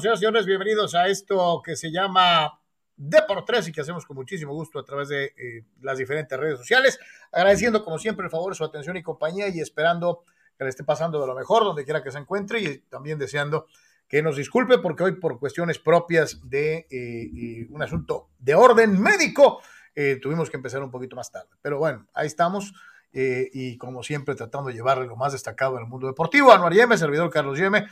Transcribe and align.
señores 0.00 0.18
y 0.18 0.20
señores. 0.20 0.46
Bienvenidos 0.46 0.94
a 0.94 1.08
esto 1.08 1.60
que 1.62 1.76
se 1.76 1.90
llama 1.90 2.58
de 2.96 3.20
por 3.28 3.44
tres 3.44 3.68
y 3.68 3.72
que 3.72 3.82
hacemos 3.82 4.06
con 4.06 4.16
muchísimo 4.16 4.54
gusto 4.54 4.78
a 4.78 4.84
través 4.84 5.08
de 5.08 5.24
eh, 5.24 5.66
las 5.82 5.98
diferentes 5.98 6.38
redes 6.38 6.58
sociales. 6.58 6.98
Agradeciendo, 7.30 7.84
como 7.84 7.98
siempre, 7.98 8.24
el 8.24 8.30
favor, 8.30 8.54
su 8.54 8.64
atención 8.64 8.96
y 8.96 9.02
compañía 9.02 9.48
y 9.48 9.60
esperando 9.60 10.24
que 10.56 10.64
le 10.64 10.70
esté 10.70 10.84
pasando 10.84 11.20
de 11.20 11.26
lo 11.26 11.34
mejor 11.34 11.64
donde 11.64 11.84
quiera 11.84 12.02
que 12.02 12.10
se 12.10 12.18
encuentre 12.18 12.60
y 12.60 12.78
también 12.88 13.18
deseando 13.18 13.66
que 14.08 14.22
nos 14.22 14.36
disculpe 14.36 14.78
porque 14.78 15.02
hoy, 15.02 15.12
por 15.12 15.38
cuestiones 15.38 15.78
propias 15.78 16.40
de 16.48 16.86
eh, 16.90 17.66
un 17.68 17.82
asunto 17.82 18.30
de 18.38 18.54
orden 18.54 18.98
médico, 18.98 19.60
eh, 19.94 20.18
tuvimos 20.22 20.48
que 20.48 20.56
empezar 20.56 20.82
un 20.82 20.90
poquito 20.90 21.14
más 21.14 21.30
tarde. 21.30 21.50
Pero 21.60 21.78
bueno, 21.78 22.06
ahí 22.14 22.26
estamos. 22.26 22.72
y 23.12 23.76
como 23.76 24.02
siempre, 24.02 24.34
tratando 24.34 24.68
de 24.68 24.74
llevarle 24.74 25.04
lo 25.04 25.16
más 25.16 25.32
destacado 25.32 25.76
en 25.76 25.82
el 25.82 25.88
mundo 25.88 26.06
deportivo. 26.06 26.52
Anuar 26.52 26.72
Yeme, 26.72 26.96
servidor 26.96 27.28
Carlos 27.28 27.58
Yeme 27.58 27.86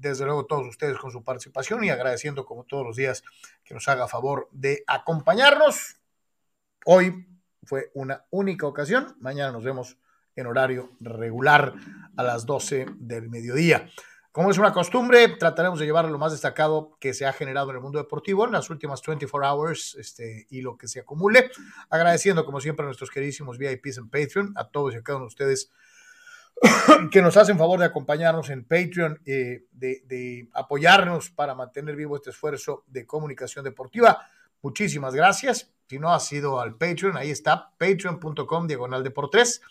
desde 0.00 0.24
luego 0.24 0.46
todos 0.46 0.66
ustedes 0.66 0.96
con 0.96 1.10
su 1.10 1.22
participación 1.22 1.84
y 1.84 1.90
agradeciendo 1.90 2.44
como 2.44 2.64
todos 2.64 2.86
los 2.86 2.96
días 2.96 3.22
que 3.64 3.74
nos 3.74 3.86
haga 3.88 4.08
favor 4.08 4.48
de 4.50 4.82
acompañarnos. 4.86 5.96
Hoy 6.86 7.26
fue 7.64 7.90
una 7.94 8.24
única 8.30 8.66
ocasión, 8.66 9.16
mañana 9.20 9.52
nos 9.52 9.62
vemos 9.62 9.98
en 10.34 10.46
horario 10.46 10.90
regular 11.00 11.74
a 12.16 12.22
las 12.22 12.46
12 12.46 12.86
del 12.96 13.28
mediodía. 13.28 13.90
Como 14.32 14.50
es 14.50 14.58
una 14.58 14.72
costumbre, 14.72 15.26
trataremos 15.28 15.80
de 15.80 15.86
llevar 15.86 16.04
lo 16.04 16.16
más 16.16 16.30
destacado 16.32 16.96
que 17.00 17.12
se 17.14 17.26
ha 17.26 17.32
generado 17.32 17.70
en 17.70 17.76
el 17.76 17.82
mundo 17.82 17.98
deportivo 17.98 18.46
en 18.46 18.52
las 18.52 18.70
últimas 18.70 19.02
24 19.04 19.50
hours 19.50 19.96
este, 19.96 20.46
y 20.50 20.62
lo 20.62 20.78
que 20.78 20.86
se 20.86 21.00
acumule. 21.00 21.50
Agradeciendo, 21.90 22.44
como 22.46 22.60
siempre, 22.60 22.84
a 22.84 22.86
nuestros 22.86 23.10
queridísimos 23.10 23.58
VIPs 23.58 23.98
en 23.98 24.08
Patreon, 24.08 24.52
a 24.56 24.68
todos 24.68 24.94
y 24.94 24.98
a 24.98 25.02
cada 25.02 25.16
uno 25.16 25.24
de 25.24 25.30
ustedes 25.30 25.70
que 27.10 27.22
nos 27.22 27.36
hacen 27.36 27.58
favor 27.58 27.78
de 27.78 27.86
acompañarnos 27.86 28.50
en 28.50 28.64
Patreon, 28.64 29.20
eh, 29.24 29.64
de, 29.72 30.48
apoyarnos 30.52 31.30
para 31.30 31.54
mantener 31.54 31.96
vivo 31.96 32.16
este 32.16 32.30
esfuerzo 32.30 32.84
de 32.86 33.06
comunicación 33.06 33.64
deportiva. 33.64 34.26
Muchísimas 34.62 35.14
gracias. 35.14 35.72
Si 35.88 35.98
no 35.98 36.12
ha 36.12 36.20
sido 36.20 36.60
al 36.60 36.76
Patreon, 36.76 37.16
ahí 37.16 37.30
está, 37.30 37.72
patreon.com 37.78 38.66
diagonal 38.66 39.02
de 39.02 39.10
por 39.10 39.30
tres. 39.30 39.62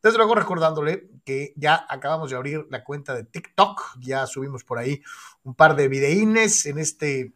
Desde 0.00 0.16
luego 0.16 0.36
recordándole 0.36 1.10
que 1.24 1.52
ya 1.56 1.84
acabamos 1.88 2.30
de 2.30 2.36
abrir 2.36 2.66
la 2.70 2.84
cuenta 2.84 3.14
de 3.14 3.24
TikTok, 3.24 3.98
ya 4.00 4.26
subimos 4.26 4.62
por 4.62 4.78
ahí 4.78 5.02
un 5.42 5.54
par 5.54 5.74
de 5.74 5.88
videínes 5.88 6.66
en 6.66 6.78
este 6.78 7.32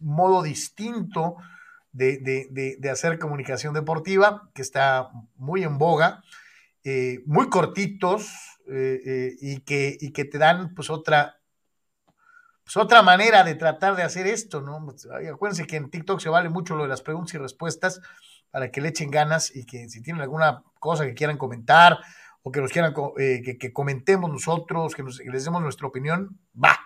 modo 0.00 0.42
distinto 0.42 1.36
de 1.92 2.90
hacer 2.90 3.18
comunicación 3.18 3.74
deportiva 3.74 4.50
que 4.54 4.62
está 4.62 5.10
muy 5.36 5.62
en 5.62 5.78
boga. 5.78 6.22
Eh, 6.82 7.22
muy 7.26 7.50
cortitos 7.50 8.32
eh, 8.66 9.00
eh, 9.04 9.36
y, 9.38 9.60
que, 9.60 10.24
te 10.24 10.38
dan 10.38 10.74
pues 10.74 10.88
otra, 10.88 11.38
pues, 12.64 12.74
otra 12.78 13.02
manera 13.02 13.44
de 13.44 13.54
tratar 13.54 13.96
de 13.96 14.02
hacer 14.02 14.26
esto, 14.26 14.62
¿no? 14.62 14.82
Pues, 14.86 15.06
acuérdense 15.30 15.66
que 15.66 15.76
en 15.76 15.90
TikTok 15.90 16.20
se 16.20 16.30
vale 16.30 16.48
mucho 16.48 16.76
lo 16.76 16.84
de 16.84 16.88
las 16.88 17.02
preguntas 17.02 17.34
y 17.34 17.38
respuestas 17.38 18.00
para 18.50 18.70
que 18.70 18.80
le 18.80 18.88
echen 18.88 19.10
ganas 19.10 19.54
y 19.54 19.66
que 19.66 19.90
si 19.90 20.00
tienen 20.00 20.22
alguna 20.22 20.62
cosa 20.78 21.04
que 21.04 21.12
quieran 21.12 21.36
comentar 21.36 21.98
o 22.42 22.50
que 22.50 22.62
nos 22.62 22.72
quieran 22.72 22.94
que, 22.94 23.72
comentemos 23.74 24.30
nosotros, 24.30 24.94
que, 24.94 25.02
les 25.02 25.44
demos 25.44 25.60
nuestra 25.60 25.86
opinión, 25.86 26.40
va. 26.56 26.78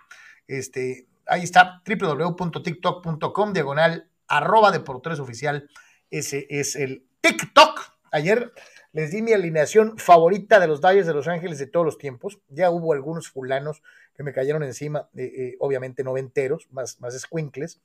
Este, 0.48 1.06
ahí 1.26 1.44
está, 1.44 1.82
www.tiktok.com, 1.86 3.52
diagonal, 3.52 4.10
arroba 4.26 4.72
de 4.72 4.78
oficial. 5.20 5.70
Ese 6.10 6.48
es 6.50 6.74
el 6.74 7.06
TikTok. 7.20 7.80
Ayer 8.10 8.52
les 8.94 9.10
di 9.10 9.22
mi 9.22 9.32
alineación 9.32 9.98
favorita 9.98 10.60
de 10.60 10.68
los 10.68 10.80
Dodgers 10.80 11.08
de 11.08 11.14
Los 11.14 11.26
Ángeles 11.26 11.58
de 11.58 11.66
todos 11.66 11.84
los 11.84 11.98
tiempos. 11.98 12.38
Ya 12.48 12.70
hubo 12.70 12.92
algunos 12.92 13.28
fulanos 13.28 13.82
que 14.14 14.22
me 14.22 14.32
cayeron 14.32 14.62
encima, 14.62 15.08
eh, 15.16 15.32
eh, 15.36 15.56
obviamente 15.58 16.04
noventeros, 16.04 16.68
más, 16.70 17.00
más 17.00 17.18
squinkles. 17.20 17.80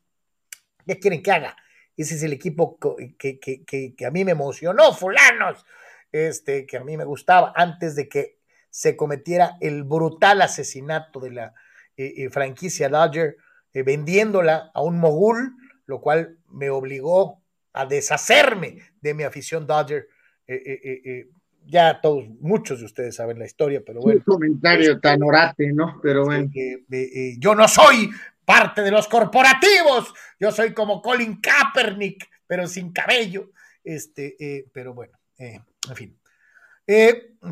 ¿Qué 0.85 0.99
quieren 0.99 1.23
que 1.23 1.31
haga? 1.31 1.57
Ese 1.97 2.13
es 2.13 2.21
el 2.21 2.31
equipo 2.31 2.77
que, 3.17 3.39
que, 3.39 4.05
a 4.05 4.11
mí 4.11 4.23
me 4.23 4.33
emocionó, 4.33 4.93
fulanos. 4.93 5.65
Este, 6.11 6.67
que 6.67 6.77
a 6.77 6.83
mí 6.83 6.95
me 6.95 7.05
gustaba 7.05 7.53
antes 7.55 7.95
de 7.95 8.07
que 8.07 8.37
se 8.69 8.95
cometiera 8.95 9.57
el 9.61 9.83
brutal 9.83 10.43
asesinato 10.43 11.19
de 11.19 11.31
la 11.31 11.53
eh, 11.97 12.29
franquicia 12.29 12.87
Dodger, 12.87 13.37
vendiéndola 13.73 14.69
a 14.75 14.83
un 14.83 14.99
mogul, 14.99 15.55
lo 15.87 16.01
cual 16.01 16.37
me 16.49 16.69
obligó 16.69 17.41
a 17.73 17.87
deshacerme 17.87 18.77
de 19.01 19.13
mi 19.15 19.23
afición 19.23 19.65
Dodger 19.65 20.07
eh, 20.51 20.81
eh, 20.83 21.01
eh, 21.05 21.29
ya 21.67 22.01
todos, 22.01 22.27
muchos 22.39 22.79
de 22.79 22.85
ustedes 22.85 23.15
saben 23.15 23.37
la 23.37 23.45
historia, 23.45 23.83
pero 23.85 24.01
bueno. 24.01 24.17
Un 24.25 24.33
comentario 24.33 24.99
tan 24.99 25.21
orate, 25.21 25.71
¿no? 25.71 25.99
Pero 26.01 26.25
bueno. 26.25 26.49
yo 27.37 27.53
no 27.53 27.67
soy 27.67 28.09
parte 28.43 28.81
de 28.81 28.89
los 28.89 29.07
corporativos, 29.07 30.11
yo 30.39 30.51
soy 30.51 30.73
como 30.73 31.03
Colin 31.03 31.39
Kaepernick, 31.39 32.27
pero 32.47 32.65
sin 32.65 32.91
cabello. 32.91 33.51
Este, 33.83 34.65
pero 34.73 34.95
bueno, 34.95 35.19
en 35.37 35.95
fin. 35.95 36.17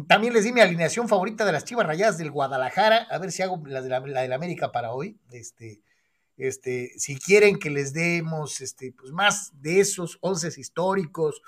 también 0.08 0.34
les 0.34 0.46
di 0.46 0.52
mi 0.52 0.62
alineación 0.62 1.08
favorita 1.08 1.46
de 1.46 1.52
las 1.52 1.66
Chivas 1.66 1.86
Rayadas 1.86 2.18
del 2.18 2.32
Guadalajara, 2.32 3.08
a 3.12 3.20
ver 3.20 3.32
si 3.32 3.44
hago 3.44 3.62
la 3.68 3.82
de 3.82 3.90
la, 3.90 4.36
América 4.36 4.72
para 4.72 4.92
hoy. 4.94 5.20
Este, 5.32 5.82
este, 6.36 6.92
si 6.98 7.20
quieren 7.20 7.60
que 7.60 7.70
les 7.70 7.94
demos 7.94 8.62
este, 8.62 8.92
pues 8.92 9.12
más 9.12 9.52
de 9.62 9.82
esos 9.82 10.18
once 10.22 10.48
históricos, 10.60 11.44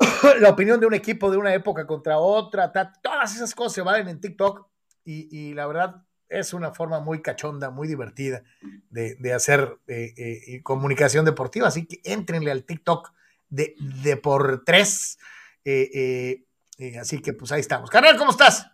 la 0.40 0.50
opinión 0.50 0.80
de 0.80 0.86
un 0.86 0.94
equipo 0.94 1.30
de 1.30 1.36
una 1.36 1.54
época 1.54 1.86
contra 1.86 2.18
otra, 2.18 2.72
todas 3.02 3.34
esas 3.34 3.54
cosas 3.54 3.72
se 3.72 3.82
valen 3.82 4.08
en 4.08 4.20
TikTok 4.20 4.66
y, 5.04 5.54
la 5.54 5.66
verdad 5.66 6.02
es 6.28 6.52
una 6.52 6.72
forma 6.72 6.98
muy 6.98 7.22
cachonda, 7.22 7.70
muy 7.70 7.86
divertida 7.86 8.42
de, 8.90 9.32
hacer 9.32 9.78
eh, 9.86 10.12
eh, 10.16 10.62
comunicación 10.64 11.24
deportiva, 11.24 11.68
así 11.68 11.86
que 11.86 12.00
entrenle 12.02 12.50
al 12.50 12.64
TikTok 12.64 13.12
de, 13.48 13.76
de 14.02 14.16
por 14.16 14.64
tres. 14.64 15.18
Eh, 15.64 16.44
así 17.00 17.22
que 17.22 17.32
pues 17.32 17.52
ahí 17.52 17.60
estamos. 17.60 17.88
Carnal, 17.88 18.16
¿cómo 18.16 18.32
estás? 18.32 18.66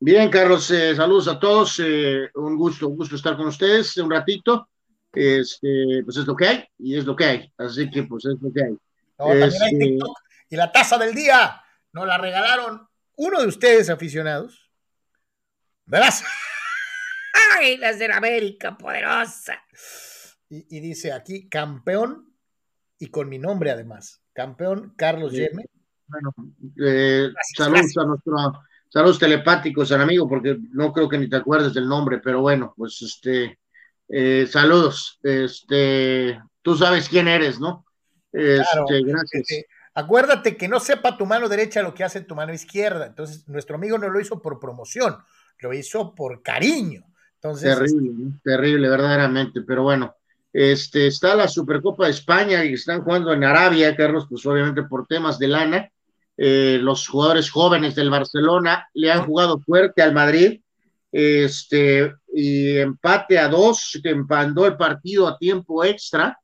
Bien, 0.00 0.30
Carlos, 0.30 0.64
saludos 0.64 1.28
a 1.28 1.38
todos, 1.38 1.78
un 1.78 2.56
gusto, 2.56 2.88
un 2.88 2.96
gusto 2.96 3.16
estar 3.16 3.36
con 3.36 3.48
ustedes 3.48 3.94
un 3.98 4.10
ratito. 4.10 4.68
Este, 5.12 6.02
pues 6.04 6.16
es 6.16 6.26
lo 6.26 6.34
que 6.34 6.46
hay 6.46 6.64
y 6.78 6.96
es 6.96 7.04
lo 7.04 7.14
que 7.14 7.24
hay, 7.24 7.52
así 7.58 7.88
que 7.90 8.02
pues 8.02 8.24
es 8.24 8.34
lo 8.40 8.52
que 8.52 8.64
hay. 8.64 8.76
Este, 9.18 9.98
y 10.48 10.56
la 10.56 10.72
taza 10.72 10.98
del 10.98 11.14
día 11.14 11.62
nos 11.92 12.06
la 12.06 12.18
regalaron 12.18 12.88
uno 13.16 13.40
de 13.40 13.46
ustedes, 13.46 13.88
aficionados. 13.90 14.70
¿Verdad? 15.86 16.12
¡Ay, 17.58 17.76
las 17.76 17.98
de 17.98 18.08
la 18.08 18.16
América, 18.16 18.76
poderosa! 18.76 19.62
Y, 20.48 20.80
dice 20.80 21.12
aquí, 21.12 21.48
campeón, 21.48 22.32
y 22.98 23.08
con 23.08 23.28
mi 23.28 23.38
nombre 23.38 23.70
además, 23.70 24.22
campeón 24.32 24.94
Carlos 24.96 25.32
Yeme. 25.32 25.64
Bueno, 26.06 26.34
eh, 26.84 27.30
saludos 27.56 27.96
a 27.96 28.04
nuestro, 28.04 28.62
saludos 28.88 29.18
telepáticos 29.18 29.90
al 29.90 30.02
amigo, 30.02 30.28
porque 30.28 30.58
no 30.70 30.92
creo 30.92 31.08
que 31.08 31.18
ni 31.18 31.28
te 31.28 31.36
acuerdes 31.36 31.74
del 31.74 31.88
nombre, 31.88 32.18
pero 32.18 32.40
bueno, 32.40 32.72
pues 32.76 33.00
este, 33.02 33.58
eh, 34.08 34.46
saludos, 34.48 35.18
este, 35.22 36.40
tú 36.62 36.76
sabes 36.76 37.08
quién 37.08 37.26
eres, 37.26 37.58
¿no? 37.58 37.84
Este, 38.34 39.02
gracias. 39.04 39.42
Este, 39.42 39.68
acuérdate 39.94 40.56
que 40.56 40.66
no 40.68 40.80
sepa 40.80 41.16
tu 41.16 41.24
mano 41.24 41.48
derecha 41.48 41.82
lo 41.82 41.94
que 41.94 42.02
hace 42.02 42.20
tu 42.20 42.34
mano 42.34 42.52
izquierda. 42.52 43.06
Entonces, 43.06 43.48
nuestro 43.48 43.76
amigo 43.76 43.96
no 43.96 44.08
lo 44.08 44.20
hizo 44.20 44.42
por 44.42 44.58
promoción, 44.58 45.16
lo 45.60 45.72
hizo 45.72 46.14
por 46.14 46.42
cariño. 46.42 47.04
Entonces, 47.36 47.78
terrible, 47.78 48.32
terrible, 48.42 48.88
verdaderamente. 48.88 49.62
Pero 49.62 49.84
bueno, 49.84 50.16
este, 50.52 51.06
está 51.06 51.36
la 51.36 51.46
Supercopa 51.46 52.06
de 52.06 52.10
España 52.10 52.64
y 52.64 52.74
están 52.74 53.02
jugando 53.02 53.32
en 53.32 53.44
Arabia, 53.44 53.94
Carlos, 53.94 54.26
pues 54.28 54.44
obviamente 54.46 54.82
por 54.82 55.06
temas 55.06 55.38
de 55.38 55.48
lana. 55.48 55.90
Eh, 56.36 56.78
los 56.80 57.06
jugadores 57.06 57.48
jóvenes 57.48 57.94
del 57.94 58.10
Barcelona 58.10 58.88
le 58.94 59.12
han 59.12 59.24
jugado 59.24 59.60
fuerte 59.60 60.02
al 60.02 60.12
Madrid. 60.12 60.60
Este, 61.12 62.12
y 62.32 62.78
empate 62.78 63.38
a 63.38 63.46
dos, 63.46 64.00
que 64.02 64.10
empandó 64.10 64.66
el 64.66 64.76
partido 64.76 65.28
a 65.28 65.38
tiempo 65.38 65.84
extra 65.84 66.36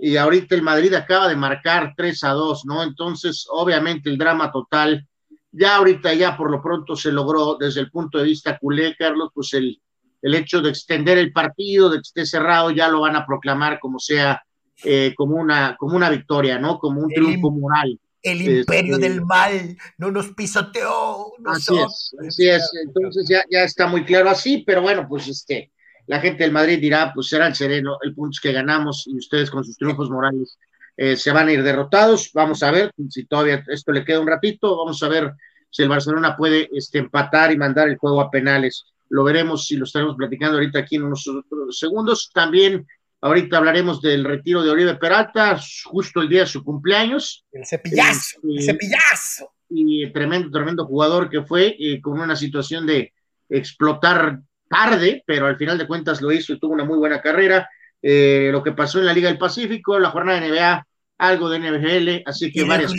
y 0.00 0.16
ahorita 0.16 0.54
el 0.54 0.62
Madrid 0.62 0.92
acaba 0.94 1.28
de 1.28 1.36
marcar 1.36 1.94
3 1.96 2.24
a 2.24 2.30
2, 2.30 2.64
¿no? 2.66 2.82
Entonces, 2.82 3.46
obviamente 3.50 4.10
el 4.10 4.18
drama 4.18 4.50
total, 4.50 5.06
ya 5.52 5.76
ahorita 5.76 6.12
ya 6.14 6.36
por 6.36 6.50
lo 6.50 6.60
pronto 6.60 6.96
se 6.96 7.12
logró 7.12 7.56
desde 7.58 7.80
el 7.80 7.90
punto 7.90 8.18
de 8.18 8.24
vista 8.24 8.58
culé, 8.58 8.96
Carlos, 8.96 9.30
pues 9.32 9.54
el, 9.54 9.80
el 10.20 10.34
hecho 10.34 10.60
de 10.60 10.70
extender 10.70 11.18
el 11.18 11.32
partido, 11.32 11.90
de 11.90 11.98
que 11.98 12.02
esté 12.02 12.26
cerrado, 12.26 12.70
ya 12.70 12.88
lo 12.88 13.02
van 13.02 13.14
a 13.14 13.26
proclamar 13.26 13.78
como 13.78 13.98
sea, 13.98 14.42
eh, 14.82 15.14
como, 15.16 15.36
una, 15.36 15.76
como 15.76 15.94
una 15.96 16.10
victoria, 16.10 16.58
¿no? 16.58 16.78
Como 16.78 17.00
un 17.00 17.10
triunfo 17.10 17.50
moral. 17.50 18.00
El 18.22 18.40
imperio 18.40 18.94
este, 18.94 19.08
del 19.08 19.20
mal 19.20 19.76
no 19.98 20.10
nos 20.10 20.28
pisoteó. 20.28 21.34
Así 21.44 21.76
es, 21.76 22.14
así 22.26 22.48
es. 22.48 22.70
Entonces 22.86 23.26
ya, 23.28 23.44
ya 23.50 23.64
está 23.64 23.86
muy 23.86 24.02
claro 24.04 24.30
así, 24.30 24.64
pero 24.66 24.80
bueno, 24.80 25.06
pues 25.06 25.28
este, 25.28 25.70
la 26.06 26.20
gente 26.20 26.42
del 26.42 26.52
Madrid 26.52 26.78
dirá, 26.80 27.12
pues 27.14 27.28
será 27.28 27.46
el 27.46 27.54
sereno, 27.54 27.98
el 28.02 28.14
punto 28.14 28.34
es 28.34 28.40
que 28.40 28.52
ganamos 28.52 29.06
y 29.06 29.16
ustedes 29.16 29.50
con 29.50 29.64
sus 29.64 29.76
triunfos 29.76 30.10
morales 30.10 30.58
eh, 30.96 31.16
se 31.16 31.32
van 31.32 31.48
a 31.48 31.52
ir 31.52 31.62
derrotados. 31.62 32.30
Vamos 32.32 32.62
a 32.62 32.70
ver 32.70 32.92
si 33.10 33.24
todavía 33.24 33.64
esto 33.68 33.92
le 33.92 34.04
queda 34.04 34.20
un 34.20 34.28
ratito, 34.28 34.76
vamos 34.76 35.02
a 35.02 35.08
ver 35.08 35.32
si 35.70 35.82
el 35.82 35.88
Barcelona 35.88 36.36
puede 36.36 36.68
este, 36.72 36.98
empatar 36.98 37.52
y 37.52 37.56
mandar 37.56 37.88
el 37.88 37.96
juego 37.96 38.20
a 38.20 38.30
penales. 38.30 38.84
lo 39.08 39.24
veremos 39.24 39.70
y 39.70 39.76
lo 39.76 39.84
estaremos 39.84 40.16
platicando 40.16 40.56
ahorita 40.56 40.80
aquí 40.80 40.96
en 40.96 41.04
unos 41.04 41.28
segundos. 41.70 42.30
También 42.32 42.86
ahorita 43.20 43.58
hablaremos 43.58 44.00
del 44.00 44.24
retiro 44.24 44.62
de 44.62 44.70
Oribe 44.70 44.94
Peralta, 44.96 45.58
justo 45.84 46.20
el 46.20 46.28
día 46.28 46.40
de 46.40 46.46
su 46.46 46.62
cumpleaños. 46.62 47.44
El 47.52 47.66
cepillazo, 47.66 48.40
el 48.44 48.58
este, 48.58 48.72
cepillazo. 48.72 49.52
Y 49.68 50.10
tremendo, 50.12 50.50
tremendo 50.50 50.86
jugador 50.86 51.28
que 51.28 51.42
fue 51.42 51.76
eh, 51.78 52.00
con 52.00 52.20
una 52.20 52.36
situación 52.36 52.86
de 52.86 53.12
explotar 53.48 54.40
tarde, 54.68 55.22
pero 55.26 55.46
al 55.46 55.56
final 55.56 55.78
de 55.78 55.86
cuentas 55.86 56.20
lo 56.20 56.32
hizo 56.32 56.52
y 56.52 56.58
tuvo 56.58 56.74
una 56.74 56.84
muy 56.84 56.98
buena 56.98 57.20
carrera. 57.20 57.68
Eh, 58.02 58.50
lo 58.52 58.62
que 58.62 58.72
pasó 58.72 58.98
en 58.98 59.06
la 59.06 59.14
Liga 59.14 59.28
del 59.28 59.38
Pacífico, 59.38 59.98
la 59.98 60.10
jornada 60.10 60.40
de 60.40 60.50
NBA, 60.50 60.86
algo 61.18 61.48
de 61.48 61.58
NBL, 61.58 62.22
así 62.26 62.52
que 62.52 62.64
varias. 62.64 62.92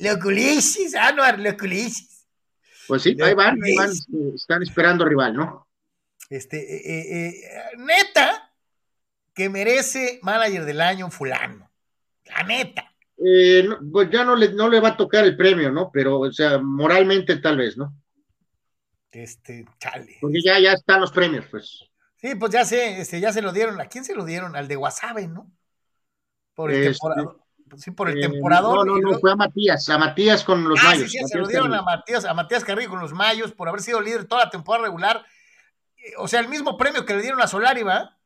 Leoculisis, 0.00 0.94
Anuar, 0.94 1.38
Leoculisis. 1.38 2.26
Pues 2.86 3.02
sí, 3.02 3.16
ahí 3.20 3.34
van, 3.34 3.58
ahí 3.64 3.74
van, 3.74 3.90
están 4.34 4.62
esperando 4.62 5.04
rival, 5.04 5.34
¿no? 5.34 5.66
Este, 6.30 6.58
eh, 6.58 7.28
eh, 7.28 7.76
neta, 7.78 8.52
que 9.34 9.48
merece 9.48 10.20
manager 10.22 10.64
del 10.64 10.80
año 10.80 11.10
fulano. 11.10 11.70
La 12.26 12.42
neta. 12.44 12.92
pues 13.92 14.10
ya 14.10 14.24
no 14.24 14.36
le, 14.36 14.52
no 14.52 14.68
le 14.68 14.80
va 14.80 14.90
a 14.90 14.96
tocar 14.96 15.24
el 15.24 15.36
premio, 15.36 15.70
¿no? 15.72 15.90
Pero, 15.92 16.20
o 16.20 16.32
sea, 16.32 16.58
moralmente 16.58 17.36
tal 17.36 17.56
vez, 17.56 17.76
¿no? 17.76 17.92
Este, 19.14 19.64
chale. 19.78 20.18
Porque 20.20 20.42
ya, 20.42 20.58
ya 20.58 20.72
están 20.72 21.00
los 21.00 21.12
premios, 21.12 21.46
pues. 21.50 21.84
Sí, 22.16 22.34
pues 22.34 22.52
ya 22.52 22.64
sé, 22.64 23.00
este, 23.00 23.20
ya 23.20 23.32
se 23.32 23.42
lo 23.42 23.52
dieron. 23.52 23.80
¿A 23.80 23.86
quién 23.86 24.04
se 24.04 24.14
lo 24.14 24.24
dieron? 24.24 24.56
Al 24.56 24.66
de 24.66 24.76
Wasabe, 24.76 25.28
¿no? 25.28 25.50
Por 26.54 26.72
el 26.72 26.78
este, 26.78 26.90
temporador. 26.92 27.40
Sí, 27.76 27.90
por 27.92 28.10
el 28.10 28.18
eh, 28.18 28.28
temporador. 28.28 28.86
No, 28.86 28.96
no, 28.96 29.10
no, 29.12 29.18
fue 29.18 29.32
a 29.32 29.36
Matías, 29.36 29.88
a 29.88 29.98
Matías 29.98 30.42
con 30.42 30.68
los 30.68 30.80
ah, 30.80 30.88
Mayos. 30.88 31.10
Sí, 31.12 31.18
sí, 31.18 31.24
se 31.28 31.38
lo 31.38 31.46
dieron 31.46 31.72
a 31.74 31.82
Matías, 31.82 32.24
a 32.24 32.34
Matías 32.34 32.64
Carrillo 32.64 32.90
con 32.90 33.00
los 33.00 33.12
Mayos 33.12 33.52
por 33.52 33.68
haber 33.68 33.82
sido 33.82 34.00
líder 34.00 34.24
toda 34.24 34.46
la 34.46 34.50
temporada 34.50 34.86
regular. 34.86 35.24
Eh, 35.96 36.12
o 36.18 36.26
sea, 36.26 36.40
el 36.40 36.48
mismo 36.48 36.76
premio 36.76 37.06
que 37.06 37.14
le 37.14 37.22
dieron 37.22 37.40
a 37.40 37.46
Solari, 37.46 37.84
¿va? 37.84 38.18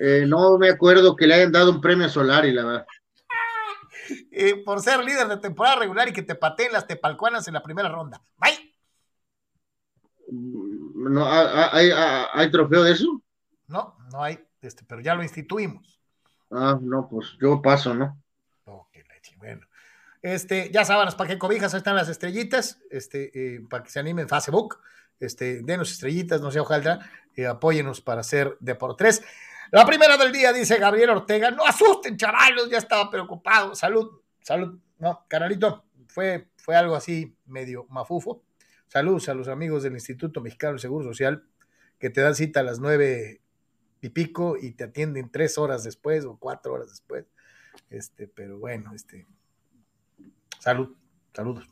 Eh, 0.00 0.24
no 0.26 0.56
me 0.56 0.70
acuerdo 0.70 1.14
que 1.14 1.26
le 1.26 1.34
hayan 1.34 1.52
dado 1.52 1.70
un 1.70 1.80
premio 1.80 2.06
a 2.06 2.10
Solari, 2.10 2.52
la 2.52 2.64
verdad. 2.64 2.86
por 4.64 4.80
ser 4.80 5.04
líder 5.04 5.28
de 5.28 5.36
temporada 5.36 5.76
regular 5.76 6.08
y 6.08 6.12
que 6.12 6.22
te 6.22 6.34
pateen 6.34 6.72
las 6.72 6.86
tepalcuanas 6.86 7.46
en 7.48 7.54
la 7.54 7.62
primera 7.62 7.90
ronda. 7.90 8.22
Bye. 8.38 8.71
No, 10.34 11.26
¿hay, 11.26 11.90
hay, 12.32 12.50
trofeo 12.50 12.82
de 12.84 12.92
eso? 12.92 13.22
No, 13.66 13.96
no 14.10 14.22
hay, 14.22 14.38
este, 14.60 14.84
pero 14.84 15.00
ya 15.00 15.14
lo 15.14 15.22
instituimos. 15.22 16.00
Ah, 16.50 16.78
no, 16.80 17.08
pues 17.08 17.36
yo 17.40 17.60
paso, 17.60 17.94
¿no? 17.94 18.18
bueno. 19.38 19.66
Este, 20.22 20.70
ya 20.70 20.84
saben, 20.84 21.08
para 21.16 21.28
qué 21.28 21.38
cobijas, 21.38 21.74
ahí 21.74 21.78
están 21.78 21.96
las 21.96 22.08
estrellitas, 22.08 22.80
este, 22.90 23.30
eh, 23.34 23.60
para 23.68 23.82
que 23.82 23.90
se 23.90 23.98
animen 23.98 24.28
Facebook, 24.28 24.78
este, 25.18 25.62
denos 25.62 25.90
estrellitas, 25.90 26.40
no 26.40 26.52
sé, 26.52 26.60
ojalá, 26.60 27.10
eh, 27.34 27.46
apóyenos 27.46 28.00
para 28.00 28.20
hacer 28.20 28.56
de 28.60 28.76
por 28.76 28.96
tres. 28.96 29.22
La 29.72 29.84
primera 29.84 30.16
del 30.16 30.30
día, 30.30 30.52
dice 30.52 30.78
Gabriel 30.78 31.10
Ortega, 31.10 31.50
no 31.50 31.66
asusten, 31.66 32.16
chavalos, 32.16 32.70
ya 32.70 32.78
estaba 32.78 33.10
preocupado, 33.10 33.74
salud, 33.74 34.20
salud, 34.40 34.78
no, 34.98 35.24
canalito, 35.28 35.84
fue, 36.06 36.48
fue 36.56 36.76
algo 36.76 36.94
así 36.94 37.36
medio 37.46 37.86
mafufo. 37.88 38.42
Saludos 38.92 39.30
a 39.30 39.34
los 39.34 39.48
amigos 39.48 39.82
del 39.82 39.94
Instituto 39.94 40.42
Mexicano 40.42 40.74
del 40.74 40.80
Seguro 40.80 41.02
Social 41.02 41.46
que 41.98 42.10
te 42.10 42.20
dan 42.20 42.34
cita 42.34 42.60
a 42.60 42.62
las 42.62 42.78
nueve 42.78 43.40
y 44.02 44.10
pico 44.10 44.58
y 44.60 44.72
te 44.72 44.84
atienden 44.84 45.30
tres 45.30 45.56
horas 45.56 45.82
después 45.82 46.26
o 46.26 46.36
cuatro 46.36 46.74
horas 46.74 46.90
después. 46.90 47.24
Este, 47.88 48.28
pero 48.28 48.58
bueno, 48.58 48.92
este. 48.94 49.26
Salud, 50.58 50.94
saludos. 51.34 51.66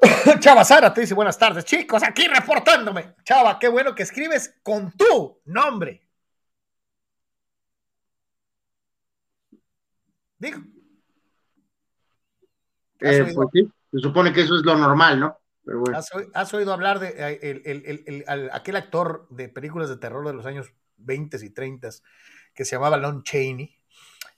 Chava 0.38 0.64
Sara 0.64 0.94
te 0.94 1.00
dice 1.00 1.14
buenas 1.14 1.36
tardes, 1.36 1.64
chicos, 1.64 2.04
aquí 2.04 2.28
reportándome. 2.28 3.16
Chava, 3.24 3.58
qué 3.58 3.66
bueno 3.66 3.92
que 3.92 4.04
escribes 4.04 4.60
con 4.62 4.92
tu 4.92 5.40
nombre. 5.46 6.00
Digo. 10.38 10.60
Eh, 13.00 13.32
pues 13.34 13.48
sí. 13.52 13.68
Se 13.94 14.00
supone 14.00 14.32
que 14.32 14.40
eso 14.40 14.56
es 14.56 14.64
lo 14.64 14.76
normal, 14.76 15.20
¿no? 15.20 15.38
Pero 15.64 15.78
bueno. 15.78 15.96
¿Has, 16.34 16.52
oído 16.52 16.72
hablar 16.72 16.98
de 16.98 17.14
eh, 17.16 18.24
aquel 18.52 18.74
actor 18.74 19.28
de 19.30 19.48
películas 19.48 19.88
de 19.88 19.96
terror 19.96 20.26
de 20.26 20.34
los 20.34 20.46
años 20.46 20.72
20 20.96 21.38
y 21.44 21.50
30 21.50 21.90
que 22.54 22.64
se 22.64 22.74
llamaba 22.74 22.96
Lon 22.96 23.22
Chaney? 23.22 23.78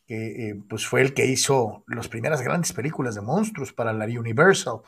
que 0.07 0.51
eh, 0.51 0.55
pues 0.69 0.87
fue 0.87 1.01
el 1.01 1.15
que 1.15 1.25
hizo 1.25 1.85
las 1.89 2.07
primeras 2.07 2.41
grandes 2.43 2.73
películas 2.73 3.15
de 3.15 3.23
monstruos 3.23 3.73
para 3.73 3.95
la 3.95 4.05
Universal. 4.05 4.83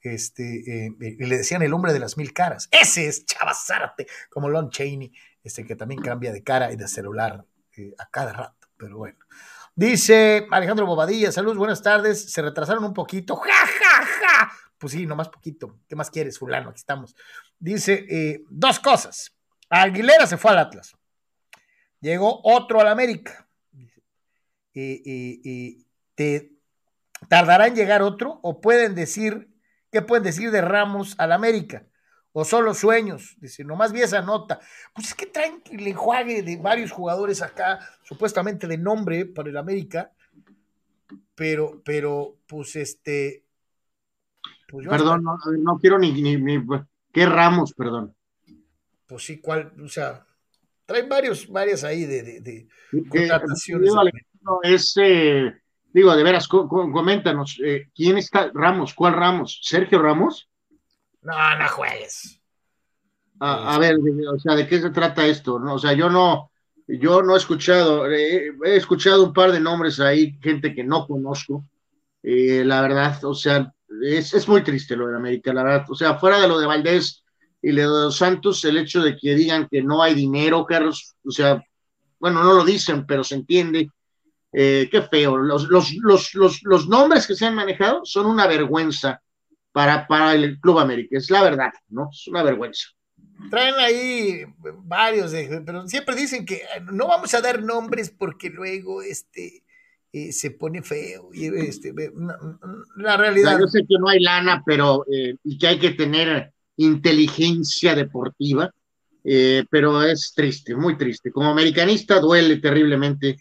Este, 0.00 0.86
eh, 0.86 0.96
y 1.00 1.24
le 1.24 1.36
decían 1.36 1.62
el 1.62 1.74
hombre 1.74 1.92
de 1.92 1.98
las 1.98 2.16
mil 2.16 2.32
caras. 2.32 2.68
Ese 2.70 3.08
es 3.08 3.26
Chavazarte, 3.26 4.06
como 4.30 4.48
Lon 4.48 4.70
Chaney, 4.70 5.12
este, 5.42 5.66
que 5.66 5.76
también 5.76 6.00
cambia 6.00 6.32
de 6.32 6.44
cara 6.44 6.72
y 6.72 6.76
de 6.76 6.86
celular 6.86 7.44
a 7.98 8.10
cada 8.10 8.32
rato. 8.32 8.68
Pero 8.78 8.96
bueno. 8.96 9.18
Dice 9.76 10.46
Alejandro 10.52 10.86
Bobadilla, 10.86 11.32
saludos, 11.32 11.58
buenas 11.58 11.82
tardes. 11.82 12.30
Se 12.30 12.40
retrasaron 12.40 12.84
un 12.84 12.94
poquito. 12.94 13.34
¡Ja, 13.34 13.50
ja, 13.52 13.66
ja! 13.66 13.83
Pues 14.84 14.92
sí, 14.92 15.06
nomás 15.06 15.30
poquito. 15.30 15.78
¿Qué 15.88 15.96
más 15.96 16.10
quieres, 16.10 16.38
fulano? 16.38 16.68
Aquí 16.68 16.80
estamos. 16.80 17.16
Dice 17.58 18.04
eh, 18.06 18.44
dos 18.50 18.78
cosas. 18.78 19.34
Aguilera 19.70 20.26
se 20.26 20.36
fue 20.36 20.50
al 20.50 20.58
Atlas. 20.58 20.94
Llegó 22.00 22.42
otro 22.44 22.82
al 22.82 22.88
América. 22.88 23.48
Y, 24.74 25.86
te 26.14 26.52
tardará 27.30 27.66
en 27.66 27.74
llegar 27.74 28.02
otro 28.02 28.40
o 28.42 28.60
pueden 28.60 28.94
decir, 28.94 29.48
¿qué 29.90 30.02
pueden 30.02 30.24
decir 30.24 30.50
de 30.50 30.60
Ramos 30.60 31.14
al 31.16 31.32
América? 31.32 31.86
o 32.32 32.44
solo 32.44 32.74
sueños. 32.74 33.36
Dice, 33.38 33.64
nomás 33.64 33.90
vi 33.90 34.02
esa 34.02 34.20
nota. 34.20 34.60
Pues 34.92 35.06
es 35.06 35.14
que 35.14 35.24
traen 35.24 35.62
el 35.70 35.86
enjuague 35.86 36.42
de 36.42 36.58
varios 36.58 36.92
jugadores 36.92 37.40
acá, 37.40 37.78
supuestamente 38.02 38.66
de 38.66 38.76
nombre 38.76 39.24
para 39.24 39.48
el 39.48 39.56
América, 39.56 40.12
pero, 41.34 41.80
pero, 41.82 42.36
pues 42.46 42.76
este. 42.76 43.43
Pues 44.68 44.88
perdón, 44.88 45.22
no, 45.22 45.78
quiero 45.78 45.98
ni, 45.98 46.12
ni, 46.12 46.64
¿Qué 47.12 47.26
Ramos, 47.26 47.74
perdón? 47.74 48.14
Pues 49.06 49.24
sí, 49.24 49.40
cuál, 49.40 49.72
o 49.82 49.88
sea, 49.88 50.26
traen 50.86 51.08
varios, 51.08 51.48
varias 51.48 51.84
ahí 51.84 52.04
de, 52.04 52.22
de, 52.22 52.40
de 52.40 52.68
contrataciones. 53.08 53.92
Es, 54.62 54.94
eh, 55.00 55.54
digo, 55.92 56.14
de 56.16 56.22
veras, 56.22 56.48
coméntanos, 56.48 57.60
eh, 57.64 57.88
¿quién 57.94 58.18
está 58.18 58.50
Ramos? 58.52 58.94
¿Cuál 58.94 59.14
Ramos? 59.14 59.60
¿Sergio 59.62 60.02
Ramos? 60.02 60.48
No, 61.22 61.58
no 61.58 61.68
juegues. 61.68 62.40
A, 63.40 63.78
ver, 63.78 63.96
o 63.96 64.38
sea, 64.38 64.54
¿de 64.54 64.66
qué 64.66 64.80
se 64.80 64.90
trata 64.90 65.26
esto? 65.26 65.58
No, 65.58 65.74
o 65.74 65.78
sea, 65.78 65.92
yo 65.92 66.08
no, 66.08 66.50
yo 66.86 67.22
no 67.22 67.34
he 67.34 67.38
escuchado, 67.38 68.10
eh, 68.10 68.52
he 68.64 68.76
escuchado 68.76 69.24
un 69.24 69.32
par 69.32 69.52
de 69.52 69.60
nombres 69.60 70.00
ahí, 70.00 70.38
gente 70.40 70.74
que 70.74 70.84
no 70.84 71.06
conozco. 71.06 71.64
Eh, 72.22 72.62
la 72.64 72.80
verdad, 72.80 73.22
o 73.24 73.34
sea, 73.34 73.73
es, 74.02 74.48
muy 74.48 74.62
triste 74.62 74.96
lo 74.96 75.08
de 75.08 75.16
América, 75.16 75.52
la 75.52 75.62
verdad. 75.62 75.86
O 75.88 75.94
sea, 75.94 76.18
fuera 76.18 76.40
de 76.40 76.48
lo 76.48 76.58
de 76.58 76.66
Valdés 76.66 77.24
y 77.62 77.72
lo 77.72 78.06
de 78.06 78.12
Santos, 78.12 78.64
el 78.64 78.78
hecho 78.78 79.02
de 79.02 79.16
que 79.16 79.34
digan 79.34 79.68
que 79.70 79.82
no 79.82 80.02
hay 80.02 80.14
dinero, 80.14 80.64
Carlos, 80.66 81.14
o 81.24 81.30
sea, 81.30 81.62
bueno, 82.18 82.42
no 82.42 82.54
lo 82.54 82.64
dicen, 82.64 83.06
pero 83.06 83.24
se 83.24 83.34
entiende. 83.36 83.90
Eh, 84.52 84.88
qué 84.90 85.02
feo. 85.02 85.36
Los, 85.36 85.68
los, 85.68 85.92
los, 85.94 86.34
los, 86.34 86.62
los 86.62 86.88
nombres 86.88 87.26
que 87.26 87.34
se 87.34 87.44
han 87.44 87.56
manejado 87.56 88.02
son 88.04 88.26
una 88.26 88.46
vergüenza 88.46 89.20
para, 89.72 90.06
para 90.06 90.34
el 90.34 90.60
Club 90.60 90.78
América. 90.78 91.18
Es 91.18 91.28
la 91.30 91.42
verdad, 91.42 91.72
¿no? 91.88 92.08
Es 92.12 92.28
una 92.28 92.44
vergüenza. 92.44 92.86
Traen 93.50 93.74
ahí 93.74 94.44
varios, 94.84 95.32
pero 95.66 95.86
siempre 95.88 96.14
dicen 96.14 96.46
que 96.46 96.62
no 96.92 97.08
vamos 97.08 97.34
a 97.34 97.40
dar 97.40 97.62
nombres 97.62 98.10
porque 98.10 98.48
luego 98.48 99.02
este 99.02 99.63
eh, 100.16 100.30
se 100.30 100.52
pone 100.52 100.80
feo. 100.80 101.30
Y 101.32 101.46
este, 101.46 101.92
la 102.94 103.16
realidad. 103.16 103.58
yo 103.58 103.66
sé 103.66 103.80
que 103.80 103.98
no 103.98 104.08
hay 104.08 104.20
lana, 104.20 104.62
pero 104.64 105.04
eh, 105.10 105.34
y 105.42 105.58
que 105.58 105.66
hay 105.66 105.78
que 105.80 105.90
tener 105.90 106.52
inteligencia 106.76 107.96
deportiva, 107.96 108.70
eh, 109.24 109.64
pero 109.68 110.04
es 110.04 110.32
triste, 110.32 110.76
muy 110.76 110.96
triste. 110.96 111.32
Como 111.32 111.50
americanista 111.50 112.20
duele 112.20 112.58
terriblemente 112.58 113.38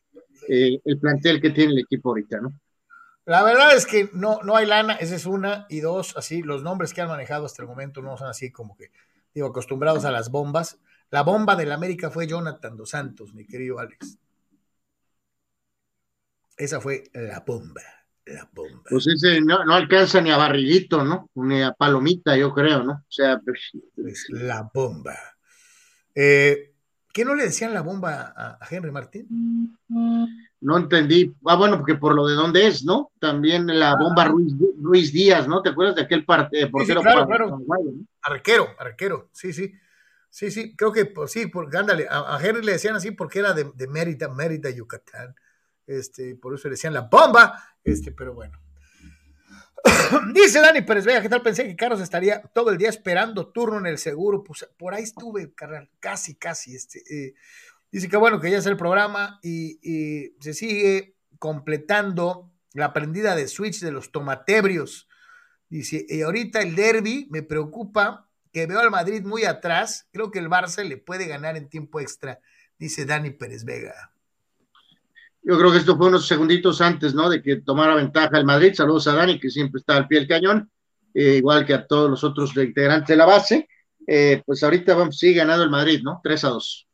el 0.47 0.99
plantel 0.99 1.39
que 1.39 1.51
tiene 1.51 1.73
el 1.73 1.79
equipo 1.79 2.09
ahorita, 2.09 2.41
¿no? 2.41 2.51
La 3.25 3.43
verdad 3.43 3.75
es 3.75 3.85
que 3.85 4.09
no, 4.11 4.39
no 4.43 4.55
hay 4.55 4.65
lana, 4.65 4.95
esa 4.95 5.15
es 5.15 5.27
una, 5.27 5.67
y 5.69 5.79
dos, 5.79 6.17
así, 6.17 6.41
los 6.41 6.63
nombres 6.63 6.91
que 6.91 7.01
han 7.01 7.07
manejado 7.07 7.45
hasta 7.45 7.61
el 7.61 7.67
momento 7.67 8.01
no 8.01 8.17
son 8.17 8.27
así 8.29 8.51
como 8.51 8.75
que, 8.75 8.89
digo, 9.33 9.47
acostumbrados 9.47 10.05
a 10.05 10.11
las 10.11 10.31
bombas. 10.31 10.79
La 11.11 11.21
bomba 11.21 11.55
del 11.55 11.71
América 11.71 12.09
fue 12.09 12.25
Jonathan 12.25 12.75
Dos 12.75 12.89
Santos, 12.89 13.33
mi 13.35 13.45
querido 13.45 13.77
Alex. 13.77 14.17
Esa 16.57 16.79
fue 16.79 17.03
la 17.13 17.39
bomba, 17.39 17.81
la 18.25 18.49
bomba. 18.53 18.83
Pues 18.89 19.07
ese 19.07 19.41
no, 19.41 19.59
alcanza 19.73 20.21
ni 20.21 20.31
a 20.31 20.37
barrilito, 20.37 21.03
¿no? 21.03 21.29
Ni 21.35 21.61
a 21.61 21.73
palomita, 21.73 22.35
yo 22.37 22.53
creo, 22.53 22.83
¿no? 22.83 22.93
O 22.93 23.11
sea, 23.11 23.39
pues... 23.43 23.71
Es 24.05 24.27
la 24.29 24.69
bomba. 24.73 25.15
Eh, 26.15 26.73
¿Qué 27.13 27.23
no 27.23 27.35
le 27.35 27.43
decían 27.43 27.73
la 27.73 27.81
bomba 27.81 28.33
a, 28.35 28.59
Henry 28.69 28.91
Martín? 28.91 29.77
No 30.61 30.77
entendí. 30.77 31.35
Ah, 31.45 31.55
bueno, 31.55 31.77
porque 31.77 31.95
por 31.95 32.15
lo 32.15 32.25
de 32.25 32.33
dónde 32.33 32.65
es, 32.65 32.83
¿no? 32.83 33.11
También 33.19 33.67
la 33.67 33.91
ah. 33.91 33.97
bomba 33.99 34.25
Ruiz, 34.25 35.13
Díaz, 35.13 35.47
¿no? 35.47 35.61
¿Te 35.61 35.69
acuerdas 35.69 35.95
de 35.95 36.01
aquel 36.01 36.25
partido? 36.25 36.71
portero? 36.71 37.01
Sí, 37.01 37.05
claro, 37.05 37.27
claro. 37.27 37.59
Arquero, 38.21 38.67
arquero, 38.79 39.29
sí, 39.31 39.53
sí. 39.53 39.73
Sí, 40.31 40.49
sí, 40.49 40.75
creo 40.75 40.91
que 40.91 41.05
pues, 41.05 41.31
sí, 41.31 41.45
porque 41.45 41.77
ándale, 41.77 42.07
a, 42.09 42.39
Henry 42.41 42.63
le 42.63 42.71
decían 42.71 42.95
así 42.95 43.11
porque 43.11 43.37
era 43.37 43.53
de, 43.53 43.71
de 43.75 43.87
Mérida, 43.87 44.29
Mérida, 44.29 44.71
Yucatán. 44.71 45.35
Este, 45.85 46.35
por 46.35 46.53
eso 46.53 46.67
le 46.67 46.73
decían 46.73 46.93
la 46.93 47.01
bomba, 47.01 47.61
este, 47.83 48.11
pero 48.11 48.33
bueno. 48.33 48.63
Dice 50.33 50.61
Dani 50.61 50.81
Pérez 50.81 51.05
Vega, 51.05 51.21
¿qué 51.21 51.29
tal? 51.29 51.41
Pensé 51.41 51.65
que 51.65 51.75
Carlos 51.75 52.01
estaría 52.01 52.41
todo 52.41 52.69
el 52.69 52.77
día 52.77 52.89
esperando 52.89 53.51
turno 53.51 53.79
en 53.79 53.87
el 53.87 53.97
seguro. 53.97 54.43
Pues 54.43 54.67
por 54.77 54.93
ahí 54.93 55.03
estuve, 55.03 55.53
carnal, 55.53 55.89
casi, 55.99 56.35
casi. 56.35 56.75
Este, 56.75 56.99
eh, 57.09 57.33
dice 57.91 58.07
que 58.07 58.17
bueno, 58.17 58.39
que 58.39 58.49
ya 58.49 58.57
es 58.57 58.65
el 58.65 58.77
programa 58.77 59.39
y, 59.43 60.31
se 60.39 60.53
sigue 60.53 61.15
completando 61.39 62.51
la 62.73 62.93
prendida 62.93 63.35
de 63.35 63.47
switch 63.47 63.81
de 63.81 63.91
los 63.91 64.11
tomatebrios. 64.11 65.09
Dice, 65.69 66.05
y 66.07 66.21
ahorita 66.21 66.61
el 66.61 66.75
derby 66.75 67.27
me 67.29 67.43
preocupa 67.43 68.29
que 68.51 68.67
veo 68.67 68.79
al 68.79 68.91
Madrid 68.91 69.23
muy 69.23 69.43
atrás. 69.43 70.07
Creo 70.13 70.31
que 70.31 70.39
el 70.39 70.49
Barça 70.49 70.83
le 70.83 70.97
puede 70.97 71.27
ganar 71.27 71.57
en 71.57 71.67
tiempo 71.67 71.99
extra, 71.99 72.39
dice 72.77 73.05
Dani 73.05 73.31
Pérez 73.31 73.65
Vega. 73.65 74.12
Yo 75.43 75.57
creo 75.57 75.71
que 75.71 75.77
esto 75.77 75.97
fue 75.97 76.07
unos 76.07 76.25
segunditos 76.25 76.79
antes, 76.79 77.13
¿no? 77.13 77.29
De 77.29 77.41
que 77.41 77.57
tomara 77.57 77.95
ventaja 77.95 78.37
el 78.37 78.45
Madrid. 78.45 78.73
Saludos 78.73 79.07
a 79.07 79.15
Dani, 79.15 79.39
que 79.39 79.49
siempre 79.49 79.79
está 79.79 79.97
al 79.97 80.07
pie 80.07 80.19
del 80.19 80.27
cañón, 80.27 80.71
eh, 81.13 81.35
igual 81.35 81.65
que 81.65 81.73
a 81.73 81.85
todos 81.85 82.09
los 82.09 82.23
otros 82.23 82.55
integrantes 82.55 83.09
de 83.09 83.15
la 83.17 83.25
base. 83.25 83.67
Eh, 84.07 84.41
pues 84.45 84.63
ahorita 84.63 84.95
vamos, 84.95 85.17
sigue 85.17 85.39
ganando 85.39 85.63
el 85.63 85.69
Madrid, 85.69 86.01
¿no? 86.01 86.21
3 86.23 86.43
a 86.45 86.49
2. 86.49 86.87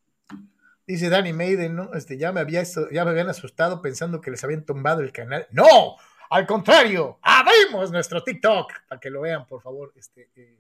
Dice 0.87 1.09
Dani 1.09 1.31
Maiden, 1.33 1.75
¿no? 1.75 1.93
Este, 1.93 2.17
ya 2.17 2.31
me 2.31 2.39
había 2.39 2.63
ya 2.63 3.05
me 3.05 3.11
habían 3.11 3.29
asustado 3.29 3.81
pensando 3.81 4.19
que 4.19 4.31
les 4.31 4.43
habían 4.43 4.65
tumbado 4.65 5.01
el 5.01 5.11
canal. 5.11 5.45
¡No! 5.51 5.97
Al 6.31 6.47
contrario, 6.47 7.19
abrimos 7.21 7.91
nuestro 7.91 8.23
TikTok 8.23 8.71
para 8.87 8.99
que 8.99 9.11
lo 9.11 9.21
vean, 9.21 9.45
por 9.45 9.61
favor. 9.61 9.93
Este, 9.95 10.31
eh, 10.35 10.59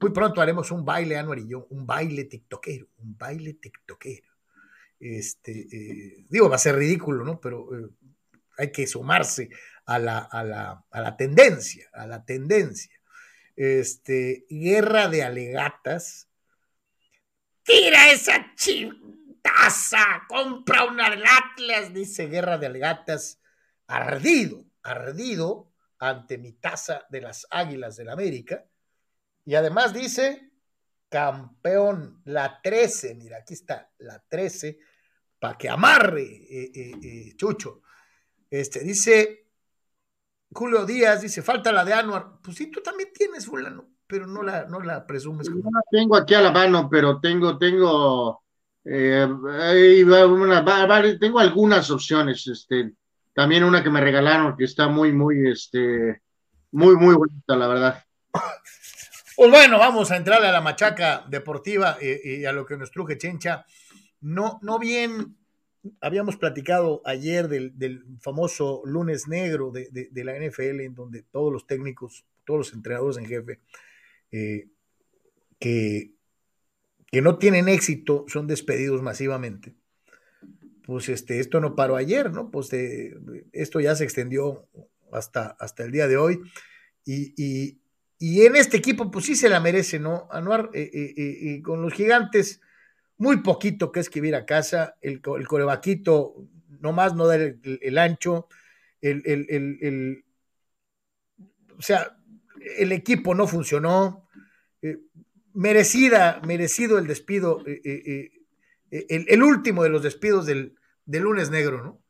muy 0.00 0.10
pronto 0.10 0.40
haremos 0.40 0.72
un 0.72 0.84
baile, 0.84 1.16
Anuar 1.16 1.38
y 1.38 1.48
yo, 1.48 1.68
un 1.70 1.86
baile 1.86 2.24
tiktokero, 2.24 2.88
un 2.98 3.16
baile 3.16 3.54
tiktokero. 3.54 4.31
Este, 5.02 5.66
eh, 5.72 6.26
digo, 6.28 6.48
va 6.48 6.54
a 6.54 6.60
ser 6.60 6.76
ridículo, 6.76 7.24
¿no? 7.24 7.40
Pero 7.40 7.76
eh, 7.76 7.90
hay 8.56 8.70
que 8.70 8.86
sumarse 8.86 9.50
a 9.84 9.98
la, 9.98 10.18
a, 10.18 10.44
la, 10.44 10.84
a 10.88 11.00
la, 11.00 11.16
tendencia, 11.16 11.90
a 11.92 12.06
la 12.06 12.24
tendencia. 12.24 12.94
Este, 13.56 14.46
guerra 14.48 15.08
de 15.08 15.24
alegatas. 15.24 16.28
Tira 17.64 18.12
esa 18.12 18.54
chintaza, 18.54 20.22
compra 20.28 20.84
una 20.84 21.10
del 21.10 21.24
Atlas, 21.26 21.92
dice 21.92 22.28
guerra 22.28 22.56
de 22.58 22.66
alegatas, 22.66 23.40
ardido, 23.88 24.64
ardido 24.84 25.72
ante 25.98 26.38
mi 26.38 26.52
taza 26.52 27.06
de 27.10 27.22
las 27.22 27.44
Águilas 27.50 27.96
del 27.96 28.08
América. 28.08 28.64
Y 29.44 29.56
además 29.56 29.92
dice, 29.92 30.52
campeón, 31.08 32.22
la 32.24 32.60
13, 32.62 33.16
mira, 33.16 33.38
aquí 33.38 33.54
está, 33.54 33.90
la 33.98 34.20
13, 34.28 34.78
para 35.42 35.58
que 35.58 35.68
amarre, 35.68 36.22
eh, 36.22 36.70
eh, 36.72 36.92
eh, 37.02 37.32
Chucho. 37.34 37.82
Este, 38.48 38.78
dice 38.78 39.48
Julio 40.52 40.86
Díaz, 40.86 41.22
dice, 41.22 41.42
falta 41.42 41.72
la 41.72 41.84
de 41.84 41.92
Anuar. 41.92 42.34
Pues 42.40 42.56
sí, 42.56 42.70
tú 42.70 42.80
también 42.80 43.08
tienes, 43.12 43.46
fulano, 43.46 43.88
pero 44.06 44.28
no 44.28 44.44
la, 44.44 44.66
no 44.66 44.78
la 44.78 45.04
presumes. 45.04 45.50
No 45.50 45.56
la 45.56 45.82
tengo 45.90 46.14
aquí 46.14 46.34
a 46.34 46.42
la 46.42 46.52
mano, 46.52 46.88
pero 46.88 47.18
tengo, 47.18 47.58
tengo, 47.58 48.44
tengo 51.18 51.40
algunas 51.40 51.90
opciones, 51.90 52.46
este, 52.46 52.92
también 53.34 53.64
una 53.64 53.82
que 53.82 53.90
me 53.90 54.00
regalaron 54.00 54.56
que 54.56 54.62
está 54.62 54.86
muy, 54.86 55.10
muy, 55.10 55.50
este, 55.50 56.22
muy, 56.70 56.94
muy 56.94 57.16
bonita, 57.16 57.56
la 57.56 57.66
verdad. 57.66 58.04
Pues 59.34 59.50
bueno, 59.50 59.76
vamos 59.80 60.08
a 60.12 60.16
entrarle 60.18 60.46
a 60.46 60.52
la 60.52 60.60
machaca 60.60 61.24
deportiva 61.26 61.96
y 62.00 62.44
a 62.44 62.52
lo 62.52 62.64
que 62.64 62.76
nos 62.76 62.92
truje 62.92 63.18
Chencha 63.18 63.66
no, 64.22 64.58
no 64.62 64.78
bien 64.78 65.36
habíamos 66.00 66.36
platicado 66.36 67.02
ayer 67.04 67.48
del, 67.48 68.04
famoso 68.20 68.82
lunes 68.84 69.26
negro 69.28 69.72
de, 69.72 70.10
la 70.24 70.34
NFL, 70.38 70.80
en 70.80 70.94
donde 70.94 71.22
todos 71.22 71.52
los 71.52 71.66
técnicos, 71.66 72.24
todos 72.44 72.58
los 72.58 72.72
entrenadores 72.72 73.18
en 73.18 73.26
jefe, 73.26 73.60
eh, 74.30 74.68
que, 75.58 76.14
que, 77.06 77.22
no 77.22 77.38
tienen 77.38 77.68
éxito 77.68 78.24
son 78.28 78.46
despedidos 78.46 79.02
masivamente. 79.02 79.74
Pues 80.84 81.08
este, 81.08 81.38
esto 81.38 81.60
no 81.60 81.76
paró 81.76 81.96
ayer, 81.96 82.32
¿no? 82.32 82.50
Pues 82.50 82.72
eh, 82.72 83.14
esto 83.52 83.80
ya 83.80 83.94
se 83.94 84.04
extendió 84.04 84.68
hasta, 85.12 85.56
hasta 85.58 85.84
el 85.84 85.92
día 85.92 86.08
de 86.08 86.16
hoy. 86.16 86.40
Y, 87.04 87.78
en 88.20 88.54
este 88.54 88.76
equipo, 88.76 89.10
pues 89.10 89.24
sí 89.26 89.34
se 89.34 89.48
la 89.48 89.58
merece, 89.58 89.98
¿no? 89.98 90.28
Anuar, 90.30 90.70
eh, 90.74 91.12
y 91.16 91.62
con 91.62 91.82
los 91.82 91.92
gigantes 91.92 92.60
muy 93.22 93.36
poquito 93.36 93.92
que 93.92 94.00
escribir 94.00 94.34
a 94.34 94.44
casa, 94.44 94.96
el, 95.00 95.22
el 95.38 95.46
corebaquito 95.46 96.34
nomás 96.80 97.14
no 97.14 97.28
da 97.28 97.36
el, 97.36 97.98
ancho, 97.98 98.48
el, 99.00 100.24
o 101.78 101.82
sea, 101.82 102.16
el 102.78 102.90
equipo 102.90 103.36
no 103.36 103.46
funcionó, 103.46 104.28
eh, 104.82 104.98
merecida, 105.54 106.40
merecido 106.44 106.98
el 106.98 107.06
despido, 107.06 107.62
eh, 107.64 107.80
eh, 108.90 109.06
el, 109.08 109.42
último 109.44 109.84
de 109.84 109.90
los 109.90 110.02
despidos 110.02 110.44
del, 110.44 110.74
lunes 111.06 111.48
negro, 111.48 111.80
¿no? 111.80 112.00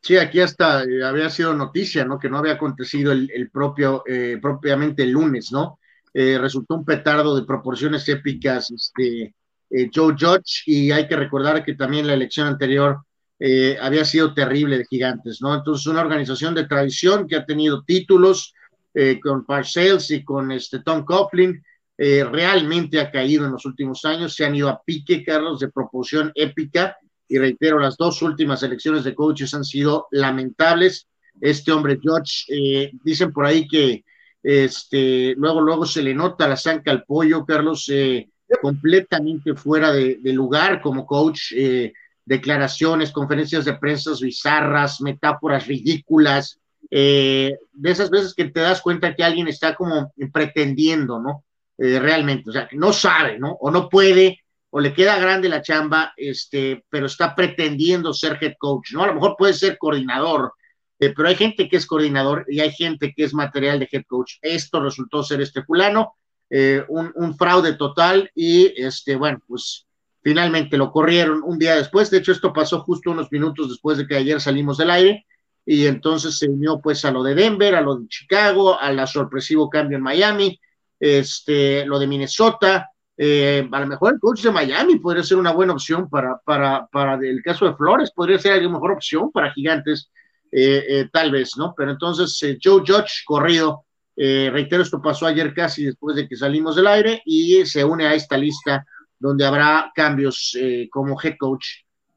Sí, 0.00 0.18
aquí 0.18 0.40
hasta 0.40 0.82
había 1.04 1.30
sido 1.30 1.52
noticia, 1.52 2.04
¿no? 2.04 2.20
Que 2.20 2.30
no 2.30 2.38
había 2.38 2.52
acontecido 2.52 3.10
el, 3.10 3.50
propio, 3.52 4.04
propiamente 4.40 5.02
el 5.02 5.10
lunes, 5.10 5.50
¿no? 5.50 5.80
resultó 6.12 6.76
un 6.76 6.84
petardo 6.84 7.36
de 7.36 7.46
proporciones 7.46 8.08
épicas, 8.08 8.70
este, 8.70 9.34
eh, 9.70 9.88
Joe 9.94 10.14
Judge, 10.18 10.62
y 10.66 10.90
hay 10.90 11.06
que 11.06 11.16
recordar 11.16 11.64
que 11.64 11.74
también 11.74 12.06
la 12.06 12.14
elección 12.14 12.46
anterior 12.46 12.98
eh, 13.38 13.78
había 13.80 14.04
sido 14.04 14.34
terrible 14.34 14.78
de 14.78 14.84
gigantes, 14.84 15.40
¿no? 15.40 15.54
Entonces, 15.54 15.86
una 15.86 16.00
organización 16.00 16.54
de 16.54 16.66
tradición 16.66 17.26
que 17.26 17.36
ha 17.36 17.46
tenido 17.46 17.82
títulos 17.84 18.52
eh, 18.94 19.18
con 19.20 19.46
Parcells 19.46 20.10
y 20.10 20.24
con 20.24 20.52
este 20.52 20.80
Tom 20.80 21.04
Coughlin, 21.04 21.62
realmente 22.02 22.98
ha 22.98 23.10
caído 23.10 23.44
en 23.44 23.52
los 23.52 23.66
últimos 23.66 24.06
años, 24.06 24.34
se 24.34 24.46
han 24.46 24.54
ido 24.54 24.70
a 24.70 24.80
pique, 24.82 25.22
Carlos, 25.22 25.60
de 25.60 25.68
proporción 25.68 26.32
épica, 26.34 26.96
y 27.28 27.36
reitero, 27.36 27.78
las 27.78 27.98
dos 27.98 28.22
últimas 28.22 28.62
elecciones 28.62 29.04
de 29.04 29.14
coaches 29.14 29.52
han 29.52 29.64
sido 29.64 30.08
lamentables. 30.10 31.08
Este 31.42 31.72
hombre, 31.72 31.98
Judge, 32.02 32.90
dicen 33.04 33.34
por 33.34 33.44
ahí 33.44 33.68
que 33.68 34.02
este, 34.42 35.34
luego, 35.36 35.60
luego 35.60 35.84
se 35.84 36.02
le 36.02 36.14
nota 36.14 36.48
la 36.48 36.56
zanca 36.56 36.90
al 36.90 37.04
pollo, 37.04 37.44
Carlos, 37.44 37.86
eh, 37.90 38.29
completamente 38.58 39.54
fuera 39.54 39.92
de, 39.92 40.18
lugar 40.24 40.80
como 40.80 41.06
coach, 41.06 41.52
eh, 41.54 41.92
declaraciones, 42.24 43.12
conferencias 43.12 43.64
de 43.64 43.74
prensa 43.74 44.12
bizarras, 44.20 45.00
metáforas 45.00 45.66
ridículas, 45.66 46.58
eh, 46.90 47.56
de 47.72 47.90
esas 47.90 48.10
veces 48.10 48.34
que 48.34 48.46
te 48.46 48.60
das 48.60 48.80
cuenta 48.80 49.14
que 49.14 49.22
alguien 49.22 49.48
está 49.48 49.74
como 49.74 50.12
pretendiendo, 50.32 51.20
¿no? 51.20 51.44
Eh, 51.78 51.98
realmente, 51.98 52.50
o 52.50 52.52
sea, 52.52 52.68
que 52.68 52.76
no 52.76 52.92
sabe, 52.92 53.38
¿no? 53.38 53.52
O 53.52 53.70
no 53.70 53.88
puede, 53.88 54.40
o 54.70 54.80
le 54.80 54.92
queda 54.92 55.18
grande 55.18 55.48
la 55.48 55.62
chamba, 55.62 56.12
este, 56.16 56.84
pero 56.88 57.06
está 57.06 57.34
pretendiendo 57.34 58.12
ser 58.12 58.38
head 58.40 58.54
coach, 58.58 58.92
¿no? 58.92 59.04
A 59.04 59.06
lo 59.06 59.14
mejor 59.14 59.36
puede 59.38 59.54
ser 59.54 59.78
coordinador, 59.78 60.52
pero 60.98 61.26
hay 61.26 61.34
gente 61.34 61.68
que 61.68 61.78
es 61.78 61.86
coordinador 61.86 62.44
y 62.48 62.60
hay 62.60 62.72
gente 62.72 63.14
que 63.16 63.24
es 63.24 63.32
material 63.32 63.78
de 63.78 63.88
head 63.90 64.04
coach. 64.06 64.34
Esto 64.42 64.80
resultó 64.82 65.22
ser 65.22 65.40
este 65.40 65.62
fulano, 65.62 66.16
eh, 66.52 66.84
un, 66.88 67.36
fraude 67.38 67.74
total 67.74 68.28
y, 68.34 68.74
este, 68.76 69.14
bueno, 69.14 69.40
pues 69.46 69.86
finalmente 70.20 70.76
lo 70.76 70.90
corrieron 70.90 71.42
un 71.44 71.60
día 71.60 71.76
después. 71.76 72.10
De 72.10 72.18
hecho, 72.18 72.32
esto 72.32 72.52
pasó 72.52 72.80
justo 72.80 73.12
unos 73.12 73.30
minutos 73.30 73.68
después 73.68 73.98
de 73.98 74.06
que 74.06 74.16
ayer 74.16 74.40
salimos 74.40 74.76
del 74.76 74.90
aire 74.90 75.26
y 75.64 75.86
entonces 75.86 76.38
se 76.38 76.48
unió 76.48 76.80
pues 76.80 77.04
a 77.04 77.12
lo 77.12 77.22
de 77.22 77.36
Denver, 77.36 77.76
a 77.76 77.80
lo 77.80 77.94
de 77.96 78.08
Chicago, 78.08 78.78
a 78.78 78.90
la 78.90 79.06
sorpresivo 79.06 79.70
cambio 79.70 79.96
en 79.96 80.02
Miami, 80.02 80.60
este, 80.98 81.86
lo 81.86 82.00
de 82.00 82.08
Minnesota. 82.08 82.90
Eh, 83.16 83.68
a 83.70 83.80
lo 83.80 83.86
mejor 83.86 84.14
el 84.14 84.18
coach 84.18 84.42
de 84.42 84.50
Miami 84.50 84.98
podría 84.98 85.22
ser 85.22 85.36
una 85.36 85.52
buena 85.52 85.74
opción 85.74 86.08
para, 86.10 86.38
para, 86.38 86.88
para 86.88 87.14
el 87.14 87.42
caso 87.42 87.66
de 87.66 87.76
Flores, 87.76 88.10
podría 88.10 88.38
ser 88.38 88.60
la 88.60 88.68
mejor 88.68 88.92
opción 88.92 89.30
para 89.30 89.52
Gigantes, 89.52 90.10
eh, 90.50 91.08
tal 91.12 91.30
vez, 91.30 91.52
¿no? 91.56 91.74
Pero 91.76 91.92
entonces 91.92 92.40
Joe 92.60 92.82
Judge 92.84 93.22
corrido 93.24 93.84
eh, 94.22 94.50
reitero, 94.50 94.82
esto 94.82 95.00
pasó 95.00 95.26
ayer 95.26 95.54
casi 95.54 95.82
después 95.82 96.14
de 96.14 96.28
que 96.28 96.36
salimos 96.36 96.76
del 96.76 96.88
aire 96.88 97.22
y 97.24 97.64
se 97.64 97.82
une 97.82 98.06
a 98.06 98.12
esta 98.12 98.36
lista 98.36 98.84
donde 99.18 99.46
habrá 99.46 99.90
cambios 99.94 100.54
eh, 100.60 100.88
como 100.90 101.18
head 101.18 101.36
coach 101.38 101.66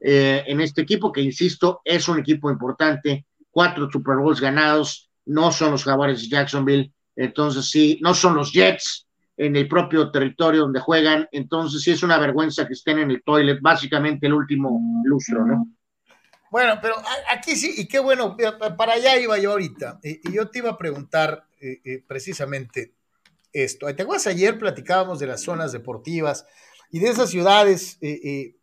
eh, 0.02 0.44
en 0.46 0.60
este 0.60 0.82
equipo, 0.82 1.14
que 1.14 1.22
insisto, 1.22 1.80
es 1.86 2.10
un 2.10 2.20
equipo 2.20 2.52
importante, 2.52 3.26
cuatro 3.50 3.90
Super 3.90 4.18
Bowls 4.18 4.42
ganados, 4.42 5.10
no 5.28 5.50
son 5.54 5.72
los 5.72 5.86
Jaguares 5.86 6.24
de 6.24 6.28
Jacksonville, 6.28 6.92
entonces 7.16 7.70
sí, 7.70 8.00
no 8.02 8.14
son 8.14 8.36
los 8.36 8.52
Jets 8.52 9.08
en 9.38 9.56
el 9.56 9.70
propio 9.70 10.12
territorio 10.12 10.64
donde 10.64 10.82
juegan, 10.82 11.30
entonces 11.32 11.84
sí 11.84 11.92
es 11.92 12.04
una 12.04 12.18
vergüenza 12.18 12.68
que 12.68 12.74
estén 12.74 13.00
en 13.00 13.12
el 13.12 13.24
toilet, 13.24 13.62
básicamente 13.62 14.28
el 14.28 14.34
último 14.34 14.78
lustro, 15.06 15.46
¿no? 15.46 15.70
Bueno, 16.54 16.78
pero 16.80 16.94
aquí 17.32 17.56
sí, 17.56 17.74
y 17.78 17.88
qué 17.88 17.98
bueno, 17.98 18.38
para 18.78 18.94
allá 18.94 19.18
iba 19.18 19.40
yo 19.40 19.54
ahorita. 19.54 20.00
Y, 20.04 20.34
yo 20.34 20.50
te 20.52 20.60
iba 20.60 20.70
a 20.70 20.78
preguntar 20.78 21.48
eh, 21.60 21.82
eh, 21.84 22.04
precisamente 22.06 22.94
esto. 23.52 23.88
¿Te 23.96 24.04
acuerdas? 24.04 24.28
Ayer 24.28 24.60
platicábamos 24.60 25.18
de 25.18 25.26
las 25.26 25.42
zonas 25.42 25.72
deportivas 25.72 26.46
y 26.92 27.00
de 27.00 27.10
esas 27.10 27.32
ciudades 27.32 27.98
eh, 28.02 28.56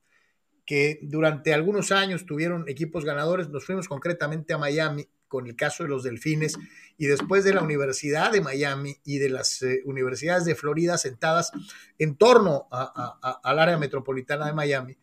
que 0.64 1.00
durante 1.02 1.52
algunos 1.52 1.90
años 1.90 2.26
tuvieron 2.26 2.68
equipos 2.68 3.04
ganadores. 3.04 3.48
Nos 3.48 3.64
fuimos 3.64 3.88
concretamente 3.88 4.52
a 4.52 4.58
Miami 4.58 5.08
con 5.26 5.48
el 5.48 5.56
caso 5.56 5.82
de 5.82 5.88
los 5.88 6.04
delfines 6.04 6.58
y 6.96 7.06
después 7.06 7.42
de 7.42 7.54
la 7.54 7.62
Universidad 7.62 8.30
de 8.30 8.40
Miami 8.40 8.98
y 9.02 9.18
de 9.18 9.30
las 9.30 9.64
universidades 9.84 10.44
de 10.44 10.54
Florida 10.54 10.96
sentadas 10.96 11.50
en 11.98 12.14
torno 12.14 12.68
al 12.70 13.58
área 13.58 13.78
metropolitana 13.78 14.46
de 14.46 14.52
Miami 14.52 14.96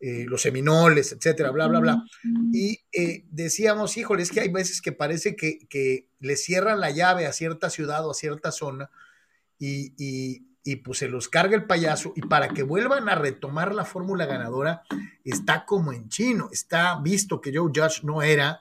eh, 0.00 0.26
los 0.28 0.42
seminoles, 0.42 1.10
etcétera, 1.10 1.50
bla, 1.50 1.66
bla, 1.66 1.80
bla. 1.80 2.04
Y 2.52 2.78
eh, 2.92 3.24
decíamos, 3.32 3.96
híjole, 3.96 4.22
es 4.22 4.30
que 4.30 4.38
hay 4.38 4.48
veces 4.48 4.80
que 4.80 4.92
parece 4.92 5.34
que, 5.34 5.66
que, 5.68 6.06
le 6.20 6.36
cierran 6.36 6.78
la 6.78 6.92
llave 6.92 7.26
a 7.26 7.32
cierta 7.32 7.68
ciudad 7.68 8.06
o 8.06 8.12
a 8.12 8.14
cierta 8.14 8.52
zona 8.52 8.90
y, 9.58 9.94
y, 9.98 10.76
pues 10.76 10.98
se 10.98 11.08
los 11.08 11.28
carga 11.28 11.56
el 11.56 11.64
payaso 11.64 12.12
y 12.14 12.20
para 12.20 12.48
que 12.48 12.62
vuelvan 12.62 13.08
a 13.08 13.14
retomar 13.14 13.74
la 13.74 13.84
fórmula 13.86 14.26
ganadora 14.26 14.82
está 15.24 15.64
como 15.64 15.92
en 15.92 16.08
chino, 16.08 16.50
está 16.52 17.00
visto 17.00 17.40
que 17.40 17.56
Joe 17.56 17.72
Judge 17.74 18.04
no 18.04 18.22
era 18.22 18.60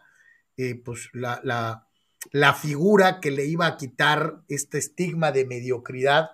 eh, 0.56 0.76
pues 0.76 1.10
la, 1.14 1.42
la, 1.44 1.88
la 2.32 2.54
figura 2.54 3.20
que 3.20 3.30
le 3.30 3.46
iba 3.46 3.68
a 3.68 3.76
quitar 3.76 4.42
este 4.48 4.78
estigma 4.78 5.32
de 5.32 5.46
mediocridad 5.46 6.32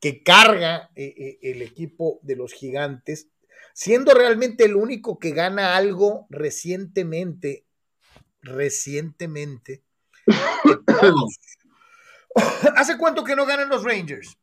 que 0.00 0.22
carga 0.22 0.90
el 0.94 1.62
equipo 1.62 2.20
de 2.22 2.36
los 2.36 2.52
gigantes 2.52 3.28
siendo 3.76 4.14
realmente 4.14 4.64
el 4.64 4.74
único 4.74 5.18
que 5.18 5.32
gana 5.32 5.76
algo 5.76 6.26
recientemente, 6.30 7.66
recientemente. 8.40 9.82
¿Hace 12.74 12.96
cuánto 12.96 13.22
que 13.22 13.36
no 13.36 13.44
ganan 13.44 13.68
los 13.68 13.84
Rangers? 13.84 14.34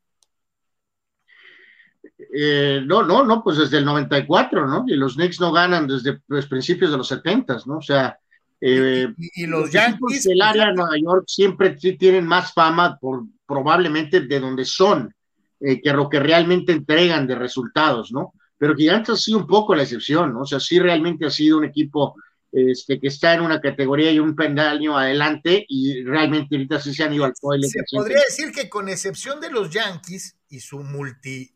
Eh, 2.31 2.81
no, 2.85 3.01
no, 3.01 3.23
no, 3.23 3.43
pues 3.43 3.57
desde 3.57 3.79
el 3.79 3.85
94, 3.85 4.67
¿no? 4.67 4.83
Y 4.85 4.95
los 4.95 5.15
Knicks 5.15 5.39
no 5.39 5.51
ganan 5.51 5.87
desde 5.87 6.11
los 6.11 6.21
pues, 6.27 6.45
principios 6.45 6.91
de 6.91 6.97
los 6.97 7.07
70, 7.07 7.57
¿no? 7.65 7.77
O 7.77 7.81
sea, 7.81 8.15
eh, 8.61 9.11
y, 9.17 9.47
los, 9.47 9.71
Yankees 9.71 10.25
del 10.25 10.43
área 10.43 10.67
de 10.67 10.73
Nueva 10.73 10.95
York 11.03 11.23
siempre 11.25 11.71
tienen 11.71 12.27
más 12.27 12.53
fama 12.53 12.99
por 12.99 13.23
probablemente 13.47 14.21
de 14.21 14.39
donde 14.39 14.63
son 14.63 15.11
eh, 15.59 15.81
que 15.81 15.91
lo 15.91 16.07
que 16.07 16.19
realmente 16.19 16.71
entregan 16.71 17.25
de 17.25 17.33
resultados, 17.33 18.11
¿no? 18.11 18.33
Pero 18.63 18.77
Gigantes 18.77 19.09
ha 19.09 19.17
sido 19.17 19.39
un 19.39 19.45
poco 19.45 19.75
la 19.75 19.83
excepción, 19.83 20.31
¿no? 20.31 20.43
O 20.43 20.45
sea, 20.45 20.57
sí 20.57 20.79
realmente 20.79 21.25
ha 21.25 21.29
sido 21.29 21.57
un 21.57 21.65
equipo 21.65 22.15
este, 22.49 22.97
que 22.97 23.07
está 23.07 23.33
en 23.33 23.41
una 23.41 23.59
categoría 23.59 24.09
y 24.09 24.19
un 24.19 24.37
pendaño 24.37 24.97
adelante 24.97 25.65
y 25.67 26.01
realmente 26.05 26.55
ahorita 26.55 26.79
sí 26.79 26.93
se 26.93 27.03
han 27.03 27.11
ido 27.11 27.25
al 27.25 27.33
toilet. 27.33 27.69
Se 27.69 27.83
podría 27.91 28.21
decir 28.25 28.53
que 28.53 28.69
con 28.69 28.87
excepción 28.87 29.41
de 29.41 29.51
los 29.51 29.69
Yankees 29.69 30.37
y 30.47 30.61
su 30.61 30.79
multi, 30.79 31.53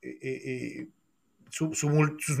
eh, 0.00 0.18
eh, 0.22 0.40
eh, 0.46 0.88
sus 1.50 1.84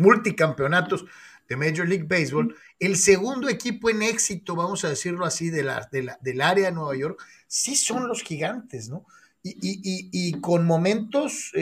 multicampeonatos 0.00 1.04
de 1.46 1.56
Major 1.56 1.86
League 1.86 2.06
Baseball, 2.08 2.56
el 2.78 2.96
segundo 2.96 3.50
equipo 3.50 3.90
en 3.90 4.00
éxito, 4.00 4.56
vamos 4.56 4.82
a 4.86 4.88
decirlo 4.88 5.26
así, 5.26 5.50
de 5.50 5.62
la, 5.62 5.86
del 5.90 6.40
área 6.40 6.68
de 6.68 6.72
Nueva 6.72 6.96
York, 6.96 7.22
sí 7.46 7.76
son 7.76 8.08
los 8.08 8.22
gigantes, 8.22 8.88
¿no? 8.88 9.04
Y, 9.42 10.40
con 10.40 10.64
momentos 10.64 11.52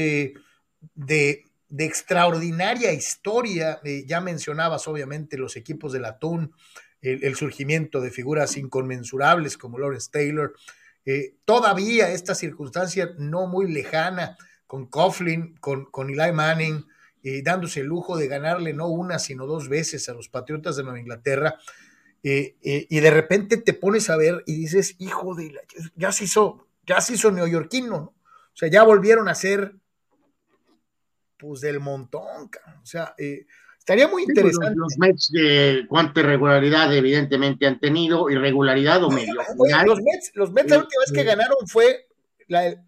de, 0.95 1.52
de 1.73 1.87
extraordinaria 1.87 2.93
historia. 2.93 3.81
Eh, 3.83 4.05
ya 4.07 4.21
mencionabas, 4.21 4.87
obviamente, 4.89 5.39
los 5.39 5.57
equipos 5.57 5.95
del 5.95 6.05
Atún, 6.05 6.55
el, 7.01 7.35
surgimiento 7.35 8.01
de 8.01 8.11
figuras 8.11 8.57
inconmensurables 8.59 9.57
como 9.57 9.79
Lawrence 9.79 10.11
Taylor. 10.13 10.53
Eh, 11.07 11.35
todavía 11.47 12.11
esta 12.11 12.35
circunstancia 12.35 13.15
no 13.19 13.47
muy 13.47 13.73
lejana 13.73 14.37
con 14.67 14.87
Coughlin, 14.87 15.57
con, 15.57 15.87
con 15.87 16.11
Eli 16.11 16.31
Manning, 16.31 16.87
eh, 17.25 17.43
dándose 17.43 17.81
el 17.81 17.87
lujo 17.87 18.19
de 18.19 18.29
ganarle 18.29 18.75
no 18.75 18.89
una, 18.89 19.19
sino 19.19 19.47
dos 19.47 19.69
veces 19.69 20.09
a 20.11 20.15
los 20.15 20.29
Patriotas 20.29 20.77
de 20.77 20.85
Nueva 20.85 21.01
Inglaterra. 21.01 21.59
y 22.23 23.01
de 23.01 23.11
repente 23.11 23.57
te 23.57 23.73
pones 23.73 24.11
a 24.11 24.17
ver 24.17 24.45
y 24.47 24.55
dices, 24.55 24.95
hijo 24.99 25.35
de 25.35 25.53
la, 25.53 25.61
ya 25.97 26.13
se 26.13 26.25
hizo, 26.25 26.69
ya 26.87 27.01
se 27.01 27.15
hizo 27.15 27.33
neoyorquino, 27.33 27.89
¿no? 27.89 28.15
O 28.55 28.57
sea, 28.57 28.69
ya 28.69 28.83
volvieron 28.83 29.29
a 29.29 29.35
ser 29.35 29.75
pues 31.43 31.61
del 31.61 31.81
montón, 31.81 32.49
o 32.81 32.87
sea, 32.87 33.15
eh, 33.19 33.47
estaría 33.77 34.07
muy 34.07 34.25
pues, 34.25 34.37
interesante. 34.37 34.77
los, 34.77 34.97
Mets 34.97 35.29
de 35.33 35.87
cuánta 35.89 36.21
irregularidad 36.21 36.95
evidentemente 36.95 37.67
han 37.67 37.81
tenido, 37.81 38.31
irregularidad 38.31 39.03
o 39.03 39.11
medio. 39.11 39.35
los 39.35 40.01
Mets, 40.01 40.31
los 40.35 40.53
Mets 40.53 40.71
la 40.71 40.79
última 40.79 41.01
vez 41.01 41.13
que 41.13 41.21
este 41.21 41.25
ganaron 41.25 41.67
fue, 41.67 42.07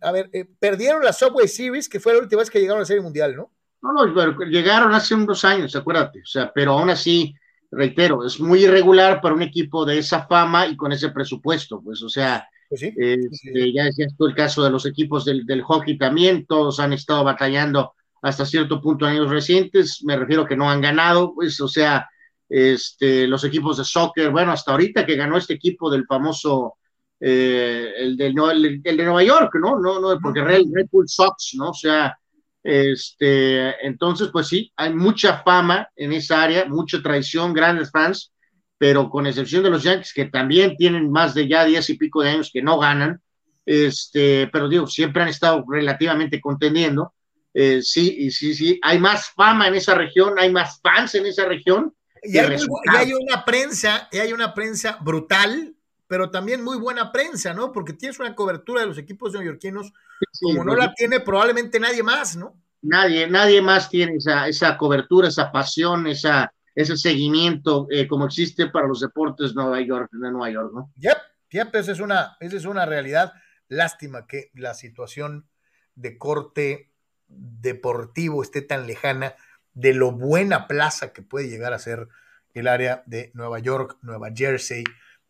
a 0.01 0.13
ver, 0.13 0.31
eh, 0.33 0.45
perdieron 0.45 1.03
la 1.03 1.13
Subway 1.13 1.49
Series, 1.49 1.89
que 1.89 1.99
fue 1.99 2.13
la 2.13 2.21
última 2.21 2.43
vez 2.43 2.51
que 2.51 2.61
llegaron 2.61 2.79
a 2.79 2.83
la 2.83 2.87
Serie 2.87 3.03
Mundial, 3.03 3.35
¿no? 3.35 3.51
No, 3.83 3.93
no, 3.93 4.45
llegaron 4.45 4.95
hace 4.95 5.17
unos 5.17 5.45
años, 5.45 5.75
acuérdate, 5.75 6.21
o 6.21 6.27
sea, 6.27 6.53
pero 6.55 6.79
aún 6.79 6.91
así, 6.91 7.35
reitero, 7.73 8.25
es 8.25 8.39
muy 8.39 8.65
irregular 8.65 9.21
para 9.21 9.35
un 9.35 9.43
equipo 9.43 9.85
de 9.85 9.99
esa 9.99 10.29
fama 10.29 10.69
y 10.69 10.77
con 10.77 10.93
ese 10.93 11.09
presupuesto, 11.09 11.83
pues, 11.83 12.01
o 12.05 12.09
sea, 12.09 12.49
pues 12.69 12.83
este, 12.83 13.73
ya 13.73 13.85
decías 13.85 14.15
tú 14.17 14.27
el 14.27 14.35
caso 14.35 14.63
de 14.63 14.71
los 14.71 14.87
equipos 14.87 15.25
del, 15.25 15.45
del 15.45 15.63
hockey 15.63 15.99
también, 15.99 16.47
todos 16.47 16.79
han 16.79 16.93
estado 16.93 17.25
batallando 17.25 17.95
hasta 18.25 18.47
cierto 18.47 18.81
punto 18.81 19.05
en 19.05 19.13
años 19.13 19.29
recientes, 19.29 20.03
me 20.03 20.17
refiero 20.17 20.47
que 20.47 20.57
no 20.57 20.71
han 20.71 20.81
ganado, 20.81 21.35
pues, 21.35 21.61
o 21.61 21.69
sea, 21.69 22.09
este, 22.49 23.27
los 23.27 23.45
equipos 23.45 23.77
de 23.77 23.85
soccer, 23.85 24.31
bueno, 24.31 24.51
hasta 24.51 24.73
ahorita 24.73 25.05
que 25.05 25.15
ganó 25.15 25.37
este 25.37 25.53
equipo 25.53 25.91
del 25.91 26.07
famoso, 26.07 26.77
eh, 27.21 27.93
el, 27.99 28.17
del, 28.17 28.35
el, 28.83 28.97
de 28.97 29.05
Nueva 29.05 29.23
York, 29.23 29.53
¿no? 29.61 29.79
No, 29.79 30.01
no, 30.01 30.19
porque 30.23 30.43
Red, 30.43 30.63
Red 30.73 30.87
Bull 30.91 31.07
Sox, 31.07 31.53
¿no? 31.57 31.69
O 31.69 31.75
sea, 31.75 32.17
este, 32.63 33.87
entonces, 33.87 34.31
pues 34.33 34.49
sí, 34.49 34.73
hay 34.75 34.95
mucha 34.95 35.43
fama 35.43 35.87
en 35.95 36.15
esa 36.15 36.43
área, 36.43 36.65
mucha 36.65 37.03
tradición, 37.03 37.53
grandes 37.53 37.91
fans, 37.91 38.33
pero 38.79 39.11
con 39.11 39.27
excepción 39.27 39.63
de 39.63 39.69
los 39.69 39.83
Yankees, 39.83 40.15
que 40.15 40.25
también 40.25 40.77
tienen 40.79 41.11
más 41.11 41.35
de 41.35 41.47
ya 41.47 41.67
diez 41.67 41.91
y 41.91 41.99
pico 41.99 42.23
de 42.23 42.31
años 42.31 42.51
que 42.51 42.63
no 42.63 42.79
ganan, 42.79 43.21
este, 43.67 44.49
pero 44.51 44.67
digo, 44.67 44.87
siempre 44.87 45.23
han 45.23 45.29
estado 45.29 45.63
relativamente 45.69 46.41
contendiendo. 46.41 47.13
Eh, 47.55 47.81
sí, 47.83 48.17
y 48.19 48.31
sí, 48.33 48.53
sí, 48.53 48.81
hay 48.83 48.99
más 48.99 49.31
fama 49.31 49.69
en 49.69 49.77
esa 49.77 49.95
región, 49.95 50.35
hay 50.39 50.51
más 50.51 50.81
fans 50.81 51.15
en 51.15 51.27
esa 51.27 51.47
región. 51.47 51.95
Y 52.23 52.37
hay, 52.39 53.13
una 53.13 53.45
prensa, 53.45 54.09
y 54.11 54.19
hay 54.19 54.33
una 54.33 54.55
prensa 54.55 54.99
brutal, 55.01 55.77
pero 56.09 56.31
también 56.31 56.65
muy 56.65 56.79
buena 56.79 57.13
prensa, 57.13 57.55
¿no? 57.55 57.71
Porque 57.71 57.93
tienes 57.93 58.19
una 58.19 58.35
cobertura 58.35 58.81
de 58.81 58.89
los 58.89 58.99
equipos 58.99 59.33
neoyorquinos 59.33 59.93
como 60.41 60.65
no 60.65 60.75
la 60.75 60.93
tiene 60.95 61.21
probablemente 61.21 61.79
nadie 61.79 62.03
más, 62.03 62.35
¿no? 62.35 62.61
Nadie, 62.83 63.29
nadie 63.29 63.63
más 63.63 63.89
tiene 63.89 64.17
esa, 64.17 64.49
esa 64.49 64.77
cobertura, 64.77 65.29
esa 65.29 65.53
pasión, 65.53 66.07
esa, 66.07 66.53
ese 66.75 66.97
seguimiento 66.97 67.87
eh, 67.91 68.07
como 68.09 68.27
existe 68.27 68.67
para 68.69 68.89
los 68.89 69.01
deportes 69.01 69.55
Nueva 69.55 69.81
York, 69.81 70.11
de 70.13 70.31
Nueva 70.31 70.51
York, 70.51 70.73
¿no? 70.75 70.93
Yep, 70.97 71.19
yep, 71.51 71.75
esa 71.75 71.93
es 71.93 72.01
una, 72.01 72.37
esa 72.41 72.57
es 72.57 72.65
una 72.65 72.85
realidad. 72.85 73.33
Lástima 73.69 74.27
que 74.27 74.51
la 74.55 74.75
situación 74.75 75.49
de 75.95 76.19
corte 76.19 76.94
deportivo 77.37 78.43
esté 78.43 78.63
tan 78.63 78.87
lejana 78.87 79.35
de 79.75 79.95
lo 79.95 80.13
buena 80.13 80.67
plaza 80.69 81.13
que 81.13 81.23
puede 81.23 81.49
llegar 81.49 81.73
a 81.73 81.79
ser 81.79 82.09
el 82.55 82.69
área 82.69 83.03
de 83.07 83.31
Nueva 83.35 83.59
York, 83.59 83.99
Nueva 84.03 84.31
Jersey, 84.35 84.85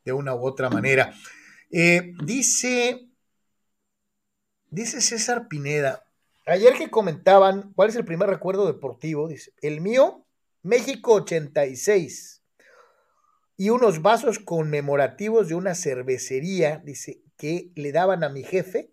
de 0.05 0.13
una 0.13 0.35
u 0.35 0.47
otra 0.47 0.69
manera. 0.69 1.15
Eh, 1.71 2.13
dice, 2.23 3.09
dice 4.71 5.01
César 5.01 5.49
Pineda, 5.49 6.05
ayer 6.47 6.75
que 6.75 6.91
comentaban 6.91 7.73
cuál 7.75 7.89
es 7.89 7.97
el 7.97 8.05
primer 8.05 8.29
recuerdo 8.29 8.67
deportivo, 8.67 9.29
dice, 9.29 9.53
el 9.63 9.81
mío, 9.81 10.27
México 10.63 11.15
86, 11.15 12.43
y 13.57 13.71
unos 13.71 14.03
vasos 14.03 14.39
conmemorativos 14.39 15.49
de 15.49 15.55
una 15.55 15.75
cervecería, 15.75 16.83
dice, 16.85 17.23
que 17.37 17.73
le 17.75 17.93
daban 17.93 18.25
a 18.25 18.29
mi 18.29 18.43
jefe 18.43 18.91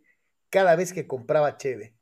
cada 0.49 0.75
vez 0.75 0.93
que 0.93 1.07
compraba 1.07 1.57
cheve. 1.57 1.95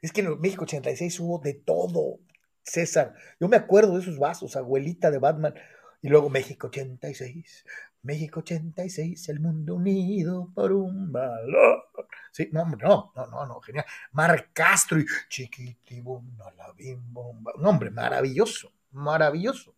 Es 0.00 0.12
que 0.12 0.20
en 0.22 0.40
México 0.40 0.64
86 0.64 1.20
hubo 1.20 1.38
de 1.38 1.54
todo, 1.54 2.18
César. 2.62 3.14
Yo 3.40 3.48
me 3.48 3.56
acuerdo 3.56 3.94
de 3.94 4.02
esos 4.02 4.18
vasos, 4.18 4.56
abuelita 4.56 5.10
de 5.10 5.18
Batman. 5.18 5.54
Y 6.00 6.08
luego 6.08 6.28
México 6.30 6.66
86, 6.66 7.64
México 8.02 8.40
86, 8.40 9.28
el 9.28 9.38
mundo 9.38 9.76
unido 9.76 10.50
por 10.52 10.72
un 10.72 11.12
valor. 11.12 11.84
Sí, 12.32 12.48
no, 12.52 12.64
no, 12.64 13.12
no, 13.14 13.26
no, 13.26 13.46
no, 13.46 13.60
genial. 13.60 13.84
Mar 14.10 14.48
Castro 14.52 14.98
y 14.98 15.06
chiquitibumba, 15.28 16.52
la 16.56 16.74
bomba. 17.08 17.52
Un 17.54 17.66
hombre, 17.66 17.90
maravilloso, 17.90 18.72
maravilloso. 18.90 19.76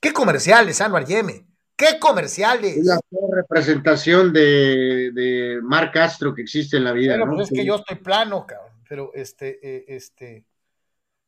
¿Qué 0.00 0.14
comerciales, 0.14 0.80
Anwar 0.80 1.04
Yeme? 1.04 1.46
¿Qué 1.76 1.98
comerciales? 1.98 2.78
La 2.84 2.98
representación 3.30 4.32
de, 4.32 5.10
de 5.12 5.60
Mar 5.62 5.90
Castro 5.92 6.34
que 6.34 6.42
existe 6.42 6.78
en 6.78 6.84
la 6.84 6.92
vida. 6.92 7.18
Bueno, 7.18 7.34
pues 7.34 7.50
es 7.50 7.58
que 7.58 7.66
yo 7.66 7.74
estoy 7.74 7.96
plano, 7.96 8.46
cabrón 8.46 8.73
pero 8.88 9.12
este, 9.14 9.58
eh, 9.62 9.84
este, 9.88 10.44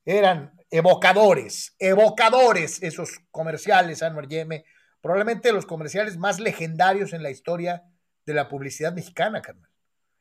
eran 0.04 0.52
evocadores, 0.70 1.74
evocadores 1.78 2.82
esos 2.82 3.20
comerciales, 3.30 4.02
Anwar 4.02 4.28
Yeme, 4.28 4.64
probablemente 5.00 5.52
los 5.52 5.66
comerciales 5.66 6.16
más 6.16 6.40
legendarios 6.40 7.12
en 7.12 7.22
la 7.22 7.30
historia 7.30 7.84
de 8.24 8.34
la 8.34 8.48
publicidad 8.48 8.92
mexicana, 8.92 9.42
carnal. 9.42 9.70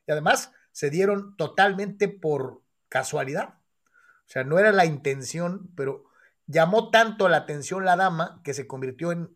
Y 0.07 0.11
además 0.11 0.51
se 0.71 0.89
dieron 0.89 1.35
totalmente 1.37 2.07
por 2.07 2.61
casualidad. 2.89 3.55
O 4.25 4.27
sea, 4.27 4.43
no 4.43 4.59
era 4.59 4.71
la 4.71 4.85
intención, 4.85 5.71
pero 5.75 6.05
llamó 6.47 6.89
tanto 6.89 7.29
la 7.29 7.37
atención 7.37 7.85
la 7.85 7.95
dama 7.95 8.41
que 8.43 8.53
se 8.53 8.67
convirtió 8.67 9.11
en, 9.11 9.35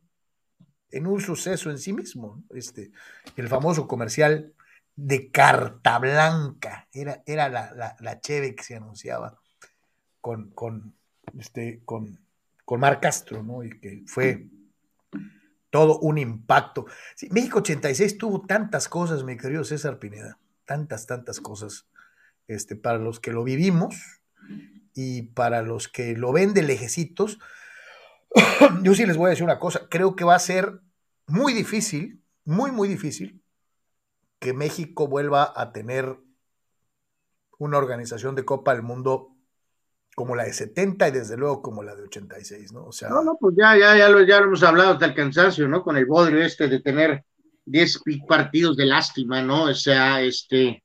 en 0.91 1.07
un 1.07 1.21
suceso 1.21 1.69
en 1.69 1.77
sí 1.77 1.93
mismo. 1.93 2.43
Este, 2.51 2.91
el 3.35 3.47
famoso 3.47 3.87
comercial 3.87 4.53
de 5.01 5.31
carta 5.31 5.97
blanca, 5.97 6.89
era, 6.91 7.23
era 7.25 7.47
la, 7.47 7.95
la, 7.99 8.19
cheve 8.19 8.53
que 8.53 8.63
se 8.63 8.75
anunciaba 8.75 9.39
con, 10.19 10.51
con, 10.51 10.93
este, 11.37 11.81
con, 11.85 12.19
con 12.65 12.81
Mar 12.81 12.99
Castro, 12.99 13.41
¿no? 13.41 13.63
Y 13.63 13.79
que 13.79 14.03
fue 14.07 14.49
todo 15.69 15.99
un 15.99 16.17
impacto. 16.17 16.85
México 17.31 17.59
86 17.59 18.17
tuvo 18.17 18.45
tantas 18.45 18.89
cosas, 18.89 19.23
mi 19.23 19.37
querido 19.37 19.63
César 19.63 19.99
Pineda, 19.99 20.37
tantas, 20.65 21.07
tantas 21.07 21.39
cosas, 21.39 21.87
este, 22.47 22.75
para 22.75 22.97
los 22.97 23.21
que 23.21 23.31
lo 23.31 23.45
vivimos 23.45 23.95
y 24.93 25.21
para 25.21 25.61
los 25.61 25.87
que 25.87 26.17
lo 26.17 26.33
ven 26.33 26.53
de 26.53 26.63
lejecitos, 26.63 27.39
yo 28.83 28.93
sí 28.95 29.05
les 29.05 29.15
voy 29.15 29.27
a 29.27 29.29
decir 29.29 29.45
una 29.45 29.59
cosa, 29.59 29.87
creo 29.89 30.17
que 30.17 30.25
va 30.25 30.35
a 30.35 30.39
ser 30.39 30.81
muy 31.25 31.53
difícil, 31.53 32.21
muy, 32.43 32.71
muy 32.71 32.89
difícil, 32.89 33.41
que 34.39 34.53
México 34.53 35.07
vuelva 35.07 35.53
a 35.55 35.71
tener 35.71 36.17
una 37.57 37.77
organización 37.77 38.35
de 38.35 38.45
Copa 38.45 38.73
del 38.73 38.83
Mundo 38.83 39.35
como 40.15 40.35
la 40.35 40.43
de 40.43 40.53
70 40.53 41.07
y 41.07 41.11
desde 41.11 41.37
luego 41.37 41.61
como 41.61 41.83
la 41.83 41.95
de 41.95 42.03
86, 42.03 42.73
¿no? 42.73 42.85
O 42.85 42.91
sea... 42.91 43.09
No, 43.09 43.23
no, 43.23 43.37
pues 43.39 43.55
ya, 43.57 43.77
ya, 43.77 43.97
ya 43.97 44.09
lo, 44.09 44.21
ya 44.21 44.39
lo 44.39 44.47
hemos 44.47 44.63
hablado 44.63 44.93
hasta 44.93 45.05
el 45.05 45.13
cansancio, 45.13 45.67
¿no? 45.67 45.83
Con 45.83 45.97
el 45.97 46.05
bodrio 46.05 46.43
este 46.43 46.67
de 46.67 46.79
tener 46.79 47.23
10 47.65 48.01
partidos 48.27 48.75
de 48.75 48.85
lástima, 48.85 49.41
¿no? 49.41 49.63
O 49.63 49.73
sea, 49.73 50.21
este, 50.21 50.83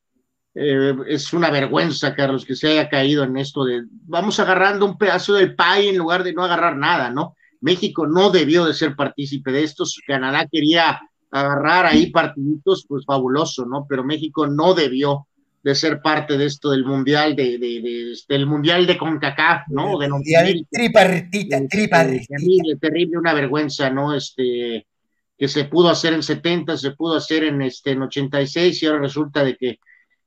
eh, 0.54 0.94
es 1.08 1.32
una 1.32 1.50
vergüenza, 1.50 2.14
Carlos, 2.14 2.44
que 2.44 2.54
se 2.54 2.68
haya 2.68 2.88
caído 2.88 3.24
en 3.24 3.36
esto 3.36 3.64
de 3.64 3.84
vamos 3.90 4.38
agarrando 4.38 4.86
un 4.86 4.98
pedazo 4.98 5.34
del 5.34 5.54
pay 5.56 5.88
en 5.88 5.98
lugar 5.98 6.22
de 6.22 6.32
no 6.32 6.44
agarrar 6.44 6.76
nada, 6.76 7.10
¿no? 7.10 7.34
México 7.60 8.06
no 8.06 8.30
debió 8.30 8.66
de 8.66 8.74
ser 8.74 8.94
partícipe 8.94 9.50
de 9.50 9.64
esto, 9.64 9.84
Canadá 10.06 10.46
quería 10.50 11.00
agarrar 11.34 11.86
ahí 11.86 12.10
partiditos, 12.10 12.86
pues 12.88 13.04
fabuloso, 13.04 13.66
¿no? 13.66 13.86
Pero 13.88 14.04
México 14.04 14.46
no 14.46 14.72
debió 14.72 15.26
de 15.64 15.74
ser 15.74 16.00
parte 16.00 16.38
de 16.38 16.46
esto 16.46 16.70
del 16.70 16.84
mundial 16.84 17.34
de, 17.34 17.58
de, 17.58 18.14
del 18.28 18.46
mundial 18.46 18.86
de 18.86 18.96
Concacaf, 18.96 19.66
¿no? 19.68 19.98
De 19.98 20.08
mundial 20.08 20.64
tripartita, 20.70 21.60
tripartita. 21.68 22.36
Terrible, 22.36 22.76
terrible, 22.76 23.18
una 23.18 23.34
vergüenza, 23.34 23.90
¿no? 23.90 24.14
Este 24.14 24.86
que 25.36 25.48
se 25.48 25.64
pudo 25.64 25.88
hacer 25.88 26.12
en 26.12 26.22
70, 26.22 26.76
se 26.76 26.92
pudo 26.92 27.16
hacer 27.16 27.42
en 27.42 27.62
este 27.62 27.90
en 27.90 28.02
86 28.02 28.80
y 28.80 28.86
ahora 28.86 29.00
resulta 29.00 29.42
de 29.42 29.56
que 29.56 29.80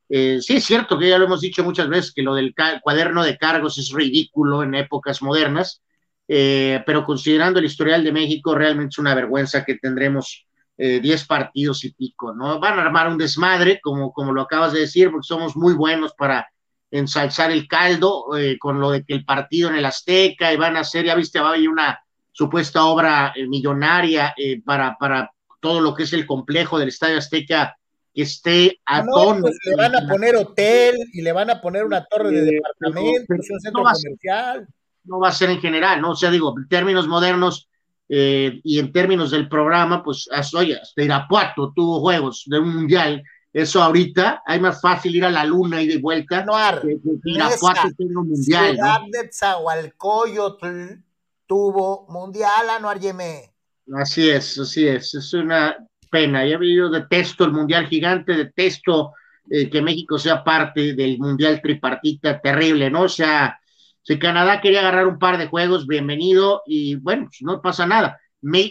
eh, 0.10 0.40
sí, 0.42 0.58
es 0.58 0.66
cierto 0.66 1.00
que 1.00 1.08
ya 1.08 1.18
lo 1.18 1.26
hemos 1.26 1.40
dicho 1.40 1.64
muchas 1.64 1.88
veces 1.88 2.12
que 2.12 2.22
lo 2.22 2.36
del 2.36 2.54
cuaderno 2.82 3.24
de 3.24 3.38
cargos 3.38 3.78
es 3.78 3.92
ridículo 3.94 4.62
en 4.64 4.76
épocas 4.76 5.22
modernas, 5.22 5.82
eh, 6.28 6.84
pero 6.86 7.06
considerando 7.06 7.60
el 7.60 7.66
historial 7.66 8.04
de 8.04 8.12
México, 8.12 8.56
realmente 8.56 8.90
es 8.90 8.98
una 8.98 9.16
vergüenza 9.16 9.64
que 9.64 9.76
tendremos 9.76 10.47
10 10.78 11.22
eh, 11.22 11.26
partidos 11.28 11.84
y 11.84 11.94
pico, 11.94 12.34
¿no? 12.34 12.60
Van 12.60 12.78
a 12.80 12.84
armar 12.84 13.08
un 13.08 13.18
desmadre, 13.18 13.80
como, 13.82 14.14
como 14.14 14.32
lo 14.32 14.42
acabas 14.42 14.74
de 14.74 14.82
decir, 14.82 15.10
porque 15.10 15.26
somos 15.26 15.56
muy 15.56 15.74
buenos 15.74 16.14
para 16.14 16.48
ensalzar 16.90 17.52
el 17.52 17.68
caldo 17.68 18.26
con 18.60 18.80
lo 18.80 18.92
de 18.92 19.04
que 19.04 19.14
el 19.14 19.26
partido 19.26 19.70
en 19.70 19.76
el 19.76 19.86
Azteca 19.86 20.54
y 20.54 20.58
van 20.58 20.78
a 20.78 20.82
hacer, 20.82 21.06
ya 21.06 21.16
viste, 21.16 21.40
va 21.40 21.48
a 21.48 21.54
haber 21.54 21.68
una 21.68 22.00
supuesta 22.32 22.86
obra 22.86 23.34
millonaria 23.50 24.34
para, 24.64 24.96
para 24.98 25.30
todo 25.60 25.82
lo 25.82 25.94
que 25.94 26.04
es 26.04 26.14
el 26.14 26.26
complejo 26.26 26.80
del 26.80 26.90
Estadio 26.90 27.18
Azteca 27.18 27.78
que 28.18 28.24
esté 28.24 28.80
a 28.86 29.04
no, 29.04 29.38
pues 29.40 29.58
le 29.64 29.76
van 29.76 29.96
a 29.96 30.08
poner 30.08 30.36
hotel 30.36 30.96
y 31.14 31.22
le 31.22 31.32
van 31.32 31.52
a 31.52 31.62
poner 31.62 31.86
una 31.86 32.04
torre 32.06 32.32
de 32.32 32.42
departamentos, 32.46 33.46
un 33.48 33.60
centro 33.60 33.84
comercial. 33.84 34.68
no 35.04 35.20
va 35.20 35.30
a 35.30 35.32
ser 35.32 35.52
en 35.52 35.60
general, 35.60 36.02
¿no? 36.02 36.12
O 36.12 36.16
sea, 36.16 36.32
digo, 36.32 36.56
en 36.58 36.68
términos 36.68 37.08
modernos 37.08 37.67
eh, 38.10 38.62
y 38.64 38.80
en 38.80 38.92
términos 38.92 39.32
del 39.32 39.50
programa, 39.50 40.04
pues, 40.04 40.30
oye, 40.56 40.78
hasta 40.82 41.04
Irapuato 41.04 41.74
tuvo 41.76 42.00
juegos 42.00 42.44
de 42.46 42.60
un 42.60 42.74
mundial. 42.74 43.24
Eso 43.52 43.82
ahorita, 43.82 44.44
hay 44.46 44.60
más 44.60 44.80
fácil 44.82 45.16
ir 45.16 45.26
a 45.26 45.30
la 45.30 45.44
luna 45.44 45.82
y 45.82 45.88
de 45.88 45.98
vuelta. 45.98 46.46
No, 46.46 46.54
que, 46.82 46.98
Irapuato 47.26 47.90
tiene 47.98 48.18
un 48.18 48.30
mundial. 48.30 48.76
Ciudad 48.76 49.00
¿no? 49.02 49.08
de 49.10 49.30
Zahualcoyotl 49.32 51.02
tuvo 51.46 52.06
mundial, 52.10 52.70
Anuar 52.70 53.00
Yeme. 53.00 53.54
Así 53.96 54.30
es, 54.30 54.60
así 54.60 54.88
es. 54.88 55.14
Es 55.16 55.34
una 55.34 55.76
pena. 56.12 56.46
Yo 56.46 56.90
detesto 56.90 57.46
el 57.46 57.54
Mundial 57.54 57.88
Gigante, 57.88 58.34
detesto 58.34 59.14
eh, 59.50 59.70
que 59.70 59.82
México 59.82 60.20
sea 60.20 60.44
parte 60.44 60.94
del 60.94 61.18
Mundial 61.18 61.62
Tripartita, 61.62 62.40
terrible, 62.40 62.90
¿no? 62.90 63.04
O 63.04 63.10
sea, 63.10 63.60
si 64.08 64.18
Canadá 64.18 64.62
quería 64.62 64.80
agarrar 64.80 65.06
un 65.06 65.20
par 65.20 65.38
de 65.38 65.48
juegos, 65.48 65.86
bienvenido, 65.86 66.62
y 66.66 66.96
bueno, 66.96 67.26
pues 67.26 67.42
no 67.42 67.62
pasa 67.62 67.86
nada. 67.86 68.18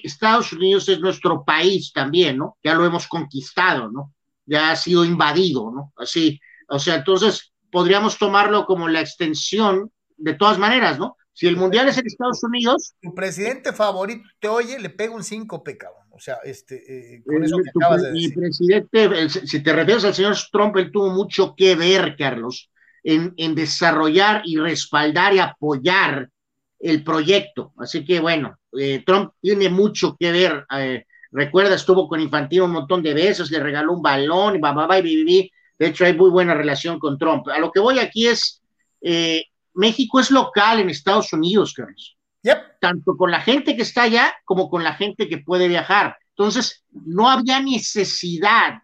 Estados 0.03 0.51
Unidos 0.55 0.88
es 0.88 0.99
nuestro 0.99 1.44
país 1.44 1.92
también, 1.92 2.38
¿no? 2.38 2.57
Ya 2.64 2.75
lo 2.75 2.87
hemos 2.87 3.07
conquistado, 3.07 3.90
¿no? 3.90 4.14
Ya 4.46 4.70
ha 4.70 4.77
sido 4.77 5.05
invadido, 5.05 5.70
¿no? 5.70 5.92
Así, 5.99 6.40
o 6.70 6.79
sea, 6.79 6.94
entonces 6.94 7.53
podríamos 7.70 8.16
tomarlo 8.16 8.64
como 8.64 8.88
la 8.88 9.03
extensión 9.03 9.92
de 10.16 10.33
todas 10.33 10.57
maneras, 10.57 10.99
¿no? 10.99 11.18
Si 11.35 11.46
el 11.46 11.59
mundial 11.59 11.87
es 11.88 11.99
en 11.99 12.07
Estados 12.07 12.42
Unidos. 12.42 12.94
Tu 13.03 13.14
presidente 13.14 13.75
favorito 13.75 14.27
te 14.40 14.49
oye, 14.49 14.79
le 14.79 14.88
pega 14.88 15.14
un 15.14 15.22
5 15.22 15.62
pecado. 15.62 15.96
O 16.12 16.18
sea, 16.18 16.37
este, 16.44 17.16
eh, 17.16 17.22
con 17.27 17.44
eso 17.44 17.59
que 17.59 17.68
acabas 17.79 18.05
de 18.05 18.12
decir. 18.12 18.35
presidente, 18.35 19.29
si 19.29 19.62
te 19.62 19.72
refieres 19.75 20.07
al 20.07 20.14
señor 20.14 20.35
Trump, 20.51 20.75
él 20.79 20.90
tuvo 20.90 21.11
mucho 21.11 21.55
que 21.55 21.75
ver, 21.75 22.16
Carlos, 22.16 22.70
en, 23.07 23.35
en 23.37 23.55
desarrollar 23.55 24.42
y 24.45 24.57
respaldar 24.57 25.35
y 25.35 25.38
apoyar 25.38 26.29
el 26.79 27.03
proyecto. 27.03 27.73
Así 27.79 28.05
que 28.05 28.21
bueno, 28.21 28.59
eh, 28.79 29.03
Trump 29.05 29.33
tiene 29.40 29.69
mucho 29.69 30.16
que 30.19 30.33
ver. 30.33 30.66
Eh, 30.79 31.05
recuerda, 31.31 31.75
estuvo 31.75 32.09
con 32.09 32.21
Infantino 32.21 32.64
un 32.64 32.73
montón 32.73 33.03
de 33.03 33.14
veces, 33.14 33.51
le 33.51 33.61
regaló 33.61 33.92
un 33.92 34.03
balón 34.03 34.57
y 34.57 34.59
va, 34.59 34.99
y 34.99 35.51
De 35.79 35.87
hecho, 35.87 36.05
hay 36.05 36.14
muy 36.14 36.31
buena 36.31 36.55
relación 36.55 36.99
con 36.99 37.19
Trump. 37.19 37.49
A 37.49 37.59
lo 37.59 37.71
que 37.71 37.81
voy 37.81 37.99
aquí 37.99 38.27
es, 38.27 38.62
México 39.75 40.21
es 40.21 40.31
local 40.31 40.81
en 40.81 40.90
Estados 40.90 41.33
Unidos, 41.33 41.75
Carlos 41.75 42.16
tanto 42.81 43.16
con 43.16 43.31
la 43.31 43.40
gente 43.40 43.77
que 43.77 43.83
está 43.83 44.05
allá 44.05 44.35
como 44.45 44.69
con 44.71 44.85
la 44.85 44.95
gente 44.95 45.29
que 45.29 45.38
puede 45.38 45.69
viajar. 45.69 46.16
Entonces, 46.31 46.85
no 46.90 47.29
había 47.29 47.61
necesidad 47.61 48.83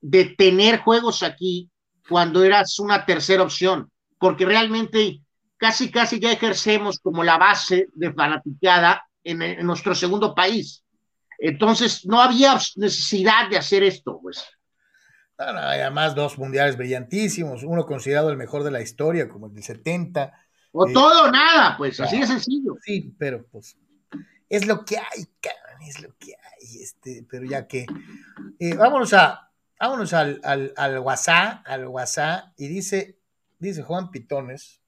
de 0.00 0.24
tener 0.26 0.80
juegos 0.80 1.22
aquí 1.22 1.70
cuando 2.08 2.44
eras 2.44 2.78
una 2.78 3.04
tercera 3.04 3.42
opción, 3.42 3.90
porque 4.18 4.44
realmente 4.44 5.20
casi, 5.56 5.90
casi 5.90 6.20
ya 6.20 6.32
ejercemos 6.32 6.98
como 6.98 7.24
la 7.24 7.38
base 7.38 7.88
de 7.94 8.12
fanaticada 8.12 9.06
en, 9.22 9.66
nuestro 9.66 9.94
segundo 9.94 10.34
país. 10.34 10.84
Entonces, 11.38 12.06
no 12.06 12.20
había 12.20 12.58
necesidad 12.76 13.48
de 13.48 13.58
hacer 13.58 13.82
esto, 13.82 14.18
pues. 14.22 14.44
además, 15.36 16.14
dos 16.14 16.38
mundiales 16.38 16.76
brillantísimos, 16.76 17.64
uno 17.64 17.86
considerado 17.86 18.30
el 18.30 18.36
mejor 18.36 18.62
de 18.62 18.70
la 18.70 18.82
historia, 18.82 19.28
como 19.28 19.46
el 19.46 19.54
del 19.54 19.64
70, 19.64 20.32
o 20.72 20.86
todo 20.92 21.24
o 21.24 21.30
nada, 21.30 21.76
pues 21.76 22.00
así 22.00 22.18
de 22.18 22.26
sencillo. 22.26 22.76
Sí, 22.82 23.14
pero 23.16 23.46
pues 23.46 23.76
es 24.48 24.66
lo 24.66 24.84
que 24.84 24.98
hay, 24.98 25.26
cabrón, 25.40 25.82
es 25.86 26.00
lo 26.00 26.14
que 26.18 26.34
hay, 26.34 26.82
este, 26.82 27.24
pero 27.30 27.44
ya 27.44 27.66
que 27.66 27.86
eh, 28.58 28.74
vámonos 28.74 29.12
a 29.14 29.43
vámonos 29.78 30.12
al, 30.12 30.40
al, 30.44 30.72
al, 30.76 30.98
WhatsApp, 30.98 31.62
al 31.66 31.86
WhatsApp, 31.86 32.52
y 32.56 32.68
dice, 32.68 33.18
dice 33.58 33.82
Juan 33.82 34.10
Pitones. 34.10 34.80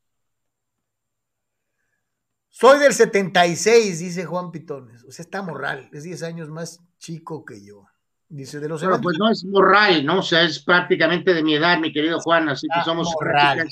Soy 2.48 2.78
del 2.78 2.94
76, 2.94 3.98
dice 3.98 4.24
Juan 4.24 4.50
Pitones. 4.50 5.04
O 5.04 5.12
sea, 5.12 5.22
está 5.22 5.42
morral, 5.42 5.90
es 5.92 6.04
10 6.04 6.22
años 6.22 6.48
más 6.48 6.80
chico 6.98 7.44
que 7.44 7.64
yo. 7.64 7.86
Dice 8.28 8.58
de 8.58 8.68
los 8.68 8.80
Pero 8.80 9.00
pues 9.00 9.18
no 9.18 9.30
es 9.30 9.44
morral, 9.44 10.04
¿no? 10.04 10.18
O 10.18 10.22
sea, 10.22 10.42
es 10.42 10.58
prácticamente 10.58 11.32
de 11.32 11.44
mi 11.44 11.54
edad, 11.54 11.78
mi 11.78 11.92
querido 11.92 12.18
Juan, 12.20 12.48
así 12.48 12.66
que 12.74 12.82
somos 12.82 13.14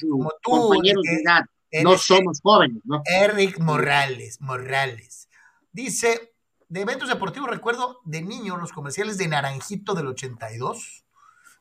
como 0.09 0.31
tú, 0.41 0.51
compañeros 0.51 1.03
de 1.03 1.23
edad 1.23 1.45
no 1.83 1.99
somos 1.99 2.41
jóvenes, 2.43 2.83
¿no? 2.85 3.03
Eric 3.05 3.59
Morales, 3.59 4.41
Morales. 4.41 5.29
Dice, 5.73 6.35
de 6.69 6.81
eventos 6.83 7.09
deportivos 7.09 7.51
recuerdo 7.51 8.01
de 8.05 8.23
niño 8.23 8.57
los 8.57 8.73
comerciales 8.73 9.19
de 9.19 9.29
Naranjito 9.29 9.95
del 9.95 10.09
82 10.09 11.04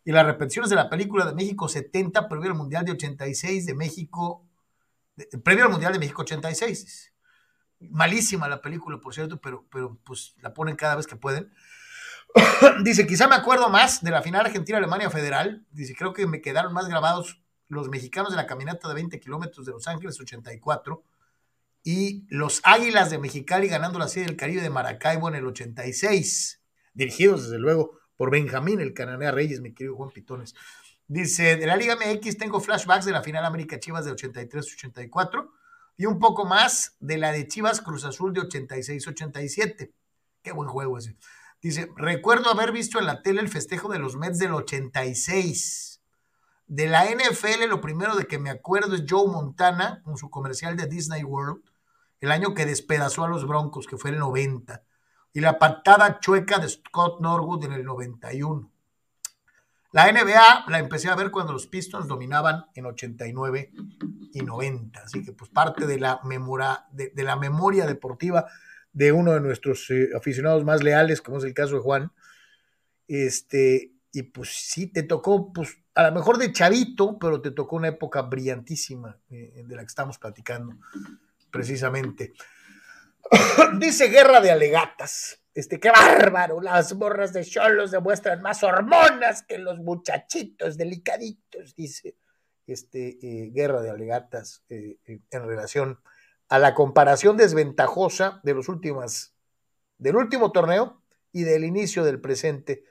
y 0.06 0.12
las 0.12 0.26
repeticiones 0.26 0.70
de 0.70 0.76
la 0.76 0.90
película 0.90 1.26
de 1.26 1.34
México 1.34 1.68
70 1.68 2.28
previo 2.28 2.52
al 2.52 2.58
Mundial 2.58 2.86
de 2.86 2.92
86 2.92 3.66
de 3.66 3.74
México, 3.74 4.46
previo 5.44 5.66
al 5.66 5.72
Mundial 5.72 5.94
de 5.94 6.00
México 6.00 6.24
86. 6.24 7.14
Malísima 7.80 8.48
la 8.48 8.62
película, 8.62 9.00
por 9.00 9.14
cierto, 9.14 9.40
pero, 9.40 9.66
pero 9.72 9.98
pues 10.04 10.36
la 10.42 10.54
ponen 10.54 10.76
cada 10.76 10.96
vez 10.96 11.08
que 11.08 11.16
pueden. 11.16 11.54
Dice, 12.84 13.06
quizá 13.08 13.28
me 13.28 13.36
acuerdo 13.36 13.70
más 13.70 14.04
de 14.04 14.12
la 14.12 14.22
final 14.22 14.46
Argentina-Alemania 14.46 15.10
Federal. 15.10 15.66
Dice, 15.72 15.96
creo 15.98 16.14
que 16.14 16.26
me 16.28 16.42
quedaron 16.42 16.74
más 16.74 16.88
grabados 16.88 17.42
los 17.68 17.90
mexicanos 17.90 18.32
de 18.32 18.38
la 18.38 18.46
caminata 18.46 18.88
de 18.88 18.94
20 18.94 19.20
kilómetros 19.20 19.66
de 19.66 19.72
Los 19.72 19.88
Ángeles 19.88 20.20
84 20.20 21.04
y 21.84 22.26
los 22.30 22.62
Águilas 22.64 23.10
de 23.10 23.18
Mexicali 23.18 23.68
ganando 23.68 24.00
la 24.00 24.08
Serie 24.08 24.28
del 24.28 24.38
Caribe 24.38 24.62
de 24.62 24.70
Maracaibo 24.70 25.28
en 25.28 25.36
el 25.36 25.46
86, 25.46 26.62
dirigidos 26.94 27.44
desde 27.44 27.60
luego 27.60 28.00
por 28.16 28.32
Benjamín, 28.32 28.80
el 28.80 28.94
Cananea 28.94 29.32
Reyes, 29.32 29.62
mi 29.62 29.74
querido 29.74 29.96
Juan 29.96 30.12
Pitones. 30.12 30.56
Dice, 31.08 31.58
de 31.58 31.66
la 31.68 31.76
Liga 31.76 31.96
MX 31.96 32.38
tengo 32.38 32.60
flashbacks 32.60 33.06
de 33.06 33.12
la 33.12 33.24
final 33.24 33.46
América 33.46 33.80
Chivas 33.80 34.06
de 34.06 34.12
83-84 34.14 35.50
y 35.98 36.06
un 36.06 36.20
poco 36.20 36.46
más 36.46 36.96
de 37.00 37.18
la 37.18 37.32
de 37.32 37.48
Chivas 37.48 37.82
Cruz 37.82 38.06
Azul 38.06 38.34
de 38.34 38.42
86-87. 38.42 39.92
Qué 40.42 40.52
buen 40.52 40.70
juego 40.70 40.98
ese. 40.98 41.16
Dice, 41.62 41.90
recuerdo 41.96 42.50
haber 42.50 42.72
visto 42.72 43.00
en 43.00 43.06
la 43.06 43.22
tele 43.22 43.42
el 43.42 43.48
festejo 43.48 43.90
de 43.90 44.00
los 44.00 44.18
Mets 44.18 44.40
del 44.40 44.54
86. 44.54 46.02
De 46.68 46.88
la 46.88 47.06
NFL, 47.06 47.68
lo 47.70 47.82
primero 47.82 48.16
de 48.16 48.26
que 48.26 48.40
me 48.40 48.50
acuerdo 48.50 48.96
es 48.96 49.04
Joe 49.08 49.28
Montana 49.28 50.02
con 50.04 50.18
su 50.18 50.30
comercial 50.30 50.76
de 50.76 50.88
Disney 50.88 51.24
World, 51.24 51.64
el 52.20 52.32
año 52.32 52.54
que 52.54 52.66
despedazó 52.66 53.24
a 53.24 53.30
los 53.30 53.46
Broncos, 53.48 53.86
que 53.88 53.98
fue 53.98 54.12
el 54.12 54.20
90, 54.20 54.84
y 55.34 55.42
la 55.42 55.58
patada 55.58 56.20
chueca 56.20 56.60
de 56.60 56.70
Scott 56.70 57.20
Norwood 57.20 57.66
en 57.66 57.74
el 57.74 57.84
91. 57.84 58.72
La 59.92 60.12
NBA 60.12 60.66
la 60.70 60.80
empecé 60.80 61.10
a 61.10 61.16
ver 61.16 61.30
cuando 61.30 61.54
los 61.54 61.68
Pistons 61.68 62.08
dominaban 62.08 62.66
en 62.74 62.86
89 62.86 63.72
y 64.34 64.42
90, 64.42 65.00
así 65.00 65.24
que 65.24 65.34
pues 65.34 65.52
parte 65.52 65.86
de 65.86 66.00
la, 66.00 66.20
memoria, 66.24 66.86
de, 66.92 67.12
la 67.24 67.36
memoria 67.36 67.86
deportiva 67.86 68.48
de 68.92 69.12
uno 69.12 69.34
de 69.34 69.42
nuestros 69.42 69.90
eh, 69.92 70.10
aficionados 70.16 70.64
más 70.64 70.82
leales, 70.82 71.22
como 71.22 71.38
es 71.38 71.44
el 71.44 71.54
caso 71.54 71.76
de 71.76 71.82
Juan. 71.82 72.12
Este, 73.08 73.94
y 74.12 74.24
pues 74.24 74.50
sí, 74.50 74.88
te 74.88 75.04
tocó, 75.04 75.54
pues 75.54 75.78
a 75.94 76.10
lo 76.10 76.12
mejor 76.12 76.40
de 76.40 76.52
chavito, 76.52 77.20
pero 77.20 77.42
te 77.42 77.52
tocó 77.52 77.76
una 77.76 77.90
época 77.90 78.24
brillantísima 78.24 79.20
eh, 79.30 79.64
de 79.64 79.76
la 79.76 79.84
que 79.84 79.88
estamos 79.88 80.18
platicando, 80.18 80.76
precisamente. 81.52 82.34
Dice 83.80 84.08
Guerra 84.08 84.42
de 84.42 84.52
Alegatas. 84.52 85.40
Este, 85.54 85.80
qué 85.80 85.92
bárbaro, 85.92 86.62
las 86.62 86.94
borras 86.94 87.32
de 87.32 87.46
cholos 87.46 87.92
demuestran 87.92 88.42
más 88.42 88.64
hormonas 88.64 89.44
que 89.44 89.60
los 89.60 89.78
muchachitos 89.78 90.78
delicaditos, 90.78 91.76
dice 91.76 92.16
este, 92.66 93.20
eh, 93.22 93.52
Guerra 93.54 93.82
de 93.82 93.92
Alegatas 93.92 94.64
eh, 94.70 94.98
en 95.06 95.48
relación 95.48 96.00
a 96.50 96.58
la 96.58 96.74
comparación 96.74 97.38
desventajosa 97.38 98.40
de 98.44 98.54
los 98.56 98.68
últimos, 98.68 99.36
del 100.00 100.16
último 100.16 100.52
torneo 100.52 101.02
y 101.32 101.44
del 101.44 101.66
inicio 101.66 102.04
del 102.04 102.20
presente 102.20 102.86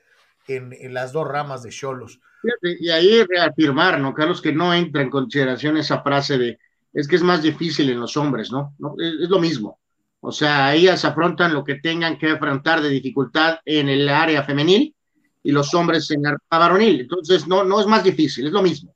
en, 0.47 0.95
las 0.95 1.12
dos 1.12 1.27
ramas 1.27 1.62
de 1.62 1.71
cholos. 1.71 2.21
Y 2.62 2.90
ahí 2.90 3.23
reafirmar, 3.25 4.01
¿no, 4.01 4.14
Carlos? 4.14 4.42
Que 4.42 4.53
no 4.53 4.75
entra 4.75 5.03
en 5.03 5.11
consideración 5.11 5.77
esa 5.77 6.03
frase 6.03 6.38
de 6.38 6.59
es 6.92 7.09
que 7.09 7.16
es 7.16 7.23
más 7.23 7.42
difícil 7.42 7.88
en 7.88 8.01
los 8.01 8.16
hombres, 8.16 8.53
¿no? 8.53 8.75
¿No? 8.79 8.95
es 8.99 9.31
lo 9.31 9.38
mismo. 9.38 9.79
O 10.25 10.31
sea, 10.31 10.73
ellas 10.73 11.05
afrontan 11.05 11.53
lo 11.53 11.65
que 11.65 11.75
tengan 11.75 12.17
que 12.17 12.31
afrontar 12.31 12.81
de 12.81 12.89
dificultad 12.89 13.59
en 13.65 13.89
el 13.89 14.09
área 14.09 14.45
femenil 14.45 14.95
y 15.43 15.51
los 15.51 15.75
hombres 15.75 16.09
en 16.13 16.23
la 16.23 16.39
varonil. 16.49 17.01
Entonces, 17.01 17.49
no, 17.49 17.65
no 17.65 17.81
es 17.81 17.89
más 17.89 18.05
difícil, 18.05 18.47
es 18.47 18.53
lo 18.53 18.63
mismo. 18.63 18.95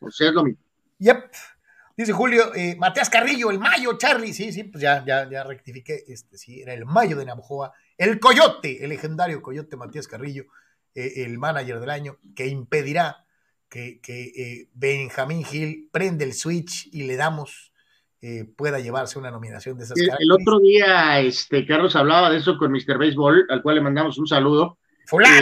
O 0.00 0.10
sea, 0.10 0.30
es 0.30 0.34
lo 0.34 0.42
mismo. 0.42 0.60
Yep. 0.98 1.30
Dice 1.96 2.12
Julio, 2.12 2.52
eh, 2.56 2.74
Matías 2.76 3.08
Carrillo, 3.08 3.52
el 3.52 3.60
Mayo, 3.60 3.96
Charlie. 3.96 4.34
Sí, 4.34 4.50
sí, 4.50 4.64
pues 4.64 4.82
ya, 4.82 5.04
ya, 5.06 5.30
ya 5.30 5.44
rectifiqué. 5.44 6.02
Este, 6.08 6.36
sí, 6.36 6.60
era 6.60 6.74
el 6.74 6.86
Mayo 6.86 7.16
de 7.16 7.24
Navajoa. 7.24 7.72
El 7.96 8.18
Coyote, 8.18 8.82
el 8.82 8.90
legendario 8.90 9.42
Coyote 9.42 9.76
Matías 9.76 10.08
Carrillo, 10.08 10.46
eh, 10.96 11.24
el 11.24 11.38
manager 11.38 11.78
del 11.78 11.90
año, 11.90 12.18
que 12.34 12.48
impedirá 12.48 13.24
que, 13.68 14.00
que 14.00 14.24
eh, 14.24 14.68
Benjamín 14.74 15.44
Gil 15.44 15.88
prende 15.92 16.24
el 16.24 16.34
switch 16.34 16.88
y 16.92 17.04
le 17.04 17.14
damos 17.14 17.72
eh, 18.26 18.46
pueda 18.56 18.80
llevarse 18.80 19.18
una 19.18 19.30
nominación 19.30 19.76
de 19.76 19.84
esas 19.84 19.98
el, 19.98 20.08
el 20.18 20.32
otro 20.32 20.58
día, 20.58 21.20
este, 21.20 21.66
Carlos 21.66 21.94
hablaba 21.94 22.30
de 22.30 22.38
eso 22.38 22.56
con 22.56 22.72
Mr. 22.72 22.96
Baseball, 22.96 23.44
al 23.50 23.60
cual 23.60 23.74
le 23.74 23.82
mandamos 23.82 24.16
un 24.16 24.26
saludo. 24.26 24.78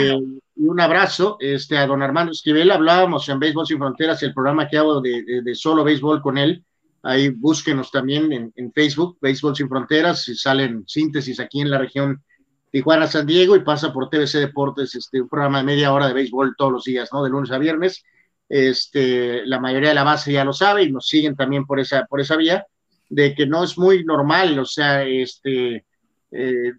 Eh, 0.01 0.19
y 0.57 0.67
un 0.67 0.81
abrazo 0.81 1.37
este, 1.39 1.77
a 1.77 1.87
don 1.87 2.03
Armando 2.03 2.33
Esquivel. 2.33 2.69
Hablábamos 2.71 3.29
en 3.29 3.39
Béisbol 3.39 3.65
Sin 3.65 3.77
Fronteras, 3.77 4.21
el 4.23 4.33
programa 4.33 4.67
que 4.67 4.77
hago 4.77 4.99
de, 4.99 5.23
de, 5.41 5.55
solo 5.55 5.85
béisbol 5.85 6.21
con 6.21 6.37
él. 6.37 6.65
Ahí 7.03 7.29
búsquenos 7.29 7.89
también 7.89 8.33
en, 8.33 8.51
en, 8.53 8.73
Facebook, 8.73 9.17
Béisbol 9.21 9.55
Sin 9.55 9.69
Fronteras, 9.69 10.27
y 10.27 10.35
salen 10.35 10.83
síntesis 10.85 11.39
aquí 11.39 11.61
en 11.61 11.69
la 11.69 11.77
región 11.77 12.21
Tijuana, 12.69 13.07
San 13.07 13.25
Diego, 13.25 13.55
y 13.55 13.61
pasa 13.61 13.93
por 13.93 14.09
TVC 14.09 14.39
Deportes, 14.39 14.93
este, 14.93 15.21
un 15.21 15.29
programa 15.29 15.59
de 15.59 15.63
media 15.63 15.93
hora 15.93 16.09
de 16.09 16.13
béisbol 16.13 16.55
todos 16.57 16.73
los 16.73 16.83
días, 16.83 17.07
¿no? 17.13 17.23
De 17.23 17.29
lunes 17.29 17.51
a 17.51 17.57
viernes. 17.57 18.03
Este, 18.49 19.45
la 19.45 19.61
mayoría 19.61 19.87
de 19.87 19.95
la 19.95 20.03
base 20.03 20.33
ya 20.33 20.43
lo 20.43 20.51
sabe 20.51 20.83
y 20.83 20.91
nos 20.91 21.07
siguen 21.07 21.37
también 21.37 21.65
por 21.65 21.79
esa, 21.79 22.03
por 22.07 22.19
esa 22.19 22.35
vía 22.35 22.67
de 23.13 23.35
que 23.35 23.45
no 23.45 23.63
es 23.63 23.77
muy 23.77 24.03
normal, 24.03 24.57
o 24.57 24.65
sea, 24.65 25.03
este, 25.03 25.85
eh, 26.31 26.73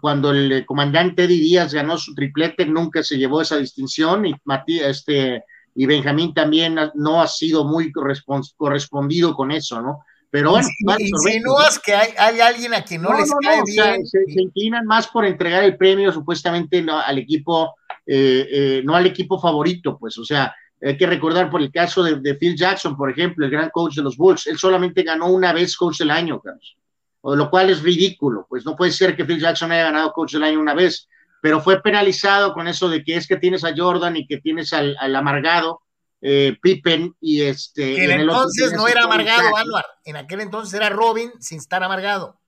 cuando 0.00 0.32
el 0.32 0.66
comandante 0.66 1.24
Eddie 1.24 1.38
Díaz 1.38 1.72
ganó 1.72 1.96
su 1.96 2.12
triplete, 2.12 2.66
nunca 2.66 3.04
se 3.04 3.16
llevó 3.16 3.40
esa 3.40 3.56
distinción 3.56 4.26
y 4.26 4.34
Matías, 4.44 4.98
este, 4.98 5.44
y 5.76 5.86
Benjamín 5.86 6.34
también 6.34 6.76
no 6.94 7.22
ha 7.22 7.28
sido 7.28 7.64
muy 7.64 7.92
correspondido 7.92 9.34
con 9.34 9.52
eso, 9.52 9.80
¿no? 9.80 10.00
Pero 10.28 10.50
bueno, 10.50 10.66
insinúas 10.98 11.78
que 11.78 11.94
hay, 11.94 12.10
hay, 12.18 12.40
alguien 12.40 12.74
a 12.74 12.82
quien 12.82 13.02
no, 13.02 13.16
les 13.16 13.30
cae 13.40 13.62
bien. 13.64 14.04
se, 14.04 14.18
inclinan 14.42 14.84
más 14.86 15.06
por 15.06 15.24
entregar 15.24 15.62
el 15.62 15.76
premio 15.76 16.10
supuestamente 16.10 16.84
al 16.90 17.18
equipo, 17.18 17.76
eh, 18.04 18.48
eh, 18.50 18.82
no 18.84 18.96
al 18.96 19.06
equipo 19.06 19.38
favorito, 19.38 19.96
pues, 19.96 20.18
o 20.18 20.24
sea, 20.24 20.52
hay 20.80 20.96
que 20.96 21.06
recordar 21.06 21.50
por 21.50 21.62
el 21.62 21.72
caso 21.72 22.02
de, 22.02 22.34
Phil 22.34 22.56
Jackson, 22.56 22.96
por 22.96 23.10
ejemplo, 23.10 23.44
el 23.44 23.50
gran 23.50 23.70
coach 23.70 23.96
de 23.96 24.02
los 24.02 24.16
Bulls. 24.16 24.46
Él 24.46 24.58
solamente 24.58 25.02
ganó 25.02 25.28
una 25.28 25.52
vez 25.52 25.76
coach 25.76 25.98
del 25.98 26.10
año, 26.10 26.40
Carlos. 26.40 26.76
Lo 27.22 27.50
cual 27.50 27.70
es 27.70 27.82
ridículo. 27.82 28.46
Pues 28.48 28.64
no 28.64 28.76
puede 28.76 28.92
ser 28.92 29.16
que 29.16 29.24
Phil 29.24 29.40
Jackson 29.40 29.72
haya 29.72 29.84
ganado 29.84 30.12
coach 30.12 30.34
del 30.34 30.44
año 30.44 30.60
una 30.60 30.74
vez, 30.74 31.08
pero 31.40 31.60
fue 31.60 31.82
penalizado 31.82 32.52
con 32.52 32.68
eso 32.68 32.88
de 32.88 33.02
que 33.02 33.16
es 33.16 33.26
que 33.26 33.36
tienes 33.36 33.64
a 33.64 33.74
Jordan 33.76 34.16
y 34.16 34.26
que 34.26 34.38
tienes 34.38 34.72
al, 34.72 34.96
amargado 35.16 35.80
eh, 36.20 36.56
Pippen 36.60 37.14
y 37.20 37.42
este. 37.42 38.04
en, 38.04 38.20
entonces 38.20 38.72
no 38.74 38.86
era 38.86 39.04
amargado, 39.04 39.56
Álvaro. 39.56 39.88
En 40.04 40.16
aquel 40.16 40.40
entonces 40.40 40.74
era 40.74 40.88
Robin 40.88 41.32
sin 41.40 41.58
estar 41.58 41.82
amargado. 41.82 42.38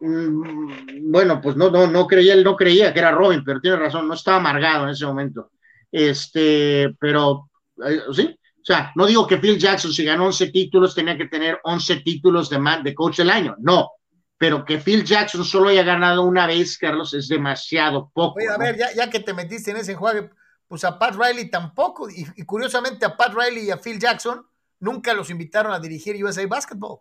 Mm, 0.00 1.10
bueno, 1.10 1.40
pues 1.40 1.56
no, 1.56 1.70
no, 1.70 1.86
no 1.86 2.06
creía, 2.06 2.34
él 2.34 2.44
no 2.44 2.56
creía 2.56 2.92
que 2.92 3.00
era 3.00 3.10
Robin, 3.10 3.42
pero 3.44 3.60
tiene 3.60 3.76
razón, 3.76 4.06
no 4.06 4.14
estaba 4.14 4.36
amargado 4.38 4.84
en 4.84 4.90
ese 4.90 5.06
momento. 5.06 5.50
Este, 5.90 6.94
pero 6.98 7.50
eh, 7.84 8.00
¿sí? 8.12 8.38
O 8.60 8.64
sea, 8.64 8.92
no 8.96 9.06
digo 9.06 9.26
que 9.26 9.38
Phil 9.38 9.58
Jackson, 9.58 9.92
si 9.92 10.04
ganó 10.04 10.26
11 10.26 10.50
títulos, 10.50 10.94
tenía 10.94 11.16
que 11.16 11.26
tener 11.26 11.58
11 11.64 12.00
títulos 12.00 12.50
de, 12.50 12.58
de 12.82 12.94
coach 12.94 13.16
del 13.16 13.30
año. 13.30 13.56
No, 13.60 13.92
pero 14.36 14.64
que 14.64 14.78
Phil 14.78 15.04
Jackson 15.04 15.44
solo 15.44 15.70
haya 15.70 15.82
ganado 15.82 16.22
una 16.22 16.46
vez, 16.46 16.76
Carlos, 16.76 17.14
es 17.14 17.28
demasiado 17.28 18.10
poco. 18.12 18.38
Oye, 18.38 18.48
a 18.48 18.58
ver, 18.58 18.76
ya, 18.76 18.92
ya, 18.94 19.08
que 19.08 19.20
te 19.20 19.32
metiste 19.32 19.70
en 19.70 19.78
ese 19.78 19.94
juego, 19.94 20.28
pues 20.66 20.84
a 20.84 20.98
Pat 20.98 21.16
Riley 21.16 21.50
tampoco, 21.50 22.10
y, 22.10 22.26
y, 22.36 22.44
curiosamente 22.44 23.06
a 23.06 23.16
Pat 23.16 23.32
Riley 23.34 23.66
y 23.66 23.70
a 23.70 23.78
Phil 23.78 23.98
Jackson 23.98 24.46
nunca 24.80 25.14
los 25.14 25.30
invitaron 25.30 25.72
a 25.72 25.80
dirigir 25.80 26.22
USA 26.22 26.46
Basketball. 26.46 27.00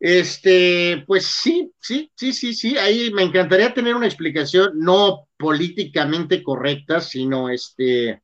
Este, 0.00 1.04
pues 1.06 1.26
sí, 1.26 1.70
sí, 1.78 2.10
sí, 2.16 2.32
sí, 2.32 2.54
sí, 2.54 2.78
ahí 2.78 3.12
me 3.12 3.22
encantaría 3.22 3.74
tener 3.74 3.94
una 3.94 4.06
explicación 4.06 4.72
no 4.76 5.28
políticamente 5.36 6.42
correcta, 6.42 7.02
sino 7.02 7.50
este, 7.50 8.22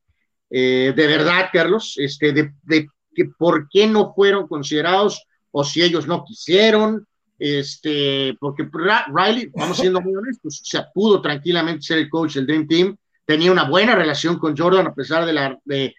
eh, 0.49 0.95
de 0.97 1.07
verdad, 1.07 1.51
Carlos, 1.53 1.97
este, 1.99 2.33
de, 2.33 2.55
de, 2.63 2.89
que 3.15 3.27
por 3.27 3.69
qué 3.69 3.87
no 3.87 4.15
fueron 4.15 4.49
considerados 4.49 5.23
o 5.51 5.65
si 5.65 5.83
ellos 5.83 6.07
no 6.07 6.25
quisieron, 6.25 7.07
este, 7.39 8.35
porque 8.41 8.67
Riley, 9.15 9.51
vamos 9.55 9.77
siendo 9.77 10.01
muy 10.01 10.15
honestos, 10.15 10.63
se 10.65 10.83
pudo 10.95 11.21
tranquilamente 11.21 11.83
ser 11.83 11.99
el 11.99 12.09
coach 12.09 12.37
del 12.37 12.47
Dream 12.47 12.67
Team, 12.67 12.97
tenía 13.27 13.53
una 13.53 13.69
buena 13.69 13.95
relación 13.95 14.39
con 14.39 14.57
Jordan 14.57 14.87
a 14.87 14.95
pesar 14.95 15.27
de 15.27 15.33
la, 15.35 15.59
de, 15.65 15.95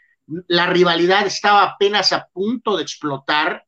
la 0.47 0.67
rivalidad 0.67 1.27
estaba 1.27 1.63
apenas 1.63 2.13
a 2.13 2.27
punto 2.33 2.77
de 2.77 2.83
explotar 2.83 3.63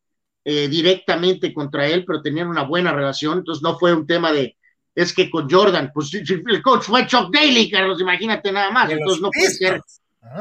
eh, 0.45 0.67
directamente 0.67 1.53
contra 1.53 1.87
él, 1.87 2.05
pero 2.05 2.21
tenían 2.21 2.47
una 2.47 2.63
buena 2.63 2.91
relación, 2.91 3.39
entonces 3.39 3.61
no 3.61 3.77
fue 3.77 3.93
un 3.93 4.07
tema 4.07 4.31
de, 4.31 4.55
es 4.95 5.13
que 5.13 5.29
con 5.29 5.49
Jordan, 5.49 5.91
pues 5.93 6.13
el 6.13 6.61
coach 6.61 6.83
fue 6.83 7.07
Chuck 7.07 7.33
Daly, 7.33 7.69
Carlos, 7.69 8.01
imagínate 8.01 8.51
nada 8.51 8.71
más, 8.71 8.89
entonces 8.89 9.21
no 9.21 9.29
puede 9.31 9.51
ser 9.51 9.81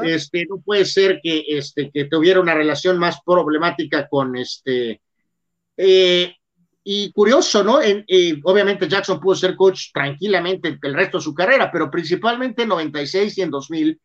este, 0.03 0.45
no 0.45 0.59
puede 0.59 0.85
ser 0.85 1.19
que, 1.21 1.43
este, 1.47 1.89
que 1.91 2.05
tuviera 2.05 2.39
una 2.39 2.53
relación 2.53 2.97
más 2.97 3.19
problemática 3.25 4.07
con 4.07 4.35
este. 4.35 5.01
Eh, 5.77 6.35
y 6.83 7.11
curioso, 7.11 7.63
¿no? 7.63 7.81
En, 7.81 8.03
eh, 8.07 8.39
obviamente 8.43 8.87
Jackson 8.87 9.19
pudo 9.19 9.35
ser 9.35 9.55
coach 9.55 9.91
tranquilamente 9.93 10.77
el 10.81 10.93
resto 10.93 11.17
de 11.17 11.23
su 11.23 11.33
carrera, 11.33 11.71
pero 11.71 11.89
principalmente 11.89 12.63
en 12.63 12.69
96 12.69 13.37
y 13.37 13.41
en 13.41 13.51
2000. 13.51 14.01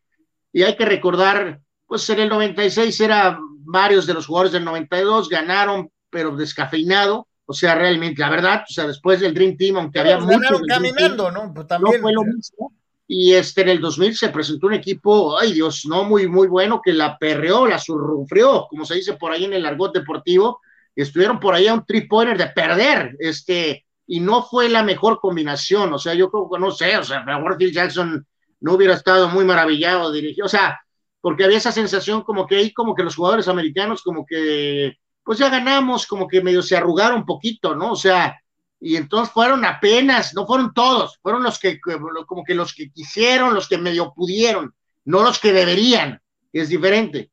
Y 0.53 0.63
hay 0.63 0.75
que 0.75 0.85
recordar, 0.85 1.59
pues 1.85 2.09
en 2.09 2.19
el 2.19 2.29
96 2.29 2.99
era 3.01 3.39
varios 3.65 4.05
de 4.05 4.13
los 4.13 4.27
jugadores 4.27 4.53
del 4.53 4.65
92 4.65 5.29
ganaron, 5.29 5.89
pero 6.09 6.35
descafeinado. 6.35 7.27
O 7.47 7.53
sea, 7.53 7.75
realmente, 7.75 8.21
la 8.21 8.29
verdad, 8.29 8.63
o 8.67 8.73
sea, 8.73 8.87
después 8.87 9.19
del 9.19 9.33
Dream 9.33 9.55
Team, 9.55 9.77
aunque 9.77 9.99
había 9.99 10.17
muchos. 10.17 10.61
caminando, 10.67 11.29
¿no? 11.31 11.53
Pues 11.53 11.67
también, 11.67 11.97
no 11.97 12.01
fue 12.01 12.13
lo 12.13 12.23
mismo 12.23 12.71
y 13.07 13.33
este 13.33 13.61
en 13.61 13.69
el 13.69 13.81
2000 13.81 14.15
se 14.15 14.29
presentó 14.29 14.67
un 14.67 14.73
equipo, 14.73 15.37
ay 15.37 15.53
Dios, 15.53 15.85
no 15.85 16.03
muy, 16.03 16.27
muy 16.27 16.47
bueno, 16.47 16.81
que 16.83 16.93
la 16.93 17.17
perreó, 17.17 17.67
la 17.67 17.77
surrufrió, 17.77 18.65
como 18.69 18.85
se 18.85 18.95
dice 18.95 19.13
por 19.13 19.31
ahí 19.31 19.45
en 19.45 19.53
el 19.53 19.65
argot 19.65 19.93
deportivo, 19.93 20.61
estuvieron 20.95 21.39
por 21.39 21.53
ahí 21.53 21.67
a 21.67 21.73
un 21.73 21.85
three-pointer 21.85 22.37
de 22.37 22.47
perder, 22.47 23.15
este, 23.19 23.85
y 24.07 24.19
no 24.19 24.43
fue 24.43 24.69
la 24.69 24.81
mejor 24.81 25.19
combinación, 25.19 25.93
o 25.93 25.99
sea, 25.99 26.13
yo 26.15 26.31
creo 26.31 26.49
que 26.49 26.59
no 26.59 26.71
sé, 26.71 26.97
o 26.97 27.03
sea, 27.03 27.23
Phil 27.57 27.71
Jackson 27.71 28.25
no 28.61 28.73
hubiera 28.73 28.95
estado 28.95 29.29
muy 29.29 29.45
maravillado 29.45 30.11
dirigido, 30.11 30.45
o 30.45 30.49
sea, 30.49 30.79
porque 31.25 31.43
había 31.43 31.57
esa 31.57 31.71
sensación 31.71 32.21
como 32.21 32.45
que 32.45 32.55
ahí, 32.55 32.71
como 32.71 32.93
que 32.93 33.01
los 33.01 33.15
jugadores 33.15 33.47
americanos, 33.47 34.03
como 34.03 34.27
que, 34.27 34.93
pues 35.23 35.39
ya 35.39 35.49
ganamos, 35.49 36.05
como 36.05 36.27
que 36.27 36.39
medio 36.39 36.61
se 36.61 36.77
arrugaron 36.77 37.21
un 37.21 37.25
poquito, 37.25 37.73
¿no? 37.73 37.93
O 37.93 37.95
sea, 37.95 38.39
y 38.79 38.95
entonces 38.95 39.33
fueron 39.33 39.65
apenas, 39.65 40.35
no 40.35 40.45
fueron 40.45 40.71
todos, 40.75 41.17
fueron 41.23 41.41
los 41.41 41.57
que, 41.57 41.79
como 42.27 42.43
que 42.43 42.53
los 42.53 42.75
que 42.75 42.91
quisieron, 42.91 43.55
los 43.55 43.67
que 43.67 43.79
medio 43.79 44.13
pudieron, 44.13 44.75
no 45.03 45.23
los 45.23 45.39
que 45.39 45.51
deberían, 45.51 46.21
es 46.53 46.69
diferente. 46.69 47.31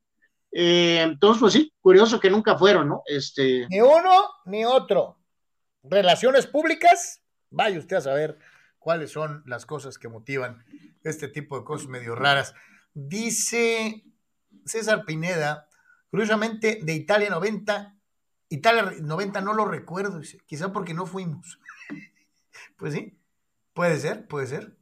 Eh, 0.51 1.01
entonces, 1.03 1.39
pues 1.39 1.53
sí, 1.53 1.71
curioso 1.79 2.19
que 2.19 2.31
nunca 2.31 2.57
fueron, 2.57 2.89
¿no? 2.89 3.03
Este... 3.05 3.67
Ni 3.69 3.79
uno 3.79 4.27
ni 4.45 4.65
otro. 4.65 5.19
Relaciones 5.83 6.47
públicas, 6.47 7.21
vaya 7.51 7.77
usted 7.77 7.97
a 7.97 8.01
saber 8.01 8.39
cuáles 8.79 9.11
son 9.11 9.43
las 9.45 9.67
cosas 9.67 9.99
que 9.99 10.07
motivan 10.07 10.65
este 11.03 11.27
tipo 11.27 11.59
de 11.59 11.63
cosas 11.63 11.89
medio 11.89 12.15
raras. 12.15 12.55
Dice 12.93 14.03
César 14.65 15.05
Pineda, 15.05 15.67
curiosamente 16.09 16.79
de 16.83 16.93
Italia 16.93 17.29
90, 17.29 17.95
Italia 18.49 18.93
90 19.01 19.41
no 19.41 19.53
lo 19.53 19.65
recuerdo, 19.65 20.21
quizá 20.45 20.71
porque 20.71 20.93
no 20.93 21.05
fuimos. 21.05 21.59
pues 22.77 22.93
sí, 22.93 23.17
puede 23.73 23.99
ser, 23.99 24.27
puede 24.27 24.47
ser. 24.47 24.77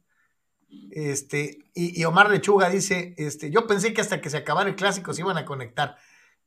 Este, 0.90 1.58
y, 1.74 2.02
Omar 2.04 2.30
Lechuga 2.30 2.68
dice, 2.68 3.14
este, 3.18 3.50
yo 3.50 3.66
pensé 3.66 3.92
que 3.92 4.00
hasta 4.00 4.20
que 4.20 4.30
se 4.30 4.38
acabara 4.38 4.70
el 4.70 4.76
clásico 4.76 5.12
se 5.12 5.22
iban 5.22 5.36
a 5.36 5.44
conectar. 5.44 5.96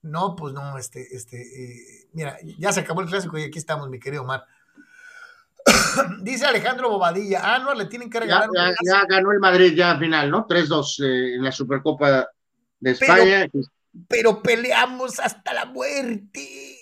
No, 0.02 0.36
pues 0.36 0.54
no, 0.54 0.78
este, 0.78 1.16
este, 1.16 1.42
eh, 1.42 2.10
mira, 2.14 2.38
ya 2.60 2.72
se 2.72 2.82
acabó 2.82 3.02
el 3.02 3.08
clásico 3.08 3.38
y 3.38 3.44
aquí 3.44 3.58
estamos, 3.58 3.90
mi 3.90 4.00
querido 4.00 4.24
Omar. 4.24 4.46
dice 6.22 6.46
Alejandro 6.46 6.90
Bobadilla, 6.90 7.42
ah, 7.44 7.60
no, 7.60 7.74
le 7.74 7.86
tienen 7.86 8.10
que 8.10 8.20
regalar. 8.20 8.50
Ya, 8.84 9.04
ganó 9.08 9.32
el 9.32 9.40
Madrid 9.40 9.74
ya 9.76 9.92
al 9.92 10.00
final, 10.00 10.30
¿no? 10.30 10.48
3-2 10.48 11.04
eh, 11.04 11.36
en 11.36 11.44
la 11.44 11.52
Supercopa 11.52 12.28
de 12.80 12.92
España. 12.92 13.48
pero 14.08 14.42
peleamos 14.42 15.20
hasta 15.20 15.54
la 15.54 15.66
muerte 15.66 16.76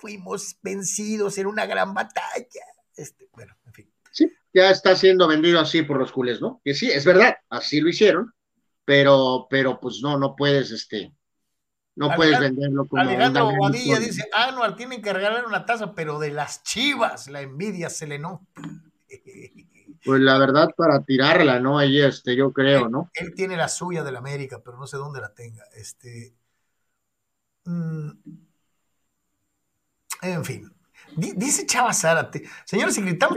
fuimos 0.00 0.56
vencidos 0.62 1.38
en 1.38 1.46
una 1.46 1.66
gran 1.66 1.94
batalla. 1.94 2.64
Este, 2.96 3.28
bueno, 3.32 3.54
en 3.66 3.72
fin. 3.72 3.92
Sí, 4.10 4.32
ya 4.52 4.70
está 4.70 4.96
siendo 4.96 5.28
vendido 5.28 5.60
así 5.60 5.82
por 5.82 5.98
los 5.98 6.10
culés, 6.10 6.40
¿no? 6.40 6.60
Que 6.64 6.74
sí, 6.74 6.90
es 6.90 7.04
verdad, 7.04 7.36
así 7.50 7.80
lo 7.80 7.90
hicieron, 7.90 8.32
pero, 8.84 9.46
pero 9.48 9.78
pues 9.78 10.00
no, 10.02 10.18
no 10.18 10.34
puedes, 10.34 10.70
este, 10.70 11.12
no 12.00 12.14
puedes 12.16 12.40
venderlo 12.40 12.86
como 12.86 13.02
Alejandro 13.02 13.44
Bobadilla 13.44 13.98
dice, 13.98 14.26
Anual, 14.32 14.74
tienen 14.74 15.02
que 15.02 15.12
regalar 15.12 15.44
una 15.44 15.66
taza, 15.66 15.94
pero 15.94 16.18
de 16.18 16.30
las 16.30 16.62
chivas, 16.62 17.28
la 17.28 17.42
envidia 17.42 17.90
se 17.90 18.06
le 18.06 18.18
nota. 18.18 18.44
Pues 20.02 20.18
la 20.22 20.38
verdad, 20.38 20.70
para 20.74 21.02
tirarla, 21.02 21.60
¿no? 21.60 21.78
Ahí, 21.78 22.00
este, 22.00 22.34
yo 22.34 22.54
creo, 22.54 22.88
¿no? 22.88 23.10
Él 23.12 23.34
tiene 23.34 23.54
la 23.54 23.68
suya 23.68 24.02
de 24.02 24.10
la 24.10 24.20
América, 24.20 24.62
pero 24.64 24.78
no 24.78 24.86
sé 24.86 24.96
dónde 24.96 25.20
la 25.20 25.34
tenga. 25.34 25.62
Este. 25.74 26.34
Mm, 27.66 28.08
en 30.22 30.44
fin. 30.46 30.72
Dice 31.16 31.66
Chava 31.66 31.92
Zárate, 31.92 32.48
señores, 32.64 32.94
si 32.94 33.02
gritamos, 33.02 33.36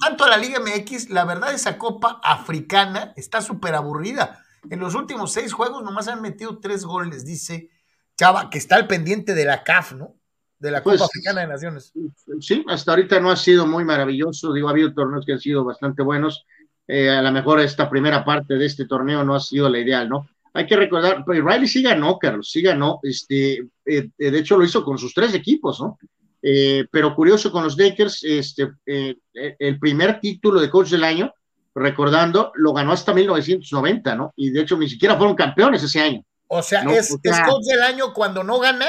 tanto 0.00 0.24
a 0.24 0.28
la 0.28 0.36
Liga 0.36 0.60
MX, 0.60 1.10
la 1.10 1.24
verdad 1.24 1.52
esa 1.52 1.78
Copa 1.78 2.20
Africana 2.22 3.12
está 3.16 3.42
súper 3.42 3.74
aburrida. 3.74 4.45
En 4.70 4.80
los 4.80 4.94
últimos 4.94 5.32
seis 5.32 5.52
juegos 5.52 5.82
nomás 5.82 6.08
han 6.08 6.22
metido 6.22 6.58
tres 6.58 6.84
goles, 6.84 7.24
dice 7.24 7.70
Chava, 8.16 8.50
que 8.50 8.58
está 8.58 8.76
al 8.76 8.86
pendiente 8.86 9.34
de 9.34 9.44
la 9.44 9.62
CAF, 9.62 9.92
¿no? 9.92 10.14
De 10.58 10.70
la 10.70 10.82
Copa 10.82 10.96
pues, 10.96 11.02
Africana 11.02 11.42
de 11.42 11.46
Naciones. 11.48 11.92
Sí, 12.40 12.64
hasta 12.68 12.92
ahorita 12.92 13.20
no 13.20 13.30
ha 13.30 13.36
sido 13.36 13.66
muy 13.66 13.84
maravilloso, 13.84 14.52
digo, 14.52 14.68
ha 14.68 14.70
habido 14.70 14.94
torneos 14.94 15.26
que 15.26 15.32
han 15.32 15.40
sido 15.40 15.64
bastante 15.64 16.02
buenos. 16.02 16.46
Eh, 16.88 17.10
a 17.10 17.20
lo 17.20 17.32
mejor 17.32 17.60
esta 17.60 17.90
primera 17.90 18.24
parte 18.24 18.54
de 18.54 18.64
este 18.64 18.86
torneo 18.86 19.24
no 19.24 19.34
ha 19.34 19.40
sido 19.40 19.68
la 19.68 19.78
ideal, 19.78 20.08
¿no? 20.08 20.26
hay 20.56 20.66
que 20.66 20.76
recordar, 20.76 21.22
pues 21.22 21.44
Riley 21.44 21.68
sí 21.68 21.82
ganó, 21.82 22.18
Carlos, 22.18 22.50
sí 22.50 22.62
ganó, 22.62 22.98
este, 23.02 23.68
eh, 23.84 24.08
de 24.16 24.38
hecho 24.38 24.56
lo 24.56 24.64
hizo 24.64 24.82
con 24.82 24.96
sus 24.96 25.12
tres 25.12 25.34
equipos, 25.34 25.78
¿no? 25.80 25.98
Eh, 26.40 26.86
pero 26.90 27.14
curioso 27.14 27.52
con 27.52 27.62
los 27.62 27.76
Lakers, 27.76 28.24
este, 28.24 28.72
eh, 28.86 29.16
el 29.34 29.78
primer 29.78 30.18
título 30.18 30.58
de 30.58 30.70
coach 30.70 30.88
del 30.88 31.04
año, 31.04 31.30
recordando, 31.76 32.52
lo 32.54 32.72
ganó 32.72 32.92
hasta 32.92 33.12
1990, 33.12 34.16
¿no? 34.16 34.32
Y 34.34 34.50
de 34.50 34.62
hecho 34.62 34.76
ni 34.76 34.88
siquiera 34.88 35.16
fueron 35.16 35.36
campeones 35.36 35.82
ese 35.82 36.00
año. 36.00 36.22
O 36.48 36.62
sea, 36.62 36.82
es, 36.82 37.10
coach 37.10 37.64
del 37.66 37.82
año 37.82 38.12
cuando 38.14 38.42
no 38.42 38.58
gana 38.58 38.86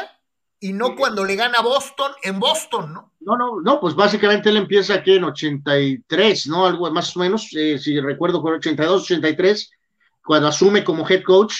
y 0.59 0.73
no 0.73 0.95
cuando 0.95 1.25
le 1.25 1.35
gana 1.35 1.61
Boston 1.61 2.11
en 2.23 2.39
Boston, 2.39 2.93
¿no? 2.93 3.11
No, 3.19 3.35
no, 3.35 3.61
no, 3.61 3.79
pues 3.79 3.93
básicamente 3.93 4.49
él 4.49 4.57
empieza 4.57 4.95
aquí 4.95 5.15
en 5.15 5.25
83, 5.25 6.47
¿no? 6.47 6.65
Algo 6.65 6.89
más 6.91 7.15
o 7.15 7.19
menos, 7.19 7.47
si 7.49 7.99
recuerdo, 7.99 8.41
fue 8.41 8.53
82, 8.53 9.03
83 9.03 9.71
cuando 10.23 10.47
asume 10.47 10.83
como 10.83 11.07
head 11.07 11.23
coach, 11.23 11.55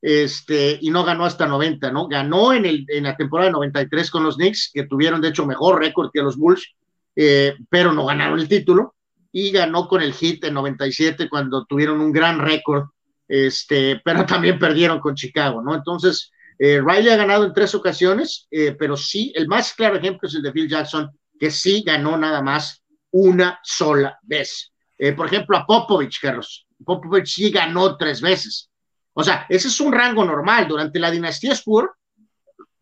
este, 0.00 0.78
y 0.80 0.90
no 0.90 1.04
ganó 1.04 1.24
hasta 1.24 1.46
90, 1.46 1.90
¿no? 1.90 2.08
Ganó 2.08 2.52
en, 2.52 2.66
el, 2.66 2.84
en 2.88 3.04
la 3.04 3.16
temporada 3.16 3.48
de 3.48 3.52
93 3.52 4.10
con 4.10 4.24
los 4.24 4.36
Knicks, 4.36 4.70
que 4.72 4.84
tuvieron 4.84 5.20
de 5.20 5.28
hecho 5.28 5.46
mejor 5.46 5.78
récord 5.78 6.10
que 6.12 6.22
los 6.22 6.36
Bulls, 6.36 6.74
eh, 7.14 7.54
pero 7.70 7.92
no 7.92 8.06
ganaron 8.06 8.38
el 8.38 8.48
título, 8.48 8.95
y 9.38 9.50
ganó 9.50 9.86
con 9.86 10.00
el 10.00 10.14
Heat 10.14 10.44
en 10.44 10.54
97 10.54 11.28
cuando 11.28 11.66
tuvieron 11.66 12.00
un 12.00 12.10
gran 12.10 12.38
récord, 12.38 12.84
este, 13.28 14.00
pero 14.02 14.24
también 14.24 14.58
perdieron 14.58 14.98
con 14.98 15.14
Chicago, 15.14 15.60
¿no? 15.60 15.74
Entonces, 15.74 16.32
eh, 16.58 16.80
Riley 16.82 17.10
ha 17.10 17.16
ganado 17.16 17.44
en 17.44 17.52
tres 17.52 17.74
ocasiones, 17.74 18.48
eh, 18.50 18.74
pero 18.78 18.96
sí, 18.96 19.34
el 19.36 19.46
más 19.46 19.74
claro 19.74 19.96
ejemplo 19.96 20.26
es 20.26 20.34
el 20.36 20.40
de 20.40 20.52
Phil 20.52 20.70
Jackson, 20.70 21.10
que 21.38 21.50
sí 21.50 21.82
ganó 21.84 22.16
nada 22.16 22.40
más 22.40 22.82
una 23.10 23.60
sola 23.62 24.18
vez. 24.22 24.72
por 25.14 25.26
ejemplo, 25.26 25.58
a 25.58 25.66
Popovich, 25.66 26.18
Carlos. 26.18 26.66
Popovich 26.82 27.26
sí 27.26 27.50
ganó 27.50 27.98
tres 27.98 28.22
veces. 28.22 28.70
O 29.12 29.22
sea, 29.22 29.44
ese 29.50 29.68
es 29.68 29.78
un 29.82 29.92
rango 29.92 30.24
normal. 30.24 30.66
Durante 30.66 30.98
la 30.98 31.10
dinastía 31.10 31.54
Spur, 31.54 31.94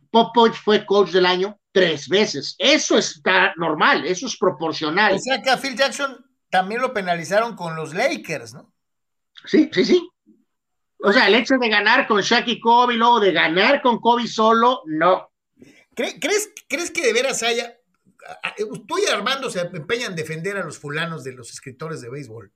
Popovich 0.08 0.54
fue 0.54 0.86
coach 0.86 1.10
del 1.10 1.26
año 1.26 1.58
tres 1.72 2.08
veces. 2.08 2.54
Eso 2.56 2.96
está 2.96 3.52
normal, 3.56 4.04
eso 4.06 4.28
es 4.28 4.36
proporcional. 4.36 5.14
O 5.14 5.18
sea 5.18 5.42
que 5.42 5.50
a 5.50 5.56
Phil 5.56 5.76
Jackson 5.76 6.24
también 6.54 6.80
lo 6.80 6.94
penalizaron 6.94 7.56
con 7.56 7.74
los 7.74 7.94
Lakers, 7.94 8.54
¿no? 8.54 8.72
Sí, 9.44 9.68
sí, 9.72 9.84
sí. 9.84 10.08
O 11.02 11.12
sea, 11.12 11.26
el 11.26 11.34
hecho 11.34 11.56
de 11.58 11.68
ganar 11.68 12.06
con 12.06 12.20
Shaq 12.20 12.46
y 12.46 12.60
Kobe, 12.60 12.94
luego 12.94 13.18
de 13.18 13.32
ganar 13.32 13.82
con 13.82 13.98
Kobe 13.98 14.28
solo, 14.28 14.82
no. 14.86 15.32
¿Crees, 15.96 16.52
¿Crees 16.68 16.92
que 16.92 17.04
de 17.04 17.12
veras 17.12 17.42
haya... 17.42 17.76
Tú 18.86 18.98
y 19.00 19.10
Armando 19.10 19.50
se 19.50 19.62
empeñan 19.62 20.12
en 20.12 20.16
defender 20.16 20.56
a 20.56 20.62
los 20.62 20.78
fulanos 20.78 21.24
de 21.24 21.32
los 21.32 21.50
escritores 21.50 22.00
de 22.00 22.08
béisbol. 22.08 22.52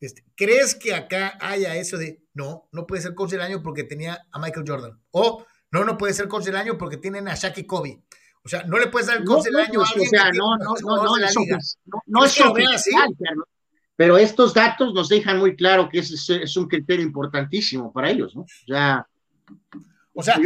Este, 0.00 0.24
¿Crees 0.34 0.74
que 0.74 0.96
acá 0.96 1.38
haya 1.40 1.76
eso 1.76 1.96
de 1.96 2.20
no, 2.34 2.68
no 2.72 2.88
puede 2.88 3.02
ser 3.02 3.14
coach 3.14 3.30
del 3.30 3.42
año 3.42 3.62
porque 3.62 3.84
tenía 3.84 4.26
a 4.32 4.40
Michael 4.40 4.66
Jordan? 4.66 5.00
O 5.12 5.46
no, 5.70 5.84
no 5.84 5.96
puede 5.96 6.12
ser 6.12 6.26
coach 6.26 6.46
del 6.46 6.56
año 6.56 6.76
porque 6.76 6.96
tienen 6.96 7.28
a 7.28 7.36
Shaq 7.36 7.58
y 7.58 7.66
Kobe. 7.66 8.02
O 8.44 8.48
sea, 8.48 8.62
no 8.64 8.78
le 8.78 8.86
puedes 8.86 9.08
dar 9.08 9.18
el 9.18 9.24
coach 9.24 9.44
del 9.44 9.56
año 9.56 9.82
a 9.82 9.84
pues, 9.84 9.90
alguien. 9.90 10.06
O 10.06 10.10
sea, 10.10 10.30
no, 10.32 10.56
no, 10.56 10.74
no, 10.80 10.96
no, 11.04 11.16
no, 12.06 12.24
es 12.24 12.40
oficial, 12.40 13.14
pero 13.96 14.16
estos 14.16 14.54
datos 14.54 14.94
nos 14.94 15.08
dejan 15.08 15.38
muy 15.38 15.56
claro 15.56 15.88
que 15.88 15.98
ese 15.98 16.42
es, 16.42 16.56
un 16.56 16.68
criterio 16.68 17.04
importantísimo 17.04 17.92
para 17.92 18.10
ellos, 18.10 18.34
¿no? 18.36 18.46
o 20.14 20.22
sea, 20.22 20.36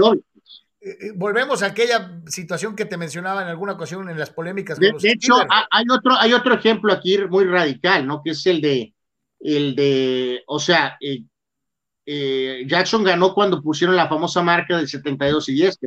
eh, 0.84 0.98
eh, 1.00 1.12
volvemos 1.14 1.62
a 1.62 1.66
aquella 1.66 2.20
situación 2.26 2.74
que 2.74 2.86
te 2.86 2.96
mencionaba 2.96 3.42
en 3.42 3.48
alguna 3.48 3.72
ocasión 3.72 4.08
en 4.08 4.18
las 4.18 4.30
polémicas. 4.30 4.78
de, 4.78 4.92
hecho, 5.02 5.34
hay 5.70 5.84
otro, 5.90 6.16
hay 6.18 6.32
otro 6.32 6.54
ejemplo 6.54 6.92
aquí 6.92 7.18
muy 7.28 7.44
radical, 7.44 8.06
¿no? 8.06 8.22
Que 8.22 8.30
es 8.30 8.46
el 8.46 8.60
de 8.60 8.94
el 9.42 9.74
de, 9.74 10.42
o 10.46 10.58
sea, 10.58 10.96
eh, 11.00 11.24
eh, 12.04 12.64
Jackson 12.66 13.04
ganó 13.04 13.34
cuando 13.34 13.62
pusieron 13.62 13.96
la 13.96 14.08
famosa 14.08 14.42
marca 14.42 14.78
de 14.78 14.86
72 14.86 15.48
y 15.48 15.54
10. 15.54 15.78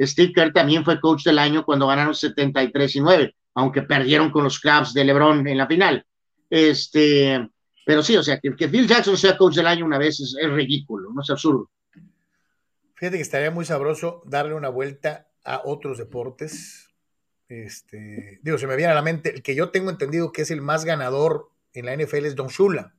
Steve 0.00 0.32
Kerr 0.32 0.52
también 0.52 0.84
fue 0.84 1.00
coach 1.00 1.24
del 1.24 1.38
año 1.38 1.64
cuando 1.64 1.86
ganaron 1.86 2.14
73 2.14 2.96
y 2.96 3.00
9, 3.00 3.34
aunque 3.54 3.82
perdieron 3.82 4.30
con 4.30 4.44
los 4.44 4.58
Cavs 4.58 4.92
de 4.92 5.04
LeBron 5.04 5.46
en 5.46 5.58
la 5.58 5.66
final. 5.66 6.04
Este, 6.50 7.48
pero 7.84 8.02
sí, 8.02 8.16
o 8.16 8.22
sea, 8.22 8.40
que, 8.40 8.50
Phil 8.52 8.86
Jackson 8.86 9.16
sea 9.16 9.36
coach 9.36 9.56
del 9.56 9.66
año 9.66 9.84
una 9.84 9.98
vez 9.98 10.20
es, 10.20 10.36
ridículo, 10.50 11.10
no 11.12 11.22
es 11.22 11.30
absurdo. 11.30 11.70
Fíjate 12.94 13.16
que 13.16 13.22
estaría 13.22 13.50
muy 13.50 13.64
sabroso 13.64 14.22
darle 14.26 14.54
una 14.54 14.68
vuelta 14.68 15.28
a 15.44 15.62
otros 15.64 15.98
deportes. 15.98 16.88
Este, 17.48 18.40
digo, 18.42 18.56
se 18.56 18.66
me 18.66 18.76
viene 18.76 18.92
a 18.92 18.94
la 18.94 19.02
mente 19.02 19.34
el 19.34 19.42
que 19.42 19.54
yo 19.54 19.70
tengo 19.70 19.90
entendido 19.90 20.32
que 20.32 20.42
es 20.42 20.50
el 20.50 20.62
más 20.62 20.84
ganador 20.84 21.50
en 21.72 21.86
la 21.86 21.96
NFL 21.96 22.26
es 22.26 22.34
Don 22.34 22.48
Shula. 22.48 22.94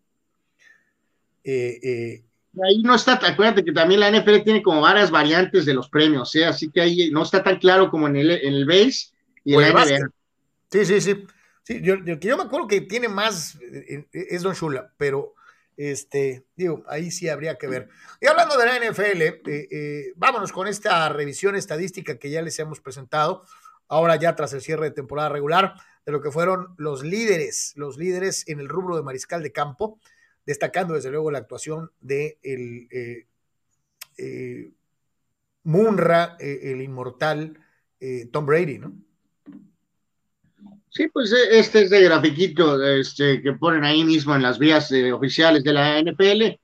Eh, 1.43 1.79
eh, 1.81 2.25
ahí 2.63 2.81
no 2.83 2.95
está, 2.95 3.13
acuérdate 3.13 3.63
que 3.63 3.71
también 3.71 3.99
la 3.99 4.11
NFL 4.11 4.43
tiene 4.43 4.61
como 4.61 4.81
varias 4.81 5.11
variantes 5.11 5.65
de 5.65 5.73
los 5.73 5.89
premios, 5.89 6.33
¿eh? 6.35 6.45
así 6.45 6.69
que 6.71 6.81
ahí 6.81 7.09
no 7.11 7.23
está 7.23 7.43
tan 7.43 7.57
claro 7.57 7.89
como 7.89 8.07
en 8.07 8.15
el, 8.15 8.31
en 8.31 8.53
el 8.53 8.65
base 8.65 9.07
y 9.43 9.55
en 9.55 9.61
la 9.61 9.71
NBA. 9.71 10.09
Sí, 10.71 10.85
sí, 10.85 11.01
sí. 11.01 11.25
sí 11.63 11.81
yo, 11.81 11.95
yo, 12.03 12.37
me 12.37 12.43
acuerdo 12.43 12.67
que 12.67 12.81
tiene 12.81 13.07
más, 13.07 13.57
es 14.11 14.41
Don 14.41 14.53
Shula, 14.53 14.93
pero 14.97 15.35
Este, 15.77 16.45
digo, 16.55 16.83
ahí 16.87 17.11
sí 17.11 17.27
habría 17.27 17.57
que 17.57 17.67
ver. 17.67 17.89
Y 18.21 18.27
hablando 18.27 18.57
de 18.57 18.65
la 18.65 18.79
NFL, 18.79 19.21
eh, 19.21 19.41
eh, 19.45 20.13
vámonos 20.15 20.51
con 20.51 20.67
esta 20.67 21.09
revisión 21.09 21.55
estadística 21.55 22.17
que 22.17 22.29
ya 22.29 22.41
les 22.41 22.57
hemos 22.59 22.79
presentado, 22.79 23.43
ahora 23.87 24.15
ya 24.15 24.35
tras 24.35 24.53
el 24.53 24.61
cierre 24.61 24.85
de 24.85 24.95
temporada 24.95 25.29
regular, 25.29 25.75
de 26.05 26.11
lo 26.11 26.21
que 26.21 26.31
fueron 26.31 26.75
los 26.77 27.03
líderes, 27.03 27.73
los 27.75 27.97
líderes 27.97 28.47
en 28.47 28.59
el 28.59 28.69
rubro 28.69 28.95
de 28.95 29.03
mariscal 29.03 29.43
de 29.43 29.51
campo, 29.51 29.99
destacando 30.45 30.93
desde 30.93 31.11
luego 31.11 31.31
la 31.31 31.39
actuación 31.39 31.91
de 32.01 32.37
el 32.43 32.87
eh, 34.17 34.71
Munra, 35.63 36.37
el 36.39 36.81
inmortal 36.81 37.59
Tom 38.31 38.45
Brady, 38.45 38.79
¿no? 38.79 38.93
Sí, 40.95 41.09
pues 41.11 41.29
eh, 41.33 41.59
este 41.59 41.81
es 41.81 41.89
de 41.89 42.01
grafiquito 42.03 42.81
este, 42.81 43.41
que 43.41 43.51
ponen 43.53 43.83
ahí 43.83 44.05
mismo 44.05 44.33
en 44.33 44.41
las 44.41 44.57
vías 44.57 44.89
eh, 44.93 45.11
oficiales 45.11 45.61
de 45.61 45.73
la 45.73 45.99
NPL. 45.99 46.57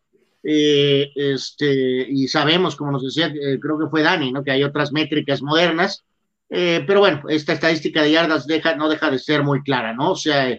Eh, 0.44 1.12
este, 1.16 2.08
y 2.10 2.30
sabemos, 2.30 2.78
como 2.78 2.92
nos 2.94 3.04
decía, 3.04 3.30
creo 3.60 3.78
que 3.78 3.90
fue 3.90 4.04
Dani, 4.04 4.32
¿no? 4.32 4.42
que 4.42 4.52
hay 4.52 4.64
otras 4.64 4.94
métricas 4.94 5.42
modernas, 5.42 6.06
pero 6.48 7.00
bueno, 7.00 7.24
esta 7.30 7.54
estadística 7.54 8.02
de 8.02 8.12
yardas 8.12 8.48
deja, 8.48 8.76
no 8.76 8.90
deja 8.90 9.12
de 9.12 9.20
ser 9.20 9.44
muy 9.44 9.64
clara, 9.64 9.94
¿no? 9.94 10.12
O 10.12 10.16
sea, 10.16 10.58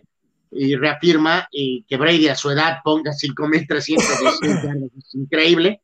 y 0.52 0.76
reafirma 0.76 1.48
que 1.50 1.96
Brady 1.96 2.28
a 2.28 2.34
su 2.34 2.50
edad 2.50 2.78
ponga 2.84 3.12
5.316 3.12 3.96
yardas, 4.62 4.90
es 4.98 5.14
increíble, 5.14 5.80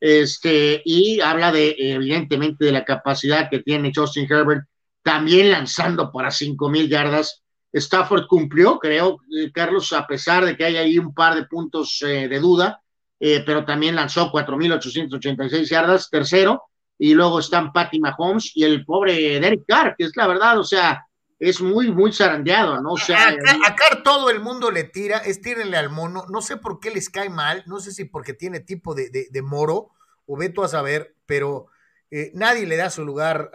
este, 0.00 0.82
y 0.84 1.20
habla 1.20 1.52
de, 1.52 1.76
evidentemente, 1.78 2.64
de 2.64 2.72
la 2.72 2.84
capacidad 2.84 3.48
que 3.48 3.60
tiene 3.60 3.92
Justin 3.94 4.26
Herbert 4.28 4.64
también 5.02 5.50
lanzando 5.50 6.10
para 6.10 6.30
cinco 6.30 6.68
mil 6.68 6.88
yardas. 6.88 7.42
Stafford 7.72 8.26
cumplió, 8.26 8.78
creo, 8.78 9.18
eh, 9.36 9.50
Carlos, 9.52 9.92
a 9.92 10.06
pesar 10.06 10.44
de 10.44 10.56
que 10.56 10.64
hay 10.64 10.76
ahí 10.76 10.98
un 10.98 11.14
par 11.14 11.34
de 11.34 11.44
puntos 11.44 12.02
eh, 12.02 12.28
de 12.28 12.38
duda, 12.38 12.82
eh, 13.18 13.42
pero 13.46 13.64
también 13.64 13.94
lanzó 13.94 14.30
4.886 14.30 15.68
yardas, 15.68 16.10
tercero, 16.10 16.64
y 16.98 17.14
luego 17.14 17.38
están 17.38 17.72
Patty 17.72 17.98
Mahomes 17.98 18.52
y 18.54 18.64
el 18.64 18.84
pobre 18.84 19.40
Derek 19.40 19.64
Carr, 19.66 19.94
que 19.96 20.04
es 20.04 20.16
la 20.16 20.26
verdad, 20.26 20.58
o 20.58 20.64
sea, 20.64 21.06
es 21.42 21.60
muy, 21.60 21.90
muy 21.90 22.12
zarandeado, 22.12 22.80
¿no? 22.80 22.92
O 22.92 22.98
sea, 22.98 23.28
a, 23.28 23.74
Carr 23.74 24.02
todo 24.04 24.30
el 24.30 24.38
mundo 24.38 24.70
le 24.70 24.84
tira, 24.84 25.18
es 25.18 25.40
tírenle 25.40 25.76
al 25.76 25.90
mono, 25.90 26.24
no 26.30 26.40
sé 26.40 26.56
por 26.56 26.78
qué 26.78 26.92
les 26.92 27.10
cae 27.10 27.30
mal, 27.30 27.64
no 27.66 27.80
sé 27.80 27.90
si 27.90 28.04
porque 28.04 28.32
tiene 28.32 28.60
tipo 28.60 28.94
de, 28.94 29.10
de, 29.10 29.26
de 29.28 29.42
moro, 29.42 29.90
o 30.24 30.36
veto 30.36 30.62
a 30.62 30.68
saber, 30.68 31.16
pero 31.26 31.66
eh, 32.12 32.30
nadie 32.34 32.64
le 32.66 32.76
da 32.76 32.90
su 32.90 33.04
lugar 33.04 33.50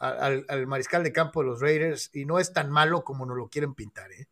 al, 0.00 0.66
mariscal 0.66 1.04
de 1.04 1.12
campo 1.12 1.40
de 1.40 1.46
los 1.46 1.60
Raiders 1.60 2.10
y 2.12 2.24
no 2.24 2.40
es 2.40 2.52
tan 2.52 2.70
malo 2.70 3.04
como 3.04 3.24
nos 3.24 3.36
lo 3.36 3.48
quieren 3.48 3.74
pintar. 3.74 4.10
¿eh? 4.10 4.26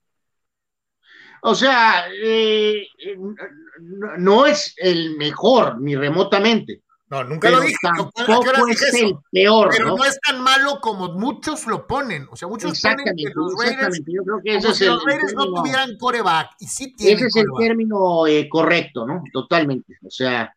O 1.42 1.54
sea, 1.54 2.06
eh, 2.10 2.88
no, 4.18 4.46
es 4.46 4.74
el 4.78 5.16
mejor, 5.16 5.80
ni 5.80 5.94
remotamente. 5.94 6.82
No, 7.08 7.22
nunca 7.24 7.50
lo 7.50 7.60
dije. 7.60 7.76
Tampoco 7.80 8.68
es 8.68 8.94
el 8.94 9.14
peor. 9.30 9.68
Pero 9.70 9.96
¿no? 9.96 10.04
es 10.04 10.18
tan 10.20 10.40
malo 10.40 10.80
como 10.80 11.12
muchos 11.12 11.66
lo 11.66 11.86
ponen. 11.86 12.26
O 12.30 12.36
sea, 12.36 12.48
muchos 12.48 12.80
ponen 12.80 13.14
que 13.16 13.30
los 13.34 13.54
Raiders, 13.62 14.00
Yo 14.06 14.24
creo 14.24 14.40
que 14.42 14.56
eso 14.56 14.70
es 14.70 14.78
si 14.78 14.86
los 14.86 15.04
Raiders 15.04 15.34
no 15.34 15.54
tuvieran 15.54 15.96
coreback. 15.98 16.50
Y 16.58 16.66
sí 16.66 16.94
tienen 16.94 17.26
ese 17.26 17.26
es 17.26 17.36
el 17.36 17.46
término 17.58 18.24
correcto, 18.50 19.06
¿no? 19.06 19.22
Totalmente. 19.32 19.94
O 20.04 20.10
sea, 20.10 20.52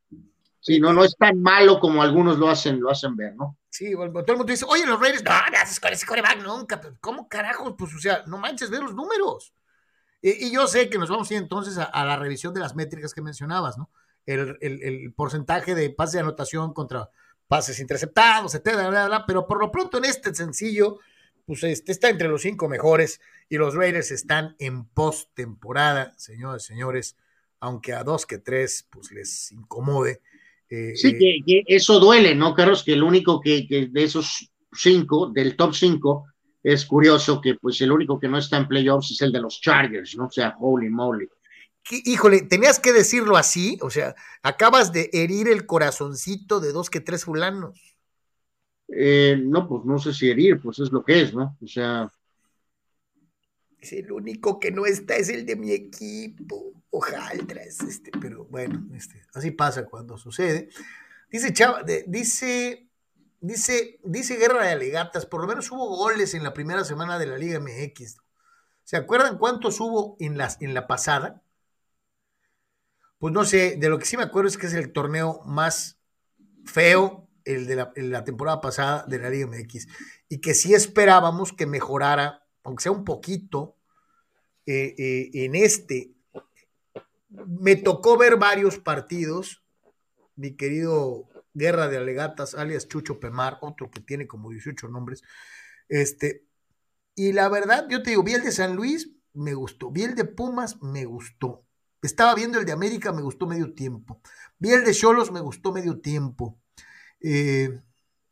Sí, 0.62 0.80
no, 0.80 0.92
no 0.92 1.04
es 1.04 1.16
tan 1.16 1.42
malo 1.42 1.80
como 1.80 2.04
algunos 2.04 2.38
lo 2.38 2.50
hacen, 2.50 2.82
lo 2.82 2.92
hacen 2.92 3.16
ver, 3.16 3.34
¿no? 3.36 3.58
Sí, 3.70 3.94
todo 3.94 4.04
el 4.04 4.38
mundo 4.38 4.52
dice, 4.52 4.66
oye, 4.68 4.86
los 4.86 5.00
Raiders, 5.00 5.24
no, 5.24 5.32
no 5.32 5.58
haces 5.58 5.80
con 5.80 5.94
ese 5.94 6.06
coreback 6.06 6.44
nunca. 6.44 6.82
¿Cómo 7.00 7.30
carajos? 7.30 7.76
Pues, 7.78 7.96
o 7.96 8.00
sea, 8.00 8.24
no 8.28 8.38
manches, 8.38 8.70
ve 8.70 8.80
los 8.80 8.94
números. 8.94 9.54
Y, 10.22 10.52
yo 10.52 10.68
sé 10.68 10.90
que 10.90 10.98
nos 10.98 11.10
vamos 11.10 11.32
a 11.32 11.34
ir 11.34 11.40
entonces 11.40 11.78
a, 11.78 12.06
la 12.06 12.18
revisión 12.18 12.54
de 12.54 12.60
las 12.60 12.76
métricas 12.76 13.14
que 13.14 13.22
mencionabas, 13.22 13.78
¿no? 13.78 13.90
El, 14.34 15.14
porcentaje 15.16 15.76
de 15.76 15.90
pases 15.90 16.14
de 16.14 16.20
anotación 16.20 16.74
contra 16.74 17.10
pases 17.48 17.80
interceptados, 17.80 18.54
etcétera, 18.54 19.24
pero 19.26 19.48
por 19.48 19.60
lo 19.60 19.72
pronto 19.72 19.98
en 19.98 20.06
este 20.06 20.34
sencillo, 20.36 21.00
pues 21.46 21.64
este 21.64 21.92
está 21.92 22.10
entre 22.10 22.28
los 22.28 22.44
cinco 22.44 22.70
mejores 22.70 23.20
y 23.50 23.58
los 23.58 23.74
Raiders 23.74 24.12
están 24.12 24.56
en 24.60 24.86
postemporada, 24.86 26.14
señores, 26.18 26.64
señores, 26.64 27.16
aunque 27.60 27.94
a 27.94 28.04
dos 28.04 28.26
que 28.26 28.38
tres, 28.38 28.88
pues 28.92 29.12
les 29.12 29.52
incomode 29.52 30.22
eh, 30.70 30.96
sí, 30.96 31.08
eh, 31.08 31.44
que, 31.46 31.64
eso 31.68 32.00
duele, 32.00 32.36
¿no, 32.36 32.54
Carlos? 32.54 32.84
Que 32.84 32.94
el 32.94 33.02
único 33.02 33.42
que, 33.42 33.90
de 33.92 34.04
esos 34.04 34.52
cinco, 34.72 35.32
del 35.34 35.56
top 35.56 35.74
cinco, 35.74 36.26
es 36.62 36.86
curioso 36.86 37.42
que 37.42 37.56
pues 37.56 37.82
el 37.82 37.92
único 37.92 38.20
que 38.20 38.28
no 38.28 38.38
está 38.38 38.58
en 38.58 38.68
playoffs 38.68 39.12
es 39.12 39.22
el 39.22 39.32
de 39.32 39.42
los 39.42 39.60
Chargers, 39.62 40.16
¿no? 40.16 40.26
O 40.26 40.32
sea, 40.32 40.56
holy 40.60 40.90
moly. 40.90 41.28
Híjole, 41.90 42.42
tenías 42.42 42.80
que 42.80 42.94
decirlo 42.94 43.38
así, 43.38 43.78
o 43.82 43.90
sea, 43.90 44.16
acabas 44.44 44.92
de 44.92 45.10
herir 45.14 45.48
el 45.48 45.66
corazoncito 45.66 46.60
de 46.60 46.72
dos 46.72 46.90
que 46.90 47.00
tres 47.02 47.26
fulanos. 47.26 47.98
Eh, 48.88 49.40
no, 49.42 49.68
pues 49.68 49.86
no 49.86 50.00
sé 50.00 50.14
si 50.14 50.30
herir, 50.30 50.62
pues 50.62 50.80
es 50.80 50.92
lo 50.92 51.04
que 51.04 51.22
es, 51.22 51.34
¿no? 51.34 51.58
O 51.62 51.68
sea. 51.68 52.12
Es 53.80 53.94
el 53.94 54.12
único 54.12 54.60
que 54.60 54.72
no 54.72 54.86
está, 54.86 55.16
es 55.16 55.30
el 55.30 55.46
de 55.46 55.56
mi 55.56 55.72
equipo. 55.72 56.74
Ojalá, 56.92 57.32
este, 57.32 58.12
pero 58.20 58.46
bueno, 58.46 58.84
este, 58.96 59.22
así 59.34 59.52
pasa 59.52 59.86
cuando 59.86 60.18
sucede. 60.18 60.70
Dice 61.32 61.54
Chava, 61.54 61.84
dice, 62.08 62.90
dice, 63.40 64.00
dice 64.04 64.38
Guerra 64.38 64.64
de 64.64 64.72
Alegatas, 64.72 65.28
por 65.28 65.42
lo 65.42 65.48
menos 65.48 65.72
hubo 65.72 65.96
goles 65.96 66.34
en 66.34 66.44
la 66.44 66.54
primera 66.54 66.84
semana 66.84 67.20
de 67.20 67.28
la 67.28 67.38
Liga 67.38 67.60
MX. 67.60 68.18
¿Se 68.84 68.98
acuerdan 68.98 69.38
cuántos 69.38 69.80
hubo 69.80 70.18
en, 70.20 70.38
las, 70.38 70.60
en 70.62 70.74
la 70.74 70.88
pasada? 70.88 71.44
Pues 73.20 73.34
no 73.34 73.44
sé, 73.44 73.76
de 73.78 73.90
lo 73.90 74.00
que 74.00 74.06
sí 74.06 74.16
me 74.16 74.24
acuerdo 74.24 74.48
es 74.48 74.58
que 74.58 74.68
es 74.68 74.74
el 74.74 74.94
torneo 74.94 75.42
más 75.46 76.00
feo, 76.66 77.28
el 77.44 77.68
de 77.68 77.76
la, 77.76 78.24
temporada 78.24 78.62
pasada 78.62 79.06
de 79.08 79.20
la 79.20 79.30
Liga 79.30 79.46
MX, 79.46 79.88
y 80.30 80.40
que 80.40 80.54
sí 80.54 80.74
esperábamos 80.74 81.52
que 81.52 81.66
mejorara, 81.66 82.46
aunque 82.64 82.84
sea 82.84 82.94
un 82.94 83.04
poquito, 83.04 83.76
eh, 84.66 84.96
eh, 84.98 85.30
en 85.34 85.56
este. 85.56 86.14
Me 87.30 87.76
tocó 87.76 88.18
ver 88.18 88.38
varios 88.38 88.80
partidos, 88.80 89.64
mi 90.38 90.56
querido 90.56 91.28
Guerra 91.54 91.90
de 91.90 91.98
Alegatas, 91.98 92.56
alias 92.56 92.88
Chucho 92.88 93.20
Pemar, 93.20 93.58
otro 93.62 93.92
que 93.92 94.00
tiene 94.00 94.28
como 94.28 94.50
18 94.50 94.88
nombres, 94.88 95.24
este, 95.90 96.46
y 97.16 97.34
la 97.34 97.50
verdad, 97.50 97.86
yo 97.90 98.02
te 98.02 98.12
digo, 98.12 98.24
vi 98.24 98.34
el 98.36 98.44
de 98.44 98.52
San 98.54 98.78
Luis, 98.78 99.12
me 99.34 99.54
gustó, 99.54 99.92
vi 99.92 100.04
el 100.04 100.16
de 100.16 100.24
Pumas, 100.24 100.82
me 100.82 101.04
gustó, 101.04 101.66
estaba 102.08 102.36
viendo 102.36 102.60
el 102.60 102.66
de 102.66 102.72
América, 102.72 103.12
me 103.12 103.22
gustó 103.22 103.48
medio 103.48 103.74
tiempo, 103.74 104.22
vi 104.58 104.72
el 104.72 104.84
de 104.84 104.94
Cholos, 104.94 105.32
me 105.32 105.42
gustó 105.42 105.72
medio 105.72 106.00
tiempo, 106.00 106.58
eh, 107.22 107.80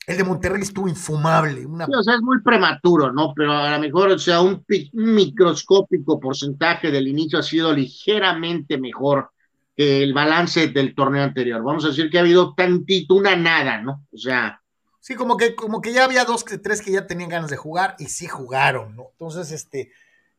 el 0.08 0.16
de 0.16 0.24
Monterrey 0.24 0.62
estuvo 0.62 0.88
infumable. 0.88 1.66
o 1.66 2.04
sea, 2.04 2.16
es 2.16 2.22
muy 2.22 2.42
prematuro, 2.42 3.12
¿no? 3.12 3.34
Pero 3.36 3.52
a 3.52 3.72
lo 3.72 3.80
mejor, 3.80 4.10
o 4.12 4.18
sea, 4.18 4.40
un, 4.42 4.66
microscópico 4.94 6.18
porcentaje 6.18 6.90
del 6.92 7.10
inicio 7.10 7.40
ha 7.40 7.44
sido 7.44 7.74
ligeramente 7.74 8.78
mejor 8.78 9.32
que 9.76 10.02
el 10.02 10.14
balance 10.14 10.70
del 10.70 10.96
torneo 10.96 11.24
anterior. 11.24 11.62
Vamos 11.62 11.84
a 11.84 11.90
decir 11.90 12.10
que 12.10 12.18
ha 12.18 12.22
habido 12.22 12.54
tantito, 12.56 13.16
una 13.16 13.36
nada, 13.36 13.82
¿no? 13.82 14.06
O 14.12 14.18
sea. 14.18 14.62
Sí, 15.02 15.16
como 15.16 15.36
que, 15.36 15.56
como 15.56 15.82
que 15.82 15.92
ya 15.92 16.06
había 16.06 16.24
dos, 16.24 16.46
tres 16.46 16.82
que 16.82 16.92
ya 16.92 17.06
tenían 17.06 17.30
ganas 17.30 17.50
de 17.50 17.58
jugar 17.58 17.96
y 18.00 18.06
sí 18.06 18.28
jugaron, 18.28 18.96
¿no? 18.96 19.10
Entonces, 19.12 19.52
este, 19.52 19.92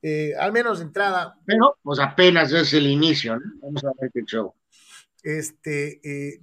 eh, 0.02 0.34
al 0.38 0.52
menos 0.52 0.78
de 0.78 0.84
entrada. 0.84 1.36
Pero, 1.44 1.76
pues 1.82 1.98
apenas 1.98 2.52
es 2.52 2.72
el 2.74 2.86
inicio, 2.86 3.36
¿no? 3.36 3.52
Vamos 3.62 3.84
a 3.84 3.92
ver 4.00 4.10
qué 4.12 4.22
show. 4.24 4.54
Este, 5.22 6.00
eh, 6.02 6.40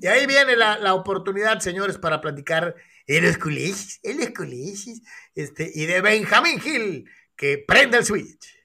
y 0.00 0.06
ahí 0.06 0.26
viene 0.26 0.56
la, 0.56 0.94
oportunidad, 0.94 1.60
señores, 1.60 1.98
para 1.98 2.20
platicar 2.20 2.74
en 3.06 3.24
los 3.24 3.38
colegios, 3.38 4.00
en 4.02 4.18
los 4.18 4.30
colegios, 4.30 5.00
este, 5.34 5.70
y 5.74 5.86
de 5.86 6.00
Benjamin 6.00 6.60
Hill, 6.64 7.08
que 7.36 7.64
prende 7.66 7.98
el 7.98 8.04
switch. 8.04 8.56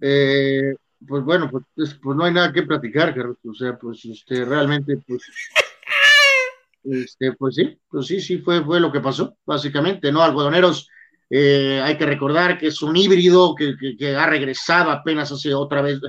Eh, 0.00 0.74
pues 1.06 1.22
bueno, 1.24 1.50
pues, 1.50 1.64
pues, 1.74 1.94
pues, 2.02 2.16
no 2.16 2.24
hay 2.24 2.32
nada 2.32 2.52
que 2.52 2.62
platicar, 2.62 3.14
Carlos. 3.14 3.36
O 3.44 3.54
sea, 3.54 3.76
pues 3.76 4.04
este, 4.04 4.44
realmente, 4.44 4.96
pues, 5.06 5.22
este, 6.84 7.32
pues 7.32 7.56
sí, 7.56 7.78
pues 7.90 8.06
sí, 8.06 8.20
sí, 8.20 8.38
fue, 8.38 8.64
fue 8.64 8.80
lo 8.80 8.90
que 8.90 9.00
pasó, 9.00 9.36
básicamente, 9.44 10.10
¿no? 10.10 10.22
Algodoneros, 10.22 10.88
eh, 11.30 11.80
hay 11.82 11.98
que 11.98 12.06
recordar 12.06 12.58
que 12.58 12.68
es 12.68 12.80
un 12.82 12.96
híbrido 12.96 13.54
que, 13.54 14.16
ha 14.16 14.26
regresado 14.26 14.90
apenas 14.90 15.30
hace 15.30 15.52
otra 15.54 15.82
vez 15.82 16.00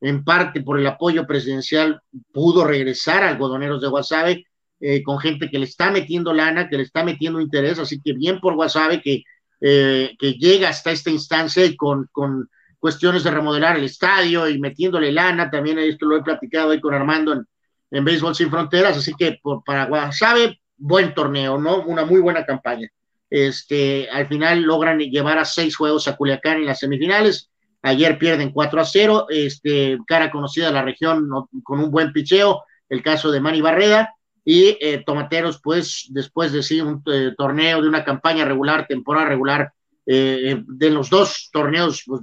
en 0.00 0.24
parte 0.24 0.62
por 0.62 0.78
el 0.78 0.86
apoyo 0.86 1.26
presidencial, 1.26 2.00
pudo 2.32 2.64
regresar 2.64 3.24
a 3.24 3.30
algodoneros 3.30 3.80
de 3.80 3.88
Guasave 3.88 4.44
eh, 4.80 5.02
con 5.02 5.18
gente 5.18 5.50
que 5.50 5.58
le 5.58 5.64
está 5.64 5.90
metiendo 5.90 6.32
lana, 6.32 6.68
que 6.68 6.76
le 6.76 6.84
está 6.84 7.02
metiendo 7.02 7.40
interés, 7.40 7.80
así 7.80 8.00
que 8.00 8.12
bien 8.12 8.38
por 8.38 8.54
Guasave 8.54 9.02
que, 9.02 9.24
eh, 9.60 10.16
llega 10.20 10.68
hasta 10.68 10.92
esta 10.92 11.10
instancia 11.10 11.64
y 11.64 11.74
con, 11.76 12.08
con, 12.12 12.48
cuestiones 12.78 13.24
de 13.24 13.32
remodelar 13.32 13.76
el 13.76 13.82
estadio 13.82 14.48
y 14.48 14.60
metiéndole 14.60 15.10
lana, 15.10 15.50
también 15.50 15.80
esto 15.80 16.06
lo 16.06 16.16
he 16.16 16.22
platicado 16.22 16.68
hoy 16.68 16.80
con 16.80 16.94
Armando 16.94 17.32
en, 17.32 17.44
en 17.90 18.04
Béisbol 18.04 18.36
Sin 18.36 18.50
Fronteras, 18.50 18.96
así 18.96 19.14
que 19.14 19.40
por, 19.42 19.64
para 19.64 19.86
Guasave, 19.86 20.60
buen 20.76 21.12
torneo, 21.12 21.58
¿no? 21.58 21.82
Una 21.82 22.04
muy 22.04 22.20
buena 22.20 22.46
campaña. 22.46 22.88
Este, 23.30 24.08
al 24.10 24.26
final 24.28 24.62
logran 24.62 24.98
llevar 24.98 25.38
a 25.38 25.44
seis 25.44 25.76
juegos 25.76 26.08
a 26.08 26.16
Culiacán 26.16 26.58
en 26.58 26.66
las 26.66 26.78
semifinales, 26.78 27.50
Ayer 27.82 28.18
pierden 28.18 28.50
4 28.50 28.80
a 28.80 28.84
0, 28.84 29.26
este, 29.30 29.98
cara 30.06 30.30
conocida 30.30 30.66
de 30.66 30.72
la 30.72 30.82
región 30.82 31.28
con 31.62 31.80
un 31.80 31.90
buen 31.90 32.12
picheo, 32.12 32.64
el 32.88 33.02
caso 33.02 33.30
de 33.30 33.40
Manny 33.40 33.60
Barreda, 33.60 34.14
y 34.44 34.76
eh, 34.80 35.02
Tomateros, 35.06 35.60
pues 35.62 36.06
después 36.10 36.52
de 36.52 36.62
sí, 36.62 36.80
un 36.80 37.02
eh, 37.06 37.34
torneo, 37.36 37.80
de 37.80 37.88
una 37.88 38.04
campaña 38.04 38.44
regular, 38.44 38.86
temporada 38.86 39.28
regular, 39.28 39.72
eh, 40.06 40.62
de 40.66 40.90
los 40.90 41.10
dos 41.10 41.50
torneos, 41.52 42.02
pues 42.06 42.22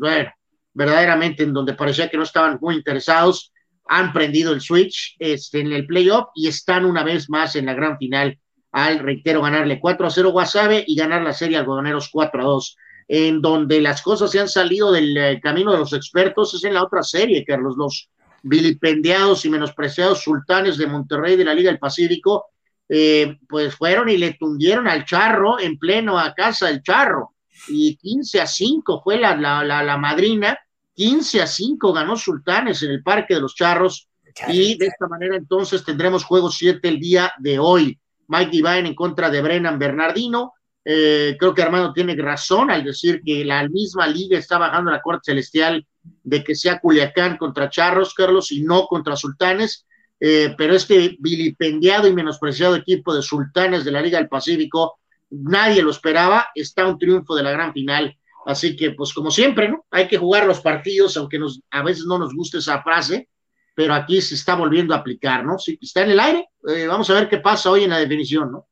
verdaderamente 0.74 1.44
en 1.44 1.54
donde 1.54 1.74
parecía 1.74 2.10
que 2.10 2.18
no 2.18 2.24
estaban 2.24 2.58
muy 2.60 2.76
interesados, 2.76 3.54
han 3.88 4.12
prendido 4.12 4.52
el 4.52 4.62
switch 4.62 5.16
este, 5.20 5.60
en 5.60 5.72
el 5.72 5.86
playoff 5.86 6.30
y 6.34 6.48
están 6.48 6.86
una 6.86 7.04
vez 7.04 7.30
más 7.30 7.56
en 7.56 7.68
la 7.68 7.76
gran 7.76 7.98
final 7.98 8.38
al, 8.76 9.00
reitero, 9.00 9.42
ganarle 9.42 9.80
4 9.80 10.06
a 10.06 10.10
0 10.10 10.32
Guasave 10.32 10.84
y 10.86 10.98
ganar 10.98 11.22
la 11.22 11.32
serie 11.32 11.58
algodoneros 11.58 12.10
4 12.12 12.42
a 12.42 12.44
2 12.44 12.78
en 13.08 13.42
donde 13.42 13.80
las 13.80 14.02
cosas 14.02 14.32
se 14.32 14.40
han 14.42 14.50
salido 14.50 14.92
del 14.92 15.16
eh, 15.16 15.40
camino 15.42 15.72
de 15.72 15.78
los 15.78 15.94
expertos 15.94 16.54
es 16.56 16.64
en 16.66 16.74
la 16.74 16.84
otra 16.84 17.02
serie, 17.02 17.46
Carlos, 17.46 17.76
los 17.78 18.10
vilipendiados 18.44 19.46
y 19.46 19.50
menospreciados 19.50 20.24
sultanes 20.24 20.78
de 20.78 20.88
Monterrey 20.88 21.38
de 21.38 21.46
la 21.46 21.54
Liga 21.54 21.70
del 21.70 21.80
Pacífico, 21.80 22.48
eh, 22.90 23.38
pues 23.48 23.76
fueron 23.76 24.10
y 24.10 24.18
le 24.18 24.34
tundieron 24.34 24.90
al 24.90 25.06
charro 25.06 25.58
en 25.58 25.80
pleno 25.80 26.20
a 26.20 26.34
casa 26.34 26.68
del 26.68 26.82
charro, 26.82 27.34
y 27.70 27.96
15 27.96 28.42
a 28.42 28.48
5 28.48 29.02
fue 29.02 29.18
la, 29.18 29.38
la, 29.38 29.64
la, 29.64 29.98
madrina, 29.98 30.60
15 30.96 31.44
a 31.44 31.48
5 31.48 31.94
ganó 31.94 32.18
Sultanes 32.18 32.84
en 32.84 32.92
el 32.92 33.04
Parque 33.04 33.36
de 33.36 33.42
los 33.42 33.56
Charros, 33.56 34.10
y 34.50 34.78
de 34.78 34.88
esta 34.88 35.08
manera 35.08 35.38
entonces 35.38 35.86
tendremos 35.86 36.26
juego 36.26 36.52
7 36.52 36.86
el 36.88 37.00
día 37.00 37.32
de 37.40 37.58
hoy. 37.58 37.98
Mike 38.28 38.52
Divine 38.52 38.88
en 38.88 38.96
contra 38.96 39.30
de 39.30 39.42
Brennan 39.42 39.80
Bernardino, 39.80 40.54
eh, 40.88 41.36
creo 41.40 41.54
que 41.56 41.64
Armando 41.64 41.92
tiene 41.92 42.16
razón 42.16 42.70
al 42.70 42.84
decir 42.84 43.22
que 43.26 43.44
la 43.44 43.68
misma 43.68 44.06
liga 44.06 44.38
está 44.38 44.60
bajando 44.60 44.92
la 44.92 45.02
corte 45.02 45.32
celestial 45.32 45.86
de 46.24 46.44
que 46.44 46.54
sea 46.54 46.80
Culiacán 46.80 47.38
contra 47.38 47.70
Charros, 47.70 48.14
Carlos, 48.14 48.52
y 48.52 48.62
no 48.62 48.86
contra 48.86 49.16
Sultanes. 49.16 49.86
Eh, 50.20 50.54
pero 50.58 50.76
este 50.76 51.18
vilipendiado 51.20 52.08
y 52.08 52.14
menospreciado 52.14 52.76
equipo 52.76 53.14
de 53.14 53.22
Sultanes 53.22 53.84
de 53.84 53.92
la 53.92 54.02
Liga 54.02 54.20
del 54.20 54.30
Pacífico, 54.30 55.00
nadie 55.30 55.82
lo 55.82 55.92
esperaba, 55.92 56.48
está 56.56 56.86
un 56.86 56.98
triunfo 57.00 57.36
de 57.36 57.44
la 57.44 57.52
gran 57.52 57.74
final. 57.74 58.16
Así 58.46 58.76
que, 58.76 58.92
pues 58.92 59.12
como 59.12 59.32
siempre, 59.32 59.70
¿no? 59.70 59.86
Hay 59.90 60.08
que 60.08 60.20
jugar 60.20 60.46
los 60.46 60.62
partidos, 60.62 61.18
aunque 61.18 61.40
nos, 61.40 61.62
a 61.72 61.84
veces 61.84 62.06
no 62.06 62.20
nos 62.20 62.34
guste 62.34 62.60
esa 62.60 62.82
frase, 62.84 63.28
pero 63.74 63.94
aquí 63.94 64.22
se 64.22 64.36
está 64.36 64.56
volviendo 64.56 64.94
a 64.94 64.98
aplicar, 64.98 65.44
¿no? 65.44 65.58
Sí, 65.58 65.78
está 65.82 66.04
en 66.04 66.12
el 66.12 66.20
aire. 66.20 66.48
Eh, 66.68 66.88
vamos 66.88 67.10
a 67.10 67.14
ver 67.14 67.30
qué 67.30 67.38
pasa 67.38 67.70
hoy 67.70 67.84
en 67.84 67.90
la 67.92 68.00
definición, 68.00 68.52
¿no? 68.52 68.68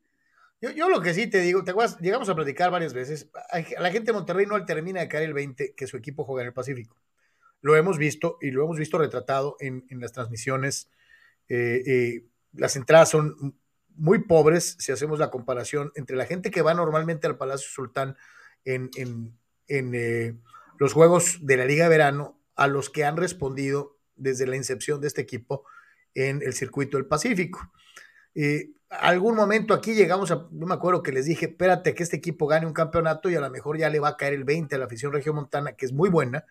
Yo, 0.61 0.87
lo 0.87 1.01
que 1.01 1.13
sí 1.13 1.27
te 1.27 1.41
digo, 1.41 1.65
te 1.65 1.73
llegamos 1.99 2.29
a 2.29 2.35
platicar 2.35 2.71
varias 2.71 2.93
veces, 2.93 3.29
a 3.51 3.81
la 3.81 3.91
gente 3.91 4.11
de 4.11 4.13
Monterrey 4.13 4.45
no 4.45 4.63
termina 4.63 5.01
de 5.01 5.09
caer 5.09 5.25
el 5.25 5.33
20 5.33 5.75
que 5.75 5.87
su 5.87 5.97
equipo 5.97 6.23
juega 6.23 6.43
en 6.43 6.47
el 6.47 6.53
Pacífico. 6.53 6.95
Lo 7.59 7.75
hemos 7.75 7.97
visto 7.97 8.37
y 8.39 8.51
lo 8.51 8.63
hemos 8.63 8.77
visto 8.77 8.97
retratado 8.97 9.57
en, 9.59 9.83
las 9.89 10.13
transmisiones. 10.13 10.89
Eh, 11.49 11.83
eh, 11.85 12.25
las 12.53 12.77
entradas 12.77 13.09
son 13.09 13.57
muy 13.95 14.19
pobres 14.19 14.77
si 14.79 14.93
hacemos 14.93 15.19
la 15.19 15.29
comparación 15.29 15.91
entre 15.95 16.15
la 16.15 16.25
gente 16.25 16.49
que 16.49 16.61
va 16.61 16.73
normalmente 16.73 17.27
al 17.27 17.37
Palacio 17.37 17.69
Sultán 17.69 18.15
en, 18.63 18.89
eh, 19.67 20.33
los 20.79 20.93
juegos 20.93 21.39
de 21.41 21.57
la 21.57 21.65
Liga 21.65 21.83
de 21.85 21.89
Verano 21.89 22.39
a 22.55 22.67
los 22.67 22.89
que 22.89 23.03
han 23.03 23.17
respondido 23.17 23.97
desde 24.15 24.47
la 24.47 24.55
incepción 24.55 25.01
de 25.01 25.07
este 25.07 25.21
equipo 25.21 25.65
en 26.15 26.41
el 26.41 26.53
circuito 26.53 26.97
del 26.97 27.05
Pacífico. 27.05 27.71
Eh, 28.36 28.69
algún 28.89 29.36
momento 29.36 29.73
aquí 29.73 29.93
llegamos 29.93 30.31
a, 30.31 30.47
no 30.51 30.65
me 30.65 30.73
acuerdo 30.73 31.03
que 31.03 31.11
les 31.11 31.25
dije, 31.25 31.47
espérate 31.47 31.95
que 31.95 32.03
este 32.03 32.17
equipo 32.17 32.47
gane 32.47 32.65
un 32.65 32.73
campeonato 32.73 33.29
y 33.29 33.36
a 33.36 33.41
lo 33.41 33.49
mejor 33.49 33.77
ya 33.77 33.89
le 33.89 33.99
va 33.99 34.09
a 34.09 34.17
caer 34.17 34.34
el 34.34 34.43
20 34.43 34.75
a 34.75 34.77
la 34.77 34.86
afición 34.86 35.11
regiomontana, 35.11 35.73
que 35.73 35.86
es 35.86 35.93
muy 35.93 36.09
buena, 36.09 36.45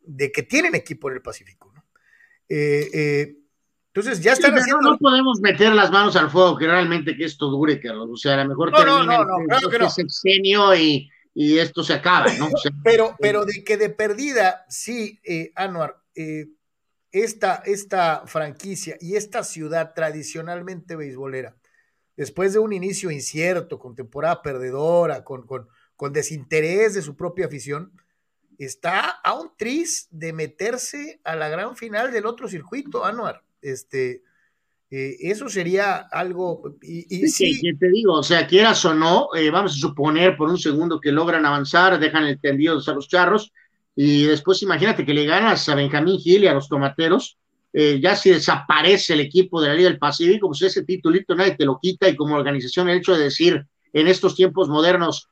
de 0.00 0.32
que 0.32 0.42
tienen 0.42 0.74
equipo 0.74 1.08
en 1.08 1.16
el 1.16 1.22
Pacífico. 1.22 1.72
¿no? 1.74 1.84
Eh, 2.48 2.88
eh, 2.92 3.36
entonces 3.94 4.20
ya 4.20 4.32
están 4.32 4.52
haciendo... 4.54 4.90
No, 4.90 4.98
podemos 4.98 5.40
meter 5.40 5.72
las 5.72 5.90
manos 5.92 6.16
al 6.16 6.28
fuego 6.28 6.56
que 6.58 6.66
realmente 6.66 7.16
que 7.16 7.24
esto 7.24 7.46
dure, 7.46 7.80
Carlos. 7.80 8.08
O 8.10 8.16
sea, 8.16 8.34
a 8.34 8.42
lo 8.42 8.48
mejor 8.48 8.72
no, 8.72 8.84
no, 8.84 9.04
no, 9.04 9.24
no, 9.24 9.46
claro 9.46 9.68
que 9.68 9.78
no. 9.78 9.88
sexenio 9.88 10.74
y, 10.74 11.08
y, 11.32 11.58
esto 11.58 11.84
se 11.84 11.94
acaba, 11.94 12.26
¿no? 12.34 12.48
pero, 12.82 13.14
pero 13.20 13.44
de 13.44 13.62
que 13.62 13.76
de 13.76 13.90
perdida, 13.90 14.64
sí, 14.68 15.20
eh, 15.22 15.52
Anuar, 15.54 15.96
eh, 16.16 16.46
esta, 17.14 17.62
esta 17.64 18.26
franquicia 18.26 18.96
y 19.00 19.14
esta 19.14 19.44
ciudad 19.44 19.92
tradicionalmente 19.94 20.96
beisbolera, 20.96 21.56
después 22.16 22.52
de 22.52 22.58
un 22.58 22.72
inicio 22.72 23.08
incierto, 23.12 23.78
con 23.78 23.94
temporada 23.94 24.42
perdedora, 24.42 25.22
con, 25.22 25.46
con, 25.46 26.12
desinterés 26.12 26.92
de 26.94 27.02
su 27.02 27.16
propia 27.16 27.46
afición, 27.46 27.92
está 28.58 29.08
a 29.08 29.34
un 29.34 29.52
tris 29.56 30.08
de 30.10 30.32
meterse 30.32 31.20
a 31.22 31.36
la 31.36 31.48
gran 31.48 31.76
final 31.76 32.10
del 32.10 32.26
otro 32.26 32.48
circuito, 32.48 33.04
Anuar. 33.04 33.44
Este, 33.62 34.24
eh, 34.90 35.16
eso 35.20 35.48
sería 35.48 35.96
algo. 35.96 36.76
Y, 36.82 37.28
sí, 37.28 37.60
te 37.78 37.88
digo, 37.90 38.14
o 38.14 38.22
sea, 38.24 38.46
quieras 38.48 38.84
o 38.84 38.92
no, 38.92 39.28
eh, 39.36 39.50
vamos 39.50 39.76
a 39.76 39.78
suponer 39.78 40.36
por 40.36 40.48
un 40.48 40.58
segundo 40.58 41.00
que 41.00 41.12
logran 41.12 41.46
avanzar, 41.46 42.00
dejan 42.00 42.24
el 42.24 42.40
tendido 42.40 42.80
a 42.84 42.92
los 42.92 43.08
charros, 43.08 43.52
y 43.96 44.24
después 44.24 44.62
imagínate 44.62 45.04
que 45.04 45.14
le 45.14 45.24
ganas 45.24 45.68
a 45.68 45.74
Benjamín 45.74 46.18
Gil 46.18 46.44
y 46.44 46.46
a 46.46 46.54
los 46.54 46.68
tomateros, 46.68 47.38
eh, 47.72 48.00
ya 48.00 48.14
si 48.16 48.30
desaparece 48.30 49.14
el 49.14 49.20
equipo 49.20 49.60
de 49.60 49.68
la 49.68 49.74
Liga 49.74 49.88
del 49.88 49.98
Pacífico, 49.98 50.48
pues 50.48 50.62
ese 50.62 50.84
titulito 50.84 51.34
nadie 51.34 51.56
te 51.56 51.64
lo 51.64 51.78
quita 51.80 52.08
y 52.08 52.16
como 52.16 52.36
organización 52.36 52.88
el 52.88 52.98
hecho 52.98 53.16
de 53.16 53.24
decir 53.24 53.66
en 53.92 54.08
estos 54.08 54.34
tiempos 54.34 54.68
modernos 54.68 55.28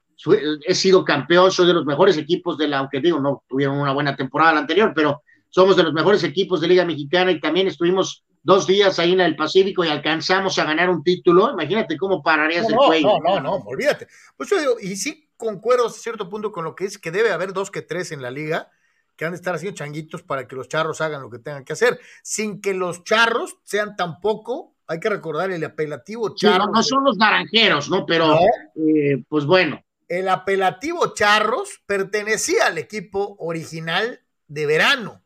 he 0.67 0.75
sido 0.75 1.05
campeón, 1.05 1.51
soy 1.51 1.67
de 1.67 1.75
los 1.75 1.85
mejores 1.85 2.17
equipos 2.17 2.57
de 2.57 2.69
la, 2.69 2.79
aunque 2.79 3.01
digo, 3.01 3.19
no 3.21 3.43
tuvieron 3.49 3.79
una 3.79 3.93
buena 3.93 4.15
temporada 4.15 4.53
la 4.53 4.61
anterior, 4.61 4.93
pero 4.95 5.23
somos 5.49 5.77
de 5.77 5.83
los 5.83 5.93
mejores 5.93 6.23
equipos 6.25 6.61
de 6.61 6.69
Liga 6.69 6.85
Mexicana 6.85 7.33
y 7.33 7.41
también 7.41 7.67
estuvimos 7.67 8.25
dos 8.43 8.67
días 8.67 8.99
ahí 8.99 9.13
en 9.13 9.21
el 9.21 9.37
Pacífico 9.37 9.85
y 9.85 9.89
alcanzamos 9.89 10.59
a 10.59 10.65
ganar 10.65 10.91
un 10.91 11.03
título, 11.03 11.53
imagínate 11.53 11.97
cómo 11.97 12.23
pararías 12.23 12.69
el 12.69 12.77
cuello. 12.77 13.19
No, 13.25 13.35
no, 13.35 13.41
no, 13.41 13.55
olvídate. 13.67 14.07
Pues 14.37 14.51
yo 14.51 14.59
digo, 14.59 14.77
y 14.81 14.97
sí, 14.97 15.29
concuerdo 15.43 15.87
hasta 15.87 15.99
cierto 15.99 16.29
punto 16.29 16.53
con 16.53 16.65
lo 16.65 16.77
que 16.77 16.85
es 16.85 16.99
que 16.99 17.11
debe 17.11 17.33
haber 17.33 17.53
dos 17.53 17.73
que 17.73 17.83
tres 17.83 18.13
en 18.13 18.23
la 18.23 18.31
liga 18.31 18.71
que 19.17 19.25
han 19.25 19.33
de 19.33 19.37
estar 19.37 19.57
haciendo 19.57 19.77
changuitos 19.77 20.23
para 20.23 20.47
que 20.47 20.55
los 20.55 20.69
charros 20.69 21.01
hagan 21.01 21.21
lo 21.21 21.31
que 21.31 21.41
tengan 21.41 21.65
que 21.65 21.73
hacer, 21.73 21.99
sin 22.23 22.61
que 22.61 22.75
los 22.75 23.03
charros 23.03 23.59
sean 23.65 23.97
tampoco, 23.97 24.77
hay 24.87 25.01
que 25.01 25.09
recordar 25.09 25.51
el 25.51 25.65
apelativo 25.65 26.33
charros. 26.37 26.69
no, 26.73 26.83
son 26.85 27.03
los 27.03 27.17
naranjeros, 27.17 27.91
¿no? 27.91 28.07
Pero, 28.07 28.39
eh, 28.77 29.25
pues 29.29 29.45
bueno. 29.45 29.83
El 30.07 30.29
apelativo 30.29 31.15
charros 31.15 31.83
pertenecía 31.87 32.67
al 32.67 32.79
equipo 32.79 33.35
original 33.39 34.21
de 34.47 34.67
verano. 34.67 35.23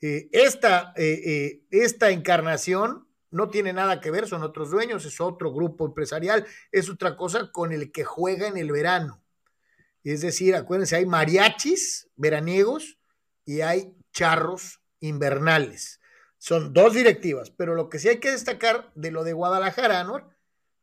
Eh, 0.00 0.28
esta, 0.32 0.94
eh, 0.96 1.64
esta 1.70 2.10
encarnación 2.10 3.07
no 3.30 3.50
tiene 3.50 3.72
nada 3.72 4.00
que 4.00 4.10
ver, 4.10 4.26
son 4.26 4.42
otros 4.42 4.70
dueños, 4.70 5.04
es 5.04 5.20
otro 5.20 5.52
grupo 5.52 5.86
empresarial, 5.86 6.46
es 6.72 6.88
otra 6.88 7.16
cosa 7.16 7.52
con 7.52 7.72
el 7.72 7.92
que 7.92 8.04
juega 8.04 8.48
en 8.48 8.56
el 8.56 8.72
verano. 8.72 9.22
Es 10.04 10.20
decir, 10.22 10.54
acuérdense, 10.54 10.96
hay 10.96 11.06
mariachis 11.06 12.08
veraniegos 12.16 12.98
y 13.44 13.60
hay 13.60 13.94
charros 14.12 14.80
invernales. 15.00 16.00
Son 16.38 16.72
dos 16.72 16.94
directivas, 16.94 17.50
pero 17.50 17.74
lo 17.74 17.88
que 17.88 17.98
sí 17.98 18.08
hay 18.08 18.18
que 18.18 18.30
destacar 18.30 18.90
de 18.94 19.10
lo 19.10 19.24
de 19.24 19.32
Guadalajara, 19.32 20.04
¿no? 20.04 20.30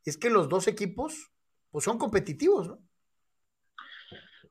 Es 0.04 0.16
que 0.16 0.30
los 0.30 0.48
dos 0.48 0.68
equipos 0.68 1.32
pues 1.70 1.84
son 1.84 1.98
competitivos, 1.98 2.68
¿no? 2.68 2.85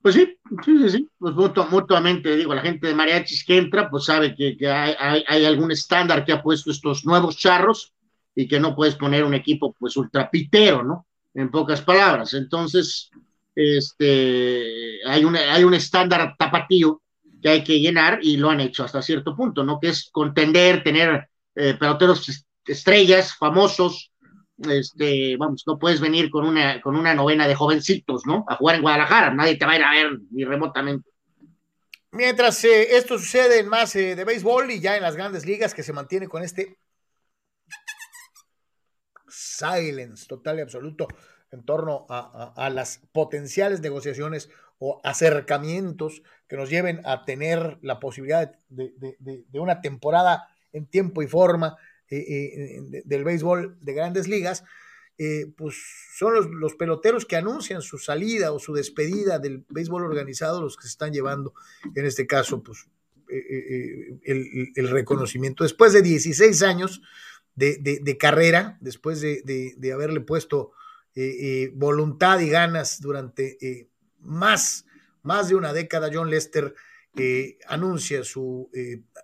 Pues 0.05 0.13
sí, 0.13 0.37
sí, 0.63 0.89
sí, 0.91 1.09
pues 1.17 1.33
mutuamente, 1.33 2.35
digo, 2.35 2.53
la 2.53 2.61
gente 2.61 2.85
de 2.85 2.93
mariachis 2.93 3.43
que 3.43 3.57
entra, 3.57 3.89
pues 3.89 4.05
sabe 4.05 4.35
que, 4.35 4.55
hay, 4.69 5.45
algún 5.45 5.71
estándar 5.71 6.23
que 6.23 6.31
ha 6.31 6.43
puesto 6.43 6.69
estos 6.69 7.05
nuevos 7.05 7.37
charros 7.37 7.91
y 8.35 8.47
que 8.47 8.59
no 8.59 8.75
puedes 8.75 8.93
poner 8.93 9.23
un 9.23 9.33
equipo, 9.33 9.75
pues, 9.79 9.97
ultrapitero, 9.97 10.83
¿no? 10.83 11.07
En 11.33 11.49
pocas 11.49 11.81
palabras. 11.81 12.35
Entonces, 12.35 13.09
este, 13.55 14.99
hay, 15.07 15.25
un, 15.25 15.37
hay 15.37 15.63
un 15.63 15.73
estándar 15.73 16.35
tapatío 16.37 17.01
que 17.41 17.49
hay 17.49 17.63
que 17.63 17.79
llenar 17.79 18.19
y 18.21 18.37
lo 18.37 18.51
han 18.51 18.59
hecho 18.59 18.83
hasta 18.83 19.01
cierto 19.01 19.35
punto, 19.35 19.63
¿no? 19.63 19.79
Que 19.79 19.89
es 19.89 20.11
contender, 20.11 20.83
tener 20.83 21.29
eh, 21.55 21.73
peloteros 21.79 22.45
estrellas, 22.67 23.35
famosos, 23.35 24.11
este, 24.57 25.35
vamos, 25.37 25.63
no 25.67 25.77
puedes 25.77 25.99
venir 25.99 26.29
con 26.29 26.45
una, 26.45 26.81
con 26.81 26.95
una 26.95 27.13
novena 27.13 27.47
de 27.47 27.55
jovencitos, 27.55 28.25
¿no? 28.25 28.45
A 28.47 28.55
jugar 28.55 28.77
en 28.77 28.81
Guadalajara, 28.81 29.33
nadie 29.33 29.57
te 29.57 29.65
va 29.65 29.73
a 29.73 29.75
ir 29.77 29.83
a 29.83 29.91
ver 29.91 30.19
ni 30.31 30.45
remotamente. 30.45 31.09
Mientras 32.11 32.63
eh, 32.63 32.95
esto 32.95 33.19
sucede 33.19 33.59
en 33.59 33.67
más 33.67 33.95
eh, 33.95 34.15
de 34.15 34.23
béisbol 34.23 34.71
y 34.71 34.79
ya 34.79 34.95
en 34.95 35.03
las 35.03 35.17
grandes 35.17 35.45
ligas 35.45 35.73
que 35.73 35.83
se 35.83 35.91
mantiene 35.91 36.29
con 36.29 36.43
este 36.43 36.77
silence 39.27 40.25
total 40.27 40.59
y 40.59 40.61
absoluto 40.61 41.07
en 41.51 41.63
torno 41.65 42.05
a, 42.09 42.69
las 42.69 43.01
potenciales 43.11 43.81
negociaciones 43.81 44.49
o 44.77 45.01
acercamientos 45.03 46.21
que 46.47 46.57
nos 46.57 46.69
lleven 46.69 47.01
a 47.05 47.23
tener 47.23 47.77
la 47.81 47.99
posibilidad 47.99 48.57
de, 48.69 48.93
de 49.19 49.59
una 49.59 49.81
temporada 49.81 50.47
en 50.73 50.85
tiempo 50.85 51.21
y 51.21 51.27
forma 51.27 51.77
eh, 52.09 52.17
eh, 52.19 53.01
del 53.03 53.23
béisbol 53.23 53.77
de 53.81 53.93
grandes 53.93 54.27
ligas. 54.27 54.63
eh, 55.17 55.47
pues 55.55 55.75
son 56.17 56.59
los, 56.59 56.75
peloteros 56.75 57.25
que 57.25 57.37
anuncian 57.37 57.81
su 57.81 57.97
salida 57.97 58.51
o 58.51 58.59
su 58.59 58.73
despedida 58.73 59.39
del 59.39 59.65
béisbol 59.69 60.03
organizado 60.03 60.61
los 60.61 60.75
que 60.75 60.83
se 60.83 60.89
están 60.89 61.13
llevando, 61.13 61.53
en 61.95 62.05
este 62.05 62.27
caso, 62.27 62.61
pues 62.61 62.87
el, 63.29 64.89
reconocimiento. 64.89 65.63
Después 65.63 65.93
de 65.93 66.01
16 66.01 66.61
años 66.63 67.01
de 67.55 68.17
carrera, 68.19 68.77
después 68.81 69.21
de, 69.21 69.41
de 69.77 69.93
haberle 69.93 70.19
puesto 70.19 70.73
voluntad 71.73 72.39
y 72.41 72.49
ganas 72.49 72.99
durante 72.99 73.87
más, 74.19 74.85
más 75.23 75.47
de 75.47 75.55
una 75.55 75.71
década, 75.71 76.11
John 76.13 76.29
Lester 76.29 76.75
anuncia 77.67 78.23
su 78.25 78.69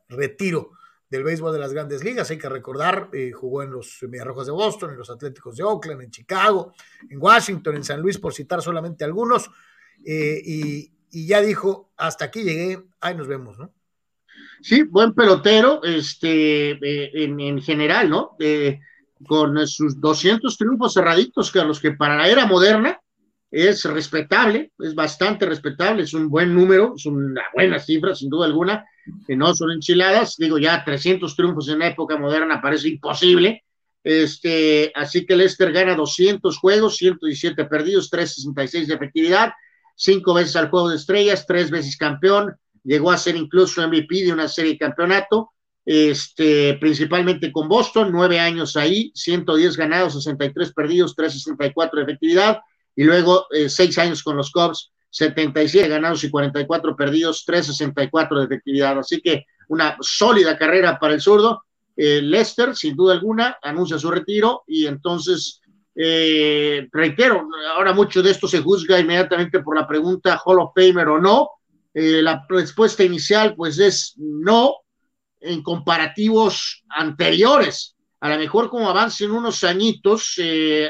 retiro 0.08 0.72
del 1.12 1.24
béisbol 1.24 1.52
de 1.52 1.60
las 1.60 1.74
grandes 1.74 2.04
ligas. 2.06 2.32
Hay 2.32 2.38
que 2.38 2.48
recordar, 2.48 3.10
eh, 3.12 3.34
jugó 3.34 3.62
en 3.62 3.72
los 3.72 3.98
Mediarrojas 4.04 4.46
de 4.46 4.54
Boston, 4.54 4.92
en 4.92 4.98
los 4.98 5.10
Atléticos 5.10 5.58
de 5.58 5.64
Oakland, 5.64 6.02
en 6.02 6.10
Chicago, 6.10 6.74
en 7.10 7.22
Washington, 7.22 7.76
en 7.76 7.84
San 7.84 8.02
Luis, 8.02 8.18
por 8.18 8.34
citar 8.34 8.62
solamente 8.62 9.04
algunos. 9.04 9.52
Eh, 10.06 10.42
y, 10.44 10.92
ya 11.28 11.42
dijo, 11.42 11.92
hasta 11.98 12.26
aquí 12.26 12.44
llegué, 12.44 12.82
ahí 13.02 13.14
nos 13.14 13.28
vemos, 13.28 13.60
¿no? 13.60 13.74
Sí, 14.62 14.84
buen 14.84 15.14
pelotero, 15.14 15.84
este, 15.84 16.72
eh, 16.72 17.12
en, 17.26 17.40
en, 17.42 17.62
general, 17.62 18.10
¿no? 18.10 18.38
con 19.28 19.68
sus 19.68 20.00
200 20.00 20.58
triunfos 20.58 20.94
cerraditos, 20.94 21.54
a 21.58 21.66
los 21.66 21.80
que 21.80 21.92
para 21.92 22.16
la 22.16 22.28
era 22.28 22.46
moderna 22.46 23.00
es 23.52 23.84
respetable, 23.84 24.72
es 24.80 24.96
bastante 24.96 25.46
respetable, 25.46 26.04
es 26.04 26.14
un 26.14 26.30
buen 26.30 26.56
número, 26.56 26.94
es 26.96 27.06
una 27.06 27.44
buena 27.54 27.78
cifra, 27.78 28.16
sin 28.16 28.30
duda 28.30 28.46
alguna, 28.46 28.86
que 29.26 29.36
no 29.36 29.54
son 29.54 29.72
enchiladas, 29.72 30.36
digo 30.38 30.58
ya 30.58 30.84
300 30.84 31.36
triunfos 31.36 31.70
en 31.70 31.80
la 31.80 31.88
época 31.88 32.18
moderna 32.18 32.62
parece 32.62 32.90
imposible, 32.90 33.64
este, 34.04 34.92
así 34.96 35.26
que 35.26 35.36
Lester 35.36 35.72
gana 35.72 35.96
200 35.96 36.58
juegos, 36.58 36.98
117 36.98 37.66
perdidos, 37.66 38.10
366 38.10 38.88
de 38.88 38.94
efectividad, 38.96 39.54
cinco 39.96 40.34
veces 40.34 40.56
al 40.56 40.70
juego 40.70 40.90
de 40.90 40.96
estrellas, 40.96 41.46
tres 41.46 41.70
veces 41.70 41.98
campeón, 41.98 42.56
llegó 42.84 43.12
a 43.12 43.18
ser 43.18 43.36
incluso 43.36 43.88
MVP 43.88 44.24
de 44.24 44.34
una 44.34 44.48
serie 44.48 44.74
de 44.74 44.80
campeonato, 44.80 45.52
este, 45.86 46.76
principalmente 46.80 47.52
con 47.52 47.68
Boston, 47.68 48.10
nueve 48.12 48.40
años 48.40 48.76
ahí, 48.76 49.12
110 49.14 49.78
ganados, 49.78 50.14
63 50.14 50.74
perdidos, 50.74 51.16
364 51.16 51.98
de 52.00 52.04
efectividad, 52.04 52.60
y 52.96 53.04
luego 53.04 53.46
eh, 53.52 53.70
seis 53.70 53.98
años 53.98 54.24
con 54.24 54.38
los 54.38 54.52
Cubs, 54.52 54.92
77 55.12 55.90
ganados 55.90 56.24
y 56.24 56.32
44 56.32 56.96
perdidos, 56.96 57.44
364 57.46 58.40
de 58.40 58.46
efectividad. 58.46 58.98
Así 58.98 59.22
que 59.22 59.46
una 59.68 59.98
sólida 60.00 60.58
carrera 60.58 60.98
para 60.98 61.14
el 61.14 61.22
zurdo. 61.22 61.64
Eh, 61.96 62.22
Lester, 62.22 62.76
sin 62.76 62.96
duda 62.96 63.14
alguna, 63.14 63.58
anuncia 63.62 64.00
su 64.00 64.10
retiro 64.10 64.64
y 64.66 64.88
entonces, 64.88 65.62
eh, 65.94 66.88
reitero, 66.92 67.48
ahora 67.76 67.94
mucho 67.94 68.24
de 68.24 68.32
esto 68.32 68.48
se 68.48 68.62
juzga 68.62 69.00
inmediatamente 69.00 69.60
por 69.60 69.76
la 69.76 69.86
pregunta 69.86 70.42
Hall 70.44 70.62
of 70.62 70.72
Famer 70.74 71.10
o 71.10 71.20
no. 71.20 71.50
Eh, 71.94 72.22
la 72.22 72.46
respuesta 72.48 73.04
inicial, 73.04 73.54
pues, 73.56 73.78
es 73.78 74.14
no 74.18 74.76
en 75.42 75.62
comparativos 75.62 76.84
anteriores. 76.90 77.96
A 78.22 78.30
lo 78.30 78.38
mejor 78.38 78.70
como 78.70 78.90
avancen 78.90 79.32
unos 79.32 79.64
añitos, 79.64 80.40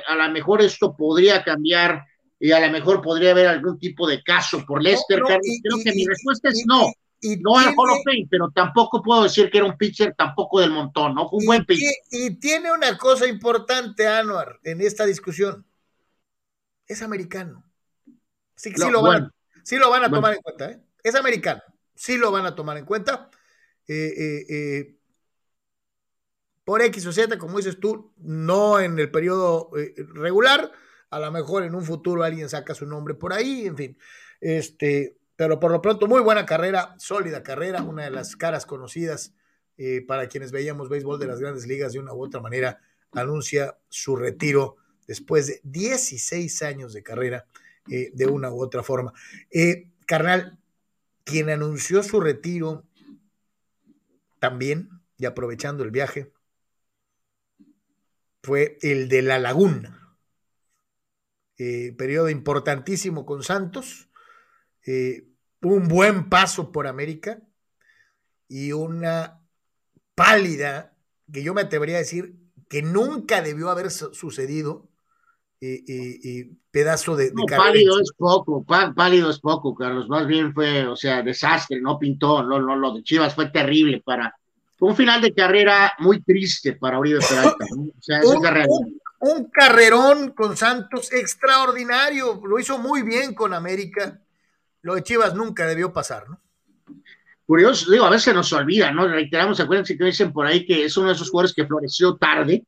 a 0.05 0.15
lo 0.15 0.29
mejor 0.31 0.61
esto 0.61 0.95
podría 0.95 1.43
cambiar 1.43 2.03
y 2.43 2.51
a 2.51 2.59
lo 2.59 2.71
mejor 2.71 3.03
podría 3.03 3.31
haber 3.31 3.45
algún 3.45 3.77
tipo 3.77 4.07
de 4.07 4.23
caso 4.23 4.65
por 4.65 4.81
Lester. 4.81 5.19
No, 5.19 5.27
Carlos. 5.27 5.45
Creo 5.61 5.77
que 5.83 5.93
mi 5.93 6.07
respuesta 6.07 6.49
es 6.49 6.63
no. 6.65 6.91
Y, 7.21 7.37
no 7.37 7.55
al 7.55 7.67
Hall 7.77 7.91
of 7.91 7.99
Fame, 8.03 8.27
pero 8.31 8.49
tampoco 8.49 9.03
puedo 9.03 9.21
decir 9.21 9.51
que 9.51 9.59
era 9.59 9.67
un 9.67 9.77
pitcher 9.77 10.15
tampoco 10.17 10.59
del 10.59 10.71
montón, 10.71 11.13
¿no? 11.13 11.29
Fue 11.29 11.37
un 11.37 11.45
buen 11.45 11.65
pitcher. 11.65 11.93
Y 12.09 12.39
tiene 12.39 12.73
una 12.73 12.97
cosa 12.97 13.27
importante, 13.27 14.07
Anuar, 14.07 14.59
en 14.63 14.81
esta 14.81 15.05
discusión. 15.05 15.67
Es 16.87 17.03
americano. 17.03 17.63
Sí, 18.55 18.73
sí, 18.75 18.89
lo, 18.89 19.03
van, 19.03 19.31
sí 19.63 19.77
lo 19.77 19.91
van 19.91 20.05
a 20.05 20.09
tomar 20.09 20.33
en 20.33 20.41
cuenta, 20.41 20.71
¿eh? 20.71 20.81
Es 21.03 21.13
americano. 21.13 21.61
Sí 21.93 22.17
lo 22.17 22.31
van 22.31 22.47
a 22.47 22.55
tomar 22.55 22.75
en 22.77 22.85
cuenta. 22.85 23.29
Eh, 23.87 24.13
eh, 24.17 24.45
eh, 24.49 24.97
por 26.63 26.81
X 26.81 27.05
o 27.05 27.13
Z, 27.13 27.37
como 27.37 27.57
dices 27.57 27.79
tú, 27.79 28.13
no 28.17 28.79
en 28.79 28.97
el 28.97 29.11
periodo 29.11 29.69
regular, 30.15 30.71
a 31.11 31.19
lo 31.19 31.31
mejor 31.31 31.63
en 31.63 31.75
un 31.75 31.83
futuro 31.83 32.23
alguien 32.23 32.49
saca 32.49 32.73
su 32.73 32.85
nombre 32.85 33.13
por 33.13 33.33
ahí, 33.33 33.67
en 33.67 33.77
fin. 33.77 33.97
Este, 34.39 35.17
pero 35.35 35.59
por 35.59 35.71
lo 35.71 35.81
pronto, 35.81 36.07
muy 36.07 36.21
buena 36.21 36.45
carrera, 36.45 36.95
sólida 36.97 37.43
carrera, 37.43 37.83
una 37.83 38.05
de 38.05 38.11
las 38.11 38.35
caras 38.35 38.65
conocidas 38.65 39.33
eh, 39.77 40.03
para 40.07 40.27
quienes 40.27 40.51
veíamos 40.51 40.87
béisbol 40.87 41.19
de 41.19 41.27
las 41.27 41.39
grandes 41.39 41.67
ligas 41.67 41.93
de 41.93 41.99
una 41.99 42.13
u 42.13 42.23
otra 42.23 42.39
manera, 42.39 42.79
anuncia 43.11 43.77
su 43.89 44.15
retiro 44.15 44.77
después 45.05 45.47
de 45.47 45.59
16 45.63 46.61
años 46.61 46.93
de 46.93 47.03
carrera 47.03 47.45
eh, 47.89 48.11
de 48.13 48.27
una 48.27 48.49
u 48.49 48.61
otra 48.61 48.81
forma. 48.81 49.11
Eh, 49.51 49.89
carnal, 50.05 50.59
quien 51.25 51.49
anunció 51.49 52.03
su 52.03 52.21
retiro 52.21 52.85
también, 54.39 54.89
y 55.17 55.25
aprovechando 55.25 55.83
el 55.83 55.91
viaje, 55.91 56.31
fue 58.41 58.77
el 58.81 59.09
de 59.09 59.21
La 59.21 59.39
Laguna 59.39 60.00
eh, 61.63 61.93
periodo 61.95 62.27
importantísimo 62.27 63.23
con 63.23 63.43
Santos, 63.43 64.09
eh, 64.83 65.27
un 65.61 65.87
buen 65.87 66.27
paso 66.27 66.71
por 66.71 66.87
América 66.87 67.39
y 68.47 68.71
una 68.71 69.39
pálida, 70.15 70.95
que 71.31 71.43
yo 71.43 71.53
me 71.53 71.61
atrevería 71.61 71.97
a 71.97 71.99
decir 71.99 72.35
que 72.67 72.81
nunca 72.81 73.43
debió 73.43 73.69
haber 73.69 73.91
sucedido, 73.91 74.89
eh, 75.61 76.49
pedazo 76.71 77.15
de, 77.15 77.31
no, 77.31 77.43
pálido 77.45 77.99
es 77.99 78.11
poco, 78.17 78.65
pálido 78.65 79.29
es 79.29 79.39
poco, 79.39 79.75
Carlos, 79.75 80.09
más 80.09 80.25
bien 80.25 80.55
fue, 80.55 80.87
o 80.87 80.95
sea, 80.95 81.21
desastre, 81.21 81.79
no 81.79 81.99
pintó, 81.99 82.41
no, 82.41 82.59
no, 82.59 82.75
lo 82.75 82.95
de 82.95 83.03
Chivas 83.03 83.35
fue 83.35 83.51
terrible 83.51 84.01
para, 84.03 84.35
un 84.79 84.95
final 84.95 85.21
de 85.21 85.31
carrera 85.31 85.93
muy 85.99 86.23
triste 86.23 86.73
para 86.73 86.97
Oribe 86.97 87.19
Peralta, 87.19 87.65
o 87.75 88.01
sea, 88.01 88.19
realidad 88.49 88.87
un 89.21 89.45
carrerón 89.45 90.31
con 90.31 90.57
Santos 90.57 91.13
extraordinario, 91.13 92.41
lo 92.43 92.59
hizo 92.59 92.79
muy 92.79 93.03
bien 93.03 93.33
con 93.33 93.53
América. 93.53 94.19
Lo 94.81 94.95
de 94.95 95.03
Chivas 95.03 95.35
nunca 95.35 95.67
debió 95.67 95.93
pasar, 95.93 96.27
¿no? 96.27 96.41
Curioso, 97.45 97.91
digo, 97.91 98.05
a 98.05 98.09
veces 98.09 98.33
nos 98.33 98.51
olvida, 98.53 98.91
¿no? 98.91 99.07
Reiteramos, 99.07 99.59
acuérdense 99.59 99.97
que 99.97 100.05
dicen 100.05 100.33
por 100.33 100.47
ahí 100.47 100.65
que 100.65 100.85
es 100.85 100.97
uno 100.97 101.07
de 101.07 101.13
esos 101.13 101.29
jugadores 101.29 101.53
que 101.53 101.67
floreció 101.67 102.15
tarde. 102.15 102.63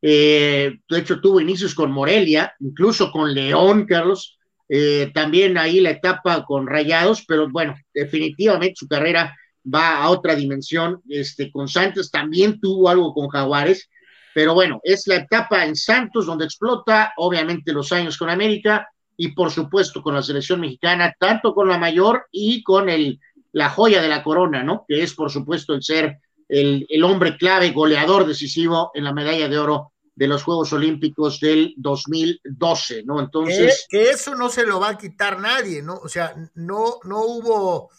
Eh, 0.00 0.78
de 0.88 0.98
hecho, 0.98 1.20
tuvo 1.20 1.40
inicios 1.40 1.74
con 1.74 1.90
Morelia, 1.90 2.54
incluso 2.60 3.10
con 3.10 3.34
León, 3.34 3.84
Carlos. 3.84 4.38
Eh, 4.68 5.10
también 5.12 5.58
ahí 5.58 5.80
la 5.80 5.90
etapa 5.90 6.44
con 6.46 6.66
Rayados, 6.66 7.24
pero 7.26 7.50
bueno, 7.50 7.74
definitivamente 7.92 8.76
su 8.76 8.88
carrera 8.88 9.36
va 9.62 9.96
a 9.96 10.08
otra 10.08 10.34
dimensión. 10.34 11.02
Este, 11.08 11.50
con 11.50 11.68
Santos 11.68 12.10
también 12.10 12.60
tuvo 12.60 12.88
algo 12.88 13.12
con 13.12 13.28
Jaguares 13.28 13.90
pero 14.38 14.54
bueno, 14.54 14.78
es 14.84 15.08
la 15.08 15.16
etapa 15.16 15.64
en 15.64 15.74
Santos 15.74 16.26
donde 16.26 16.44
explota, 16.44 17.12
obviamente, 17.16 17.72
los 17.72 17.90
años 17.90 18.16
con 18.16 18.30
América 18.30 18.88
y 19.16 19.32
por 19.32 19.50
supuesto 19.50 20.00
con 20.00 20.14
la 20.14 20.22
selección 20.22 20.60
mexicana, 20.60 21.12
tanto 21.18 21.52
con 21.52 21.66
la 21.66 21.76
mayor 21.76 22.28
y 22.30 22.62
con 22.62 22.88
el, 22.88 23.18
la 23.50 23.68
joya 23.68 24.00
de 24.00 24.06
la 24.06 24.22
corona, 24.22 24.62
¿no? 24.62 24.84
Que 24.86 25.02
es 25.02 25.12
por 25.12 25.32
supuesto 25.32 25.74
el 25.74 25.82
ser 25.82 26.20
el, 26.48 26.86
el 26.88 27.02
hombre 27.02 27.36
clave, 27.36 27.72
goleador 27.72 28.28
decisivo 28.28 28.92
en 28.94 29.02
la 29.02 29.12
medalla 29.12 29.48
de 29.48 29.58
oro 29.58 29.90
de 30.14 30.28
los 30.28 30.44
Juegos 30.44 30.72
Olímpicos 30.72 31.40
del 31.40 31.74
2012, 31.76 33.02
¿no? 33.02 33.18
Entonces... 33.18 33.88
Que, 33.88 34.10
eso 34.10 34.36
no 34.36 34.48
se 34.50 34.64
lo 34.64 34.78
va 34.78 34.90
a 34.90 34.98
quitar 34.98 35.40
nadie, 35.40 35.82
¿no? 35.82 35.94
O 35.96 36.08
sea, 36.08 36.32
no, 36.54 37.00
no 37.02 37.22
hubo, 37.24 37.90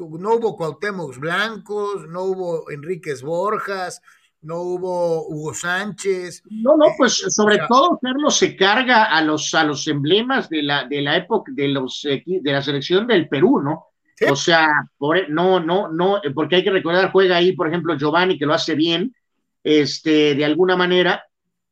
no 0.00 0.34
hubo 0.34 0.56
Cuauhtémoc 0.56 1.16
Blancos, 1.18 2.08
no 2.08 2.24
hubo 2.24 2.72
Enríquez 2.72 3.22
Borjas, 3.22 4.02
no 4.42 4.60
hubo 4.60 5.26
Hugo 5.28 5.54
Sánchez. 5.54 6.42
No, 6.50 6.76
no, 6.76 6.86
pues 6.96 7.14
sobre 7.28 7.58
todo 7.68 7.98
Carlos 8.00 8.36
se 8.36 8.56
carga 8.56 9.04
a 9.04 9.22
los 9.22 9.54
a 9.54 9.64
los 9.64 9.86
emblemas 9.88 10.48
de 10.48 10.62
la 10.62 10.84
de 10.84 11.02
la 11.02 11.16
época 11.16 11.50
de 11.54 11.68
los 11.68 12.02
de 12.04 12.52
la 12.52 12.62
selección 12.62 13.06
del 13.06 13.28
Perú, 13.28 13.60
¿no? 13.60 13.86
O 14.30 14.36
sea, 14.36 14.68
por, 14.96 15.28
no, 15.28 15.60
no, 15.60 15.88
no, 15.88 16.20
porque 16.34 16.56
hay 16.56 16.64
que 16.64 16.70
recordar, 16.70 17.12
juega 17.12 17.36
ahí, 17.36 17.52
por 17.52 17.68
ejemplo, 17.68 17.98
Giovanni, 17.98 18.38
que 18.38 18.46
lo 18.46 18.54
hace 18.54 18.74
bien, 18.74 19.14
este, 19.62 20.34
de 20.34 20.44
alguna 20.44 20.74
manera, 20.74 21.24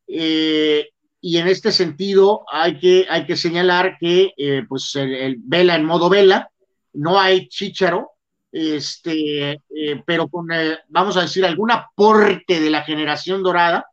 eh, 0.06 0.90
y 1.22 1.38
en 1.38 1.48
este 1.48 1.72
sentido 1.72 2.44
hay 2.52 2.78
que, 2.78 3.06
hay 3.08 3.24
que 3.24 3.36
señalar 3.36 3.96
que, 3.98 4.34
eh, 4.36 4.62
pues, 4.68 4.94
el, 4.96 5.14
el, 5.14 5.36
vela 5.38 5.74
en 5.74 5.86
modo 5.86 6.10
vela, 6.10 6.50
no 6.92 7.18
hay 7.18 7.48
chicharo, 7.48 8.10
este, 8.54 9.50
eh, 9.52 10.02
pero 10.06 10.28
con, 10.28 10.52
eh, 10.52 10.78
vamos 10.88 11.16
a 11.16 11.22
decir, 11.22 11.44
algún 11.44 11.72
aporte 11.72 12.60
de 12.60 12.70
la 12.70 12.82
generación 12.82 13.42
dorada, 13.42 13.84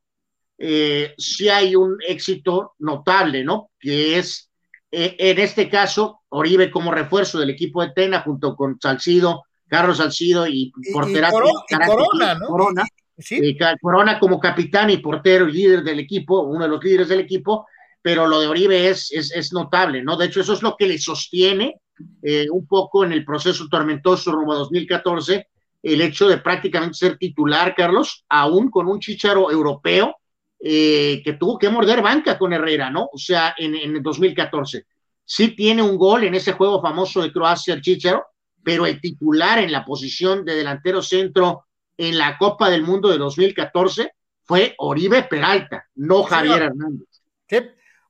eh, 0.56 1.16
sí 1.18 1.50
hay 1.50 1.76
un 1.76 1.98
éxito 2.08 2.76
notable, 2.78 3.44
¿no? 3.44 3.72
Que 3.80 4.20
es, 4.20 4.52
eh, 4.92 5.16
en 5.18 5.40
este 5.40 5.68
caso, 5.68 6.20
Oribe 6.30 6.70
como 6.70 6.92
refuerzo 6.92 7.40
del 7.40 7.50
equipo 7.50 7.82
de 7.82 7.90
Tena, 7.90 8.22
junto 8.22 8.56
con 8.56 8.80
Salcido, 8.80 9.46
Carlos 9.68 9.98
Salcido 9.98 10.46
y, 10.46 10.72
y, 10.80 11.12
terapia, 11.12 11.40
y, 11.68 11.76
Corona, 11.88 12.36
¿no? 12.36 12.46
Corona. 12.46 12.84
¿Sí? 13.18 13.58
Corona 13.82 14.20
como 14.20 14.40
capitán 14.40 14.92
y 14.92 14.98
portero 14.98 15.50
y 15.50 15.54
líder 15.54 15.84
del 15.84 16.00
equipo, 16.00 16.42
uno 16.42 16.66
de 16.66 16.70
los 16.70 16.84
líderes 16.84 17.10
del 17.10 17.22
equipo, 17.22 17.66
pero 18.00 18.28
lo 18.28 18.40
de 18.40 18.48
Oribe 18.48 18.90
es, 18.90 19.12
es, 19.12 19.32
es 19.32 19.52
notable, 19.54 20.04
¿no? 20.04 20.18
De 20.18 20.28
hecho, 20.28 20.42
eso 20.42 20.54
es 20.54 20.62
lo 20.62 20.76
que 20.78 20.88
le 20.88 21.00
sostiene 21.00 21.82
eh, 22.22 22.48
un 22.50 22.66
poco 22.68 23.04
en 23.04 23.12
el 23.12 23.26
proceso 23.26 23.68
tormentoso 23.70 24.32
rumbo 24.32 24.54
a 24.54 24.58
2014, 24.58 25.48
el 25.84 26.02
hecho 26.02 26.28
de 26.28 26.38
prácticamente 26.38 26.96
ser 26.96 27.18
titular, 27.18 27.74
Carlos, 27.76 28.26
aún 28.30 28.70
con 28.70 28.88
un 28.88 29.00
chicharo 29.00 29.52
europeo 29.52 30.16
eh, 30.60 31.22
que 31.24 31.34
tuvo 31.34 31.58
que 31.58 31.70
morder 31.70 32.02
banca 32.02 32.38
con 32.38 32.54
Herrera, 32.54 32.90
¿no? 32.90 33.10
O 33.12 33.18
sea, 33.18 33.56
en, 33.58 33.76
en 33.76 33.96
el 33.96 34.04
2014. 34.04 34.86
Sí 35.26 35.56
tiene 35.56 35.82
un 35.82 35.98
gol 35.98 36.24
en 36.24 36.36
ese 36.36 36.54
juego 36.54 36.82
famoso 36.82 37.22
de 37.22 37.32
Croacia, 37.32 37.74
el 37.74 37.82
chicharo, 37.82 38.26
pero 38.64 38.86
el 38.86 39.02
titular 39.02 39.60
en 39.60 39.72
la 39.72 39.86
posición 39.86 40.46
de 40.46 40.56
delantero 40.56 41.02
centro 41.02 41.66
en 41.98 42.18
la 42.18 42.38
Copa 42.38 42.70
del 42.70 42.84
Mundo 42.84 43.10
de 43.10 43.18
2014 43.18 44.12
fue 44.44 44.76
Oribe 44.78 45.24
Peralta, 45.24 45.86
no 45.96 46.24
Javier 46.24 46.64
Hernández. 46.64 47.08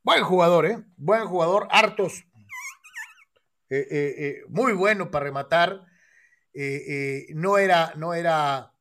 Buen 0.03 0.23
jugador, 0.23 0.65
¿eh? 0.65 0.83
Buen 0.97 1.25
jugador, 1.25 1.67
hartos. 1.69 2.23
Eh, 3.71 3.87
eh, 3.89 4.15
eh, 4.17 4.41
muy 4.49 4.73
bueno 4.73 5.09
para 5.09 5.23
rematar. 5.23 5.85
no 7.33 7.57
era, 7.57 7.93
no 7.95 8.13
era. 8.13 8.73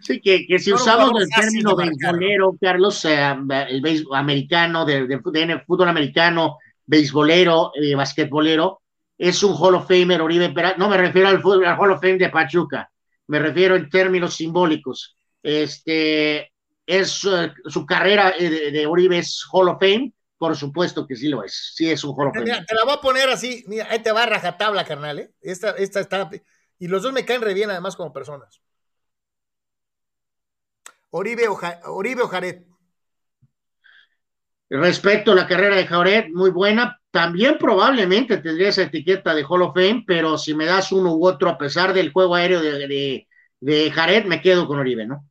Sí, 0.00 0.20
que, 0.20 0.46
que 0.46 0.60
si 0.60 0.72
usamos 0.72 1.10
el 1.20 1.28
término 1.28 1.74
beisbolero, 1.74 2.56
Carlos, 2.60 3.04
el 3.04 3.80
béisbol 3.82 4.16
americano, 4.16 4.84
de, 4.84 5.08
de, 5.08 5.18
fútbol 5.18 5.88
americano, 5.88 6.58
beisbolero, 6.86 7.72
basquetbolero, 7.96 8.82
es 9.18 9.42
un 9.42 9.56
Hall 9.58 9.74
of 9.74 9.88
Famer 9.88 10.22
Oribe 10.22 10.50
Peralta. 10.50 10.78
No 10.78 10.88
me 10.88 10.96
refiero 10.96 11.26
al, 11.26 11.42
fútbol, 11.42 11.66
al 11.66 11.76
Hall 11.76 11.90
of 11.90 12.00
Fame 12.00 12.18
de 12.18 12.28
Pachuca, 12.28 12.88
me 13.26 13.40
refiero 13.40 13.74
en 13.74 13.90
términos 13.90 14.34
simbólicos. 14.34 15.16
Este 15.42 16.52
es 16.86 17.08
su 17.08 17.84
carrera 17.84 18.32
de, 18.38 18.70
de 18.70 18.86
Oribe 18.86 19.18
es 19.18 19.44
Hall 19.50 19.70
of 19.70 19.80
Fame 19.80 20.12
por 20.38 20.56
supuesto 20.56 21.06
que 21.06 21.16
sí 21.16 21.28
lo 21.28 21.42
es. 21.42 21.72
Sí 21.74 21.90
es 21.90 22.04
un 22.04 22.14
Hall 22.16 22.32
Te 22.32 22.74
la 22.74 22.84
voy 22.84 22.94
a 22.94 23.00
poner 23.00 23.28
así. 23.28 23.64
Mira, 23.66 23.88
ahí 23.90 23.98
te 23.98 24.12
va 24.12 24.22
a 24.22 24.26
rajatabla, 24.26 24.84
carnal. 24.84 25.18
¿eh? 25.18 25.32
Esta, 25.40 25.70
esta 25.70 26.00
está. 26.00 26.30
Y 26.78 26.86
los 26.86 27.02
dos 27.02 27.12
me 27.12 27.24
caen 27.24 27.42
re 27.42 27.54
bien, 27.54 27.70
además, 27.70 27.96
como 27.96 28.12
personas. 28.12 28.60
Oribe 31.10 31.48
o, 31.48 31.58
Oribe 31.86 32.22
o 32.22 32.28
Jared. 32.28 32.62
Respecto 34.70 35.32
a 35.32 35.34
la 35.34 35.46
carrera 35.46 35.76
de 35.76 35.86
Jared, 35.86 36.26
muy 36.32 36.50
buena. 36.50 37.00
También 37.10 37.58
probablemente 37.58 38.36
tendría 38.36 38.68
esa 38.68 38.82
etiqueta 38.82 39.34
de 39.34 39.44
Hall 39.44 39.62
of 39.62 39.74
Fame, 39.74 40.04
pero 40.06 40.38
si 40.38 40.54
me 40.54 40.66
das 40.66 40.92
uno 40.92 41.14
u 41.14 41.26
otro, 41.26 41.48
a 41.48 41.58
pesar 41.58 41.94
del 41.94 42.12
juego 42.12 42.34
aéreo 42.34 42.60
de, 42.60 42.86
de, 42.86 43.28
de 43.60 43.90
Jared, 43.90 44.26
me 44.26 44.40
quedo 44.40 44.68
con 44.68 44.78
Oribe, 44.78 45.06
¿no? 45.06 45.27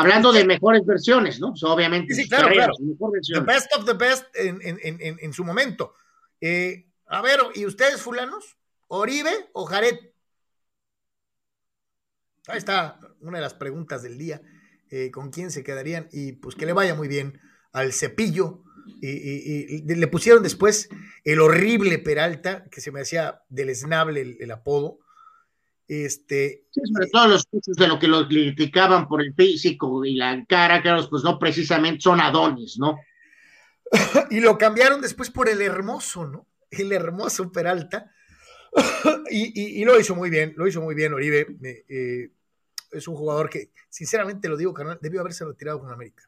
Hablando 0.00 0.32
de 0.32 0.44
mejores 0.44 0.84
versiones, 0.84 1.40
¿no? 1.40 1.54
obviamente. 1.62 2.14
Sí, 2.14 2.28
claro, 2.28 2.48
claro. 2.52 2.72
The 2.76 3.40
best 3.40 3.74
of 3.76 3.84
the 3.84 3.94
best 3.94 4.24
en, 4.34 4.60
en, 4.62 4.78
en, 4.82 5.18
en 5.20 5.32
su 5.32 5.44
momento. 5.44 5.94
Eh, 6.40 6.86
a 7.06 7.22
ver, 7.22 7.40
¿y 7.54 7.66
ustedes, 7.66 8.00
fulanos? 8.00 8.56
¿Oribe 8.86 9.50
o 9.52 9.64
Jared? 9.66 9.96
Ahí 12.46 12.58
está 12.58 12.98
una 13.20 13.38
de 13.38 13.42
las 13.42 13.54
preguntas 13.54 14.02
del 14.02 14.16
día. 14.18 14.40
Eh, 14.90 15.10
¿Con 15.10 15.30
quién 15.30 15.50
se 15.50 15.62
quedarían? 15.62 16.08
Y 16.12 16.32
pues 16.32 16.54
que 16.54 16.64
le 16.66 16.72
vaya 16.72 16.94
muy 16.94 17.08
bien 17.08 17.40
al 17.72 17.92
cepillo. 17.92 18.62
Y, 19.02 19.08
y, 19.08 19.84
y 19.86 19.94
le 19.94 20.06
pusieron 20.08 20.42
después 20.42 20.88
el 21.24 21.40
horrible 21.40 21.98
Peralta, 21.98 22.64
que 22.70 22.80
se 22.80 22.90
me 22.90 23.02
hacía 23.02 23.42
deleznable 23.50 24.22
el, 24.22 24.36
el 24.40 24.50
apodo. 24.50 25.00
Este, 25.88 26.66
sí, 26.70 26.82
sobre 26.92 27.08
todo 27.08 27.28
los 27.28 27.48
muchos 27.50 27.76
de 27.76 27.88
lo 27.88 27.98
que 27.98 28.08
los 28.08 28.26
criticaban 28.26 29.08
por 29.08 29.22
el 29.22 29.34
físico 29.34 30.04
y 30.04 30.16
la 30.16 30.44
cara, 30.46 30.82
claro, 30.82 31.08
pues 31.08 31.24
no 31.24 31.38
precisamente 31.38 32.02
son 32.02 32.20
Adonis, 32.20 32.78
¿no? 32.78 32.98
y 34.30 34.40
lo 34.40 34.58
cambiaron 34.58 35.00
después 35.00 35.30
por 35.30 35.48
el 35.48 35.62
hermoso, 35.62 36.26
¿no? 36.26 36.46
El 36.70 36.92
hermoso 36.92 37.50
Peralta. 37.50 38.12
y, 39.30 39.46
y, 39.58 39.80
y, 39.80 39.84
lo 39.86 39.98
hizo 39.98 40.14
muy 40.14 40.28
bien, 40.28 40.52
lo 40.56 40.68
hizo 40.68 40.82
muy 40.82 40.94
bien 40.94 41.14
Oribe. 41.14 41.46
Eh, 41.88 42.32
es 42.92 43.08
un 43.08 43.16
jugador 43.16 43.48
que, 43.48 43.70
sinceramente 43.88 44.48
lo 44.48 44.58
digo, 44.58 44.74
carnal, 44.74 44.98
debió 45.00 45.20
haberse 45.20 45.44
retirado 45.46 45.80
con 45.80 45.90
América. 45.90 46.24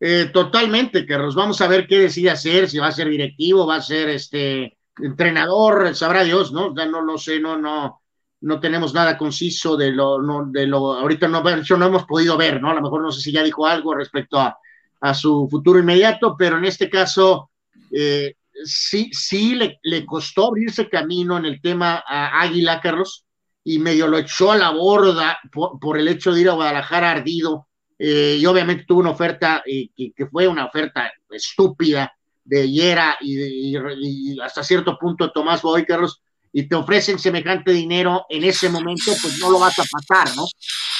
Eh, 0.00 0.30
totalmente, 0.32 1.04
Carlos. 1.04 1.34
Vamos 1.34 1.60
a 1.60 1.66
ver 1.66 1.86
qué 1.88 1.98
decide 1.98 2.30
hacer, 2.30 2.68
si 2.68 2.78
va 2.78 2.86
a 2.86 2.92
ser 2.92 3.08
directivo, 3.08 3.66
va 3.66 3.76
a 3.76 3.82
ser 3.82 4.08
este 4.10 4.78
entrenador, 4.96 5.94
sabrá 5.94 6.22
Dios, 6.24 6.52
¿no? 6.52 6.74
Ya 6.76 6.86
no 6.86 7.02
lo 7.02 7.18
sé, 7.18 7.40
no, 7.40 7.56
no, 7.56 8.02
no 8.40 8.60
tenemos 8.60 8.94
nada 8.94 9.18
conciso 9.18 9.76
de 9.76 9.90
lo, 9.90 10.22
no, 10.22 10.46
de 10.46 10.66
lo, 10.66 10.94
ahorita 10.94 11.28
no, 11.28 11.42
no 11.42 11.86
hemos 11.86 12.04
podido 12.04 12.36
ver, 12.36 12.60
¿no? 12.60 12.70
A 12.70 12.74
lo 12.74 12.82
mejor 12.82 13.02
no 13.02 13.10
sé 13.10 13.20
si 13.20 13.32
ya 13.32 13.42
dijo 13.42 13.66
algo 13.66 13.94
respecto 13.94 14.38
a, 14.38 14.56
a 15.00 15.14
su 15.14 15.48
futuro 15.50 15.78
inmediato, 15.78 16.36
pero 16.38 16.58
en 16.58 16.64
este 16.64 16.88
caso 16.88 17.50
eh, 17.90 18.34
sí, 18.64 19.10
sí 19.12 19.54
le, 19.54 19.80
le, 19.82 20.04
costó 20.06 20.46
abrirse 20.46 20.88
camino 20.88 21.36
en 21.36 21.46
el 21.46 21.60
tema 21.60 22.02
a 22.06 22.40
Águila, 22.40 22.80
Carlos, 22.80 23.24
y 23.64 23.78
medio 23.78 24.06
lo 24.06 24.18
echó 24.18 24.52
a 24.52 24.56
la 24.56 24.70
borda 24.70 25.38
por, 25.52 25.98
el 25.98 26.08
hecho 26.08 26.32
de 26.32 26.40
ir 26.40 26.48
a 26.48 26.54
Guadalajara 26.54 27.10
ardido, 27.10 27.66
eh, 27.98 28.38
y 28.40 28.46
obviamente 28.46 28.84
tuvo 28.86 29.00
una 29.00 29.10
oferta 29.10 29.62
eh, 29.66 29.88
que, 29.96 30.26
fue 30.26 30.46
una 30.46 30.66
oferta 30.66 31.12
estúpida 31.30 32.12
de 32.44 32.70
Yera 32.70 33.16
y, 33.20 33.72
y, 33.72 33.76
y 33.76 34.40
hasta 34.40 34.62
cierto 34.62 34.96
punto 34.96 35.32
Tomás 35.32 35.60
Boy, 35.62 35.84
Carlos, 35.84 36.22
y 36.58 36.68
te 36.68 36.74
ofrecen 36.74 37.20
semejante 37.20 37.70
dinero 37.70 38.26
en 38.28 38.42
ese 38.42 38.68
momento, 38.68 39.12
pues 39.22 39.38
no 39.38 39.48
lo 39.48 39.60
vas 39.60 39.78
a 39.78 39.84
pasar, 39.88 40.34
¿no? 40.34 40.44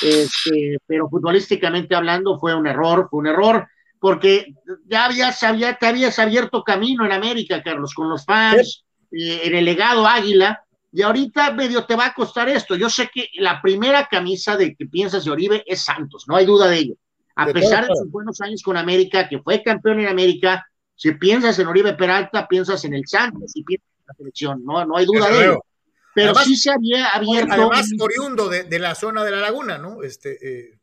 Este, 0.01 0.79
pero 0.87 1.09
futbolísticamente 1.09 1.97
hablando 1.97 2.39
fue 2.39 2.55
un 2.55 2.69
error, 2.69 3.09
fue 3.11 3.19
un 3.19 3.27
error, 3.27 3.67
porque 3.99 4.55
ya 4.87 5.07
habías, 5.07 5.43
había, 5.43 5.75
te 5.75 5.89
habías 5.89 6.17
abierto 6.21 6.63
camino 6.63 7.05
en 7.05 7.11
América, 7.11 7.61
Carlos, 7.61 7.93
con 7.93 8.09
los 8.09 8.25
fans, 8.25 8.85
eh, 9.11 9.41
en 9.47 9.57
el 9.57 9.65
legado 9.65 10.07
Águila, 10.07 10.63
y 10.93 11.03
ahorita 11.03 11.53
medio 11.55 11.85
te 11.87 11.97
va 11.97 12.07
a 12.07 12.15
costar 12.15 12.49
esto. 12.49 12.77
Yo 12.77 12.89
sé 12.89 13.11
que 13.13 13.29
la 13.39 13.61
primera 13.61 14.07
camisa 14.07 14.57
de 14.57 14.77
que 14.77 14.87
piensas 14.87 15.25
de 15.25 15.33
Oribe 15.33 15.65
es 15.67 15.81
Santos, 15.81 16.27
no 16.29 16.37
hay 16.37 16.47
duda 16.47 16.69
de 16.69 16.79
ello. 16.79 16.95
A 17.35 17.47
de 17.47 17.55
pesar 17.55 17.85
todo. 17.85 17.97
de 17.97 18.05
sus 18.05 18.13
buenos 18.13 18.41
años 18.43 18.63
con 18.63 18.77
América, 18.77 19.29
que 19.29 19.41
fue 19.41 19.61
campeón 19.65 19.99
en 19.99 20.07
América, 20.07 20.65
si 20.95 21.15
piensas 21.15 21.59
en 21.59 21.67
Oribe 21.67 21.95
Peralta, 21.95 22.47
piensas 22.47 22.85
en 22.85 22.95
el 22.95 23.03
Santos, 23.09 23.51
y 23.57 23.65
piensas 23.65 23.98
la 24.09 24.15
selección, 24.15 24.65
no, 24.65 24.85
no 24.85 24.97
hay 24.97 25.07
duda 25.07 25.29
de 25.31 25.45
ello. 25.45 25.65
Pero 26.15 26.31
además, 26.31 26.47
sí 26.47 26.57
se 26.57 26.71
había 26.71 27.09
abierto. 27.09 27.53
Además, 27.53 27.91
oriundo 28.01 28.49
de, 28.49 28.65
de, 28.65 28.79
la 28.79 28.95
zona 28.95 29.23
de 29.23 29.31
la 29.31 29.41
laguna, 29.41 29.79
¿no? 29.79 30.03
Este, 30.03 30.39
eh... 30.43 30.79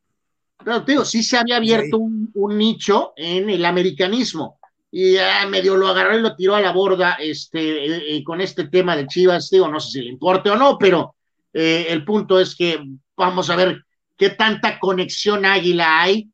Claro, 0.64 0.82
digo, 0.82 1.04
sí 1.04 1.24
se 1.24 1.38
había 1.38 1.58
abierto 1.58 1.98
un, 1.98 2.32
un, 2.34 2.58
nicho 2.58 3.14
en 3.18 3.50
el 3.50 3.66
americanismo. 3.66 4.60
Y 4.92 5.18
ah, 5.18 5.46
medio 5.50 5.76
lo 5.76 5.90
agarró 5.90 6.18
y 6.18 6.22
lo 6.22 6.38
tiró 6.38 6.56
a 6.56 6.62
la 6.62 6.72
borda 6.72 7.16
este, 7.16 7.60
eh, 7.60 8.16
eh, 8.16 8.24
con 8.24 8.40
este 8.40 8.70
tema 8.70 8.96
de 8.96 9.08
Chivas. 9.08 9.50
Digo, 9.50 9.68
no 9.68 9.80
sé 9.80 9.92
si 9.92 10.02
le 10.04 10.10
importe 10.10 10.50
o 10.50 10.56
no, 10.56 10.78
pero 10.78 11.16
eh, 11.52 11.88
el 11.90 12.06
punto 12.06 12.40
es 12.40 12.56
que 12.56 12.80
vamos 13.18 13.50
a 13.50 13.58
ver 13.58 13.84
qué 14.16 14.30
tanta 14.30 14.80
conexión 14.80 15.46
águila 15.46 16.02
hay 16.02 16.30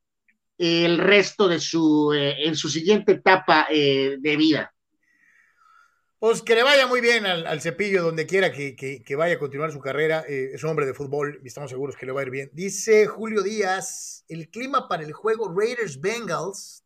el 0.60 1.00
resto 1.00 1.48
de 1.48 1.60
su, 1.60 2.14
en 2.14 2.56
su 2.56 2.70
siguiente 2.70 3.14
etapa 3.14 3.66
de 3.68 4.36
vida. 4.38 4.72
Pues 6.22 6.44
que 6.44 6.54
le 6.54 6.62
vaya 6.62 6.86
muy 6.86 7.02
bien 7.02 7.26
al, 7.26 7.62
cepillo 7.62 8.04
donde 8.04 8.28
quiera 8.28 8.52
que, 8.52 9.16
vaya 9.18 9.34
a 9.34 9.40
continuar 9.40 9.72
su 9.72 9.80
carrera. 9.80 10.24
Eh, 10.30 10.52
es 10.54 10.64
un 10.64 10.70
hombre 10.70 10.86
de 10.86 10.94
fútbol 10.94 11.42
y 11.44 11.48
estamos 11.48 11.72
seguros 11.72 11.96
que 11.96 12.06
le 12.06 12.12
va 12.12 12.20
a 12.20 12.24
ir 12.24 12.30
bien. 12.30 12.52
Dice 12.54 13.08
Julio 13.08 13.42
Díaz, 13.42 14.24
el 14.28 14.52
clima 14.52 14.88
para 14.88 15.02
el 15.02 15.14
juego 15.14 15.52
Raiders 15.52 16.00
Bengals, 16.00 16.86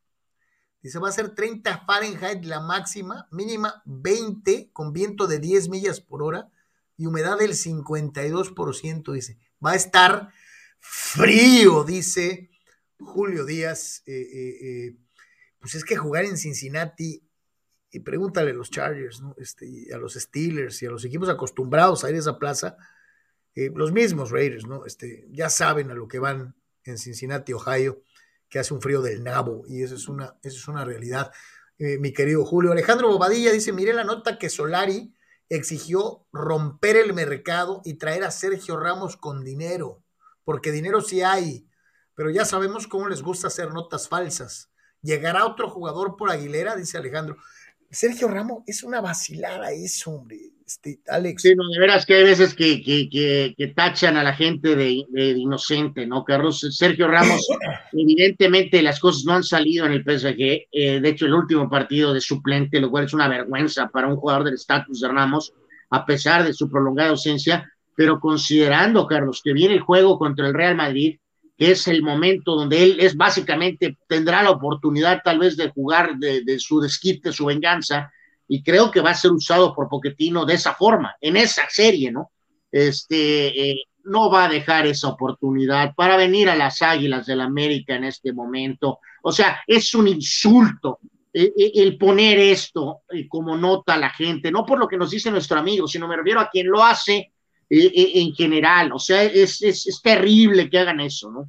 dice 0.81 0.99
va 0.99 1.09
a 1.09 1.11
ser 1.11 1.35
30 1.35 1.83
Fahrenheit 1.85 2.45
la 2.45 2.61
máxima, 2.61 3.27
mínima 3.29 3.83
20 3.83 4.69
con 4.71 4.93
viento 4.93 5.27
de 5.27 5.39
10 5.39 5.67
millas 5.67 5.99
por 5.99 6.23
hora 6.23 6.49
y 6.95 7.05
humedad 7.05 7.37
del 7.37 7.55
52%, 7.55 9.11
dice. 9.11 9.37
Va 9.63 9.71
a 9.71 9.75
estar 9.75 10.29
frío, 10.79 11.83
dice 11.83 12.51
Julio 12.99 13.43
Díaz. 13.43 14.01
Eh, 14.05 14.29
eh 14.31 14.95
pues 15.59 15.75
es 15.75 15.83
que 15.83 15.97
jugar 15.97 16.23
en 16.23 16.37
Cincinnati 16.37 17.24
y 17.95 18.01
pregúntale 18.01 18.51
a 18.51 18.53
los 18.53 18.69
Chargers, 18.69 19.21
¿no? 19.21 19.35
este, 19.37 19.87
a 19.93 19.97
los 19.97 20.15
Steelers 20.15 20.83
y 20.83 20.85
a 20.85 20.89
los 20.89 21.05
equipos 21.05 21.29
acostumbrados 21.29 22.03
a 22.03 22.09
ir 22.09 22.17
a 22.17 22.19
esa 22.19 22.37
plaza, 22.37 22.75
eh, 23.55 23.71
los 23.73 23.93
mismos 23.93 24.31
Raiders, 24.31 24.67
¿no? 24.67 24.85
Este, 24.85 25.27
ya 25.31 25.49
saben 25.49 25.91
a 25.91 25.93
lo 25.93 26.09
que 26.09 26.19
van 26.19 26.55
en 26.83 26.97
Cincinnati, 26.97 27.53
Ohio, 27.53 28.01
que 28.49 28.59
hace 28.59 28.73
un 28.73 28.81
frío 28.81 29.01
del 29.01 29.23
nabo, 29.23 29.63
y 29.65 29.81
eso 29.81 29.95
es 29.95 30.09
una, 30.09 30.35
es 30.43 30.67
una 30.67 30.83
realidad, 30.83 31.31
eh, 31.77 31.97
mi 31.97 32.11
querido 32.11 32.43
Julio. 32.43 32.73
Alejandro 32.73 33.07
Bobadilla 33.07 33.53
dice, 33.53 33.71
miré 33.71 33.93
la 33.93 34.03
nota 34.03 34.37
que 34.37 34.49
Solari 34.49 35.15
exigió 35.47 36.27
romper 36.33 36.97
el 36.97 37.13
mercado 37.13 37.81
y 37.85 37.93
traer 37.93 38.25
a 38.25 38.31
Sergio 38.31 38.77
Ramos 38.77 39.15
con 39.15 39.45
dinero, 39.45 40.03
porque 40.43 40.73
dinero 40.73 40.99
sí 40.99 41.21
hay, 41.21 41.69
pero 42.13 42.29
ya 42.29 42.43
sabemos 42.43 42.87
cómo 42.87 43.07
les 43.07 43.21
gusta 43.21 43.47
hacer 43.47 43.71
notas 43.71 44.09
falsas. 44.09 44.69
¿Llegará 45.01 45.45
otro 45.45 45.69
jugador 45.69 46.17
por 46.17 46.29
Aguilera? 46.29 46.75
Dice 46.75 46.97
Alejandro 46.97 47.37
Sergio 47.95 48.27
Ramos 48.27 48.63
es 48.67 48.83
una 48.83 48.99
vacilada 48.99 49.71
eso, 49.71 50.11
hombre. 50.11 50.51
Este, 50.65 50.99
Alex. 51.07 51.43
Sí, 51.43 51.55
no, 51.55 51.63
de 51.69 51.79
veras 51.79 52.05
que 52.05 52.15
hay 52.15 52.23
veces 52.23 52.53
que, 52.53 52.81
que, 52.81 53.53
que, 53.55 53.67
tachan 53.67 54.17
a 54.17 54.23
la 54.23 54.33
gente 54.33 54.75
de, 54.75 55.05
inocente, 55.37 56.05
¿no, 56.05 56.25
Carlos? 56.25 56.59
Sergio 56.71 57.07
Ramos, 57.07 57.47
evidentemente 57.93 58.81
las 58.81 58.99
cosas 58.99 59.23
no 59.25 59.33
han 59.33 59.43
salido 59.43 59.85
en 59.85 59.93
el 59.93 60.03
PSG. 60.03 60.67
Eh, 60.71 60.99
de 60.99 61.09
hecho, 61.09 61.25
el 61.25 61.35
último 61.35 61.69
partido 61.69 62.13
de 62.13 62.19
suplente, 62.19 62.81
lo 62.81 62.89
cual 62.89 63.05
es 63.05 63.13
una 63.13 63.29
vergüenza 63.29 63.87
para 63.87 64.07
un 64.07 64.17
jugador 64.17 64.43
del 64.43 64.55
estatus 64.55 64.99
de 64.99 65.07
Ramos, 65.07 65.53
a 65.91 66.05
pesar 66.05 66.43
de 66.43 66.53
su 66.53 66.69
prolongada 66.69 67.11
ausencia. 67.11 67.71
Pero 67.95 68.19
considerando, 68.19 69.07
Carlos, 69.07 69.39
que 69.41 69.53
viene 69.53 69.75
el 69.75 69.79
juego 69.79 70.19
contra 70.19 70.47
el 70.47 70.53
Real 70.53 70.75
Madrid, 70.75 71.17
que 71.57 71.71
es 71.71 71.87
el 71.87 72.03
momento 72.03 72.55
donde 72.55 72.83
él 72.83 72.97
es 72.99 73.15
básicamente, 73.15 73.97
tendrá 74.07 74.43
la 74.43 74.51
oportunidad 74.51 75.21
tal 75.23 75.39
vez 75.39 75.55
de 75.55 75.69
jugar 75.69 76.17
de, 76.17 76.59
su 76.59 76.81
desquite, 76.81 77.31
su 77.31 77.45
venganza, 77.45 78.11
y 78.47 78.61
creo 78.61 78.91
que 78.91 79.01
va 79.01 79.11
a 79.11 79.15
ser 79.15 79.31
usado 79.31 79.73
por 79.73 79.89
Poquetino 79.89 80.45
de 80.45 80.55
esa 80.55 80.75
forma, 80.75 81.15
en 81.21 81.37
esa 81.37 81.63
serie, 81.69 82.11
¿no? 82.11 82.31
Este, 82.71 83.71
eh, 83.71 83.83
no 84.03 84.29
va 84.29 84.45
a 84.45 84.49
dejar 84.49 84.85
esa 84.85 85.07
oportunidad 85.07 85.95
para 85.95 86.17
venir 86.17 86.49
a 86.49 86.55
las 86.55 86.81
Águilas 86.81 87.25
del 87.25 87.41
América 87.41 87.95
en 87.95 88.03
este 88.03 88.33
momento. 88.33 88.99
O 89.23 89.31
sea, 89.31 89.61
es 89.65 89.95
un 89.95 90.07
insulto 90.07 90.99
eh, 91.33 91.51
eh, 91.57 91.71
el 91.75 91.97
poner 91.97 92.37
esto 92.37 93.01
como 93.29 93.57
nota 93.57 93.95
a 93.95 93.97
la 93.97 94.09
gente, 94.09 94.51
no 94.51 94.65
por 94.65 94.77
lo 94.77 94.87
que 94.87 94.97
nos 94.97 95.09
dice 95.09 95.31
nuestro 95.31 95.57
amigo, 95.57 95.87
sino 95.87 96.07
me 96.07 96.17
refiero 96.17 96.39
a 96.39 96.49
quien 96.49 96.67
lo 96.67 96.83
hace 96.83 97.31
en 97.69 98.33
general. 98.33 98.91
O 98.93 98.99
sea, 98.99 99.23
es, 99.23 99.61
es, 99.61 99.87
es, 99.87 100.01
terrible 100.01 100.69
que 100.69 100.79
hagan 100.79 100.99
eso, 100.99 101.31
¿no? 101.31 101.45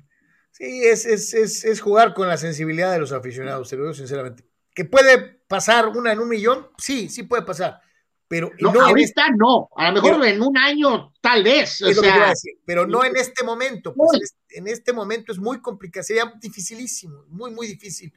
Sí, 0.53 0.83
es, 0.85 1.05
es, 1.05 1.81
jugar 1.81 2.15
con 2.15 2.29
la 2.29 2.39
sensibilidad 2.39 2.93
de 2.93 2.99
los 2.99 3.13
aficionados, 3.13 3.69
te 3.69 3.77
lo 3.77 3.83
digo 3.83 3.95
sinceramente. 3.95 4.45
¿Que 4.75 4.85
puede 4.85 5.19
pasar 5.47 5.89
una 5.89 6.13
en 6.13 6.19
un 6.19 6.29
millón? 6.29 6.69
Sí, 6.79 7.09
sí 7.09 7.25
puede 7.25 7.43
pasar. 7.43 7.81
Pero 8.29 8.51
no, 8.59 8.71
ahorita 8.71 9.27
este 9.27 9.37
no, 9.37 9.69
a 9.77 9.91
lo 9.91 10.03
mejor 10.03 10.27
en 10.27 10.43
un 10.43 10.57
año 10.59 11.13
tal 11.21 11.45
vez. 11.45 11.81
O 11.83 11.93
sea, 11.93 12.33
pero 12.65 12.87
no 12.87 13.05
en 13.05 13.15
este 13.17 13.45
momento. 13.45 13.95
Pues 13.95 14.35
en 14.49 14.67
este 14.67 14.93
momento 14.93 15.33
es 15.33 15.39
muy 15.39 15.61
complicado, 15.61 16.03
sería 16.03 16.33
dificilísimo, 16.41 17.25
muy, 17.29 17.53
muy 17.53 17.67
difícil. 17.69 18.13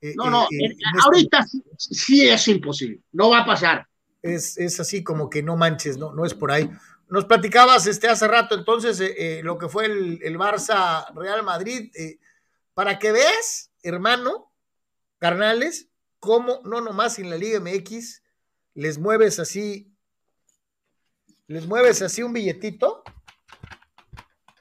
Eh, 0.00 0.12
no, 0.14 0.28
no, 0.28 0.42
eh, 0.44 0.46
este 0.60 0.84
ahorita 1.02 1.46
sí, 1.78 2.28
es 2.28 2.48
imposible, 2.48 3.00
no 3.12 3.30
va 3.30 3.40
a 3.40 3.46
pasar. 3.46 3.86
Es, 4.20 4.58
es, 4.58 4.78
así 4.80 5.02
como 5.02 5.30
que 5.30 5.42
no 5.42 5.56
manches, 5.56 5.96
no, 5.96 6.12
no 6.12 6.26
es 6.26 6.34
por 6.34 6.50
ahí. 6.50 6.68
Nos 7.08 7.24
platicabas 7.24 7.86
este, 7.86 8.08
hace 8.08 8.26
rato 8.26 8.54
entonces 8.54 9.00
eh, 9.00 9.40
lo 9.44 9.58
que 9.58 9.68
fue 9.68 9.86
el, 9.86 10.20
el 10.22 10.38
Barça 10.38 11.06
Real 11.14 11.42
Madrid. 11.42 11.90
para 12.74 12.98
que 12.98 13.12
veas, 13.12 13.70
hermano, 13.82 14.52
carnales, 15.18 15.88
cómo 16.18 16.60
no 16.64 16.80
nomás 16.80 17.18
en 17.18 17.30
la 17.30 17.36
Liga 17.36 17.60
MX 17.60 18.22
les 18.74 18.98
mueves 18.98 19.38
así, 19.38 19.90
les 21.46 21.66
mueves 21.66 22.02
así 22.02 22.22
un 22.22 22.32
billetito 22.32 23.02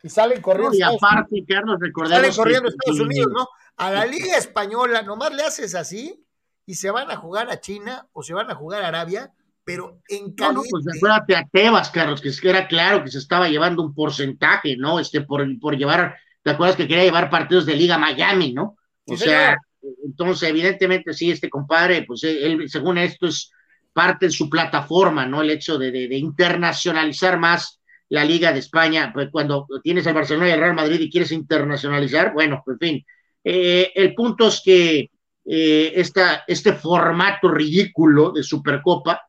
y 0.01 0.09
salen 0.09 0.41
corriendo. 0.41 0.77
y 0.77 0.83
aparte, 0.83 1.43
Carlos, 1.47 1.79
Salen 2.07 2.33
corriendo 2.33 2.67
a 2.67 2.71
Estados 2.71 2.99
Unidos, 2.99 3.31
¿no? 3.33 3.47
A 3.77 3.91
la 3.91 4.05
Liga 4.05 4.37
Española 4.37 5.01
nomás 5.01 5.33
le 5.33 5.43
haces 5.43 5.75
así 5.75 6.23
y 6.65 6.75
se 6.75 6.91
van 6.91 7.09
a 7.11 7.17
jugar 7.17 7.49
a 7.49 7.59
China 7.59 8.07
o 8.13 8.23
se 8.23 8.33
van 8.33 8.49
a 8.49 8.55
jugar 8.55 8.83
a 8.83 8.87
Arabia, 8.87 9.33
pero 9.65 9.99
en 10.07 10.33
caliente. 10.33 10.53
No, 10.53 10.63
pues 10.69 10.85
acuérdate 10.95 11.35
a 11.35 11.47
Tebas, 11.51 11.89
Carlos, 11.89 12.21
que 12.21 12.49
era 12.49 12.67
claro 12.67 13.03
que 13.03 13.11
se 13.11 13.17
estaba 13.17 13.49
llevando 13.49 13.81
un 13.81 13.93
porcentaje, 13.93 14.77
¿no? 14.77 14.99
Este, 14.99 15.21
por, 15.21 15.43
por 15.59 15.75
llevar, 15.75 16.15
¿te 16.43 16.51
acuerdas 16.51 16.77
que 16.77 16.87
quería 16.87 17.03
llevar 17.03 17.29
partidos 17.29 17.65
de 17.65 17.75
Liga 17.75 17.97
Miami, 17.97 18.53
¿no? 18.53 18.77
O 19.07 19.17
sea, 19.17 19.57
entonces, 20.05 20.49
evidentemente, 20.49 21.13
sí, 21.13 21.31
este 21.31 21.49
compadre, 21.49 22.03
pues 22.03 22.23
él, 22.23 22.69
según 22.69 22.99
esto, 22.99 23.27
es 23.27 23.51
parte 23.91 24.27
de 24.27 24.31
su 24.31 24.49
plataforma, 24.49 25.25
¿no? 25.25 25.41
El 25.41 25.49
hecho 25.49 25.77
de, 25.77 25.91
de, 25.91 26.17
internacionalizar 26.17 27.39
más 27.39 27.79
la 28.09 28.23
Liga 28.23 28.53
de 28.53 28.59
España, 28.59 29.11
pues 29.13 29.29
cuando 29.31 29.67
tienes 29.83 30.05
al 30.05 30.13
Barcelona 30.13 30.49
y 30.49 30.51
al 30.51 30.59
Real 30.59 30.75
Madrid 30.75 30.99
y 30.99 31.09
quieres 31.09 31.31
internacionalizar, 31.31 32.33
bueno, 32.33 32.61
pues, 32.63 32.77
en 32.79 32.87
fin. 32.87 33.05
Eh, 33.43 33.91
el 33.95 34.13
punto 34.13 34.47
es 34.47 34.61
que 34.63 35.09
eh, 35.45 35.93
esta, 35.95 36.43
este 36.47 36.73
formato 36.73 37.47
ridículo 37.47 38.31
de 38.31 38.43
Supercopa 38.43 39.21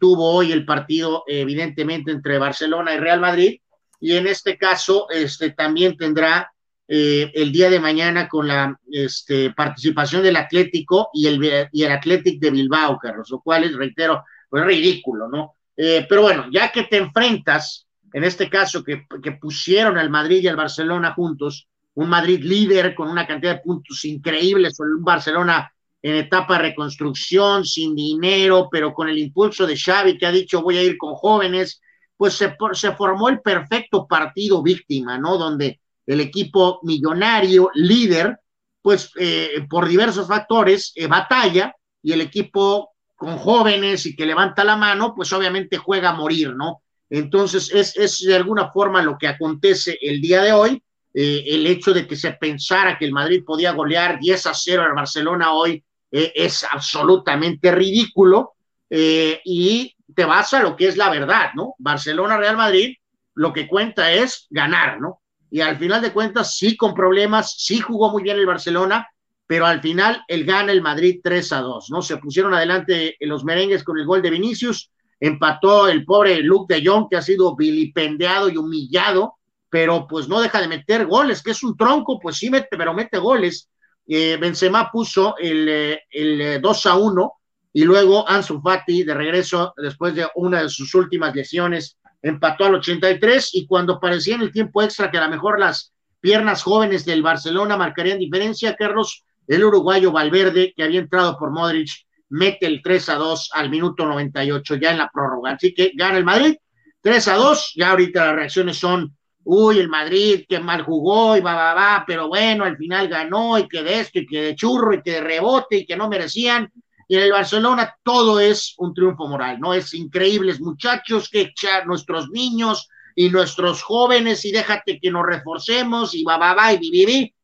tuvo 0.00 0.30
hoy 0.30 0.50
el 0.50 0.64
partido, 0.64 1.24
evidentemente, 1.26 2.10
entre 2.10 2.38
Barcelona 2.38 2.94
y 2.94 2.98
Real 2.98 3.20
Madrid, 3.20 3.60
y 4.00 4.16
en 4.16 4.26
este 4.26 4.58
caso, 4.58 5.08
este 5.10 5.50
también 5.50 5.96
tendrá 5.96 6.52
eh, 6.88 7.30
el 7.34 7.52
día 7.52 7.70
de 7.70 7.78
mañana 7.78 8.28
con 8.28 8.48
la 8.48 8.78
este, 8.90 9.50
participación 9.52 10.22
del 10.22 10.36
Atlético 10.36 11.08
y 11.14 11.26
el, 11.28 11.68
y 11.70 11.84
el 11.84 11.92
Atlético 11.92 12.38
de 12.40 12.50
Bilbao, 12.50 12.98
Carlos, 12.98 13.30
lo 13.30 13.40
cual 13.40 13.64
es, 13.64 13.74
reitero, 13.74 14.24
pues 14.50 14.64
ridículo, 14.64 15.28
¿no? 15.28 15.54
Eh, 15.76 16.04
pero 16.08 16.22
bueno, 16.22 16.46
ya 16.50 16.72
que 16.72 16.82
te 16.82 16.96
enfrentas, 16.96 17.86
en 18.12 18.24
este 18.24 18.50
caso 18.50 18.82
que, 18.82 19.06
que 19.22 19.32
pusieron 19.32 19.96
al 19.96 20.10
Madrid 20.10 20.42
y 20.42 20.48
al 20.48 20.56
Barcelona 20.56 21.14
juntos, 21.14 21.68
un 21.94 22.08
Madrid 22.08 22.42
líder 22.42 22.94
con 22.94 23.08
una 23.08 23.26
cantidad 23.26 23.54
de 23.54 23.62
puntos 23.62 24.04
increíbles, 24.04 24.78
un 24.80 25.04
Barcelona 25.04 25.71
en 26.02 26.16
etapa 26.16 26.54
de 26.54 26.62
reconstrucción, 26.62 27.64
sin 27.64 27.94
dinero, 27.94 28.68
pero 28.70 28.92
con 28.92 29.08
el 29.08 29.18
impulso 29.18 29.66
de 29.66 29.76
Xavi 29.76 30.18
que 30.18 30.26
ha 30.26 30.32
dicho 30.32 30.60
voy 30.60 30.76
a 30.76 30.82
ir 30.82 30.98
con 30.98 31.14
jóvenes, 31.14 31.80
pues 32.16 32.34
se, 32.34 32.92
formó 32.92 33.28
el 33.28 33.40
perfecto 33.40 34.06
partido 34.06 34.62
víctima, 34.62 35.18
¿no? 35.18 35.38
Donde 35.38 35.80
el 36.06 36.20
equipo 36.20 36.80
millonario, 36.82 37.70
líder, 37.74 38.38
pues 38.80 39.10
eh, 39.18 39.66
por 39.70 39.88
diversos 39.88 40.26
factores 40.26 40.92
eh, 40.96 41.06
batalla 41.06 41.74
y 42.02 42.12
el 42.12 42.20
equipo 42.20 42.90
con 43.14 43.38
jóvenes 43.38 44.04
y 44.06 44.16
que 44.16 44.26
levanta 44.26 44.64
la 44.64 44.76
mano, 44.76 45.14
pues 45.14 45.32
obviamente 45.32 45.76
juega 45.76 46.10
a 46.10 46.14
morir, 46.14 46.54
¿no? 46.56 46.82
Entonces 47.08 47.72
es, 47.72 47.96
es 47.96 48.20
de 48.20 48.34
alguna 48.34 48.72
forma 48.72 49.02
lo 49.02 49.16
que 49.18 49.28
acontece 49.28 49.98
el 50.00 50.20
día 50.20 50.42
de 50.42 50.52
hoy, 50.52 50.82
eh, 51.14 51.44
el 51.46 51.66
hecho 51.66 51.92
de 51.92 52.06
que 52.06 52.16
se 52.16 52.32
pensara 52.32 52.96
que 52.98 53.04
el 53.04 53.12
Madrid 53.12 53.44
podía 53.44 53.72
golear 53.72 54.18
10 54.18 54.46
a 54.46 54.54
0 54.54 54.82
al 54.82 54.94
Barcelona 54.94 55.52
hoy 55.52 55.84
es 56.12 56.64
absolutamente 56.70 57.72
ridículo 57.72 58.52
y 58.90 59.96
te 60.14 60.24
vas 60.24 60.52
a 60.52 60.62
lo 60.62 60.76
que 60.76 60.88
es 60.88 60.96
la 60.96 61.08
verdad, 61.08 61.50
¿no? 61.54 61.74
Barcelona-Real 61.78 62.56
Madrid, 62.56 62.96
lo 63.34 63.52
que 63.52 63.66
cuenta 63.66 64.12
es 64.12 64.46
ganar, 64.50 65.00
¿no? 65.00 65.22
y 65.52 65.60
al 65.60 65.76
final 65.76 66.00
de 66.00 66.14
cuentas 66.14 66.56
sí 66.56 66.78
con 66.78 66.94
problemas, 66.94 67.56
sí 67.58 67.78
jugó 67.78 68.10
muy 68.10 68.22
bien 68.22 68.38
el 68.38 68.46
Barcelona, 68.46 69.06
pero 69.46 69.66
al 69.66 69.82
final 69.82 70.24
él 70.26 70.46
gana 70.46 70.72
el 70.72 70.80
Madrid 70.80 71.20
3 71.22 71.52
a 71.52 71.60
2, 71.60 71.90
¿no? 71.90 72.00
Se 72.00 72.16
pusieron 72.16 72.54
adelante 72.54 73.16
los 73.20 73.44
merengues 73.44 73.84
con 73.84 73.98
el 73.98 74.06
gol 74.06 74.22
de 74.22 74.30
Vinicius, 74.30 74.90
empató 75.20 75.88
el 75.88 76.06
pobre 76.06 76.40
Luke 76.40 76.74
de 76.74 76.82
Jong 76.82 77.06
que 77.10 77.18
ha 77.18 77.22
sido 77.22 77.54
vilipendiado 77.54 78.48
y 78.48 78.56
humillado, 78.56 79.34
pero 79.68 80.06
pues 80.08 80.26
no 80.26 80.40
deja 80.40 80.58
de 80.58 80.68
meter 80.68 81.04
goles, 81.04 81.42
que 81.42 81.50
es 81.50 81.62
un 81.62 81.76
tronco, 81.76 82.18
pues 82.18 82.38
sí 82.38 82.48
mete, 82.48 82.74
pero 82.78 82.94
mete 82.94 83.18
goles. 83.18 83.68
Eh, 84.14 84.36
Benzema 84.36 84.90
puso 84.90 85.36
el, 85.38 85.66
eh, 85.66 86.02
el 86.10 86.60
2 86.60 86.84
eh, 86.84 86.88
a 86.90 86.96
1 86.96 87.32
y 87.72 87.82
luego 87.84 88.28
Ansu 88.28 88.60
Fati 88.60 89.04
de 89.04 89.14
regreso 89.14 89.72
después 89.74 90.14
de 90.14 90.28
una 90.34 90.60
de 90.60 90.68
sus 90.68 90.94
últimas 90.94 91.34
lesiones 91.34 91.96
empató 92.20 92.66
al 92.66 92.74
83 92.74 93.54
y 93.54 93.66
cuando 93.66 93.98
parecía 93.98 94.34
en 94.34 94.42
el 94.42 94.52
tiempo 94.52 94.82
extra 94.82 95.10
que 95.10 95.16
a 95.16 95.24
lo 95.24 95.30
mejor 95.30 95.58
las 95.58 95.94
piernas 96.20 96.62
jóvenes 96.62 97.06
del 97.06 97.22
Barcelona 97.22 97.78
marcarían 97.78 98.18
diferencia, 98.18 98.76
Carlos, 98.76 99.24
el 99.46 99.64
uruguayo 99.64 100.12
Valverde, 100.12 100.74
que 100.76 100.82
había 100.82 101.00
entrado 101.00 101.38
por 101.38 101.50
Modric, 101.50 101.88
mete 102.28 102.66
el 102.66 102.82
3 102.82 103.08
a 103.08 103.14
2 103.14 103.50
al 103.54 103.70
minuto 103.70 104.04
98 104.04 104.74
ya 104.74 104.90
en 104.90 104.98
la 104.98 105.10
prórroga. 105.10 105.52
Así 105.52 105.72
que 105.72 105.92
gana 105.96 106.18
el 106.18 106.26
Madrid 106.26 106.56
3 107.00 107.28
a 107.28 107.34
2, 107.36 107.72
ya 107.76 107.92
ahorita 107.92 108.26
las 108.26 108.34
reacciones 108.34 108.76
son, 108.76 109.16
uy, 109.44 109.78
el 109.78 109.88
Madrid 109.88 110.44
que 110.48 110.60
mal 110.60 110.82
jugó 110.82 111.36
y 111.36 111.40
va, 111.40 111.54
va, 111.54 111.74
va, 111.74 112.04
pero 112.06 112.28
bueno, 112.28 112.64
al 112.64 112.76
final 112.76 113.08
ganó 113.08 113.58
y 113.58 113.68
que 113.68 113.82
de 113.82 114.00
esto 114.00 114.18
y 114.20 114.26
que 114.26 114.42
de 114.42 114.54
churro 114.54 114.94
y 114.94 115.02
que 115.02 115.12
de 115.12 115.20
rebote 115.20 115.78
y 115.78 115.86
que 115.86 115.96
no 115.96 116.08
merecían 116.08 116.70
y 117.12 117.16
en 117.16 117.24
el 117.24 117.32
Barcelona 117.32 117.94
todo 118.02 118.40
es 118.40 118.74
un 118.78 118.94
triunfo 118.94 119.26
moral, 119.26 119.60
¿no? 119.60 119.74
Es 119.74 119.92
increíbles 119.92 120.62
muchachos 120.62 121.28
que 121.28 121.42
echar 121.42 121.86
nuestros 121.86 122.30
niños 122.30 122.88
y 123.14 123.28
nuestros 123.28 123.82
jóvenes 123.82 124.46
y 124.46 124.50
déjate 124.50 124.98
que 124.98 125.10
nos 125.10 125.26
reforcemos 125.26 126.14
y 126.14 126.24
va, 126.24 126.38
va, 126.38 126.54
va 126.54 126.72
y 126.72 126.78
viví. 126.78 127.34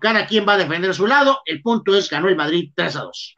Cada 0.00 0.24
quien 0.24 0.46
va 0.46 0.52
a 0.52 0.58
defender 0.58 0.94
su 0.94 1.08
lado. 1.08 1.40
El 1.44 1.62
punto 1.62 1.96
es 1.96 2.08
ganó 2.08 2.28
el 2.28 2.36
Madrid 2.36 2.70
3 2.76 2.94
a 2.94 3.00
2. 3.00 3.34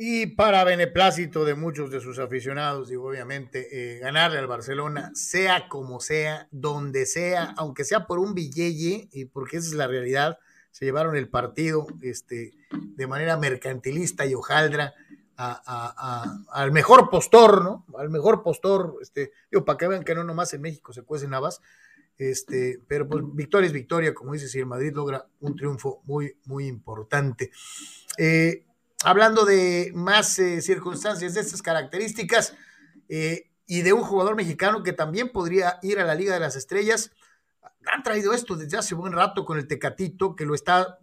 Y 0.00 0.26
para 0.26 0.62
beneplácito 0.62 1.44
de 1.44 1.56
muchos 1.56 1.90
de 1.90 1.98
sus 1.98 2.20
aficionados, 2.20 2.88
digo, 2.88 3.08
obviamente, 3.08 3.66
eh, 3.72 3.98
ganarle 3.98 4.38
al 4.38 4.46
Barcelona, 4.46 5.10
sea 5.12 5.68
como 5.68 5.98
sea, 5.98 6.46
donde 6.52 7.04
sea, 7.04 7.52
aunque 7.56 7.82
sea 7.82 8.06
por 8.06 8.20
un 8.20 8.32
billete, 8.32 9.08
y 9.10 9.24
porque 9.24 9.56
esa 9.56 9.66
es 9.66 9.74
la 9.74 9.88
realidad, 9.88 10.38
se 10.70 10.84
llevaron 10.84 11.16
el 11.16 11.28
partido 11.28 11.88
este, 12.00 12.52
de 12.70 13.06
manera 13.08 13.36
mercantilista 13.38 14.24
y 14.24 14.34
hojaldra 14.34 14.94
al 15.36 16.70
mejor 16.70 17.10
postor, 17.10 17.64
¿no? 17.64 17.84
Al 17.98 18.08
mejor 18.08 18.44
postor, 18.44 18.98
este, 19.02 19.32
digo, 19.50 19.64
para 19.64 19.78
que 19.78 19.88
vean 19.88 20.04
que 20.04 20.14
no 20.14 20.22
nomás 20.22 20.54
en 20.54 20.60
México 20.60 20.92
se 20.92 21.02
cuecen 21.02 21.34
habas, 21.34 21.60
este, 22.18 22.78
pero 22.86 23.08
pues 23.08 23.24
victoria 23.32 23.66
es 23.66 23.72
victoria, 23.72 24.14
como 24.14 24.32
dice, 24.32 24.46
si 24.46 24.60
el 24.60 24.66
Madrid 24.66 24.92
logra 24.94 25.26
un 25.40 25.56
triunfo 25.56 26.02
muy, 26.04 26.36
muy 26.44 26.68
importante. 26.68 27.50
Eh, 28.16 28.64
hablando 29.04 29.44
de 29.44 29.92
más 29.94 30.38
eh, 30.38 30.60
circunstancias 30.60 31.34
de 31.34 31.40
estas 31.40 31.62
características 31.62 32.54
eh, 33.08 33.50
y 33.66 33.82
de 33.82 33.92
un 33.92 34.02
jugador 34.02 34.34
mexicano 34.34 34.82
que 34.82 34.92
también 34.92 35.30
podría 35.30 35.78
ir 35.82 36.00
a 36.00 36.04
la 36.04 36.14
Liga 36.14 36.34
de 36.34 36.40
las 36.40 36.56
Estrellas, 36.56 37.10
han 37.86 38.02
traído 38.02 38.32
esto 38.32 38.56
desde 38.56 38.76
hace 38.76 38.94
buen 38.94 39.12
rato 39.12 39.44
con 39.44 39.58
el 39.58 39.66
Tecatito, 39.66 40.34
que 40.36 40.44
lo 40.44 40.54
está... 40.54 40.98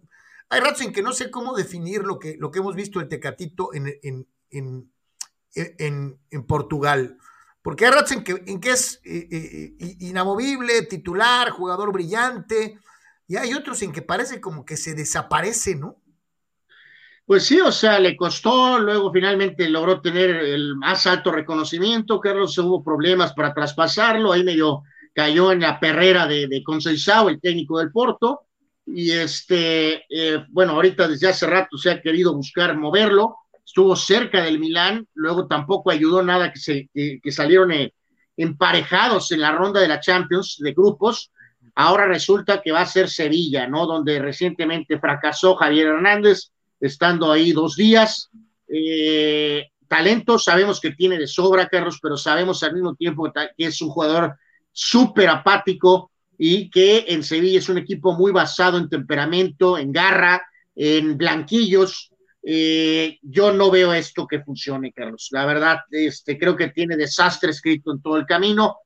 Hay 0.48 0.60
ratos 0.60 0.82
en 0.82 0.92
que 0.92 1.02
no 1.02 1.12
sé 1.12 1.30
cómo 1.30 1.56
definir 1.56 2.02
lo 2.04 2.18
que, 2.18 2.36
lo 2.38 2.50
que 2.50 2.60
hemos 2.60 2.76
visto 2.76 3.00
el 3.00 3.08
Tecatito 3.08 3.74
en, 3.74 3.98
en, 4.02 4.92
en, 5.54 6.20
en 6.30 6.46
Portugal. 6.46 7.18
Porque 7.62 7.86
hay 7.86 7.90
ratos 7.90 8.12
en 8.12 8.22
que, 8.22 8.44
en 8.46 8.60
que 8.60 8.70
es 8.70 9.00
inamovible, 9.02 10.82
titular, 10.82 11.50
jugador 11.50 11.92
brillante, 11.92 12.78
y 13.26 13.36
hay 13.36 13.54
otros 13.54 13.82
en 13.82 13.90
que 13.90 14.02
parece 14.02 14.40
como 14.40 14.64
que 14.64 14.76
se 14.76 14.94
desaparece, 14.94 15.74
¿no? 15.74 15.96
Pues 17.26 17.44
sí, 17.44 17.60
o 17.60 17.72
sea, 17.72 17.98
le 17.98 18.16
costó, 18.16 18.78
luego 18.78 19.12
finalmente 19.12 19.68
logró 19.68 20.00
tener 20.00 20.30
el 20.30 20.76
más 20.76 21.08
alto 21.08 21.32
reconocimiento, 21.32 22.20
Carlos 22.20 22.56
hubo 22.58 22.84
problemas 22.84 23.32
para 23.32 23.52
traspasarlo, 23.52 24.30
ahí 24.30 24.44
medio 24.44 24.84
cayó 25.12 25.50
en 25.50 25.60
la 25.60 25.80
perrera 25.80 26.28
de, 26.28 26.46
de 26.46 26.62
Conceição, 26.62 27.28
el 27.28 27.40
técnico 27.40 27.80
del 27.80 27.90
Porto, 27.90 28.42
y 28.86 29.10
este, 29.10 30.04
eh, 30.08 30.44
bueno, 30.50 30.74
ahorita 30.74 31.08
desde 31.08 31.28
hace 31.28 31.48
rato 31.48 31.76
se 31.76 31.90
ha 31.90 32.00
querido 32.00 32.32
buscar 32.32 32.76
moverlo, 32.76 33.38
estuvo 33.64 33.96
cerca 33.96 34.44
del 34.44 34.60
Milán, 34.60 35.08
luego 35.14 35.48
tampoco 35.48 35.90
ayudó 35.90 36.22
nada 36.22 36.52
que, 36.52 36.60
se, 36.60 36.88
que, 36.94 37.18
que 37.20 37.32
salieron 37.32 37.72
eh, 37.72 37.92
emparejados 38.36 39.32
en 39.32 39.40
la 39.40 39.50
ronda 39.50 39.80
de 39.80 39.88
la 39.88 39.98
Champions 39.98 40.58
de 40.60 40.72
grupos, 40.72 41.32
ahora 41.74 42.06
resulta 42.06 42.62
que 42.62 42.70
va 42.70 42.82
a 42.82 42.86
ser 42.86 43.10
Sevilla, 43.10 43.66
¿no? 43.66 43.84
Donde 43.84 44.20
recientemente 44.20 45.00
fracasó 45.00 45.56
Javier 45.56 45.88
Hernández, 45.88 46.52
estando 46.80 47.30
ahí 47.30 47.52
dos 47.52 47.76
días. 47.76 48.30
Eh, 48.68 49.66
talento 49.88 50.38
sabemos 50.38 50.80
que 50.80 50.92
tiene 50.92 51.18
de 51.18 51.26
sobra, 51.26 51.68
Carlos, 51.68 51.98
pero 52.02 52.16
sabemos 52.16 52.62
al 52.62 52.74
mismo 52.74 52.94
tiempo 52.94 53.30
que 53.32 53.66
es 53.66 53.80
un 53.80 53.90
jugador 53.90 54.36
súper 54.72 55.28
apático 55.28 56.10
y 56.38 56.68
que 56.70 57.06
en 57.08 57.22
Sevilla 57.22 57.58
es 57.58 57.68
un 57.68 57.78
equipo 57.78 58.12
muy 58.12 58.32
basado 58.32 58.78
en 58.78 58.88
temperamento, 58.88 59.78
en 59.78 59.92
garra, 59.92 60.42
en 60.74 61.16
blanquillos. 61.16 62.10
Eh, 62.42 63.18
yo 63.22 63.52
no 63.52 63.70
veo 63.70 63.92
esto 63.92 64.26
que 64.26 64.40
funcione, 64.40 64.92
Carlos. 64.92 65.28
La 65.32 65.46
verdad, 65.46 65.78
este, 65.90 66.38
creo 66.38 66.56
que 66.56 66.68
tiene 66.68 66.96
desastre 66.96 67.50
escrito 67.50 67.92
en 67.92 68.02
todo 68.02 68.16
el 68.16 68.26
camino 68.26 68.76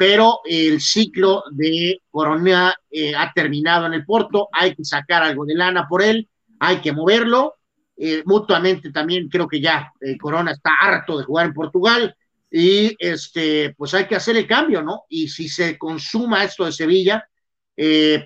pero 0.00 0.40
el 0.46 0.80
ciclo 0.80 1.44
de 1.50 2.00
Corona 2.10 2.74
eh, 2.90 3.14
ha 3.14 3.30
terminado 3.34 3.84
en 3.84 3.92
el 3.92 4.06
Porto, 4.06 4.48
hay 4.50 4.74
que 4.74 4.82
sacar 4.82 5.22
algo 5.22 5.44
de 5.44 5.54
lana 5.54 5.86
por 5.86 6.02
él, 6.02 6.26
hay 6.60 6.80
que 6.80 6.92
moverlo, 6.92 7.56
eh, 7.96 8.22
mutuamente 8.24 8.92
también 8.92 9.28
creo 9.28 9.48
que 9.48 9.60
ya 9.60 9.92
eh, 10.00 10.16
Corona 10.16 10.52
está 10.52 10.74
harto 10.80 11.18
de 11.18 11.24
jugar 11.24 11.46
en 11.46 11.54
Portugal 11.54 12.14
y 12.50 12.96
este, 12.98 13.74
pues 13.76 13.92
hay 13.94 14.06
que 14.06 14.16
hacer 14.16 14.36
el 14.36 14.46
cambio, 14.46 14.82
¿no? 14.82 15.02
Y 15.08 15.28
si 15.28 15.48
se 15.48 15.76
consuma 15.76 16.44
esto 16.44 16.64
de 16.64 16.72
Sevilla, 16.72 17.26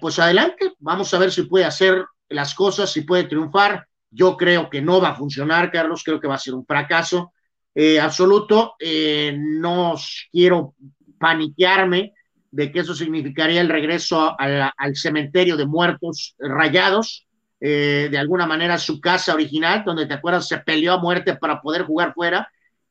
pues 0.01 0.19
adelante, 0.19 0.73
vamos 0.81 1.15
a 1.15 1.19
ver 1.19 1.31
si 1.31 1.43
puede 1.43 1.65
hacer 1.65 2.05
las 2.29 2.55
cosas, 2.55 2.91
si 2.91 3.03
puede 3.03 3.25
triunfar. 3.25 3.87
Yo 4.11 4.37
creo 4.37 4.69
que 4.69 4.83
no 4.83 5.01
va 5.01 5.11
a 5.11 5.15
funcionar, 5.15 5.71
Carlos, 5.71 6.03
creo 6.03 6.19
que 6.19 6.27
va 6.27 6.35
a 6.35 6.39
ser 6.39 6.55
un 6.55 6.67
fracaso 6.67 7.33
absoluto. 8.01 8.75
no 9.35 9.95
quiero 10.33 10.75
paniquearme 11.19 12.15
de 12.51 12.73
que 12.73 12.81
eso 12.81 12.95
significaría 12.95 13.61
el 13.61 13.69
regreso 13.69 14.35
al 14.39 14.97
cementerio 14.97 15.57
de 15.57 15.67
muertos 15.67 16.35
rayados, 16.39 17.27
eh, 17.67 18.09
de 18.11 18.19
alguna 18.19 18.47
manera 18.47 18.77
su 18.77 19.01
casa 19.01 19.33
original, 19.33 19.85
donde 19.87 20.05
te 20.05 20.13
acuerdas 20.13 20.47
se 20.47 20.59
peleó 20.59 20.93
a 20.93 20.99
muerte 20.99 21.35
para 21.37 21.63
poder 21.63 21.85
jugar 21.85 22.13
fuera. 22.13 22.47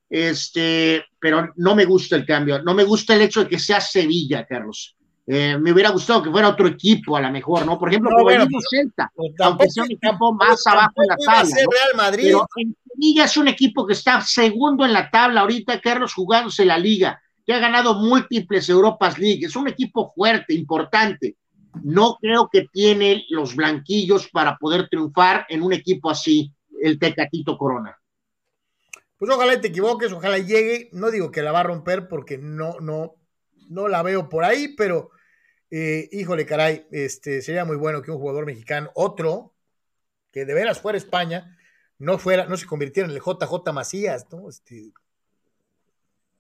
Este, 0.09 1.05
pero 1.19 1.53
no 1.57 1.75
me 1.75 1.85
gusta 1.85 2.15
el 2.15 2.25
cambio, 2.25 2.59
no 2.63 2.73
me 2.73 2.83
gusta 2.83 3.13
el 3.13 3.21
hecho 3.21 3.43
de 3.43 3.49
que 3.49 3.59
sea 3.59 3.79
Sevilla, 3.79 4.47
Carlos. 4.47 4.95
Eh, 5.27 5.59
me 5.59 5.71
hubiera 5.71 5.91
gustado 5.91 6.23
que 6.23 6.31
fuera 6.31 6.49
otro 6.49 6.65
equipo 6.67 7.15
a 7.15 7.21
lo 7.21 7.29
mejor, 7.29 7.67
¿no? 7.67 7.77
Por 7.77 7.89
ejemplo, 7.89 8.09
como 8.17 8.31
el 8.31 8.47
pues, 8.49 8.65
Celta, 8.67 9.11
pues, 9.15 9.33
aunque 9.41 9.69
sea 9.69 9.83
un 9.83 9.91
equipo 9.91 10.33
más 10.33 10.65
abajo 10.65 11.03
en 11.03 11.07
la 11.07 11.17
tabla. 11.17 11.55
Real 11.55 11.95
Madrid. 11.95 12.23
Pero 12.25 12.47
en 12.55 12.75
Sevilla 12.91 13.25
es 13.25 13.37
un 13.37 13.47
equipo 13.49 13.85
que 13.85 13.93
está 13.93 14.21
segundo 14.21 14.85
en 14.85 14.93
la 14.93 15.11
tabla 15.11 15.41
ahorita, 15.41 15.79
Carlos, 15.81 16.15
jugándose 16.15 16.65
la 16.65 16.79
liga 16.79 17.21
que 17.45 17.53
ha 17.53 17.59
ganado 17.59 17.93
múltiples 17.93 18.67
Europas 18.69 19.19
League, 19.19 19.45
es 19.45 19.55
un 19.55 19.67
equipo 19.67 20.11
fuerte, 20.15 20.55
importante. 20.55 21.35
No 21.81 22.17
creo 22.21 22.49
que 22.51 22.67
tiene 22.71 23.25
los 23.29 23.55
blanquillos 23.55 24.29
para 24.29 24.57
poder 24.57 24.89
triunfar 24.89 25.45
en 25.49 25.63
un 25.63 25.73
equipo 25.73 26.09
así, 26.09 26.53
el 26.81 26.99
Tecatito 26.99 27.57
Corona. 27.57 27.97
Pues 29.17 29.31
ojalá 29.31 29.59
te 29.59 29.69
equivoques, 29.69 30.11
ojalá 30.11 30.37
llegue. 30.37 30.89
No 30.91 31.09
digo 31.09 31.31
que 31.31 31.41
la 31.41 31.51
va 31.51 31.61
a 31.61 31.63
romper 31.63 32.07
porque 32.07 32.37
no, 32.37 32.79
no, 32.81 33.15
no 33.69 33.87
la 33.87 34.03
veo 34.03 34.29
por 34.29 34.43
ahí, 34.43 34.75
pero 34.75 35.11
eh, 35.71 36.07
híjole, 36.11 36.45
caray, 36.45 36.85
este, 36.91 37.41
sería 37.41 37.65
muy 37.65 37.77
bueno 37.77 38.01
que 38.01 38.11
un 38.11 38.19
jugador 38.19 38.45
mexicano, 38.45 38.91
otro, 38.93 39.55
que 40.31 40.45
de 40.45 40.53
veras 40.53 40.79
fuera 40.79 40.97
España, 40.97 41.57
no 41.97 42.19
fuera, 42.19 42.45
no 42.45 42.57
se 42.57 42.67
convirtiera 42.67 43.09
en 43.09 43.15
el 43.15 43.21
JJ 43.21 43.73
Macías, 43.73 44.27
¿no? 44.31 44.49
Este, 44.49 44.91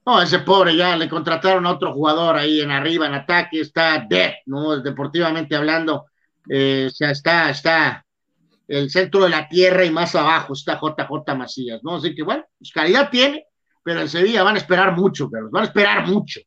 no, 0.05 0.21
ese 0.21 0.39
pobre 0.39 0.75
ya 0.75 0.97
le 0.97 1.07
contrataron 1.07 1.65
a 1.65 1.71
otro 1.71 1.93
jugador 1.93 2.35
ahí 2.35 2.59
en 2.59 2.71
arriba, 2.71 3.07
en 3.07 3.13
ataque, 3.13 3.61
está 3.61 4.05
dead, 4.07 4.33
¿no? 4.47 4.77
Deportivamente 4.81 5.55
hablando, 5.55 6.07
eh, 6.49 6.87
o 6.87 6.93
sea, 6.93 7.11
está, 7.11 7.49
está 7.49 8.05
el 8.67 8.89
centro 8.89 9.23
de 9.23 9.29
la 9.29 9.47
tierra 9.47 9.85
y 9.85 9.91
más 9.91 10.13
abajo 10.15 10.53
está 10.53 10.79
JJ 10.79 11.35
Macías, 11.37 11.81
¿no? 11.83 11.95
Así 11.95 12.13
que 12.13 12.23
bueno, 12.23 12.43
pues 12.57 12.71
calidad 12.71 13.09
tiene, 13.09 13.45
pero 13.81 14.01
en 14.01 14.09
Sevilla 14.09 14.43
van 14.43 14.55
a 14.55 14.59
esperar 14.59 14.93
mucho, 14.95 15.29
van 15.29 15.63
a 15.63 15.67
esperar 15.67 16.05
mucho. 16.05 16.41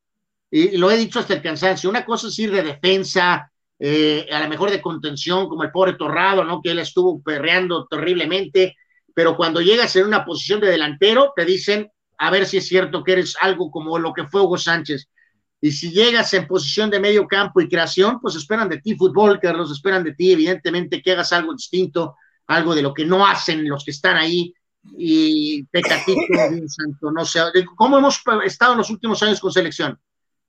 Y, 0.50 0.76
lo 0.76 0.90
he 0.90 0.96
dicho 0.96 1.20
hasta 1.20 1.34
el 1.34 1.42
cansancio, 1.42 1.88
una 1.88 2.04
cosa 2.04 2.28
es 2.28 2.38
ir 2.38 2.50
de 2.50 2.62
defensa, 2.62 3.50
eh, 3.78 4.26
a 4.30 4.40
lo 4.40 4.48
mejor 4.48 4.70
de 4.70 4.82
contención, 4.82 5.48
como 5.48 5.62
el 5.62 5.70
pobre 5.70 5.94
Torrado, 5.94 6.44
¿no? 6.44 6.61
Que 6.61 6.72
él 6.72 6.78
estuvo 6.78 7.22
perreando 7.22 7.86
terriblemente, 7.86 8.76
pero 9.14 9.34
cuando 9.34 9.62
llegas 9.62 9.96
en 9.96 10.07
una 10.07 10.24
posición 10.24 10.61
de 10.61 10.68
delantero, 10.68 11.32
te 11.34 11.44
dicen, 11.44 11.90
a 12.19 12.31
ver 12.31 12.47
si 12.47 12.59
es 12.59 12.67
cierto 12.67 13.05
que 13.05 13.12
eres 13.12 13.37
algo 13.41 13.71
como 13.71 13.99
lo 13.99 14.12
que 14.12 14.27
fue 14.27 14.43
Hugo 14.43 14.59
Sánchez. 14.59 15.09
Y 15.61 15.73
si 15.73 15.91
llegas 15.91 16.33
en 16.35 16.47
posición 16.47 16.91
de 16.91 17.01
medio 17.01 17.27
campo 17.27 17.61
y 17.61 17.69
creación, 17.69 18.21
pues 18.21 18.37
esperan 18.37 18.69
de 18.69 18.81
ti 18.81 18.95
fútbol, 18.95 19.41
Carlos, 19.41 19.71
esperan 19.71 20.05
de 20.05 20.14
ti, 20.14 20.33
evidentemente, 20.33 21.03
que 21.03 21.12
hagas 21.12 21.33
algo 21.33 21.55
distinto, 21.55 22.17
algo 22.47 22.75
de 22.75 22.83
lo 22.83 22.93
que 22.93 23.05
no 23.05 23.27
hacen 23.27 23.69
los 23.69 23.85
que 23.85 23.91
están 23.91 24.17
ahí. 24.17 24.53
Y 24.97 25.64
Pecatito, 25.64 26.21
Santo, 26.69 27.11
no 27.11 27.25
sé, 27.25 27.41
¿cómo 27.75 27.99
hemos 27.99 28.23
estado 28.45 28.73
en 28.73 28.79
los 28.79 28.91
últimos 28.91 29.23
años 29.23 29.41
con 29.41 29.51
selección? 29.51 29.99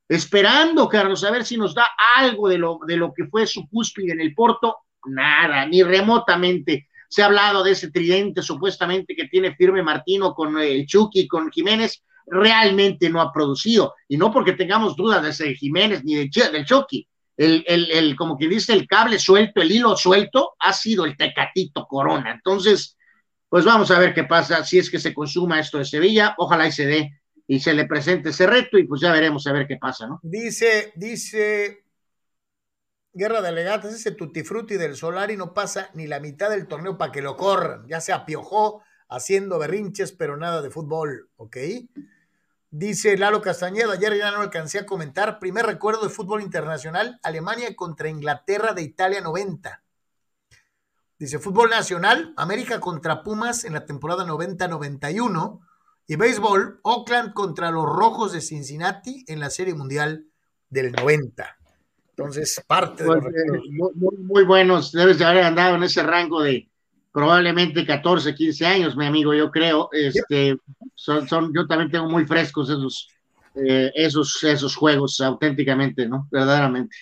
Esperando, 0.08 0.88
Carlos, 0.88 1.24
a 1.24 1.32
ver 1.32 1.44
si 1.44 1.58
nos 1.58 1.74
da 1.74 1.88
algo 2.16 2.48
de 2.48 2.58
lo, 2.58 2.80
de 2.86 2.98
lo 2.98 3.14
que 3.14 3.26
fue 3.26 3.48
su 3.48 3.68
cúspide 3.68 4.14
en 4.14 4.22
el 4.22 4.34
Porto, 4.34 4.78
nada, 5.06 5.66
ni 5.66 5.84
remotamente. 5.84 6.88
Se 7.08 7.22
ha 7.22 7.26
hablado 7.26 7.64
de 7.64 7.72
ese 7.72 7.92
tridente 7.92 8.42
supuestamente 8.42 9.16
que 9.16 9.28
tiene 9.28 9.56
firme 9.56 9.84
Martino 9.84 10.34
con 10.34 10.58
el 10.60 10.86
Chucky, 10.86 11.28
con 11.28 11.52
Jiménez, 11.52 12.04
realmente 12.26 13.10
no 13.10 13.22
ha 13.22 13.32
producido. 13.32 13.96
Y 14.08 14.18
no 14.18 14.32
porque 14.32 14.54
tengamos 14.54 14.96
dudas 14.96 15.24
de 15.24 15.30
ese 15.30 15.56
Jiménez 15.56 16.04
ni 16.04 16.16
de, 16.16 16.30
del 16.52 16.66
Chucky. 16.66 17.08
El, 17.38 17.64
el, 17.68 17.92
el, 17.92 18.16
como 18.16 18.38
que 18.38 18.48
dice, 18.48 18.74
el 18.74 18.88
cable 18.88 19.20
suelto, 19.20 19.62
el 19.62 19.72
hilo 19.72 19.96
suelto, 19.96 20.56
ha 20.60 20.74
sido 20.74 21.06
el 21.06 21.16
Tecatito 21.16 21.86
Corona. 21.86 22.32
Entonces, 22.32 22.98
pues 23.48 23.64
vamos 23.64 23.92
a 23.92 24.00
ver 24.00 24.14
qué 24.14 24.24
pasa 24.24 24.64
si 24.64 24.80
es 24.80 24.90
que 24.90 25.00
se 25.00 25.14
consuma 25.14 25.60
esto 25.60 25.78
de 25.78 25.86
Sevilla. 25.86 26.36
Ojalá 26.38 26.68
y 26.68 26.72
se 26.72 26.86
dé 26.86 27.12
y 27.48 27.60
se 27.60 27.74
le 27.74 27.86
presente 27.86 28.30
ese 28.30 28.46
reto 28.46 28.78
y 28.78 28.84
pues 28.84 29.00
ya 29.02 29.12
veremos 29.12 29.48
a 29.48 29.54
ver 29.54 29.68
qué 29.68 29.78
pasa, 29.78 30.06
¿no? 30.06 30.20
Dice, 30.22 30.92
dice 30.96 31.86
Guerra 33.18 33.42
de 33.42 33.52
Legatas, 33.52 33.96
ese 33.96 34.12
tutti 34.12 34.44
frutti 34.44 34.78
del 34.78 34.96
Solari 34.96 35.36
no 35.36 35.52
pasa 35.52 35.90
ni 35.96 36.06
la 36.06 36.20
mitad 36.20 36.52
del 36.52 36.68
torneo 36.68 37.00
para 37.00 37.12
que 37.12 37.24
lo 37.24 37.36
corran. 37.36 37.88
Ya 37.88 38.00
se 38.00 38.14
apiojó 38.14 38.84
haciendo 39.10 39.58
berrinches, 39.58 40.12
pero 40.12 40.38
nada 40.38 40.62
de 40.62 40.70
fútbol, 40.70 41.28
¿ok? 41.36 41.58
Dice 42.70 43.18
Lalo 43.18 43.42
Castañeda, 43.42 43.94
ayer 43.94 44.16
ya 44.18 44.30
no 44.30 44.42
alcancé 44.42 44.78
a 44.78 44.86
comentar. 44.86 45.40
Primer 45.40 45.66
recuerdo 45.66 46.04
de 46.04 46.10
fútbol 46.10 46.44
internacional, 46.44 47.20
Alemania 47.24 47.76
contra 47.76 48.08
Inglaterra 48.08 48.74
de 48.74 48.84
Italia 48.84 49.20
90. 49.22 49.84
Dice 51.18 51.40
fútbol 51.40 51.72
nacional, 51.72 52.36
América 52.38 52.80
contra 52.80 53.24
Pumas 53.24 53.64
en 53.64 53.74
la 53.74 53.86
temporada 53.86 54.26
90-91. 54.26 55.60
Y 56.06 56.16
béisbol, 56.18 56.82
Oakland 56.84 57.34
contra 57.34 57.72
los 57.72 57.86
Rojos 57.86 58.32
de 58.32 58.42
Cincinnati 58.42 59.26
en 59.28 59.40
la 59.40 59.50
Serie 59.50 59.74
Mundial 59.74 60.28
del 60.70 60.92
90. 60.92 61.57
Entonces, 62.18 62.64
parte 62.66 63.04
de 63.04 63.10
los 63.10 63.24
pues, 63.24 63.36
eh, 63.36 63.92
muy, 63.96 64.18
muy, 64.18 64.44
buenos, 64.44 64.92
debes 64.92 65.20
de 65.20 65.26
haber 65.26 65.44
andado 65.44 65.76
en 65.76 65.84
ese 65.84 66.02
rango 66.02 66.42
de 66.42 66.68
probablemente 67.12 67.86
14, 67.86 68.34
15 68.34 68.66
años, 68.66 68.98
mi 68.98 69.06
amigo, 69.06 69.36
yo 69.36 69.52
creo. 69.52 69.90
Este, 69.92 70.58
son, 70.96 71.28
son, 71.28 71.54
yo 71.54 71.68
también 71.68 71.92
tengo 71.92 72.10
muy 72.10 72.26
frescos 72.26 72.72
esos, 72.72 73.08
eh, 73.54 73.92
esos, 73.94 74.44
esos 74.44 74.76
juegos, 74.76 75.22
auténticamente, 75.22 76.08
¿no? 76.08 76.28
Verdaderamente. 76.32 76.96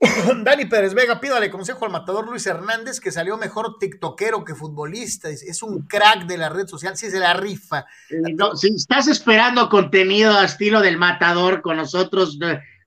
Dani 0.44 0.66
Pérez 0.66 0.94
Vega, 0.94 1.20
pídale 1.20 1.48
consejo 1.48 1.84
al 1.84 1.92
matador 1.92 2.28
Luis 2.28 2.44
Hernández, 2.46 2.98
que 2.98 3.12
salió 3.12 3.36
mejor 3.36 3.78
tiktokero 3.78 4.44
que 4.44 4.56
futbolista. 4.56 5.30
Es 5.30 5.62
un 5.62 5.82
crack 5.82 6.26
de 6.26 6.38
la 6.38 6.48
red 6.48 6.66
social, 6.66 6.96
sí 6.96 7.08
se 7.08 7.20
la 7.20 7.34
rifa. 7.34 7.86
Eh, 8.10 8.36
si 8.56 8.74
estás 8.74 9.06
esperando 9.06 9.68
contenido 9.68 10.36
a 10.36 10.44
estilo 10.44 10.80
del 10.80 10.98
matador 10.98 11.62
con 11.62 11.76
nosotros, 11.76 12.36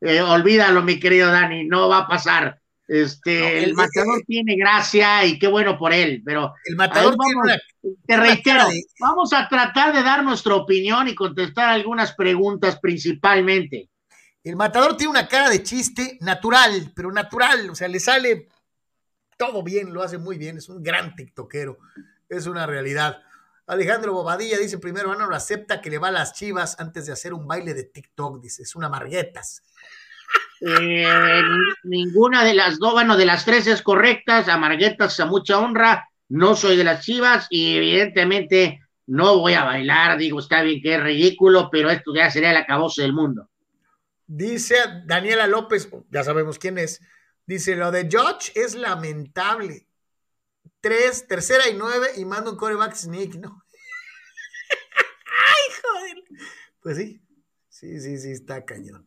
eh, 0.01 0.21
olvídalo, 0.21 0.81
mi 0.83 0.99
querido 0.99 1.31
Dani, 1.31 1.65
no 1.65 1.89
va 1.89 1.99
a 1.99 2.07
pasar. 2.07 2.59
Este, 2.87 3.65
el, 3.65 3.73
matador 3.73 4.23
tiene 4.25 4.55
gracia 4.55 5.25
y 5.25 5.37
qué 5.37 5.47
bueno 5.47 5.77
por 5.77 5.91
él, 5.91 6.21
pero 6.23 6.53
el 6.63 6.77
matador 6.77 7.17
te 8.05 8.15
reitero, 8.15 8.63
vamos 8.97 9.33
a 9.33 9.49
tratar 9.49 9.93
de 9.93 10.03
dar 10.03 10.23
nuestra 10.23 10.55
opinión 10.55 11.09
y 11.09 11.15
contestar 11.15 11.69
algunas 11.69 12.13
preguntas 12.13 12.79
principalmente. 12.79 13.89
El 14.41 14.55
matador 14.55 14.95
tiene 14.95 15.11
una 15.11 15.27
cara 15.27 15.49
de 15.49 15.63
chiste 15.63 16.17
natural, 16.21 16.93
pero 16.95 17.11
natural, 17.11 17.69
o 17.69 17.75
sea, 17.75 17.89
le 17.89 17.99
sale 17.99 18.47
todo 19.37 19.61
bien, 19.63 19.93
lo 19.93 20.01
hace 20.01 20.17
muy 20.17 20.37
bien, 20.37 20.57
es 20.57 20.69
un 20.69 20.81
gran 20.81 21.13
tiktokero, 21.13 21.79
es 22.29 22.47
una 22.47 22.65
realidad. 22.65 23.21
Alejandro 23.67 24.13
Bobadilla 24.13 24.57
dice 24.57 24.77
primero, 24.77 25.13
no 25.15 25.27
lo 25.27 25.35
acepta 25.35 25.81
que 25.81 25.89
le 25.89 25.97
va 25.97 26.07
a 26.07 26.11
las 26.11 26.33
chivas 26.33 26.79
antes 26.79 27.05
de 27.05 27.11
hacer 27.11 27.33
un 27.33 27.45
baile 27.45 27.73
de 27.73 27.83
TikTok, 27.83 28.41
dice, 28.41 28.63
es 28.63 28.75
una 28.75 28.89
marguetas. 28.89 29.61
Eh, 30.61 31.41
ninguna 31.83 32.43
de 32.43 32.53
las 32.53 32.79
dos, 32.79 32.93
bueno, 32.93 33.17
de 33.17 33.25
las 33.25 33.45
tres 33.45 33.67
es 33.67 33.81
correcta, 33.81 34.39
a 34.51 34.57
Marguetas 34.57 35.19
a 35.19 35.25
mucha 35.25 35.59
honra, 35.59 36.09
no 36.29 36.55
soy 36.55 36.77
de 36.77 36.83
las 36.83 37.05
chivas 37.05 37.47
y 37.49 37.77
evidentemente 37.77 38.81
no 39.05 39.39
voy 39.39 39.53
a 39.53 39.63
bailar, 39.63 40.17
digo, 40.17 40.39
está 40.39 40.61
bien 40.61 40.81
que 40.81 40.95
es 40.95 41.03
ridículo, 41.03 41.69
pero 41.71 41.89
esto 41.89 42.13
ya 42.15 42.31
sería 42.31 42.51
el 42.51 42.57
acabose 42.57 43.03
del 43.03 43.13
mundo. 43.13 43.49
Dice 44.25 44.75
Daniela 45.05 45.47
López, 45.47 45.89
ya 46.09 46.23
sabemos 46.23 46.57
quién 46.57 46.77
es, 46.77 47.01
dice, 47.45 47.75
lo 47.75 47.91
de 47.91 48.07
George 48.09 48.51
es 48.55 48.75
lamentable. 48.75 49.86
Tres, 50.87 51.27
tercera 51.27 51.67
y 51.67 51.73
nueve 51.73 52.11
y 52.15 52.23
manda 52.23 52.49
un 52.49 52.55
coreback 52.55 52.95
sneak, 52.95 53.35
¿no? 53.35 53.61
Ay, 55.25 55.75
joder. 55.83 56.23
Pues 56.79 56.95
sí, 56.95 57.21
sí, 57.67 57.99
sí, 57.99 58.17
sí, 58.17 58.31
está 58.31 58.63
cañón. 58.63 59.05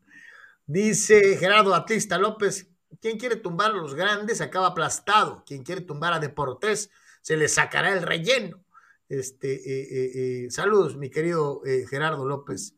Dice 0.66 1.38
Gerardo 1.38 1.74
Atlista 1.74 2.18
López, 2.18 2.68
quien 3.00 3.18
quiere 3.18 3.36
tumbar 3.36 3.70
a 3.70 3.76
los 3.76 3.94
grandes 3.94 4.42
acaba 4.42 4.66
aplastado. 4.66 5.42
Quien 5.46 5.62
quiere 5.62 5.80
tumbar 5.80 6.12
a 6.12 6.18
Deportes 6.18 6.90
se 7.22 7.38
le 7.38 7.48
sacará 7.48 7.94
el 7.94 8.02
relleno. 8.02 8.62
Este, 9.08 9.54
eh, 9.54 9.88
eh, 9.90 10.10
eh, 10.44 10.50
saludos, 10.50 10.98
mi 10.98 11.08
querido 11.08 11.62
Gerardo 11.88 12.26
López. 12.26 12.74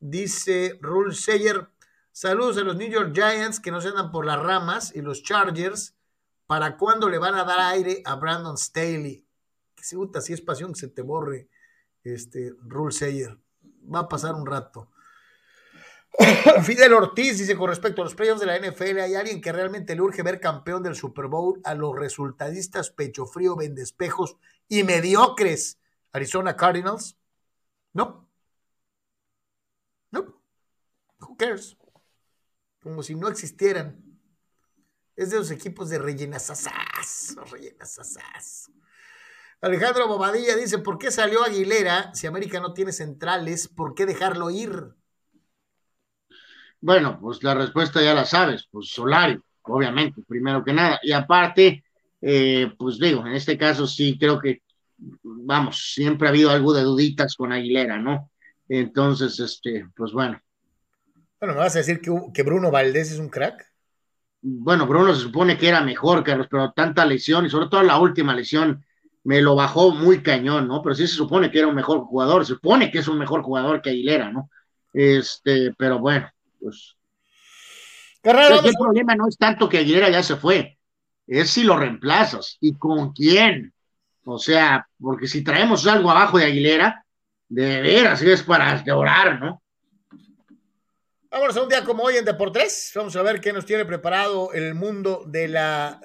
Dice 0.00 0.80
Rule 0.80 1.14
Sayer, 1.14 1.68
saludos 2.10 2.58
a 2.58 2.62
los 2.62 2.74
New 2.74 2.90
York 2.90 3.12
Giants 3.14 3.60
que 3.60 3.70
no 3.70 3.80
se 3.80 3.90
andan 3.90 4.10
por 4.10 4.26
las 4.26 4.42
ramas 4.42 4.96
y 4.96 5.00
los 5.00 5.22
Chargers. 5.22 5.94
¿Para 6.46 6.76
cuándo 6.76 7.08
le 7.08 7.18
van 7.18 7.34
a 7.34 7.44
dar 7.44 7.60
aire 7.60 8.02
a 8.04 8.16
Brandon 8.16 8.56
Staley? 8.56 9.26
Que 9.74 9.84
se 9.84 9.96
gusta, 9.96 10.20
si 10.20 10.32
es 10.32 10.40
pasión 10.40 10.72
que 10.72 10.80
se 10.80 10.88
te 10.88 11.02
borre, 11.02 11.48
este, 12.02 12.52
Rule 12.60 12.92
Sayer. 12.92 13.38
Va 13.92 14.00
a 14.00 14.08
pasar 14.08 14.34
un 14.34 14.46
rato. 14.46 14.90
Fidel 16.64 16.92
Ortiz 16.92 17.38
dice 17.38 17.56
con 17.56 17.68
respecto 17.68 18.02
a 18.02 18.04
los 18.04 18.14
playoffs 18.14 18.40
de 18.40 18.46
la 18.46 18.58
NFL, 18.58 19.00
¿hay 19.00 19.14
alguien 19.14 19.40
que 19.40 19.52
realmente 19.52 19.94
le 19.94 20.02
urge 20.02 20.22
ver 20.22 20.40
campeón 20.40 20.82
del 20.82 20.94
Super 20.94 21.26
Bowl 21.26 21.60
a 21.64 21.74
los 21.74 21.96
resultadistas 21.96 22.90
pecho 22.90 23.26
frío, 23.26 23.56
vendespejos 23.56 24.36
y 24.68 24.84
mediocres 24.84 25.78
Arizona 26.12 26.56
Cardinals? 26.56 27.16
No. 27.94 28.28
No. 30.10 30.42
Who 31.20 31.36
cares? 31.36 31.76
Como 32.82 33.02
si 33.02 33.14
no 33.14 33.28
existieran. 33.28 34.01
Es 35.22 35.30
de 35.30 35.36
los 35.36 35.52
equipos 35.52 35.88
de 35.88 36.00
rellenasasas. 36.00 37.36
Rellenasasas. 37.48 38.72
Alejandro 39.60 40.08
Bobadilla 40.08 40.56
dice, 40.56 40.78
¿por 40.78 40.98
qué 40.98 41.12
salió 41.12 41.44
Aguilera 41.44 42.12
si 42.12 42.26
América 42.26 42.58
no 42.58 42.72
tiene 42.72 42.90
centrales? 42.90 43.68
¿Por 43.68 43.94
qué 43.94 44.04
dejarlo 44.04 44.50
ir? 44.50 44.72
Bueno, 46.80 47.20
pues 47.20 47.40
la 47.44 47.54
respuesta 47.54 48.02
ya 48.02 48.14
la 48.14 48.24
sabes, 48.24 48.66
pues 48.68 48.88
Solari, 48.90 49.40
obviamente, 49.62 50.22
primero 50.26 50.64
que 50.64 50.72
nada. 50.72 50.98
Y 51.04 51.12
aparte, 51.12 51.84
eh, 52.20 52.72
pues 52.76 52.98
digo, 52.98 53.24
en 53.24 53.34
este 53.34 53.56
caso 53.56 53.86
sí 53.86 54.18
creo 54.18 54.40
que, 54.40 54.62
vamos, 54.98 55.92
siempre 55.94 56.26
ha 56.26 56.30
habido 56.30 56.50
algo 56.50 56.74
de 56.74 56.82
duditas 56.82 57.36
con 57.36 57.52
Aguilera, 57.52 57.96
¿no? 57.96 58.32
Entonces, 58.68 59.38
este, 59.38 59.86
pues 59.94 60.10
bueno. 60.10 60.42
Bueno, 61.38 61.54
¿me 61.54 61.60
vas 61.60 61.76
a 61.76 61.78
decir 61.78 62.00
que, 62.00 62.10
que 62.34 62.42
Bruno 62.42 62.72
Valdés 62.72 63.12
es 63.12 63.20
un 63.20 63.28
crack? 63.28 63.71
Bueno, 64.42 64.86
Bruno 64.86 65.14
se 65.14 65.22
supone 65.22 65.56
que 65.56 65.68
era 65.68 65.80
mejor, 65.82 66.24
Carlos, 66.24 66.48
pero 66.50 66.72
tanta 66.72 67.06
lesión 67.06 67.46
y 67.46 67.50
sobre 67.50 67.68
todo 67.68 67.82
la 67.84 67.98
última 67.98 68.34
lesión 68.34 68.84
me 69.24 69.40
lo 69.40 69.54
bajó 69.54 69.92
muy 69.92 70.20
cañón, 70.20 70.66
¿no? 70.66 70.82
Pero 70.82 70.96
sí 70.96 71.06
se 71.06 71.14
supone 71.14 71.50
que 71.50 71.60
era 71.60 71.68
un 71.68 71.76
mejor 71.76 72.00
jugador, 72.00 72.44
se 72.44 72.54
supone 72.54 72.90
que 72.90 72.98
es 72.98 73.08
un 73.08 73.18
mejor 73.18 73.42
jugador 73.42 73.80
que 73.80 73.90
Aguilera, 73.90 74.32
¿no? 74.32 74.50
Este, 74.92 75.72
pero 75.78 76.00
bueno, 76.00 76.28
pues. 76.60 76.96
el 78.64 78.74
problema 78.74 79.14
no 79.14 79.28
es 79.28 79.38
tanto 79.38 79.68
que 79.68 79.78
Aguilera 79.78 80.10
ya 80.10 80.24
se 80.24 80.36
fue, 80.36 80.76
es 81.26 81.50
si 81.50 81.62
lo 81.62 81.76
reemplazas 81.76 82.56
y 82.60 82.74
con 82.74 83.12
quién. 83.12 83.72
O 84.24 84.38
sea, 84.38 84.86
porque 85.00 85.26
si 85.26 85.42
traemos 85.42 85.86
algo 85.86 86.10
abajo 86.10 86.38
de 86.38 86.46
Aguilera, 86.46 87.04
de 87.48 87.80
veras 87.80 88.22
es 88.22 88.42
para 88.42 88.82
llorar, 88.84 89.40
¿no? 89.40 89.61
Vámonos 91.32 91.56
a 91.56 91.62
un 91.62 91.68
día 91.70 91.82
como 91.82 92.02
hoy 92.02 92.16
en 92.16 92.26
Deportes. 92.26 92.92
Vamos 92.94 93.16
a 93.16 93.22
ver 93.22 93.40
qué 93.40 93.54
nos 93.54 93.64
tiene 93.64 93.86
preparado 93.86 94.52
el 94.52 94.74
mundo 94.74 95.24
de 95.26 95.48
la, 95.48 95.98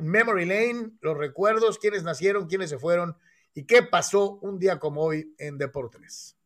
Memory 0.00 0.46
Lane, 0.46 0.92
los 1.00 1.18
recuerdos, 1.18 1.80
quiénes 1.80 2.04
nacieron, 2.04 2.46
quiénes 2.46 2.70
se 2.70 2.78
fueron 2.78 3.16
y 3.54 3.66
qué 3.66 3.82
pasó 3.82 4.38
un 4.40 4.60
día 4.60 4.78
como 4.78 5.02
hoy 5.02 5.34
en 5.36 5.58
Deportes. 5.58 6.36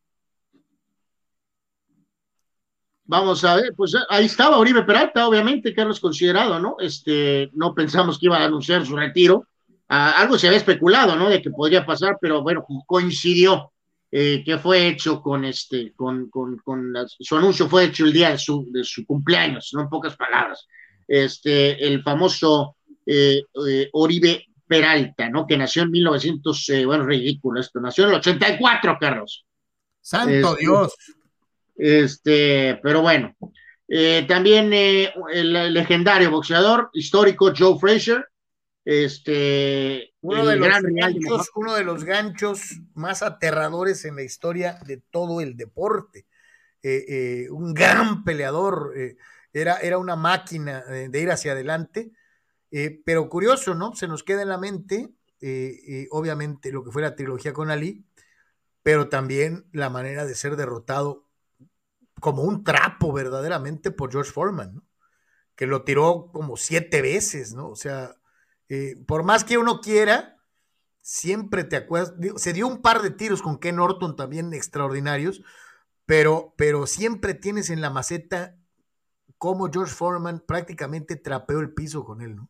Vamos 3.03 3.43
a 3.43 3.57
ver, 3.57 3.75
pues 3.77 3.93
ahí 4.09 4.25
estaba 4.25 4.57
Oribe 4.57 4.81
Peralta, 4.81 5.27
obviamente, 5.27 5.75
Carlos 5.75 5.99
considerado, 5.99 6.59
¿no? 6.59 6.77
Este, 6.79 7.51
no 7.53 7.75
pensamos 7.75 8.17
que 8.17 8.25
iba 8.25 8.39
a 8.39 8.45
anunciar 8.45 8.83
su 8.83 8.97
retiro. 8.97 9.45
Ah, 9.87 10.15
algo 10.17 10.39
se 10.39 10.47
había 10.47 10.57
especulado, 10.57 11.15
¿no? 11.15 11.29
De 11.29 11.39
que 11.39 11.51
podría 11.51 11.85
pasar, 11.85 12.17
pero 12.19 12.41
bueno, 12.41 12.65
coincidió 12.87 13.71
eh, 14.11 14.43
que 14.43 14.57
fue 14.57 14.87
hecho 14.87 15.21
con 15.21 15.45
este, 15.45 15.93
con, 15.95 16.31
con, 16.31 16.57
con 16.57 16.93
su 17.07 17.37
anuncio 17.37 17.69
fue 17.69 17.85
hecho 17.85 18.05
el 18.05 18.13
día 18.13 18.31
de 18.31 18.39
su, 18.39 18.67
de 18.71 18.83
su 18.83 19.05
cumpleaños, 19.05 19.69
no 19.73 19.81
en 19.81 19.89
pocas 19.89 20.15
palabras. 20.15 20.65
Este, 21.07 21.85
el 21.85 22.01
famoso 22.01 22.77
eh, 23.05 23.43
eh, 23.67 23.89
Oribe 23.93 24.47
Peralta, 24.65 25.29
¿no? 25.29 25.45
Que 25.45 25.57
nació 25.57 25.83
en 25.83 25.91
1900, 25.91 26.71
bueno, 26.85 27.05
ridículo 27.05 27.59
esto, 27.59 27.79
nació 27.79 28.05
en 28.05 28.09
el 28.09 28.15
84, 28.15 28.97
Carlos. 28.99 29.45
Santo 30.01 30.53
este, 30.53 30.61
Dios. 30.61 30.93
Este, 31.75 32.79
pero 32.81 33.01
bueno. 33.01 33.35
también 34.27 34.73
el 34.73 35.73
legendario 35.73 36.31
boxeador 36.31 36.89
histórico 36.93 37.53
Joe 37.55 37.77
Frazier, 37.79 38.25
este, 38.85 40.13
uno 40.21 40.45
de, 40.45 40.55
los 40.55 40.81
ganchos, 40.83 41.51
uno 41.55 41.75
de 41.75 41.83
los 41.83 42.03
ganchos 42.03 42.81
más 42.93 43.21
aterradores 43.21 44.05
en 44.05 44.15
la 44.15 44.23
historia 44.23 44.79
de 44.85 44.97
todo 44.97 45.41
el 45.41 45.57
deporte. 45.57 46.25
Eh, 46.81 47.05
eh, 47.09 47.49
un 47.51 47.73
gran 47.73 48.23
peleador, 48.23 48.93
eh, 48.95 49.17
era, 49.51 49.77
era, 49.77 49.97
una 49.97 50.15
máquina 50.15 50.81
de 50.85 51.19
ir 51.19 51.31
hacia 51.31 51.51
adelante, 51.51 52.11
pero 53.03 53.29
curioso, 53.29 53.73
¿no? 53.73 53.95
Se 53.95 54.07
nos 54.07 54.23
queda 54.23 54.43
en 54.43 54.49
la 54.49 54.59
mente, 54.59 55.09
obviamente, 56.11 56.71
lo 56.71 56.83
que 56.83 56.91
fue 56.91 57.01
la 57.01 57.15
trilogía 57.15 57.51
con 57.51 57.71
Ali, 57.71 58.05
pero 58.83 59.09
también 59.09 59.65
la 59.73 59.89
manera 59.89 60.25
de 60.25 60.35
ser 60.35 60.55
derrotado 60.55 61.27
como 62.19 62.43
un 62.43 62.63
trapo 62.63 63.11
verdaderamente 63.11 63.91
por 63.91 64.11
George 64.11 64.31
Foreman, 64.31 64.75
¿no? 64.75 64.83
que 65.55 65.65
lo 65.65 65.83
tiró 65.83 66.29
como 66.31 66.55
siete 66.55 67.01
veces, 67.01 67.53
¿no? 67.53 67.69
O 67.69 67.75
sea, 67.75 68.15
eh, 68.69 68.95
por 69.07 69.23
más 69.23 69.43
que 69.43 69.57
uno 69.57 69.81
quiera, 69.81 70.37
siempre 71.01 71.63
te 71.63 71.75
acuerdas, 71.75 72.13
se 72.37 72.53
dio 72.53 72.67
un 72.67 72.81
par 72.81 73.01
de 73.01 73.11
tiros 73.11 73.41
con 73.41 73.57
Ken 73.57 73.77
Norton 73.77 74.15
también 74.15 74.53
extraordinarios, 74.53 75.41
pero, 76.05 76.53
pero 76.57 76.87
siempre 76.87 77.33
tienes 77.33 77.69
en 77.69 77.81
la 77.81 77.89
maceta 77.89 78.55
como 79.37 79.69
George 79.71 79.93
Foreman 79.93 80.43
prácticamente 80.45 81.15
trapeó 81.15 81.59
el 81.59 81.73
piso 81.73 82.03
con 82.03 82.21
él, 82.21 82.35
¿no? 82.35 82.49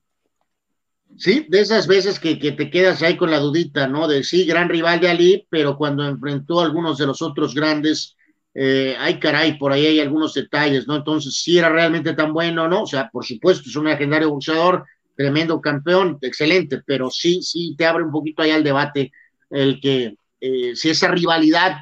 Sí, 1.17 1.47
de 1.49 1.61
esas 1.61 1.87
veces 1.87 2.19
que, 2.19 2.35
te 2.35 2.69
quedas 2.69 3.01
ahí 3.01 3.17
con 3.17 3.31
la 3.31 3.39
dudita, 3.39 3.87
¿no? 3.87 4.07
De 4.07 4.23
sí, 4.23 4.45
gran 4.45 4.69
rival 4.69 4.99
de 4.99 5.09
Ali, 5.09 5.47
pero 5.49 5.75
cuando 5.75 6.07
enfrentó 6.07 6.59
a 6.59 6.65
algunos 6.65 6.97
de 6.97 7.07
los 7.07 7.21
otros 7.21 7.55
grandes, 7.55 8.15
eh, 8.53 8.95
ay 8.99 9.19
caray, 9.19 9.57
por 9.57 9.71
ahí 9.71 9.85
hay 9.85 9.99
algunos 9.99 10.33
detalles, 10.33 10.87
¿no? 10.87 10.95
Entonces, 10.95 11.41
si 11.41 11.57
era 11.57 11.69
realmente 11.69 12.13
tan 12.13 12.31
bueno, 12.31 12.67
¿no? 12.67 12.83
O 12.83 12.87
sea, 12.87 13.09
por 13.11 13.25
supuesto, 13.25 13.69
es 13.69 13.75
un 13.75 13.85
legendario 13.85 14.29
boxeador, 14.29 14.85
tremendo 15.19 15.59
campeón, 15.59 16.17
excelente, 16.21 16.81
pero 16.85 17.11
sí, 17.11 17.41
sí 17.41 17.75
te 17.77 17.85
abre 17.85 18.05
un 18.05 18.11
poquito 18.11 18.41
ahí 18.41 18.51
al 18.51 18.63
debate 18.63 19.11
el 19.49 19.81
que 19.81 20.15
eh, 20.39 20.77
si 20.77 20.89
esa 20.91 21.09
rivalidad 21.09 21.75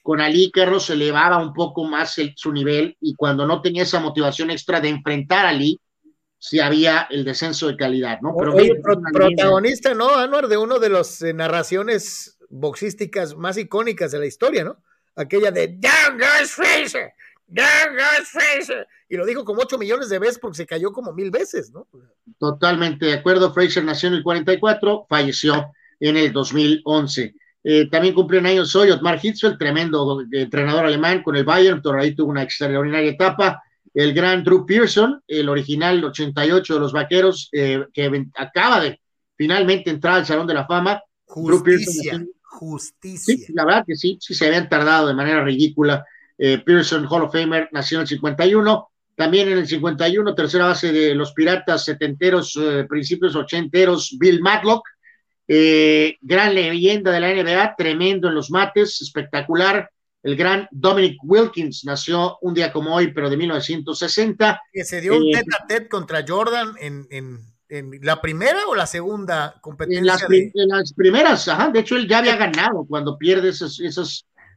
con 0.00 0.20
Ali 0.20 0.52
Carlos 0.52 0.86
se 0.86 0.92
elevaba 0.92 1.38
un 1.38 1.52
poco 1.52 1.82
más 1.82 2.14
su 2.36 2.52
nivel 2.52 2.96
y 3.00 3.16
cuando 3.16 3.48
no 3.48 3.60
tenía 3.60 3.82
esa 3.82 3.98
motivación 3.98 4.52
extra 4.52 4.80
de 4.80 4.90
enfrentar 4.90 5.44
a 5.44 5.48
Ali, 5.48 5.80
si 6.38 6.60
había 6.60 7.08
el 7.10 7.24
descenso 7.24 7.66
de 7.66 7.76
calidad, 7.76 8.20
¿no? 8.20 8.32
Pero 8.38 8.54
Oye, 8.54 8.80
protagonista, 9.12 9.92
¿no, 9.92 10.14
Anuar? 10.14 10.46
De 10.46 10.56
uno 10.56 10.78
de 10.78 10.90
las 10.90 11.20
eh, 11.22 11.32
narraciones 11.32 12.38
boxísticas 12.48 13.34
más 13.34 13.58
icónicas 13.58 14.12
de 14.12 14.20
la 14.20 14.26
historia, 14.26 14.62
¿no? 14.62 14.76
Aquella 15.16 15.50
de 15.50 15.66
Down 15.66 16.16
goes 16.16 16.52
Fraser, 16.52 17.12
Fraser. 17.46 18.86
Y 19.08 19.16
lo 19.16 19.26
dijo 19.26 19.44
como 19.44 19.62
ocho 19.62 19.78
millones 19.78 20.08
de 20.08 20.18
veces 20.18 20.38
porque 20.38 20.56
se 20.56 20.66
cayó 20.66 20.92
como 20.92 21.12
mil 21.12 21.30
veces, 21.30 21.70
¿no? 21.70 21.86
Totalmente 22.38 23.06
de 23.06 23.14
acuerdo. 23.14 23.52
Fraser 23.52 23.84
nació 23.84 24.08
en 24.08 24.14
el 24.14 24.22
44, 24.22 25.06
falleció 25.08 25.72
en 26.00 26.16
el 26.16 26.32
2011. 26.32 27.34
Eh, 27.66 27.88
también 27.90 28.14
cumplió 28.14 28.40
en 28.40 28.46
años 28.46 28.74
hoy 28.76 28.90
Otmar 28.90 29.18
Hitzfeld, 29.22 29.58
tremendo 29.58 30.22
entrenador 30.30 30.84
alemán 30.84 31.22
con 31.22 31.36
el 31.36 31.44
Bayern, 31.44 31.80
por 31.80 31.98
ahí 31.98 32.14
tuvo 32.14 32.30
una 32.30 32.42
extraordinaria 32.42 33.10
etapa 33.10 33.62
el 33.94 34.12
gran 34.12 34.42
Drew 34.42 34.66
Pearson, 34.66 35.22
el 35.26 35.48
original 35.48 36.04
88 36.04 36.74
de 36.74 36.80
los 36.80 36.92
Vaqueros, 36.92 37.48
eh, 37.52 37.86
que 37.92 38.26
acaba 38.34 38.80
de 38.80 39.00
finalmente 39.36 39.88
entrar 39.88 40.16
al 40.16 40.26
Salón 40.26 40.48
de 40.48 40.54
la 40.54 40.66
Fama. 40.66 41.00
Justicia, 41.24 42.24
justicia. 42.42 43.36
Sí, 43.36 43.52
la 43.54 43.64
verdad 43.64 43.84
que 43.86 43.94
sí, 43.96 44.18
sí 44.20 44.34
se 44.34 44.46
habían 44.46 44.68
tardado 44.68 45.08
de 45.08 45.14
manera 45.14 45.44
ridícula. 45.44 46.04
Eh, 46.38 46.58
Pearson, 46.58 47.06
Hall 47.06 47.22
of 47.22 47.32
Famer, 47.32 47.68
nació 47.72 47.98
en 47.98 48.02
el 48.02 48.08
51. 48.08 48.88
También 49.16 49.48
en 49.48 49.58
el 49.58 49.66
51, 49.66 50.34
tercera 50.34 50.66
base 50.66 50.92
de 50.92 51.14
los 51.14 51.32
Piratas 51.32 51.84
setenteros, 51.84 52.56
eh, 52.60 52.84
principios 52.88 53.36
ochenteros, 53.36 54.16
Bill 54.18 54.40
Matlock, 54.40 54.88
gran 55.46 56.54
leyenda 56.54 57.12
de 57.12 57.20
la 57.20 57.30
NBA, 57.30 57.76
tremendo 57.76 58.28
en 58.28 58.34
los 58.34 58.50
mates, 58.50 59.00
espectacular 59.02 59.88
el 60.24 60.36
gran 60.36 60.66
Dominic 60.70 61.18
Wilkins 61.22 61.84
nació 61.84 62.38
un 62.40 62.54
día 62.54 62.72
como 62.72 62.94
hoy, 62.94 63.12
pero 63.12 63.28
de 63.28 63.36
1960. 63.36 64.58
Que 64.72 64.82
se 64.82 65.02
dio 65.02 65.18
un 65.18 65.24
eh, 65.24 65.32
tete 65.34 65.50
a 65.54 65.66
tete 65.66 65.88
contra 65.88 66.24
Jordan 66.26 66.74
en, 66.80 67.06
la 68.02 68.22
primera 68.22 68.60
o 68.68 68.74
la 68.74 68.86
segunda 68.86 69.56
competencia. 69.60 70.00
En 70.00 70.06
las, 70.68 70.94
primeras, 70.94 71.46
ajá. 71.48 71.68
De 71.68 71.80
hecho, 71.80 71.96
él 71.96 72.08
ya 72.08 72.18
había 72.18 72.36
ganado 72.36 72.86
cuando 72.88 73.18
pierde 73.18 73.50
esas, 73.50 73.78
eh, 73.80 73.90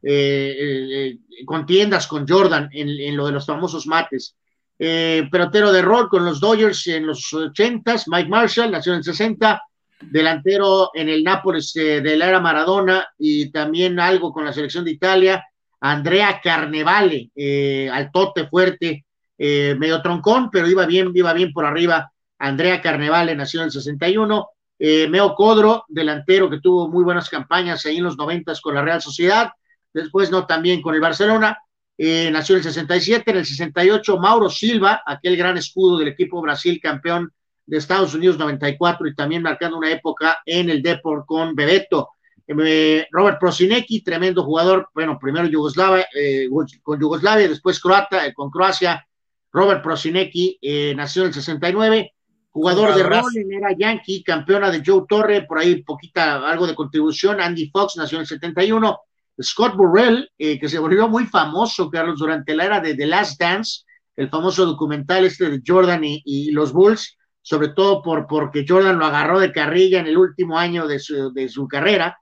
eh, 0.01 1.17
contiendas 1.45 2.07
con 2.07 2.27
Jordan 2.27 2.69
en, 2.71 3.15
lo 3.15 3.25
de 3.27 3.31
los 3.31 3.45
famosos 3.45 3.87
mates. 3.87 4.35
pelotero 4.77 5.71
de 5.71 5.81
rol 5.81 6.09
con 6.09 6.25
los 6.25 6.39
Dodgers 6.39 6.87
en 6.87 7.07
los 7.07 7.33
80 7.33 7.95
Mike 8.07 8.29
Marshall 8.29 8.71
nació 8.71 8.93
en 8.93 8.99
el 8.99 9.03
60, 9.03 9.61
delantero 10.01 10.91
en 10.93 11.09
el 11.09 11.23
Nápoles 11.23 11.73
de 11.73 12.17
la 12.17 12.27
era 12.27 12.39
Maradona 12.39 13.07
y 13.17 13.51
también 13.51 13.99
algo 13.99 14.31
con 14.31 14.45
la 14.45 14.53
selección 14.53 14.85
de 14.85 14.91
Italia 14.91 15.43
Andrea 15.79 16.39
Carnevale, 16.41 17.31
eh, 17.35 17.89
altote 17.91 18.47
fuerte, 18.47 19.05
eh, 19.37 19.75
medio 19.77 20.01
troncón, 20.01 20.49
pero 20.49 20.67
iba 20.67 20.85
bien, 20.85 21.11
iba 21.13 21.33
bien 21.33 21.53
por 21.53 21.65
arriba. 21.65 22.11
Andrea 22.39 22.81
Carnevale 22.81 23.35
nació 23.35 23.61
en 23.61 23.65
el 23.65 23.71
61. 23.71 24.49
Eh, 24.79 25.07
Meo 25.07 25.33
Codro, 25.35 25.85
delantero 25.87 26.49
que 26.49 26.59
tuvo 26.59 26.87
muy 26.87 27.03
buenas 27.03 27.29
campañas 27.29 27.85
ahí 27.85 27.97
en 27.97 28.03
los 28.03 28.17
90 28.17 28.53
con 28.61 28.75
la 28.75 28.81
Real 28.81 29.01
Sociedad, 29.01 29.51
después 29.93 30.31
no 30.31 30.45
también 30.45 30.81
con 30.81 30.95
el 30.95 31.01
Barcelona. 31.01 31.57
Eh, 31.97 32.29
nació 32.31 32.55
en 32.55 32.59
el 32.59 32.63
67, 32.63 33.31
en 33.31 33.37
el 33.37 33.45
68 33.45 34.19
Mauro 34.19 34.49
Silva, 34.49 35.01
aquel 35.05 35.35
gran 35.35 35.57
escudo 35.57 35.97
del 35.97 36.09
equipo 36.09 36.41
Brasil, 36.41 36.79
campeón 36.81 37.31
de 37.65 37.77
Estados 37.77 38.13
Unidos 38.13 38.37
94 38.37 39.07
y 39.07 39.15
también 39.15 39.41
marcando 39.41 39.77
una 39.77 39.91
época 39.91 40.39
en 40.45 40.69
el 40.69 40.81
Deport 40.81 41.25
con 41.25 41.55
Bebeto. 41.55 42.11
Eh, 42.47 43.05
Robert 43.11 43.39
Prosinecki, 43.39 44.01
tremendo 44.01 44.43
jugador, 44.43 44.89
bueno, 44.93 45.19
primero 45.19 45.47
Yugoslavia, 45.47 46.07
eh, 46.15 46.47
con 46.81 46.99
Yugoslavia, 46.99 47.49
después 47.49 47.79
Croata, 47.79 48.25
eh, 48.25 48.33
con 48.33 48.49
Croacia. 48.49 49.05
Robert 49.51 49.83
Prosinecki 49.83 50.59
nació 50.95 51.23
en 51.23 51.29
el 51.29 51.33
69, 51.33 52.13
jugador 52.51 52.95
de 52.95 53.03
rol, 53.03 53.23
era 53.49 53.75
Yankee, 53.75 54.23
campeona 54.23 54.69
de 54.69 54.83
Joe 54.85 55.03
Torre, 55.07 55.43
por 55.43 55.57
ahí 55.57 55.81
poquita, 55.83 56.47
algo 56.47 56.67
de 56.67 56.75
contribución. 56.75 57.41
Andy 57.41 57.69
Fox 57.69 57.95
nació 57.97 58.17
en 58.17 58.21
el 58.21 58.27
71. 58.27 58.99
Scott 59.41 59.75
Burrell, 59.75 60.29
que 60.37 60.67
se 60.67 60.79
volvió 60.79 61.07
muy 61.07 61.25
famoso, 61.25 61.89
Carlos, 61.89 62.19
durante 62.19 62.55
la 62.55 62.65
era 62.65 62.79
de 62.79 62.95
The 62.95 63.05
Last 63.05 63.39
Dance, 63.39 63.83
el 64.15 64.29
famoso 64.29 64.65
documental 64.65 65.25
este 65.25 65.49
de 65.49 65.61
Jordan 65.65 66.01
y, 66.03 66.51
los 66.51 66.73
Bulls, 66.73 67.17
sobre 67.41 67.69
todo 67.69 68.01
por, 68.01 68.27
porque 68.27 68.65
Jordan 68.67 68.97
lo 68.97 69.05
agarró 69.05 69.39
de 69.39 69.51
carrilla 69.51 69.99
en 69.99 70.07
el 70.07 70.17
último 70.17 70.57
año 70.57 70.87
de 70.87 70.99
su, 70.99 71.31
de 71.33 71.49
su 71.49 71.67
carrera 71.67 72.17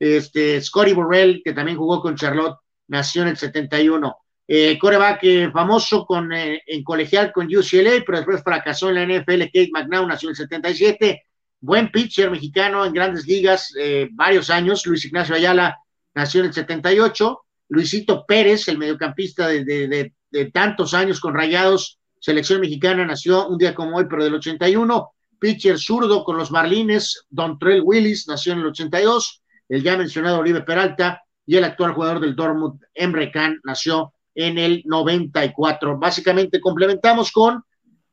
este, 0.00 0.60
Scotty 0.60 0.94
Burrell, 0.94 1.42
que 1.44 1.52
también 1.52 1.76
jugó 1.76 2.00
con 2.00 2.16
Charlotte, 2.16 2.58
nació 2.88 3.22
en 3.22 3.28
el 3.28 3.36
71. 3.36 4.16
Eh, 4.48 4.78
coreback 4.78 5.22
eh, 5.22 5.50
famoso 5.52 6.04
con, 6.06 6.32
eh, 6.32 6.62
en 6.66 6.82
colegial 6.82 7.30
con 7.32 7.46
UCLA, 7.46 8.02
pero 8.04 8.18
después 8.18 8.42
fracasó 8.42 8.88
en 8.88 8.94
la 8.96 9.04
NFL. 9.04 9.42
Kate 9.44 9.70
McNown 9.72 10.08
nació 10.08 10.28
en 10.28 10.30
el 10.30 10.36
77. 10.36 11.22
Buen 11.60 11.92
pitcher 11.92 12.30
mexicano 12.30 12.84
en 12.84 12.94
grandes 12.94 13.26
ligas, 13.26 13.72
eh, 13.78 14.08
varios 14.12 14.48
años. 14.48 14.84
Luis 14.86 15.04
Ignacio 15.04 15.34
Ayala 15.34 15.78
nació 16.14 16.40
en 16.40 16.46
el 16.46 16.52
78. 16.52 17.40
Luisito 17.68 18.24
Pérez, 18.26 18.68
el 18.68 18.78
mediocampista 18.78 19.46
de, 19.48 19.64
de, 19.64 20.12
de 20.30 20.50
tantos 20.50 20.94
años 20.94 21.20
con 21.20 21.34
rayados, 21.34 21.98
selección 22.20 22.60
mexicana, 22.60 23.06
nació 23.06 23.48
un 23.48 23.58
día 23.58 23.74
como 23.74 23.96
hoy, 23.96 24.06
pero 24.08 24.24
del 24.24 24.34
81. 24.34 25.10
Pitcher 25.38 25.78
zurdo 25.78 26.24
con 26.24 26.36
los 26.36 26.50
Marlines, 26.50 27.26
Don 27.30 27.58
Trell 27.58 27.82
Willis, 27.82 28.28
nació 28.28 28.52
en 28.52 28.58
el 28.60 28.66
82 28.66 29.40
el 29.70 29.82
ya 29.84 29.96
mencionado 29.96 30.40
Oribe 30.40 30.62
Peralta 30.62 31.22
y 31.46 31.56
el 31.56 31.64
actual 31.64 31.94
jugador 31.94 32.20
del 32.20 32.36
Dortmund, 32.36 32.80
Emre 32.92 33.30
Can, 33.30 33.60
nació 33.64 34.12
en 34.34 34.58
el 34.58 34.82
94. 34.84 35.96
Básicamente 35.98 36.60
complementamos 36.60 37.30
con 37.30 37.62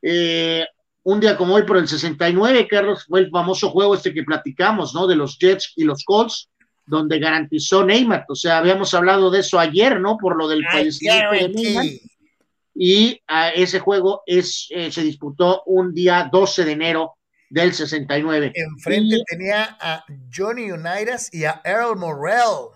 eh, 0.00 0.64
un 1.02 1.20
día 1.20 1.36
como 1.36 1.54
hoy 1.54 1.62
por 1.64 1.76
el 1.76 1.88
69, 1.88 2.68
Carlos, 2.68 3.04
fue 3.06 3.20
el 3.20 3.30
famoso 3.30 3.70
juego 3.70 3.94
este 3.94 4.14
que 4.14 4.22
platicamos, 4.22 4.94
¿no? 4.94 5.06
De 5.06 5.16
los 5.16 5.36
Jets 5.38 5.72
y 5.76 5.84
los 5.84 6.04
Colts, 6.04 6.48
donde 6.88 7.18
garantizó 7.18 7.84
Neymar. 7.84 8.24
O 8.28 8.34
sea, 8.34 8.58
habíamos 8.58 8.92
hablado 8.94 9.30
de 9.30 9.40
eso 9.40 9.58
ayer, 9.58 10.00
¿no? 10.00 10.16
Por 10.16 10.36
lo 10.36 10.48
del 10.48 10.64
fallecimiento 10.70 11.32
de 11.32 11.48
Neymar. 11.48 11.86
Y 12.74 13.20
ah, 13.26 13.50
ese 13.50 13.80
juego 13.80 14.22
es, 14.24 14.68
eh, 14.70 14.92
se 14.92 15.02
disputó 15.02 15.62
un 15.66 15.92
día 15.92 16.28
12 16.30 16.64
de 16.64 16.72
enero 16.72 17.18
del 17.50 17.74
69. 17.74 18.52
Enfrente 18.54 19.16
tenía 19.26 19.76
a 19.80 20.04
Johnny 20.32 20.70
Unitas 20.70 21.28
y 21.32 21.44
a 21.44 21.60
Earl 21.64 21.96
Morrell. 21.96 22.70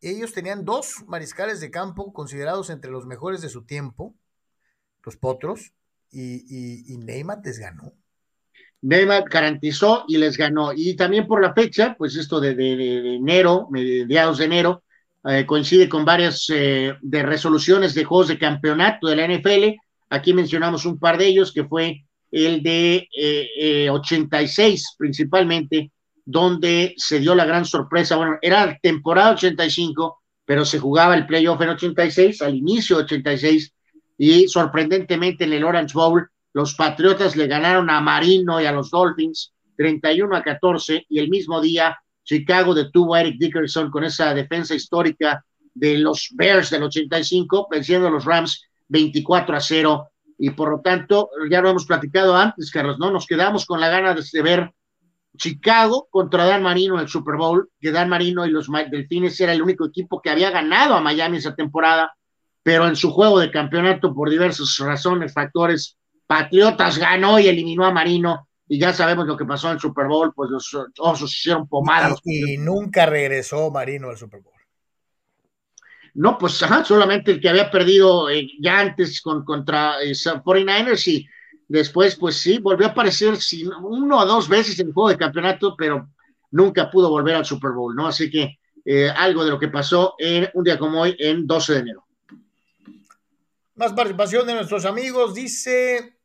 Ellos 0.00 0.32
tenían 0.32 0.64
dos 0.64 1.04
mariscales 1.06 1.60
de 1.60 1.70
campo 1.70 2.12
considerados 2.12 2.70
entre 2.70 2.90
los 2.90 3.06
mejores 3.06 3.40
de 3.40 3.48
su 3.48 3.64
tiempo, 3.64 4.14
los 5.02 5.16
potros, 5.16 5.72
y, 6.10 6.92
y, 6.92 6.96
Neymar 6.98 7.40
les 7.44 7.58
ganó. 7.58 7.92
Neymar 8.82 9.24
garantizó 9.28 10.04
y 10.08 10.16
les 10.18 10.36
ganó. 10.36 10.72
Y 10.74 10.94
también 10.94 11.26
por 11.26 11.42
la 11.42 11.54
fecha, 11.54 11.94
pues 11.98 12.16
esto 12.16 12.40
de, 12.40 12.50
enero, 13.16 13.68
mediados 13.70 14.38
de 14.38 14.44
enero, 14.44 14.82
eh, 15.28 15.44
coincide 15.44 15.88
con 15.88 16.04
varias 16.04 16.46
eh, 16.50 16.94
de 17.00 17.22
resoluciones 17.22 17.94
de 17.94 18.04
juegos 18.04 18.28
de 18.28 18.38
campeonato 18.38 19.08
de 19.08 19.16
la 19.16 19.26
NFL. 19.26 19.76
Aquí 20.10 20.32
mencionamos 20.32 20.86
un 20.86 20.98
par 20.98 21.18
de 21.18 21.26
ellos, 21.26 21.52
que 21.52 21.64
fue 21.64 22.04
el 22.30 22.62
de 22.62 23.08
86 23.90 24.80
eh, 24.80 24.94
principalmente, 24.98 25.90
donde 26.24 26.94
se 26.96 27.20
dio 27.20 27.34
la 27.34 27.44
gran 27.44 27.64
sorpresa, 27.64 28.16
bueno, 28.16 28.38
era 28.42 28.78
temporada 28.82 29.32
85, 29.32 30.22
pero 30.44 30.64
se 30.64 30.78
jugaba 30.78 31.14
el 31.14 31.26
playoff 31.26 31.60
en 31.60 31.70
86, 31.70 32.42
al 32.42 32.54
inicio 32.54 32.96
de 32.96 33.04
86, 33.04 33.72
y 34.18 34.48
sorprendentemente 34.48 35.44
en 35.44 35.52
el 35.52 35.64
Orange 35.64 35.94
Bowl, 35.94 36.28
los 36.56 36.72
Patriotas 36.72 37.36
le 37.36 37.48
ganaron 37.48 37.90
a 37.90 38.00
Marino 38.00 38.58
y 38.62 38.64
a 38.64 38.72
los 38.72 38.90
Dolphins 38.90 39.52
31 39.76 40.36
a 40.36 40.42
14, 40.42 41.04
y 41.06 41.18
el 41.18 41.28
mismo 41.28 41.60
día 41.60 42.00
Chicago 42.24 42.74
detuvo 42.74 43.14
a 43.14 43.20
Eric 43.20 43.36
Dickerson 43.38 43.90
con 43.90 44.04
esa 44.04 44.32
defensa 44.32 44.74
histórica 44.74 45.44
de 45.74 45.98
los 45.98 46.30
Bears 46.32 46.70
del 46.70 46.84
85, 46.84 47.68
venciendo 47.70 48.08
a 48.08 48.10
los 48.10 48.24
Rams 48.24 48.62
24 48.88 49.54
a 49.54 49.60
0 49.60 50.08
y 50.38 50.48
por 50.48 50.70
lo 50.70 50.80
tanto, 50.80 51.28
ya 51.50 51.60
lo 51.60 51.68
hemos 51.68 51.84
platicado 51.84 52.34
antes, 52.34 52.70
Carlos, 52.70 52.98
¿no? 52.98 53.10
Nos 53.10 53.26
quedamos 53.26 53.66
con 53.66 53.78
la 53.78 53.90
gana 53.90 54.14
de, 54.14 54.42
ver 54.42 54.70
Chicago 55.36 56.08
contra 56.10 56.46
Dan 56.46 56.62
Marino 56.62 56.94
en 56.94 57.02
el 57.02 57.08
Super 57.08 57.36
Bowl, 57.36 57.68
que 57.78 57.92
Dan 57.92 58.08
Marino 58.08 58.46
y 58.46 58.50
los 58.50 58.68
Delfines 58.90 59.38
era 59.42 59.52
el 59.52 59.60
único 59.60 59.84
equipo 59.84 60.22
que 60.22 60.30
había 60.30 60.50
ganado 60.50 60.94
a 60.94 61.02
Miami 61.02 61.36
esa 61.36 61.54
temporada, 61.54 62.16
pero 62.62 62.88
en 62.88 62.96
su 62.96 63.10
juego 63.10 63.40
de 63.40 63.50
campeonato, 63.50 64.14
por 64.14 64.30
diversas 64.30 64.74
razones, 64.78 65.34
factores, 65.34 65.98
Patriotas 66.26 66.98
ganó 66.98 67.38
y 67.38 67.48
eliminó 67.48 67.84
a 67.84 67.92
Marino, 67.92 68.48
y 68.68 68.78
ya 68.78 68.92
sabemos 68.92 69.26
lo 69.26 69.36
que 69.36 69.44
pasó 69.44 69.68
en 69.68 69.74
el 69.74 69.80
Super 69.80 70.06
Bowl, 70.06 70.32
pues 70.34 70.50
los 70.50 70.76
osos 70.98 71.32
hicieron 71.32 71.68
pomada. 71.68 72.14
y 72.24 72.56
nunca 72.58 73.06
regresó 73.06 73.70
Marino 73.70 74.08
al 74.08 74.16
Super 74.16 74.40
Bowl. 74.40 74.54
No, 76.14 76.38
pues 76.38 76.54
solamente 76.54 77.30
el 77.30 77.40
que 77.40 77.48
había 77.48 77.70
perdido 77.70 78.30
eh, 78.30 78.48
ya 78.58 78.80
antes 78.80 79.20
con, 79.20 79.44
contra 79.44 80.02
eh, 80.02 80.12
49ers 80.12 81.06
y 81.08 81.28
después, 81.68 82.16
pues 82.16 82.40
sí, 82.40 82.58
volvió 82.58 82.86
a 82.86 82.90
aparecer 82.90 83.34
uno 83.82 84.18
o 84.18 84.26
dos 84.26 84.48
veces 84.48 84.80
en 84.80 84.88
el 84.88 84.94
juego 84.94 85.10
de 85.10 85.18
campeonato, 85.18 85.74
pero 85.76 86.08
nunca 86.50 86.90
pudo 86.90 87.10
volver 87.10 87.36
al 87.36 87.44
Super 87.44 87.72
Bowl, 87.72 87.94
¿no? 87.94 88.06
Así 88.06 88.30
que 88.30 88.58
eh, 88.84 89.10
algo 89.10 89.44
de 89.44 89.50
lo 89.50 89.58
que 89.58 89.68
pasó 89.68 90.14
en 90.18 90.48
un 90.54 90.64
día 90.64 90.78
como 90.78 91.02
hoy, 91.02 91.14
en 91.18 91.46
12 91.46 91.72
de 91.74 91.78
enero. 91.80 92.06
Más 93.74 93.92
participación 93.92 94.46
de 94.46 94.54
nuestros 94.54 94.86
amigos, 94.86 95.34
dice 95.34 96.15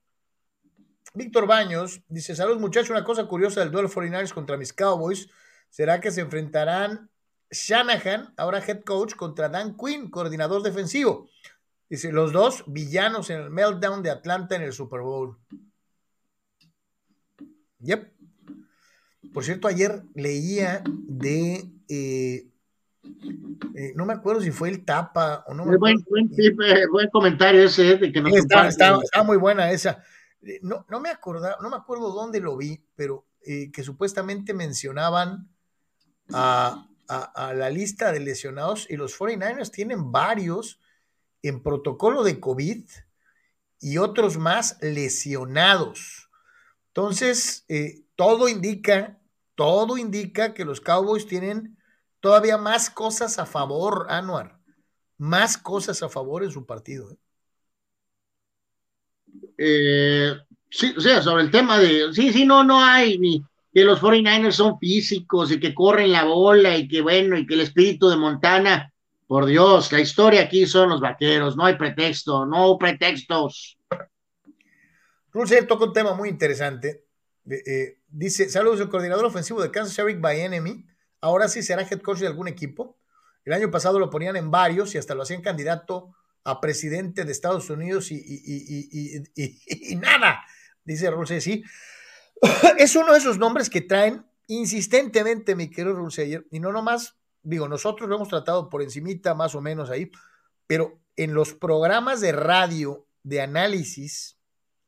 Víctor 1.14 1.48
Baños 1.48 2.02
dice: 2.08 2.36
Saludos, 2.36 2.60
muchachos. 2.60 2.90
Una 2.92 3.04
cosa 3.04 3.26
curiosa 3.26 3.62
del 3.62 3.72
duelo 3.72 3.90
49ers 3.90 4.34
contra 4.34 4.58
mis 4.58 4.74
Cowboys 4.74 5.30
será 5.70 6.00
que 6.00 6.12
se 6.12 6.22
enfrentarán 6.22 7.10
Shanahan, 7.50 8.34
ahora 8.38 8.64
head 8.66 8.84
coach, 8.84 9.16
contra 9.16 9.50
Dan 9.50 9.76
Quinn, 9.76 10.10
coordinador 10.10 10.64
defensivo. 10.64 11.30
Dice: 11.90 12.12
Los 12.12 12.32
dos 12.32 12.64
villanos 12.68 13.30
en 13.30 13.42
el 13.42 13.50
meltdown 13.50 14.02
de 14.02 14.12
Atlanta 14.12 14.56
en 14.56 14.62
el 14.62 14.74
Super 14.74 15.02
Bowl. 15.02 15.38
Yep. 17.80 18.12
Por 19.34 19.44
cierto, 19.44 19.68
ayer 19.68 20.04
leía 20.16 20.84
de. 20.86 21.70
Eh, 21.90 22.48
eh, 23.76 23.94
no 23.96 24.06
me 24.06 24.14
acuerdo 24.14 24.42
si 24.42 24.52
fue 24.52 24.70
el 24.70 24.86
tapa 24.86 25.44
o 25.48 25.54
no. 25.54 25.66
buen, 25.66 26.04
buen, 26.08 27.10
comentario 27.12 27.64
ese 27.64 27.98
de 27.98 28.12
que 28.12 28.22
nos 28.22 28.34
está, 28.34 28.68
está, 28.68 29.24
muy 29.24 29.38
buena 29.38 29.72
esa. 29.72 30.04
Eh, 30.44 30.60
no, 30.62 30.86
no 30.90 31.00
me 31.00 31.10
acuerdo, 31.10 31.56
no 31.62 31.70
me 31.70 31.76
acuerdo 31.76 32.12
dónde 32.12 32.40
lo 32.40 32.58
vi, 32.58 32.84
pero 32.96 33.26
que 33.44 33.84
supuestamente 33.84 34.54
mencionaban 34.54 35.50
a, 36.32 36.88
la 37.08 37.70
lista 37.72 38.12
de 38.12 38.20
lesionados 38.20 38.86
y 38.88 38.98
los 38.98 39.18
49ers 39.18 39.72
tienen 39.72 40.12
varios 40.12 40.80
en 41.42 41.64
protocolo 41.64 42.24
de 42.24 42.40
COVID 42.40 42.84
y 43.80 43.98
otros 43.98 44.38
más 44.38 44.78
lesionados. 44.82 46.30
Entonces, 46.90 47.66
todo 48.16 48.48
indica 48.48 49.22
todo 49.62 49.98
indica 49.98 50.56
que 50.56 50.66
los 50.66 50.82
Cowboys 50.82 51.28
tienen 51.28 51.78
todavía 52.20 52.58
más 52.58 52.90
cosas 52.90 53.38
a 53.38 53.46
favor, 53.46 54.08
Anuar. 54.10 54.60
Más 55.20 55.56
cosas 55.56 56.02
a 56.02 56.10
favor 56.10 56.44
en 56.44 56.50
su 56.50 56.66
partido. 56.66 57.12
¿eh? 57.12 57.20
Eh, 59.64 60.34
sí, 60.70 60.94
o 60.98 61.02
sea, 61.02 61.22
sobre 61.22 61.44
el 61.44 61.52
tema 61.52 61.78
de. 61.78 62.14
Sí, 62.14 62.34
sí, 62.34 62.46
no, 62.46 62.64
no 62.64 62.84
hay 62.84 63.20
ni 63.20 63.44
que 63.74 63.84
los 63.84 64.02
49ers 64.02 64.54
son 64.54 64.80
físicos 64.80 65.52
y 65.52 65.60
que 65.60 65.74
corren 65.74 66.12
la 66.12 66.24
bola 66.24 66.76
y 66.76 66.88
que 66.88 67.02
bueno, 67.02 67.38
y 67.38 67.46
que 67.46 67.54
el 67.54 67.62
espíritu 67.62 68.10
de 68.10 68.18
Montana. 68.18 68.88
Por 69.28 69.46
Dios, 69.46 69.94
la 69.94 70.02
historia 70.02 70.42
aquí 70.42 70.66
son 70.66 70.90
los 70.90 71.00
vaqueros, 71.00 71.56
no 71.56 71.64
hay 71.64 71.76
pretexto, 71.76 72.46
no 72.46 72.78
pretextos. 72.78 73.78
Rulser 75.32 75.66
toca 75.68 75.86
un 75.86 75.94
tema 75.94 76.14
muy 76.16 76.28
interesante. 76.28 77.06
Eh, 77.50 78.02
Dice, 78.14 78.50
saludos, 78.50 78.82
el 78.82 78.90
coordinador 78.90 79.24
ofensivo 79.24 79.62
de 79.62 79.72
Kansas 79.72 79.98
Eric 79.98 80.22
Enemy. 80.22 80.86
Ahora 81.22 81.48
sí 81.48 81.64
será 81.64 81.84
head 81.84 82.02
coach 82.02 82.20
de 82.20 82.28
algún 82.28 82.50
equipo. 82.50 82.98
El 83.46 83.54
año 83.54 83.72
pasado 83.72 84.00
lo 84.00 84.10
ponían 84.10 84.36
en 84.36 84.52
varios 84.52 84.94
y 84.94 84.98
hasta 84.98 85.16
lo 85.16 85.24
hacían 85.24 85.42
candidato 85.42 86.14
a 86.44 86.60
presidente 86.60 87.26
de 87.26 87.32
Estados 87.32 87.70
Unidos 87.70 88.12
y, 88.12 88.18
y, 89.36 89.96
nada, 89.98 90.44
dice 90.84 91.10
Rulseyer. 91.12 91.42
Sí, 91.42 91.64
es 92.78 92.96
uno 92.96 93.14
de 93.14 93.20
esos 93.20 93.38
nombres 93.38 93.70
que 93.70 93.82
traen 93.82 94.26
insistentemente, 94.48 95.56
mi 95.56 95.70
querido 95.70 95.96
Rulseyer, 95.96 96.46
y 96.52 96.60
no 96.60 96.72
nomás, 96.72 97.16
digo, 97.44 97.68
nosotros 97.68 98.10
lo 98.10 98.16
hemos 98.16 98.30
tratado 98.30 98.70
por 98.70 98.82
encimita, 98.82 99.34
más 99.34 99.56
o 99.56 99.62
menos 99.62 99.90
ahí, 99.90 100.12
pero 100.68 101.00
en 101.16 101.34
los 101.34 101.54
programas 101.54 102.22
de 102.22 102.32
radio 102.32 103.06
de 103.24 103.42
análisis, 103.42 104.38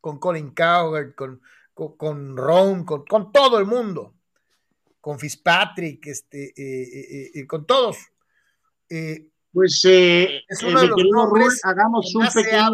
con 0.01 0.19
Colin 0.19 0.51
Cowherd, 0.51 1.15
con 1.15 1.41
con, 1.73 2.37
Ron, 2.37 2.85
con, 2.85 3.31
todo 3.31 3.59
el 3.59 3.65
mundo, 3.65 4.15
con 5.01 5.19
Fitzpatrick, 5.19 6.07
este, 6.07 6.49
eh, 6.49 6.83
eh, 6.83 7.31
eh, 7.33 7.47
con 7.47 7.65
todos. 7.65 7.97
Pues 9.53 9.81
es 9.85 10.63
uno 10.63 10.81
de 10.81 10.87
los 10.87 11.63
hagamos 11.63 12.13
un 12.15 12.27
pequeño, 12.27 12.69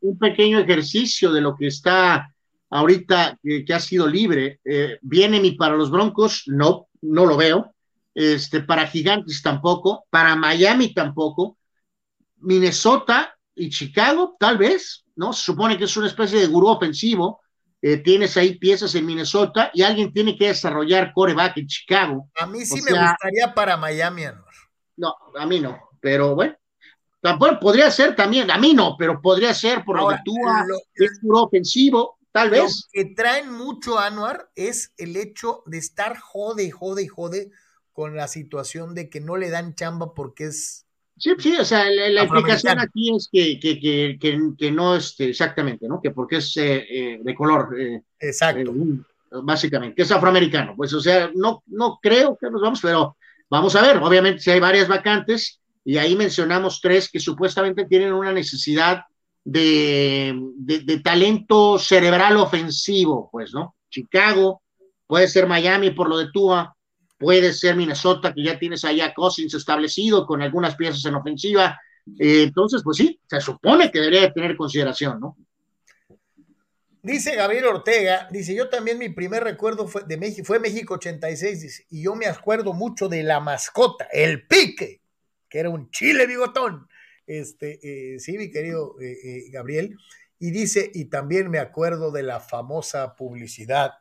un 0.00 0.18
pequeño, 0.18 0.58
ejercicio 0.60 1.32
de 1.32 1.40
lo 1.40 1.56
que 1.56 1.66
está 1.66 2.32
ahorita 2.70 3.38
que 3.42 3.74
ha 3.74 3.80
sido 3.80 4.06
libre. 4.06 4.60
viene 5.02 5.40
mi 5.40 5.52
para 5.52 5.76
los 5.76 5.90
Broncos, 5.90 6.44
no, 6.46 6.88
no 7.02 7.26
lo 7.26 7.36
veo. 7.36 7.74
Este, 8.14 8.60
para 8.60 8.86
Gigantes 8.86 9.42
tampoco, 9.42 10.04
para 10.10 10.36
Miami 10.36 10.92
tampoco, 10.92 11.56
Minnesota 12.36 13.34
y 13.54 13.70
Chicago, 13.70 14.36
tal 14.38 14.58
vez, 14.58 15.04
¿no? 15.16 15.32
Se 15.32 15.44
supone 15.44 15.78
que 15.78 15.84
es 15.84 15.96
una 15.96 16.08
especie 16.08 16.38
de 16.38 16.46
gurú 16.46 16.68
ofensivo, 16.68 17.40
eh, 17.80 17.96
tienes 17.98 18.36
ahí 18.36 18.58
piezas 18.58 18.94
en 18.94 19.06
Minnesota 19.06 19.70
y 19.72 19.82
alguien 19.82 20.12
tiene 20.12 20.36
que 20.36 20.48
desarrollar 20.48 21.12
coreback 21.12 21.56
en 21.56 21.66
Chicago. 21.66 22.28
A 22.38 22.46
mí 22.46 22.64
sí 22.64 22.80
me 22.82 22.92
gustaría 22.92 23.54
para 23.54 23.76
Miami, 23.76 24.24
No, 24.96 25.14
a 25.36 25.46
mí 25.46 25.58
no, 25.58 25.78
pero 26.02 26.34
bueno. 26.34 26.54
Tampoco 27.22 27.60
podría 27.60 27.90
ser 27.90 28.16
también, 28.16 28.50
a 28.50 28.58
mí 28.58 28.74
no, 28.74 28.96
pero 28.98 29.22
podría 29.22 29.54
ser 29.54 29.84
por 29.84 29.96
lo 29.96 30.08
que 30.08 30.16
tú 30.24 30.34
es 30.94 31.20
puro 31.22 31.44
ofensivo, 31.44 32.18
tal 32.32 32.50
vez. 32.50 32.88
Lo 32.92 33.02
que 33.04 33.14
traen 33.14 33.52
mucho 33.52 33.96
Anuar 33.96 34.50
es 34.56 34.92
el 34.96 35.16
hecho 35.16 35.62
de 35.66 35.78
estar 35.78 36.18
jode, 36.18 36.68
jode 36.72 37.04
y 37.04 37.06
jode 37.06 37.50
con 37.92 38.16
la 38.16 38.26
situación 38.26 38.94
de 38.94 39.08
que 39.08 39.20
no 39.20 39.36
le 39.36 39.50
dan 39.50 39.76
chamba 39.76 40.14
porque 40.14 40.46
es 40.46 40.82
Sí, 41.22 41.30
sí, 41.38 41.56
o 41.56 41.64
sea, 41.64 41.88
la, 41.88 42.22
explicación 42.22 42.80
aquí 42.80 43.14
es 43.14 43.28
que, 43.30 43.60
que, 43.60 43.78
que, 43.78 44.18
que, 44.58 44.72
no 44.72 44.96
es 44.96 45.10
este, 45.10 45.28
exactamente, 45.28 45.86
¿no? 45.86 46.00
Que 46.00 46.10
porque 46.10 46.38
es 46.38 46.56
eh, 46.56 46.84
eh, 46.88 47.20
de 47.22 47.34
color. 47.34 47.78
Eh, 47.78 48.02
Exacto. 48.18 48.74
básicamente, 49.42 49.94
que 49.94 50.02
es 50.02 50.10
afroamericano. 50.10 50.74
Pues, 50.76 50.92
o 50.94 51.00
sea, 51.00 51.30
no, 51.34 51.62
no 51.66 52.00
creo 52.02 52.36
que 52.36 52.50
nos 52.50 52.60
vamos, 52.60 52.80
pero 52.80 53.16
vamos 53.48 53.76
a 53.76 53.82
ver. 53.82 53.98
Obviamente, 53.98 54.40
si 54.40 54.50
hay 54.50 54.58
varias 54.58 54.88
vacantes, 54.88 55.60
y 55.84 55.98
ahí 55.98 56.16
mencionamos 56.16 56.80
tres 56.80 57.10
que 57.10 57.20
supuestamente 57.20 57.86
tienen 57.86 58.12
una 58.12 58.32
necesidad 58.32 59.02
de, 59.44 60.38
de, 60.56 61.00
talento 61.00 61.78
cerebral 61.78 62.36
ofensivo, 62.36 63.28
pues, 63.32 63.52
¿no? 63.52 63.74
Chicago, 63.90 64.62
puede 65.06 65.26
ser 65.26 65.48
Miami 65.48 65.90
por 65.90 66.08
lo 66.08 66.18
de 66.18 66.30
Tua, 66.32 66.76
puede 67.18 67.52
ser 67.52 67.76
Minnesota, 67.76 68.32
que 68.32 68.44
ya 68.44 68.58
tienes 68.58 68.84
allá 68.84 69.12
Cousins 69.12 69.54
establecido 69.54 70.26
con 70.26 70.42
algunas 70.42 70.76
piezas 70.76 71.04
en 71.04 71.16
ofensiva. 71.16 71.78
Eh, 72.18 72.44
entonces, 72.44 72.82
pues 72.84 72.96
sí, 72.98 73.20
se 73.28 73.40
supone 73.40 73.90
que 73.90 74.00
debería 74.00 74.32
tener 74.32 74.56
consideración, 74.56 75.20
¿no? 75.20 75.36
Dice 77.04 77.34
Gabriel 77.34 77.64
Ortega, 77.64 78.28
dice, 78.30 78.54
yo 78.54 78.68
también 78.68 78.96
mi 78.96 79.08
primer 79.08 79.42
recuerdo 79.42 79.88
fue 79.88 80.04
de 80.04 80.16
México, 80.16 80.46
fue 80.46 80.60
México 80.60 80.94
86, 80.94 81.86
y 81.90 82.04
yo 82.04 82.14
me 82.14 82.26
acuerdo 82.26 82.72
mucho 82.74 83.08
de 83.08 83.24
la 83.24 83.40
mascota, 83.40 84.06
el 84.12 84.46
pique, 84.46 85.01
que 85.52 85.58
era 85.58 85.68
un 85.68 85.90
chile 85.90 86.26
bigotón. 86.26 86.88
Este, 87.26 87.78
eh, 87.82 88.18
sí, 88.18 88.38
mi 88.38 88.50
querido 88.50 88.96
eh, 89.02 89.50
Gabriel. 89.50 89.98
Y 90.38 90.50
dice, 90.50 90.90
y 90.94 91.04
también 91.04 91.50
me 91.50 91.58
acuerdo 91.58 92.10
de 92.10 92.22
la 92.22 92.40
famosa 92.40 93.14
publicidad 93.14 93.92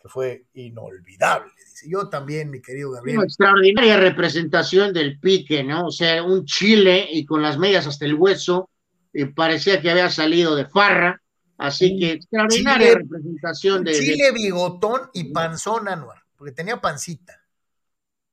que 0.00 0.08
fue 0.08 0.46
inolvidable. 0.54 1.52
Dice, 1.58 1.90
yo 1.90 2.08
también, 2.08 2.48
mi 2.48 2.62
querido 2.62 2.90
Gabriel. 2.92 3.18
Una 3.18 3.26
extraordinaria 3.26 3.98
representación 3.98 4.94
del 4.94 5.20
pique, 5.20 5.62
¿no? 5.62 5.88
O 5.88 5.90
sea, 5.90 6.22
un 6.22 6.46
chile 6.46 7.06
y 7.12 7.26
con 7.26 7.42
las 7.42 7.58
medias 7.58 7.86
hasta 7.86 8.06
el 8.06 8.14
hueso, 8.14 8.70
y 9.12 9.26
parecía 9.26 9.82
que 9.82 9.90
había 9.90 10.08
salido 10.08 10.56
de 10.56 10.64
farra, 10.64 11.20
así 11.58 11.98
que 11.98 12.12
extraordinaria 12.12 12.94
representación 12.94 13.84
de... 13.84 13.92
Chile 13.92 14.32
bigotón 14.32 15.02
y 15.12 15.24
panzón, 15.24 15.86
Anuar, 15.86 16.22
porque 16.34 16.52
tenía 16.52 16.80
pancita. 16.80 17.43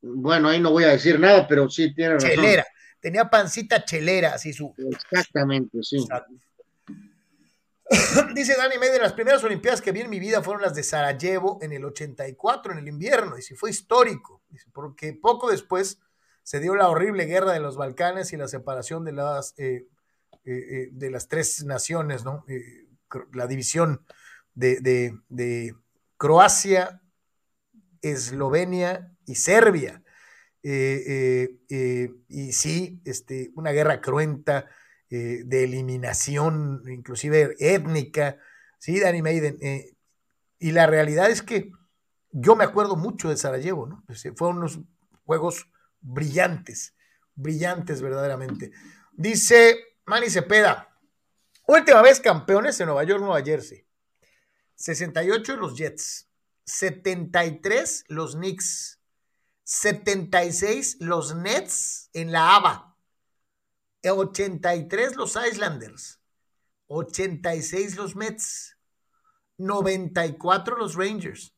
Bueno, 0.01 0.49
ahí 0.49 0.59
no 0.59 0.71
voy 0.71 0.83
a 0.83 0.89
decir 0.89 1.19
nada, 1.19 1.47
pero 1.47 1.69
sí 1.69 1.93
tiene 1.93 2.15
razón. 2.15 2.29
Chelera, 2.29 2.65
tenía 2.99 3.29
pancita 3.29 3.83
chelera, 3.85 4.33
así 4.33 4.53
su... 4.53 4.73
Exactamente, 4.77 5.77
sí. 5.83 6.05
Dice 8.35 8.55
Dani 8.55 8.77
de 8.77 8.99
las 8.99 9.13
primeras 9.13 9.43
Olimpiadas 9.43 9.81
que 9.81 9.91
vi 9.91 10.01
en 10.01 10.09
mi 10.09 10.19
vida 10.19 10.41
fueron 10.41 10.61
las 10.61 10.73
de 10.73 10.83
Sarajevo 10.83 11.59
en 11.61 11.73
el 11.73 11.83
84, 11.83 12.73
en 12.73 12.79
el 12.79 12.87
invierno, 12.87 13.37
y 13.37 13.41
si 13.41 13.55
fue 13.55 13.69
histórico, 13.69 14.41
porque 14.73 15.13
poco 15.13 15.49
después 15.51 15.99
se 16.43 16.59
dio 16.59 16.75
la 16.75 16.89
horrible 16.89 17.25
guerra 17.25 17.53
de 17.53 17.59
los 17.59 17.77
Balcanes 17.77 18.33
y 18.33 18.37
la 18.37 18.47
separación 18.47 19.03
de 19.03 19.11
las, 19.11 19.53
eh, 19.57 19.87
eh, 20.45 20.51
eh, 20.53 20.89
de 20.91 21.11
las 21.11 21.27
tres 21.27 21.63
naciones, 21.65 22.23
¿no? 22.23 22.45
la 23.33 23.47
división 23.47 24.05
de, 24.53 24.79
de, 25.29 25.75
Croacia, 26.17 27.01
Eslovenia 28.01 29.11
Serbia. 29.35 30.03
y 30.63 32.51
sí, 32.53 33.01
este, 33.05 33.51
una 33.55 33.71
guerra 33.71 34.01
cruenta, 34.01 34.67
eh, 35.13 35.43
de 35.43 35.65
eliminación, 35.65 36.83
inclusive 36.87 37.57
étnica, 37.59 38.37
¿sí, 38.79 38.97
Danny 38.97 39.21
Maiden? 39.21 39.57
Eh, 39.61 39.97
y 40.57 40.71
la 40.71 40.87
realidad 40.87 41.29
es 41.29 41.41
que 41.41 41.69
yo 42.31 42.55
me 42.55 42.63
acuerdo 42.63 42.95
mucho 42.95 43.27
de 43.27 43.35
Sarajevo, 43.35 43.87
¿no? 43.87 44.05
Pues, 44.07 44.23
eh, 44.23 44.31
fueron 44.33 44.59
unos 44.59 44.79
juegos 45.25 45.67
brillantes, 45.99 46.95
brillantes 47.35 48.01
verdaderamente. 48.01 48.71
Dice 49.11 49.97
Manny 50.05 50.29
Cepeda, 50.29 50.97
última 51.67 52.01
vez 52.01 52.21
campeones 52.21 52.79
en 52.79 52.85
Nueva 52.85 53.03
York, 53.03 53.19
Nueva 53.19 53.43
Jersey. 53.43 53.85
68 54.75 55.57
los 55.57 55.75
Jets, 55.75 56.29
73 56.63 58.05
los 58.07 58.37
Knicks, 58.37 59.00
76 59.73 60.97
los 60.99 61.33
Nets 61.33 62.09
en 62.11 62.33
la 62.33 62.57
ABA, 62.57 62.97
83 64.03 65.15
los 65.15 65.37
Islanders, 65.37 66.19
86 66.87 67.95
los 67.95 68.17
Mets, 68.17 68.77
94 69.57 70.75
los 70.75 70.95
Rangers, 70.95 71.55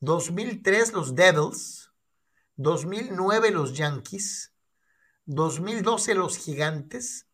2003 0.00 0.92
los 0.92 1.14
Devils, 1.14 1.90
2009 2.56 3.50
los 3.50 3.78
Yankees, 3.78 4.54
2012 5.24 6.14
los 6.14 6.36
Gigantes. 6.36 7.28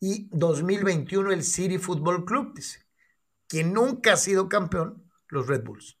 y 0.00 0.30
2021 0.30 1.32
el 1.32 1.44
City 1.44 1.76
Football 1.76 2.24
Club, 2.24 2.54
dice, 2.54 2.86
que 3.46 3.62
nunca 3.62 4.14
ha 4.14 4.16
sido 4.16 4.48
campeón, 4.48 5.12
los 5.28 5.46
Red 5.46 5.64
Bulls. 5.64 5.98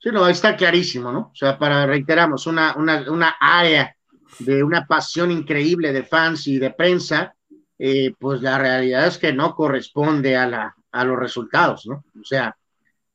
Sí, 0.00 0.10
no, 0.12 0.28
está 0.28 0.56
clarísimo, 0.56 1.10
¿no? 1.10 1.30
O 1.32 1.34
sea, 1.34 1.58
para, 1.58 1.84
reiteramos, 1.84 2.46
una, 2.46 2.76
una, 2.76 3.10
una 3.10 3.36
área 3.40 3.96
de 4.38 4.62
una 4.62 4.86
pasión 4.86 5.30
increíble 5.30 5.92
de 5.92 6.04
fans 6.04 6.46
y 6.46 6.58
de 6.58 6.70
prensa, 6.70 7.34
eh, 7.78 8.12
pues 8.18 8.40
la 8.40 8.58
realidad 8.58 9.06
es 9.06 9.18
que 9.18 9.32
no 9.32 9.54
corresponde 9.54 10.36
a, 10.36 10.46
la, 10.46 10.74
a 10.92 11.04
los 11.04 11.18
resultados, 11.18 11.86
¿no? 11.86 12.04
O 12.20 12.24
sea, 12.24 12.56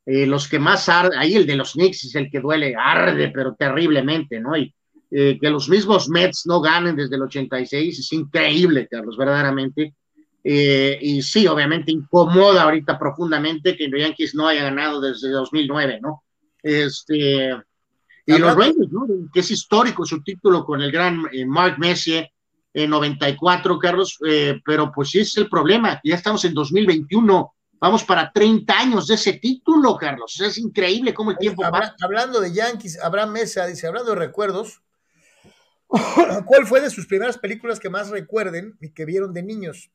eh, 0.05 0.25
los 0.25 0.49
que 0.49 0.59
más 0.59 0.89
arde, 0.89 1.15
ahí 1.17 1.35
el 1.35 1.45
de 1.45 1.55
los 1.55 1.73
Knicks 1.73 2.03
es 2.05 2.15
el 2.15 2.29
que 2.29 2.41
duele, 2.41 2.75
arde, 2.75 3.29
pero 3.29 3.55
terriblemente, 3.55 4.41
¿no? 4.41 4.57
Y 4.57 4.73
eh, 5.11 5.37
que 5.39 5.49
los 5.49 5.69
mismos 5.69 6.09
Mets 6.09 6.45
no 6.47 6.59
ganen 6.59 6.97
desde 6.97 7.15
el 7.15 7.21
86 7.21 7.99
es 7.99 8.13
increíble, 8.13 8.87
Carlos, 8.89 9.15
verdaderamente. 9.15 9.93
y 10.43 11.21
sí, 11.21 11.47
obviamente 11.47 11.91
incomoda 11.93 12.63
ahorita 12.63 12.99
profundamente 12.99 13.77
que 13.77 13.87
los 13.87 14.01
Yankees 14.01 14.35
no 14.35 14.47
haya 14.47 14.63
ganado 14.63 14.99
desde 14.99 15.29
2009, 15.29 15.99
¿no? 16.01 16.23
Este, 16.63 17.49
y 18.25 18.37
los 18.37 18.55
Rangers, 18.55 18.91
¿no? 18.91 19.05
Que 19.31 19.41
es 19.41 19.51
histórico 19.51 20.05
su 20.05 20.23
título 20.23 20.65
con 20.65 20.81
el 20.81 20.91
gran 20.91 21.27
Mark 21.45 21.77
Messier 21.77 22.31
en 22.73 22.89
94, 22.89 23.77
Carlos, 23.77 24.17
eh, 24.27 24.59
pero 24.65 24.91
pues 24.91 25.09
sí 25.09 25.19
es 25.19 25.37
el 25.37 25.47
problema, 25.47 26.01
ya 26.03 26.15
estamos 26.15 26.43
en 26.45 26.53
2021, 26.53 27.53
vamos 27.79 28.03
para 28.03 28.31
30 28.31 28.79
años 28.79 29.07
de 29.07 29.15
ese 29.15 29.33
título, 29.33 29.95
Carlos, 29.95 30.39
es 30.39 30.57
increíble 30.57 31.13
cómo 31.13 31.31
el 31.31 31.37
tiempo 31.37 31.61
pasa. 31.61 31.95
Hablando 32.01 32.41
de 32.41 32.51
Yankees, 32.51 32.99
Abraham 32.99 33.33
Mesa 33.33 33.67
dice, 33.67 33.85
hablando 33.85 34.11
de 34.11 34.17
recuerdos, 34.17 34.81
¿cuál 36.45 36.65
fue 36.65 36.81
de 36.81 36.89
sus 36.89 37.05
primeras 37.05 37.37
películas 37.37 37.79
que 37.79 37.89
más 37.89 38.09
recuerden 38.09 38.75
y 38.81 38.89
que 38.89 39.05
vieron 39.05 39.33
de 39.33 39.43
niños? 39.43 39.91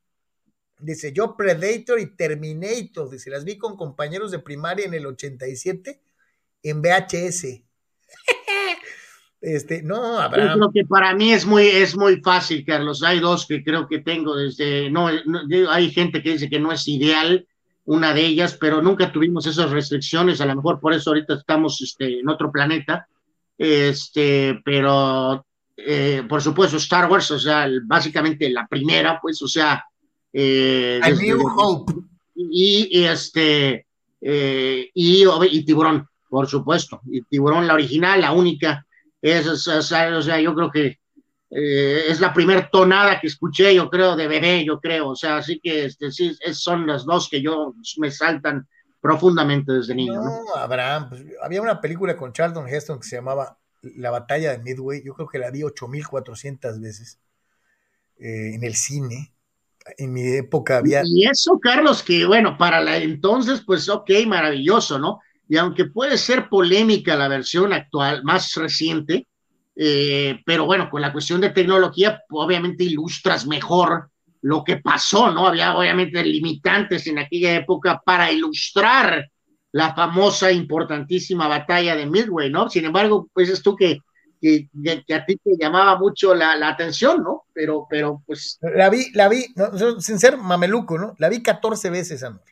Dice, 0.79 1.13
yo 1.13 1.37
Predator 1.37 1.99
y 1.99 2.15
Terminator, 2.15 3.11
dice, 3.11 3.31
las 3.31 3.45
vi 3.45 3.59
con 3.59 3.77
compañeros 3.77 4.31
de 4.31 4.39
primaria 4.39 4.87
en 4.87 4.95
el 4.95 5.07
87 5.07 6.01
en 6.63 6.83
VHS. 6.83 7.63
Este, 9.41 9.83
no, 9.83 10.19
Abraham. 10.19 10.49
Yo 10.49 10.55
creo 10.55 10.73
que 10.73 10.85
para 10.85 11.15
mí 11.15 11.33
es 11.33 11.47
muy, 11.47 11.67
es 11.67 11.97
muy 11.97 12.21
fácil, 12.21 12.65
Carlos. 12.65 13.03
Hay 13.03 13.21
dos 13.21 13.47
que 13.47 13.63
creo 13.63 13.87
que 13.87 14.01
tengo 14.01 14.35
desde, 14.35 14.91
no, 14.91 15.09
hay 15.71 15.91
gente 15.91 16.23
que 16.23 16.33
dice 16.33 16.51
que 16.51 16.59
no 16.59 16.73
es 16.73 16.89
ideal 16.89 17.47
una 17.85 18.13
de 18.13 18.27
ellas, 18.27 18.59
pero 18.61 18.83
nunca 18.83 19.13
tuvimos 19.13 19.47
esas 19.47 19.71
restricciones. 19.71 20.41
A 20.41 20.47
lo 20.47 20.57
mejor 20.57 20.81
por 20.81 20.93
eso 20.93 21.11
ahorita 21.11 21.35
estamos 21.35 21.81
este, 21.81 22.21
en 22.21 22.29
otro 22.29 22.51
planeta. 22.51 23.07
Este, 23.57 24.61
pero 24.65 25.47
eh, 25.81 26.25
por 26.29 26.43
supuesto, 26.43 26.77
Star 26.77 27.09
Wars, 27.11 27.31
o 27.31 27.39
sea, 27.39 27.69
básicamente 27.85 28.51
la 28.51 28.67
primera, 28.67 29.19
pues, 29.23 29.41
o 29.43 29.49
sea. 29.49 29.85
Eh, 30.33 31.01
A 31.03 31.11
New 31.11 31.41
Hope. 31.57 31.95
Y, 32.35 33.05
este, 33.05 33.87
eh, 34.21 34.91
y, 34.93 35.25
y 35.51 35.65
Tiburón, 35.65 36.07
por 36.29 36.47
supuesto. 36.47 37.01
Y 37.07 37.23
Tiburón, 37.23 37.67
la 37.67 37.75
original, 37.75 38.21
la 38.21 38.33
única 38.33 38.87
es, 39.21 39.47
o 39.47 39.83
sea, 39.83 40.41
yo 40.41 40.55
creo 40.55 40.71
que 40.71 40.99
eh, 41.51 42.05
es 42.09 42.21
la 42.21 42.33
primera 42.33 42.69
tonada 42.71 43.19
que 43.21 43.27
escuché, 43.27 43.75
yo 43.75 43.89
creo, 43.89 44.17
de 44.17 44.29
bebé, 44.29 44.65
yo 44.65 44.81
creo. 44.81 45.09
O 45.09 45.17
sea, 45.17 45.39
así 45.39 45.61
que 45.61 45.87
este, 45.87 46.11
sí, 46.11 46.37
son 46.53 46.87
las 46.87 47.05
dos 47.05 47.29
que 47.29 47.41
yo 47.41 47.75
me 47.99 48.11
saltan 48.11 48.67
profundamente 49.01 49.73
desde 49.73 49.95
niño. 49.95 50.23
No, 50.23 50.57
Abraham, 50.57 51.09
pues, 51.09 51.25
había 51.43 51.63
una 51.63 51.81
película 51.81 52.17
con 52.17 52.33
Charlton 52.33 52.69
Heston 52.69 53.01
que 53.01 53.07
se 53.07 53.17
llamaba 53.17 53.59
La 53.83 54.11
batalla 54.11 54.53
de 54.53 54.59
Midway. 54.59 55.03
Yo 55.05 55.15
creo 55.15 55.29
que 55.29 55.39
la 55.39 55.51
vi 55.51 55.63
8400 55.63 56.81
veces 56.81 57.19
eh, 58.19 58.55
en 58.55 58.65
el 58.65 58.75
cine. 58.75 59.33
En 59.97 60.13
mi 60.13 60.35
época 60.35 60.77
había. 60.77 61.01
Y 61.05 61.27
eso, 61.27 61.59
Carlos, 61.59 62.03
que 62.03 62.27
bueno, 62.27 62.59
para 62.59 62.79
la 62.81 62.99
entonces, 62.99 63.63
pues 63.65 63.89
ok, 63.89 64.11
maravilloso, 64.27 64.99
¿no? 64.99 65.21
Y 65.49 65.57
aunque 65.57 65.87
puede 65.87 66.19
ser 66.19 66.49
polémica 66.49 67.17
la 67.17 67.29
versión 67.29 67.73
actual, 67.73 68.23
más 68.23 68.55
reciente, 68.55 69.27
eh, 69.75 70.41
pero 70.45 70.67
bueno, 70.67 70.91
con 70.91 71.01
la 71.01 71.13
cuestión 71.13 71.41
de 71.41 71.51
tecnología, 71.51 72.21
obviamente 72.31 72.85
ilustras 72.85 73.47
mejor 73.47 74.11
lo 74.43 74.63
que 74.63 74.77
pasó, 74.77 75.31
¿no? 75.31 75.47
Había 75.47 75.77
obviamente 75.77 76.23
limitantes 76.23 77.07
en 77.07 77.19
aquella 77.19 77.55
época 77.57 78.01
para 78.05 78.31
ilustrar 78.31 79.27
la 79.73 79.95
famosa, 79.95 80.53
importantísima 80.53 81.49
batalla 81.49 81.97
de 81.97 82.07
Midway, 82.07 82.51
¿no? 82.51 82.69
Sin 82.69 82.85
embargo, 82.85 83.29
pues 83.33 83.49
es 83.49 83.63
tú 83.63 83.75
que, 83.75 84.01
que, 84.41 84.69
a 85.15 85.25
ti 85.25 85.37
te 85.37 85.57
llamaba 85.59 85.99
mucho 85.99 86.35
la, 86.35 86.69
atención, 86.69 87.23
¿no? 87.23 87.45
Pero, 87.55 87.87
pero 87.89 88.23
pues... 88.27 88.59
La 88.61 88.91
vi, 88.91 89.11
la 89.15 89.29
vi, 89.29 89.47
sin 90.01 90.19
ser 90.19 90.37
mameluco, 90.37 90.99
¿no? 90.99 91.15
La 91.19 91.29
vi 91.29 91.43
14 91.43 91.91
veces, 91.91 92.23
amor 92.23 92.43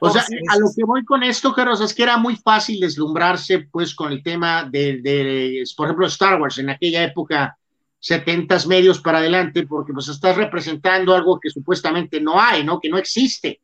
o 0.00 0.10
sea, 0.10 0.22
a 0.22 0.58
lo 0.58 0.66
que 0.74 0.84
voy 0.84 1.04
con 1.04 1.22
esto, 1.22 1.52
Carlos, 1.54 1.80
es 1.80 1.94
que 1.94 2.02
era 2.02 2.16
muy 2.16 2.36
fácil 2.36 2.80
deslumbrarse, 2.80 3.60
pues, 3.70 3.94
con 3.94 4.12
el 4.12 4.22
tema 4.22 4.68
de, 4.70 5.62
por 5.76 5.86
ejemplo, 5.86 6.06
Star 6.06 6.40
Wars 6.40 6.58
en 6.58 6.70
aquella 6.70 7.04
época, 7.04 7.56
70 8.00 8.66
medios 8.66 9.00
para 9.00 9.18
adelante, 9.18 9.66
porque 9.66 9.92
pues 9.92 10.08
estás 10.08 10.36
representando 10.36 11.14
algo 11.14 11.40
que 11.40 11.50
supuestamente 11.50 12.20
no 12.20 12.40
hay, 12.40 12.62
¿no? 12.62 12.78
Que 12.78 12.88
no 12.88 12.98
existe. 12.98 13.60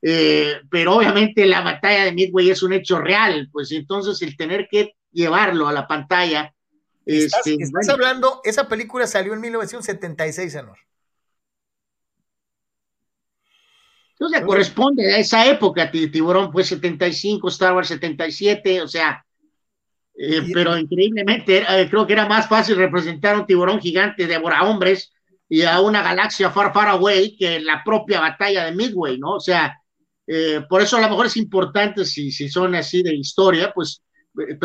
Eh, 0.00 0.60
pero 0.70 0.96
obviamente 0.96 1.44
la 1.44 1.60
batalla 1.60 2.04
de 2.04 2.12
Midway 2.12 2.50
es 2.50 2.62
un 2.62 2.72
hecho 2.72 2.98
real, 2.98 3.48
pues 3.52 3.72
entonces 3.72 4.22
el 4.22 4.36
tener 4.36 4.68
que 4.70 4.94
llevarlo 5.12 5.68
a 5.68 5.72
la 5.72 5.86
pantalla. 5.86 6.54
Estás, 7.04 7.46
este, 7.46 7.62
estás 7.62 7.88
hablando, 7.88 8.40
esa 8.44 8.68
película 8.68 9.06
salió 9.06 9.34
en 9.34 9.40
1976, 9.40 10.56
Anor. 10.56 10.78
Entonces 14.20 14.44
corresponde 14.44 15.14
a 15.14 15.18
esa 15.18 15.46
época, 15.46 15.90
Tiburón 15.90 16.50
fue 16.50 16.64
75, 16.64 17.48
Star 17.48 17.74
Wars 17.74 17.88
77, 17.88 18.82
o 18.82 18.88
sea, 18.88 19.24
eh, 20.20 20.42
pero 20.52 20.76
increíblemente 20.76 21.58
eh, 21.58 21.88
creo 21.88 22.04
que 22.04 22.14
era 22.14 22.26
más 22.26 22.48
fácil 22.48 22.74
representar 22.74 23.36
a 23.36 23.40
un 23.40 23.46
tiburón 23.46 23.80
gigante 23.80 24.26
devora 24.26 24.64
hombres 24.64 25.12
y 25.48 25.62
a 25.62 25.80
una 25.80 26.02
galaxia 26.02 26.50
far, 26.50 26.72
far 26.72 26.88
away 26.88 27.36
que 27.36 27.60
la 27.60 27.82
propia 27.84 28.20
batalla 28.20 28.64
de 28.64 28.72
Midway, 28.72 29.18
¿no? 29.18 29.34
O 29.34 29.40
sea, 29.40 29.78
eh, 30.26 30.62
por 30.68 30.82
eso 30.82 30.96
a 30.96 31.00
lo 31.00 31.08
mejor 31.08 31.26
es 31.26 31.36
importante, 31.36 32.04
si, 32.04 32.32
si 32.32 32.48
son 32.48 32.74
así 32.74 33.04
de 33.04 33.14
historia, 33.14 33.70
pues 33.72 34.02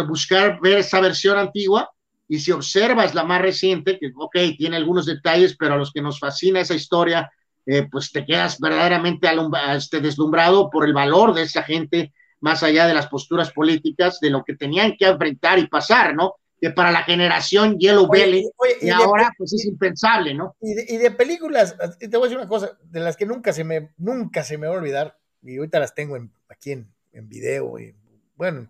buscar 0.08 0.60
ver 0.60 0.80
esa 0.80 1.00
versión 1.00 1.38
antigua 1.38 1.90
y 2.28 2.40
si 2.40 2.52
observas 2.52 3.14
la 3.14 3.24
más 3.24 3.42
reciente, 3.42 4.00
que 4.00 4.12
ok, 4.16 4.36
tiene 4.58 4.78
algunos 4.78 5.06
detalles, 5.06 5.56
pero 5.56 5.76
a 5.76 5.78
los 5.78 5.92
que 5.92 6.02
nos 6.02 6.20
fascina 6.20 6.62
esa 6.62 6.74
historia, 6.74 7.32
eh, 7.66 7.88
pues 7.90 8.12
te 8.12 8.26
quedas 8.26 8.60
verdaderamente 8.60 9.28
este, 9.76 10.02
deslumbrado 10.02 10.70
por 10.70 10.86
el 10.86 10.94
valor 10.94 11.34
de 11.34 11.44
esa 11.44 11.64
gente, 11.64 12.14
más 12.40 12.62
allá 12.64 12.88
de 12.88 12.94
las 12.94 13.08
posturas 13.08 13.52
políticas, 13.52 14.20
de 14.20 14.30
lo 14.30 14.44
que 14.44 14.56
tenían 14.56 14.96
que 14.98 15.06
enfrentar 15.06 15.60
y 15.60 15.68
pasar, 15.68 16.14
¿no? 16.14 16.36
Que 16.60 16.72
para 16.72 16.92
la 16.92 17.04
generación 17.04 17.78
Yellow 17.78 18.10
Belly, 18.10 18.50
y, 18.82 18.90
ahora 18.90 19.34
pues 19.38 19.54
es 19.54 19.66
impensable, 19.66 20.34
¿no? 20.34 20.56
Y 20.62 20.98
de, 20.98 21.12
películas, 21.12 21.76
te 22.00 22.08
voy 22.08 22.22
a 22.22 22.24
decir 22.24 22.38
una 22.38 22.48
cosa, 22.48 22.78
de 22.84 23.00
las 23.00 23.16
que 23.16 23.26
nunca 23.26 23.54
se 23.54 23.64
me, 23.64 23.92
nunca 23.98 24.44
se 24.44 24.58
me 24.58 24.68
va 24.68 24.76
a 24.76 24.78
olvidar, 24.78 25.18
y 25.42 25.58
ahorita 25.58 25.80
las 25.80 25.96
tengo 25.96 26.18
aquí 26.50 26.72
en, 26.72 26.94
en 27.14 27.30
video, 27.30 27.80
y, 27.80 27.96
bueno, 28.36 28.70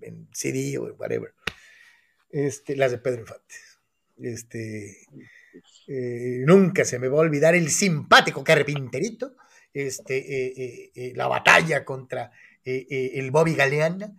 en 0.00 0.28
CD 0.32 0.78
o 0.78 0.84
whatever, 0.94 1.34
este, 2.30 2.76
las 2.76 2.92
de 2.92 2.98
Pedro 2.98 3.22
Infante. 3.22 3.54
Este, 4.18 4.96
eh, 5.88 6.42
nunca 6.44 6.84
se 6.84 6.98
me 6.98 7.08
va 7.08 7.18
a 7.18 7.20
olvidar 7.20 7.54
el 7.54 7.70
simpático 7.70 8.42
carpinterito, 8.42 9.36
este, 9.72 10.16
eh, 10.18 10.90
eh, 10.94 11.12
la 11.14 11.28
batalla 11.28 11.84
contra 11.84 12.30
el 12.64 13.30
Bobby 13.30 13.54
Galeana, 13.54 14.12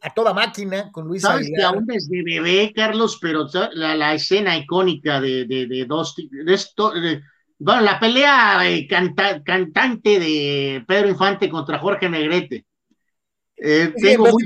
a 0.00 0.14
toda 0.14 0.32
máquina 0.32 0.90
con 0.90 1.06
Luis 1.06 1.20
Sabes 1.20 1.50
que 1.54 1.62
aún 1.62 1.84
desde 1.84 2.22
bebé, 2.22 2.72
Carlos, 2.74 3.18
pero 3.20 3.46
la, 3.74 4.14
escena 4.14 4.56
icónica 4.56 5.20
de, 5.20 5.44
de, 5.44 5.84
dos, 5.86 6.14
de 6.16 6.54
esto, 6.54 6.94
bueno, 7.58 7.82
la 7.82 8.00
pelea 8.00 8.62
cantante 9.44 10.18
de 10.18 10.84
Pedro 10.88 11.10
Infante 11.10 11.50
contra 11.50 11.78
Jorge 11.78 12.08
Negrete. 12.08 12.64
Eh, 13.58 13.92
tengo 13.96 14.26
dos, 14.26 14.36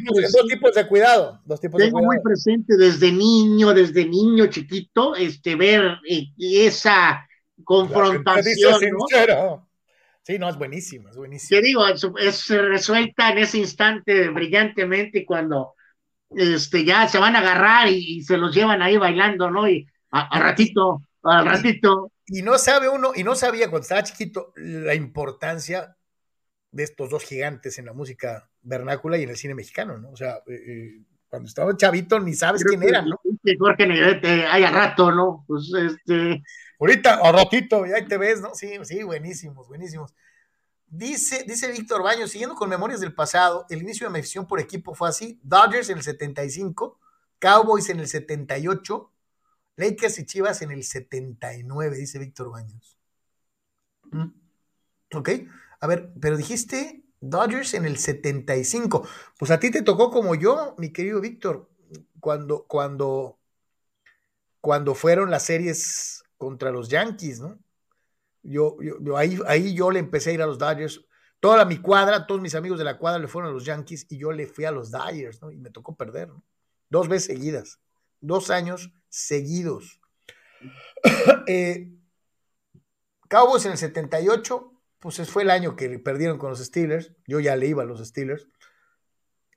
tipos, 0.48 0.74
de 0.74 0.86
cuidado. 0.86 1.42
tengo 1.76 1.98
muy 1.98 2.20
presente 2.22 2.76
desde 2.76 3.10
niño, 3.10 3.74
desde 3.74 4.04
niño 4.06 4.46
chiquito, 4.46 5.16
este, 5.16 5.56
ver 5.56 5.98
eh, 6.08 6.26
esa 6.38 7.26
confrontación. 7.64 8.80
¿no? 8.92 9.68
Sí, 10.22 10.38
no, 10.38 10.48
es 10.48 10.56
buenísimo, 10.56 11.08
es 11.08 11.16
buenísimo. 11.16 11.60
Te 11.60 11.66
digo, 11.66 11.82
se 11.96 12.62
resuelta 12.62 13.30
en 13.32 13.38
ese 13.38 13.58
instante 13.58 14.28
brillantemente 14.28 15.26
cuando 15.26 15.74
este, 16.30 16.84
ya 16.84 17.08
se 17.08 17.18
van 17.18 17.34
a 17.34 17.40
agarrar 17.40 17.88
y, 17.88 18.22
se 18.22 18.36
los 18.36 18.54
llevan 18.54 18.80
ahí 18.80 18.96
bailando, 18.96 19.50
¿no? 19.50 19.68
Y 19.68 19.88
al 20.10 20.40
ratito, 20.40 21.02
al 21.24 21.46
ratito. 21.46 22.12
Y, 22.26 22.38
y 22.38 22.42
no 22.42 22.58
sabe 22.58 22.88
uno, 22.88 23.10
y 23.16 23.24
no 23.24 23.34
sabía 23.34 23.68
cuando 23.70 23.82
estaba 23.82 24.04
chiquito 24.04 24.52
la 24.56 24.94
importancia 24.94 25.96
de 26.70 26.84
estos 26.84 27.10
dos 27.10 27.24
gigantes 27.24 27.78
en 27.80 27.86
la 27.86 27.92
música 27.92 28.49
vernácula 28.62 29.18
y 29.18 29.22
en 29.22 29.30
el 29.30 29.36
cine 29.36 29.54
mexicano, 29.54 29.98
¿no? 29.98 30.10
O 30.10 30.16
sea, 30.16 30.36
eh, 30.46 30.54
eh, 30.66 31.02
cuando 31.28 31.48
estaba 31.48 31.76
chavito 31.76 32.18
ni 32.18 32.34
sabes 32.34 32.64
quién 32.64 32.82
era, 32.82 33.02
¿no? 33.02 33.20
Jorge 33.58 33.86
Negrete, 33.86 34.46
hay 34.46 34.64
a 34.64 34.70
rato, 34.70 35.12
¿no? 35.12 35.44
Pues 35.46 35.72
este. 35.74 36.42
Ahorita, 36.78 37.20
a 37.22 37.32
ratito, 37.32 37.86
ya 37.86 37.96
ahí 37.96 38.06
te 38.06 38.18
ves, 38.18 38.40
¿no? 38.40 38.54
Sí, 38.54 38.72
sí, 38.82 39.02
buenísimos, 39.02 39.68
buenísimos. 39.68 40.14
Dice, 40.86 41.44
dice 41.46 41.70
Víctor 41.70 42.02
Baños, 42.02 42.30
siguiendo 42.30 42.56
con 42.56 42.68
memorias 42.68 43.00
del 43.00 43.14
pasado, 43.14 43.64
el 43.70 43.82
inicio 43.82 44.06
de 44.06 44.12
mi 44.12 44.18
afición 44.18 44.46
por 44.46 44.60
equipo 44.60 44.94
fue 44.94 45.08
así: 45.08 45.38
Dodgers 45.42 45.88
en 45.90 45.98
el 45.98 46.02
75, 46.02 46.98
Cowboys 47.38 47.88
en 47.90 48.00
el 48.00 48.08
78, 48.08 49.12
Lakers 49.76 50.18
y 50.18 50.26
Chivas 50.26 50.62
en 50.62 50.72
el 50.72 50.82
79, 50.82 51.96
dice 51.96 52.18
Víctor 52.18 52.50
Baños. 52.50 52.98
¿Mm? 54.10 54.32
Ok, 55.14 55.30
a 55.80 55.86
ver, 55.86 56.12
pero 56.20 56.36
dijiste 56.36 57.04
Dodgers 57.20 57.74
en 57.74 57.84
el 57.84 57.98
75. 57.98 59.06
Pues 59.38 59.50
a 59.50 59.60
ti 59.60 59.70
te 59.70 59.82
tocó 59.82 60.10
como 60.10 60.34
yo, 60.34 60.74
mi 60.78 60.92
querido 60.92 61.20
Víctor, 61.20 61.68
cuando, 62.18 62.64
cuando, 62.66 63.38
cuando 64.60 64.94
fueron 64.94 65.30
las 65.30 65.44
series 65.44 66.24
contra 66.36 66.70
los 66.70 66.88
Yankees, 66.88 67.40
¿no? 67.40 67.58
Yo, 68.42 68.78
yo, 68.80 69.16
ahí, 69.16 69.38
ahí 69.46 69.74
yo 69.74 69.90
le 69.90 69.98
empecé 69.98 70.30
a 70.30 70.32
ir 70.34 70.42
a 70.42 70.46
los 70.46 70.58
Dodgers. 70.58 71.04
Toda 71.40 71.64
mi 71.64 71.78
cuadra, 71.78 72.26
todos 72.26 72.40
mis 72.40 72.54
amigos 72.54 72.78
de 72.78 72.84
la 72.84 72.98
cuadra 72.98 73.18
le 73.18 73.28
fueron 73.28 73.50
a 73.50 73.54
los 73.54 73.64
Yankees 73.64 74.06
y 74.08 74.18
yo 74.18 74.32
le 74.32 74.46
fui 74.46 74.64
a 74.64 74.70
los 74.70 74.90
Dodgers, 74.90 75.42
¿no? 75.42 75.50
Y 75.50 75.58
me 75.58 75.70
tocó 75.70 75.96
perder, 75.96 76.28
¿no? 76.28 76.42
Dos 76.88 77.08
veces 77.08 77.26
seguidas. 77.26 77.80
Dos 78.20 78.50
años 78.50 78.92
seguidos. 79.08 80.00
eh, 81.46 81.92
Cowboys 83.28 83.64
en 83.66 83.72
el 83.72 83.78
78, 83.78 84.69
pues 85.00 85.28
fue 85.28 85.42
el 85.42 85.50
año 85.50 85.76
que 85.76 85.98
perdieron 85.98 86.38
con 86.38 86.50
los 86.50 86.60
Steelers. 86.60 87.12
Yo 87.26 87.40
ya 87.40 87.56
le 87.56 87.66
iba 87.66 87.82
a 87.82 87.86
los 87.86 88.06
Steelers. 88.06 88.46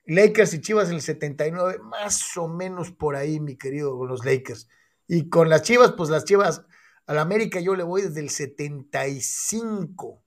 Lakers 0.06 0.54
y 0.54 0.62
Chivas 0.62 0.90
en 0.90 0.96
el 0.96 1.02
79, 1.02 1.80
más 1.84 2.36
o 2.38 2.48
menos 2.48 2.92
por 2.92 3.16
ahí, 3.16 3.40
mi 3.40 3.56
querido, 3.56 3.98
con 3.98 4.08
los 4.08 4.26
Lakers. 4.26 4.68
Y 5.08 5.30
con 5.30 5.50
las 5.50 5.62
Chivas, 5.62 5.94
pues 5.94 6.10
las 6.10 6.26
Chivas 6.26 6.66
al 7.06 7.20
América 7.20 7.60
yo 7.60 7.76
le 7.76 7.84
voy 7.84 8.02
desde 8.02 8.22
el 8.22 8.30
75. 8.30 10.24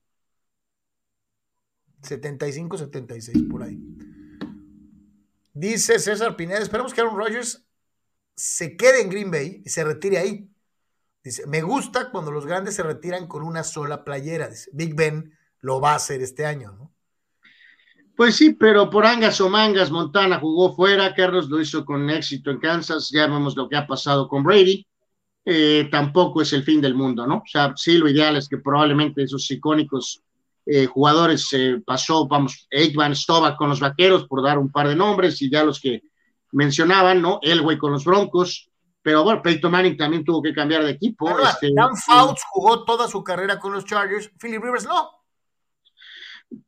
75, 2.02 2.78
76, 2.78 3.44
por 3.50 3.62
ahí. 3.62 3.78
Dice 5.54 5.98
César 5.98 6.36
Pineda, 6.36 6.58
esperamos 6.58 6.92
que 6.92 7.00
Aaron 7.00 7.16
Rodgers 7.16 7.66
se 8.34 8.76
quede 8.76 9.00
en 9.00 9.08
Green 9.08 9.30
Bay 9.30 9.62
y 9.64 9.70
se 9.70 9.82
retire 9.82 10.18
ahí. 10.18 10.50
Dice, 11.26 11.44
me 11.48 11.60
gusta 11.60 12.12
cuando 12.12 12.30
los 12.30 12.46
grandes 12.46 12.76
se 12.76 12.84
retiran 12.84 13.26
con 13.26 13.42
una 13.42 13.64
sola 13.64 14.04
playera. 14.04 14.46
Dice, 14.46 14.70
Big 14.72 14.94
Ben 14.94 15.36
lo 15.58 15.80
va 15.80 15.90
a 15.90 15.96
hacer 15.96 16.22
este 16.22 16.46
año, 16.46 16.70
¿no? 16.70 16.92
Pues 18.14 18.36
sí, 18.36 18.52
pero 18.52 18.88
por 18.88 19.04
angas 19.04 19.40
o 19.40 19.48
mangas, 19.48 19.90
Montana 19.90 20.38
jugó 20.38 20.76
fuera, 20.76 21.12
Carlos 21.16 21.48
lo 21.48 21.60
hizo 21.60 21.84
con 21.84 22.08
éxito 22.10 22.52
en 22.52 22.60
Kansas, 22.60 23.10
ya 23.10 23.26
vemos 23.26 23.56
lo 23.56 23.68
que 23.68 23.74
ha 23.74 23.88
pasado 23.88 24.28
con 24.28 24.44
Brady. 24.44 24.86
Eh, 25.44 25.88
tampoco 25.90 26.42
es 26.42 26.52
el 26.52 26.62
fin 26.62 26.80
del 26.80 26.94
mundo, 26.94 27.26
¿no? 27.26 27.38
O 27.38 27.44
sea, 27.44 27.72
sí, 27.74 27.98
lo 27.98 28.08
ideal 28.08 28.36
es 28.36 28.48
que 28.48 28.58
probablemente 28.58 29.24
esos 29.24 29.50
icónicos 29.50 30.22
eh, 30.64 30.86
jugadores 30.86 31.48
eh, 31.54 31.82
pasó, 31.84 32.28
vamos, 32.28 32.68
Eggman 32.70 33.16
Stovak 33.16 33.56
con 33.56 33.70
los 33.70 33.80
vaqueros, 33.80 34.28
por 34.28 34.44
dar 34.44 34.58
un 34.58 34.70
par 34.70 34.86
de 34.86 34.94
nombres, 34.94 35.42
y 35.42 35.50
ya 35.50 35.64
los 35.64 35.80
que 35.80 36.02
mencionaban, 36.52 37.20
¿no? 37.20 37.40
Elway 37.42 37.78
con 37.78 37.90
los 37.90 38.04
Broncos, 38.04 38.70
pero 39.06 39.22
bueno, 39.22 39.40
Peyton 39.40 39.70
Manning 39.70 39.96
también 39.96 40.24
tuvo 40.24 40.42
que 40.42 40.52
cambiar 40.52 40.82
de 40.82 40.90
equipo. 40.90 41.30
este, 41.38 41.70
Dan 41.72 41.96
Fouts 41.96 42.42
jugó 42.50 42.82
toda 42.84 43.06
su 43.06 43.22
carrera 43.22 43.56
con 43.56 43.72
los 43.72 43.84
Chargers, 43.84 44.32
Philip 44.36 44.60
Rivers 44.60 44.84
no. 44.84 45.10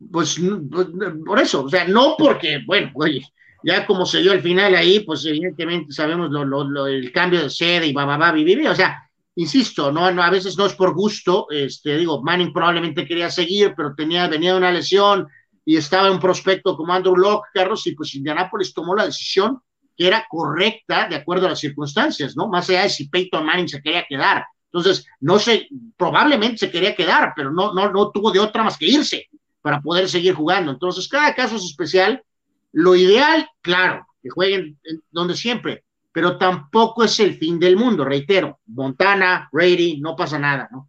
Pues, 0.08 0.40
pues 0.70 0.86
por 1.26 1.40
eso, 1.40 1.64
o 1.64 1.68
sea, 1.68 1.88
no 1.88 2.14
porque, 2.16 2.60
bueno, 2.64 2.92
oye, 2.94 3.26
ya 3.64 3.84
como 3.84 4.06
se 4.06 4.20
dio 4.20 4.30
el 4.32 4.40
final 4.40 4.76
ahí, 4.76 5.00
pues 5.00 5.26
evidentemente 5.26 5.92
sabemos 5.92 6.30
lo, 6.30 6.44
lo, 6.44 6.86
el 6.86 7.10
cambio 7.10 7.42
de 7.42 7.50
sede 7.50 7.88
y 7.88 7.92
va, 7.92 8.04
va, 8.04 8.16
va, 8.16 8.30
vivir, 8.30 8.68
o 8.68 8.74
sea, 8.76 9.10
insisto, 9.34 9.90
no, 9.90 10.12
no, 10.12 10.22
a 10.22 10.30
veces 10.30 10.56
no 10.56 10.66
es 10.66 10.74
por 10.74 10.94
gusto, 10.94 11.48
este, 11.50 11.96
digo, 11.96 12.22
Manning 12.22 12.52
probablemente 12.52 13.04
quería 13.04 13.32
seguir, 13.32 13.74
pero 13.76 13.96
tenía, 13.96 14.28
venía 14.28 14.52
de 14.52 14.58
una 14.58 14.70
lesión 14.70 15.26
y 15.64 15.76
estaba 15.76 16.06
en 16.06 16.12
un 16.14 16.20
prospecto 16.20 16.76
como 16.76 16.92
Andrew 16.92 17.16
Locke, 17.16 17.48
Carlos, 17.52 17.84
y 17.88 17.96
pues 17.96 18.14
Indianapolis 18.14 18.72
tomó 18.72 18.94
la 18.94 19.06
decisión 19.06 19.60
que 19.98 20.06
era 20.06 20.24
correcta 20.30 21.08
de 21.08 21.16
acuerdo 21.16 21.46
a 21.46 21.50
las 21.50 21.58
circunstancias, 21.58 22.36
¿no? 22.36 22.48
Más 22.48 22.70
allá 22.70 22.84
de 22.84 22.90
si 22.90 23.08
Peyton 23.08 23.44
Manning 23.44 23.68
se 23.68 23.82
quería 23.82 24.06
quedar. 24.08 24.46
Entonces, 24.72 25.04
no 25.20 25.40
sé, 25.40 25.68
probablemente 25.96 26.58
se 26.58 26.70
quería 26.70 26.94
quedar, 26.94 27.32
pero 27.34 27.50
no, 27.50 27.74
no, 27.74 27.90
no 27.90 28.12
tuvo 28.12 28.30
de 28.30 28.38
otra 28.38 28.62
más 28.62 28.78
que 28.78 28.86
irse 28.86 29.28
para 29.60 29.80
poder 29.80 30.08
seguir 30.08 30.34
jugando. 30.34 30.70
Entonces, 30.70 31.08
cada 31.08 31.34
caso 31.34 31.56
es 31.56 31.64
especial 31.64 32.22
lo 32.70 32.94
ideal, 32.94 33.48
claro, 33.60 34.06
que 34.22 34.30
jueguen 34.30 34.78
donde 35.10 35.34
siempre, 35.34 35.84
pero 36.12 36.38
tampoco 36.38 37.02
es 37.02 37.18
el 37.18 37.36
fin 37.36 37.58
del 37.58 37.76
mundo, 37.76 38.04
reitero. 38.04 38.60
Montana, 38.66 39.48
Brady, 39.50 40.00
no 40.00 40.14
pasa 40.14 40.38
nada, 40.38 40.68
¿no? 40.70 40.88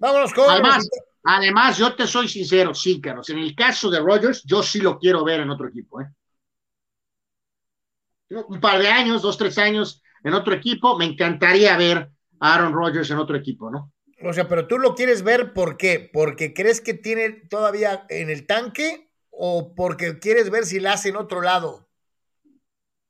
Vámonos 0.00 0.32
con. 0.32 0.50
Además, 0.50 0.88
además, 1.22 1.78
yo 1.78 1.94
te 1.94 2.06
soy 2.06 2.26
sincero, 2.26 2.74
sí, 2.74 3.00
Carlos. 3.00 3.28
En 3.28 3.38
el 3.38 3.54
caso 3.54 3.90
de 3.90 4.00
Rogers, 4.00 4.42
yo 4.44 4.62
sí 4.62 4.80
lo 4.80 4.98
quiero 4.98 5.22
ver 5.22 5.40
en 5.40 5.50
otro 5.50 5.68
equipo, 5.68 6.00
¿eh? 6.00 6.06
Un 8.30 8.60
par 8.60 8.80
de 8.80 8.88
años, 8.88 9.22
dos, 9.22 9.36
tres 9.36 9.58
años 9.58 10.02
en 10.22 10.34
otro 10.34 10.54
equipo, 10.54 10.96
me 10.96 11.04
encantaría 11.04 11.76
ver 11.76 12.10
a 12.38 12.54
Aaron 12.54 12.72
Rodgers 12.72 13.10
en 13.10 13.18
otro 13.18 13.36
equipo, 13.36 13.70
¿no? 13.70 13.92
O 14.22 14.32
sea, 14.32 14.48
pero 14.48 14.66
tú 14.66 14.78
lo 14.78 14.94
quieres 14.94 15.22
ver, 15.22 15.52
¿por 15.52 15.76
qué? 15.76 16.10
¿Porque 16.12 16.52
crees 16.52 16.80
que 16.80 16.94
tiene 16.94 17.30
todavía 17.48 18.04
en 18.08 18.28
el 18.28 18.46
tanque 18.46 19.10
o 19.30 19.74
porque 19.74 20.18
quieres 20.18 20.50
ver 20.50 20.64
si 20.64 20.78
la 20.78 20.92
hace 20.92 21.08
en 21.08 21.16
otro 21.16 21.40
lado? 21.40 21.88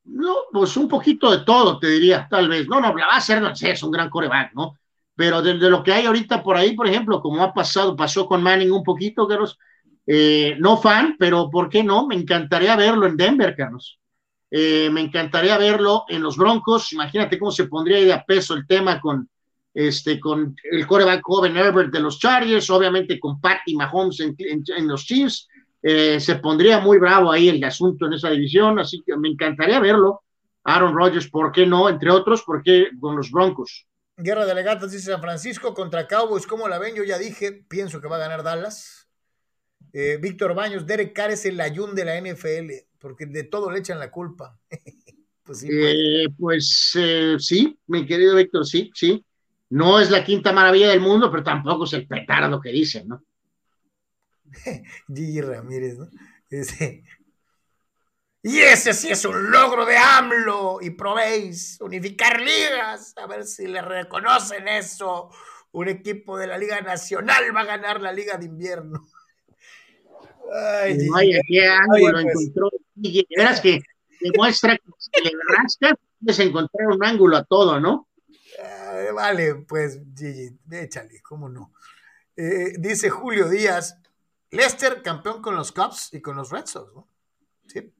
No, 0.05 0.35
pues 0.53 0.77
un 0.77 0.89
poquito 0.89 1.31
de 1.31 1.45
todo, 1.45 1.79
te 1.79 1.89
diría, 1.89 2.27
tal 2.31 2.49
vez. 2.49 2.67
No, 2.69 2.81
no, 2.81 2.95
la 2.97 3.07
va 3.07 3.15
a 3.15 3.19
hacer, 3.19 3.43
no 3.43 3.55
sé, 3.55 3.73
es 3.73 3.83
un 3.83 3.91
gran 3.91 4.09
coreback, 4.09 4.55
¿no? 4.55 4.79
Pero 5.15 5.43
de, 5.43 5.55
lo 5.55 5.83
que 5.83 5.93
hay 5.93 6.07
ahorita 6.07 6.43
por 6.43 6.57
ahí, 6.57 6.75
por 6.75 6.87
ejemplo, 6.87 7.21
como 7.21 7.43
ha 7.43 7.53
pasado, 7.53 7.95
pasó 7.95 8.27
con 8.27 8.43
Manning 8.43 8.73
un 8.73 8.83
poquito, 8.83 9.29
Carlos, 9.29 9.59
eh, 10.07 10.57
no 10.59 10.79
fan, 10.79 11.17
pero 11.19 11.51
¿por 11.51 11.69
qué 11.69 11.85
no? 11.85 12.07
Me 12.07 12.15
encantaría 12.15 12.75
verlo 12.77 13.07
en 13.07 13.17
Denver, 13.17 13.55
Carlos. 13.55 14.00
Eh, 14.51 14.91
me 14.91 15.01
encantaría 15.01 15.57
verlo 15.59 16.05
en 16.09 16.23
los 16.23 16.37
Broncos. 16.37 16.93
Imagínate 16.93 17.39
cómo 17.39 17.51
se 17.51 17.67
pondría 17.67 17.99
ahí 17.99 18.11
a 18.11 18.25
peso 18.25 18.55
el 18.55 18.67
tema 18.67 19.01
con, 19.01 19.29
este, 19.73 20.19
con 20.19 20.57
el 20.71 20.87
coreback 20.87 21.21
joven 21.23 21.57
Herbert 21.57 21.93
de 21.93 22.01
los 22.01 22.19
Chargers, 22.19 22.69
obviamente 22.71 23.21
con 23.21 23.41
Patty 23.41 23.77
Mahomes 23.77 24.21
en, 24.21 24.37
en 24.39 24.89
los 24.89 25.05
Chiefs. 25.05 25.49
Eh, 25.83 26.21
se 26.21 26.37
pondría 26.37 26.81
muy 26.81 26.99
bravo 26.99 27.33
ahí 27.33 27.49
el 27.49 27.63
asunto 27.65 28.07
en 28.07 28.13
esa 28.13 28.31
división, 28.31 28.79
así 28.79 29.03
que 29.05 29.17
me 29.17 29.29
encantaría 29.29 29.81
verlo. 29.81 30.23
Aaron 30.65 30.95
Rodgers, 30.95 31.29
¿por 31.31 31.53
qué 31.53 31.67
no? 31.67 31.89
Entre 31.89 32.11
otros, 32.11 32.43
¿por 32.43 32.63
qué 32.63 32.89
con 33.01 33.17
los 33.17 33.31
Broncos? 33.31 33.87
Guerra 34.17 34.45
de 34.45 34.55
Legatas 34.55 34.91
dice 34.91 35.11
San 35.11 35.23
Francisco 35.23 35.73
contra 35.73 36.07
Cowboys, 36.07 36.47
¿cómo 36.47 36.69
la 36.69 36.79
ven? 36.79 36.95
Yo 36.95 37.05
ya 37.05 37.17
dije, 37.17 37.53
pienso 37.53 38.03
que 38.03 38.09
va 38.09 38.17
a 38.17 38.21
ganar 38.21 38.43
Dallas. 38.43 39.09
Eh, 39.95 40.19
Víctor 40.21 40.55
Baños, 40.55 40.87
Derek 40.87 41.15
Carr 41.15 41.31
es 41.31 41.47
el 41.47 41.59
ayun 41.61 41.95
de 41.95 42.05
la 42.05 42.21
NFL, 42.21 42.71
porque 43.01 43.27
de 43.27 43.45
todo 43.45 43.71
le 43.71 43.81
echan 43.81 43.99
la 43.99 44.11
culpa. 44.11 44.57
pues 45.45 45.59
sí, 45.59 45.69
eh, 45.71 46.27
pues, 46.39 46.93
sí, 47.39 47.79
mi 47.87 48.07
querido 48.07 48.37
Víctor, 48.37 48.67
sí, 48.67 48.91
sí. 48.95 49.25
No 49.71 50.01
es 50.01 50.11
la 50.11 50.25
quinta 50.25 50.53
maravilla 50.53 50.91
del 50.91 51.01
mundo, 51.01 51.31
pero 51.31 51.45
tampoco 51.45 51.87
se 51.87 52.07
a 52.11 52.49
lo 52.49 52.61
que 52.61 52.71
dicen, 52.71 53.09
¿no? 53.09 53.25
Gigi 55.15 55.41
Ramírez, 55.41 55.97
¿no? 55.99 56.09
y 58.43 58.59
ese 58.59 58.93
sí 58.93 59.09
es 59.11 59.25
un 59.25 59.53
logro 59.53 59.87
de 59.87 59.97
AMLO 59.97 60.79
y 60.83 60.91
probéis 60.91 61.79
unificar 61.81 62.41
ligas, 62.41 63.15
a 63.17 63.29
ver 63.29 63.45
si 63.45 63.69
le 63.69 63.81
reconocen 63.81 64.67
eso. 64.67 65.31
Un 65.73 65.89
equipo 65.89 66.37
de 66.37 66.49
la 66.49 66.59
Liga 66.59 66.81
Nacional 66.81 67.55
va 67.55 67.61
a 67.61 67.67
ganar 67.67 68.01
la 68.01 68.13
Liga 68.13 68.37
de 68.37 68.47
Invierno. 68.47 69.07
Ay, 71.15 71.31
qué 71.47 71.69
ángulo 71.69 72.13
pues. 72.13 72.27
encontró 72.27 72.71
Gigi. 73.01 73.27
Verás 73.37 73.61
que 73.61 73.81
demuestra 74.21 74.77
que 74.77 75.21
le 75.23 75.31
rascas, 75.57 75.95
puedes 76.19 76.39
encontrar 76.41 76.89
un 76.89 77.05
ángulo 77.05 77.37
a 77.37 77.45
todo, 77.45 77.81
¿no? 77.81 78.09
vale, 79.15 79.55
pues 79.67 80.01
Gigi, 80.17 80.59
échale, 80.71 81.21
cómo 81.23 81.49
no. 81.49 81.73
Eh, 82.37 82.75
dice 82.79 83.11
Julio 83.11 83.49
Díaz, 83.49 83.99
Lester 84.51 85.03
campeón 85.03 85.43
con 85.43 85.55
los 85.55 85.73
Cubs 85.73 86.13
y 86.13 86.21
con 86.21 86.37
los 86.37 86.51
Red 86.51 86.67
Sox, 86.67 86.93
¿no? 86.95 87.09
Sí. 87.67 87.93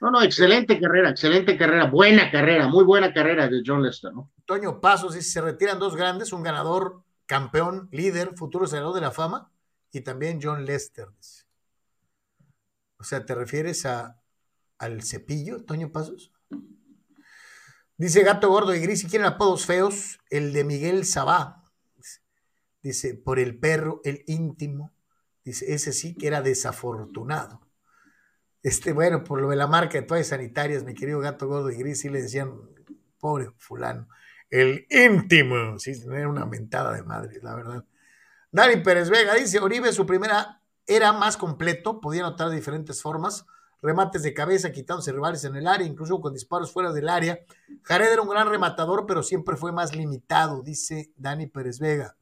No, 0.00 0.10
no, 0.10 0.22
excelente 0.22 0.80
carrera, 0.80 1.10
excelente 1.10 1.58
carrera, 1.58 1.86
buena 1.86 2.30
carrera, 2.30 2.68
muy 2.68 2.84
buena 2.84 3.12
carrera 3.12 3.48
de 3.48 3.62
John 3.64 3.82
Lester, 3.82 4.12
¿no? 4.14 4.30
Toño 4.46 4.80
Pasos 4.80 5.14
dice, 5.14 5.30
se 5.30 5.40
retiran 5.42 5.78
dos 5.78 5.94
grandes, 5.94 6.32
un 6.32 6.42
ganador, 6.42 7.02
campeón, 7.26 7.88
líder, 7.92 8.34
futuro 8.36 8.66
senador 8.66 8.94
de 8.94 9.02
la 9.02 9.10
fama, 9.10 9.50
y 9.92 10.00
también 10.00 10.40
John 10.42 10.64
Lester, 10.64 11.08
dice. 11.16 11.39
O 13.00 13.04
sea, 13.04 13.24
¿te 13.24 13.34
refieres 13.34 13.86
a, 13.86 14.20
al 14.78 15.02
cepillo, 15.02 15.64
Toño 15.64 15.90
Pasos? 15.90 16.32
Dice 17.96 18.22
Gato 18.22 18.48
Gordo 18.48 18.74
y 18.74 18.80
Gris, 18.80 19.00
si 19.00 19.08
quieren 19.08 19.26
apodos 19.26 19.66
feos, 19.66 20.18
el 20.30 20.52
de 20.52 20.64
Miguel 20.64 21.04
Sabá. 21.04 21.64
Dice, 22.82 23.14
por 23.14 23.38
el 23.38 23.58
perro, 23.58 24.00
el 24.04 24.22
íntimo, 24.26 24.92
Dice, 25.44 25.72
ese 25.72 25.92
sí 25.92 26.14
que 26.14 26.26
era 26.26 26.42
desafortunado. 26.42 27.66
Este, 28.62 28.92
bueno, 28.92 29.24
por 29.24 29.40
lo 29.40 29.48
de 29.48 29.56
la 29.56 29.66
marca 29.66 29.98
de 29.98 30.06
toallas 30.06 30.28
sanitarias, 30.28 30.84
mi 30.84 30.94
querido 30.94 31.18
gato 31.20 31.48
gordo 31.48 31.70
y 31.70 31.76
gris, 31.76 32.00
sí 32.00 32.10
le 32.10 32.20
decían, 32.20 32.60
pobre 33.18 33.50
fulano, 33.56 34.06
el 34.50 34.86
íntimo, 34.90 35.78
sí, 35.78 35.92
era 36.12 36.28
una 36.28 36.44
mentada 36.44 36.92
de 36.92 37.02
madre, 37.02 37.40
la 37.42 37.54
verdad. 37.54 37.84
Dani 38.52 38.82
Pérez 38.82 39.08
Vega 39.08 39.34
dice, 39.34 39.60
Oribe 39.60 39.92
su 39.92 40.04
primera 40.04 40.59
era 40.90 41.12
más 41.12 41.36
completo, 41.36 42.00
podía 42.00 42.26
anotar 42.26 42.50
de 42.50 42.56
diferentes 42.56 43.00
formas, 43.00 43.46
remates 43.80 44.24
de 44.24 44.34
cabeza, 44.34 44.72
quitándose 44.72 45.12
rivales 45.12 45.44
en 45.44 45.54
el 45.54 45.68
área, 45.68 45.86
incluso 45.86 46.20
con 46.20 46.34
disparos 46.34 46.72
fuera 46.72 46.92
del 46.92 47.08
área. 47.08 47.38
Jared 47.84 48.12
era 48.12 48.22
un 48.22 48.28
gran 48.28 48.48
rematador, 48.48 49.06
pero 49.06 49.22
siempre 49.22 49.56
fue 49.56 49.70
más 49.70 49.94
limitado, 49.94 50.62
dice 50.62 51.12
Dani 51.16 51.46
Pérez 51.46 51.78
Vega. 51.78 52.16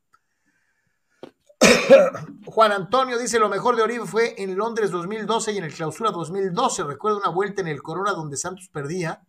Juan 2.47 2.73
Antonio 2.73 3.19
dice, 3.19 3.39
lo 3.39 3.49
mejor 3.49 3.75
de 3.75 3.83
Oribe 3.83 4.05
fue 4.05 4.35
en 4.37 4.55
Londres 4.57 4.91
2012 4.91 5.53
y 5.53 5.59
en 5.59 5.65
el 5.65 5.73
Clausura 5.73 6.11
2012. 6.11 6.85
Recuerdo 6.85 7.19
una 7.19 7.31
vuelta 7.31 7.63
en 7.63 7.69
el 7.69 7.83
Corona 7.83 8.13
donde 8.13 8.37
Santos 8.37 8.69
perdía 8.71 9.23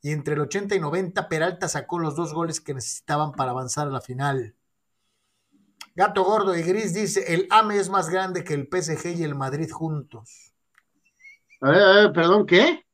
y 0.00 0.12
entre 0.12 0.34
el 0.34 0.40
80 0.42 0.76
y 0.76 0.80
90 0.80 1.28
Peralta 1.28 1.68
sacó 1.68 1.98
los 1.98 2.14
dos 2.14 2.32
goles 2.32 2.60
que 2.60 2.72
necesitaban 2.72 3.32
para 3.32 3.50
avanzar 3.50 3.88
a 3.88 3.90
la 3.90 4.00
final. 4.00 4.54
Gato 5.96 6.24
Gordo 6.24 6.54
y 6.54 6.62
Gris 6.62 6.92
dice, 6.92 7.32
el 7.32 7.48
AME 7.48 7.78
es 7.78 7.88
más 7.88 8.10
grande 8.10 8.44
que 8.44 8.52
el 8.52 8.68
PSG 8.70 9.16
y 9.16 9.24
el 9.24 9.34
Madrid 9.34 9.70
juntos. 9.70 10.52
A 11.62 11.70
ver, 11.70 11.82
a 11.82 11.92
ver, 11.94 12.12
perdón, 12.12 12.46
¿qué? 12.46 12.84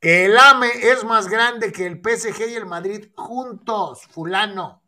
Que 0.00 0.26
el 0.26 0.38
AME 0.38 0.68
es 0.80 1.02
más 1.02 1.26
grande 1.28 1.72
que 1.72 1.84
el 1.84 2.00
PSG 2.00 2.50
y 2.50 2.54
el 2.54 2.64
Madrid 2.64 3.08
juntos, 3.16 4.06
fulano. 4.08 4.84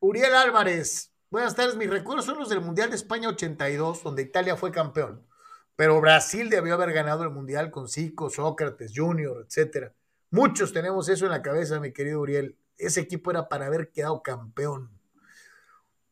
Uriel 0.00 0.34
Álvarez, 0.34 1.10
buenas 1.30 1.56
tardes. 1.56 1.76
Mis 1.76 1.88
recuerdos 1.88 2.26
son 2.26 2.38
los 2.38 2.50
del 2.50 2.60
Mundial 2.60 2.90
de 2.90 2.96
España 2.96 3.30
82, 3.30 4.02
donde 4.02 4.20
Italia 4.20 4.54
fue 4.56 4.70
campeón. 4.70 5.26
Pero 5.76 5.98
Brasil 6.02 6.50
debió 6.50 6.74
haber 6.74 6.92
ganado 6.92 7.22
el 7.22 7.30
Mundial 7.30 7.70
con 7.70 7.88
Zico, 7.88 8.28
Sócrates, 8.28 8.92
Junior, 8.94 9.46
etcétera. 9.46 9.94
Muchos 10.30 10.74
tenemos 10.74 11.08
eso 11.08 11.24
en 11.24 11.30
la 11.30 11.40
cabeza, 11.40 11.80
mi 11.80 11.90
querido 11.90 12.20
Uriel. 12.20 12.58
Ese 12.80 13.00
equipo 13.00 13.30
era 13.30 13.48
para 13.48 13.66
haber 13.66 13.90
quedado 13.90 14.22
campeón. 14.22 14.90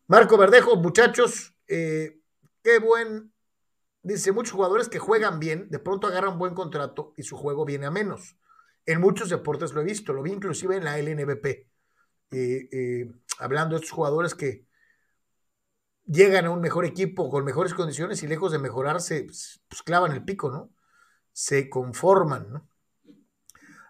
Marco 0.07 0.39
Verdejo, 0.39 0.77
muchachos, 0.77 1.55
eh, 1.67 2.21
qué 2.63 2.79
buen. 2.79 3.33
Dice, 4.03 4.33
muchos 4.33 4.53
jugadores 4.53 4.89
que 4.89 4.99
juegan 4.99 5.39
bien, 5.39 5.69
de 5.71 5.79
pronto 5.79 6.07
agarran 6.07 6.39
buen 6.39 6.55
contrato 6.55 7.13
y 7.17 7.25
su 7.25 7.37
juego 7.37 7.65
viene 7.65 7.87
a 7.87 7.91
menos. 7.91 8.37
En 8.87 9.01
muchos 9.01 9.29
deportes 9.29 9.73
lo 9.73 9.83
he 9.83 9.85
visto, 9.85 10.13
lo 10.13 10.23
vi 10.23 10.33
inclusive 10.33 10.77
en 10.77 10.85
la 10.85 10.99
LNBP. 10.99 11.67
Eh, 12.31 13.11
hablando 13.39 13.75
de 13.75 13.83
estos 13.83 13.95
jugadores 13.95 14.35
que 14.35 14.67
llegan 16.09 16.47
a 16.47 16.51
un 16.51 16.61
mejor 16.61 16.85
equipo 16.85 17.31
con 17.31 17.45
mejores 17.45 17.75
condiciones 17.75 18.23
y 18.23 18.27
lejos 18.27 18.51
de 18.51 18.59
mejorarse, 18.59 19.25
pues, 19.25 19.61
pues, 19.69 19.83
clavan 19.83 20.13
el 20.13 20.25
pico, 20.25 20.51
¿no? 20.51 20.71
Se 21.33 21.69
conforman, 21.69 22.51
¿no? 22.51 22.69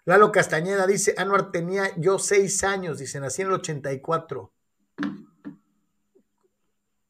Lalo 0.08 0.32
Castañeda 0.32 0.86
dice, 0.86 1.14
Anuar 1.18 1.52
tenía 1.52 1.94
yo 1.98 2.18
seis 2.18 2.64
años, 2.64 2.98
dice, 2.98 3.20
nací 3.20 3.42
en 3.42 3.48
el 3.48 3.54
84. 3.54 4.50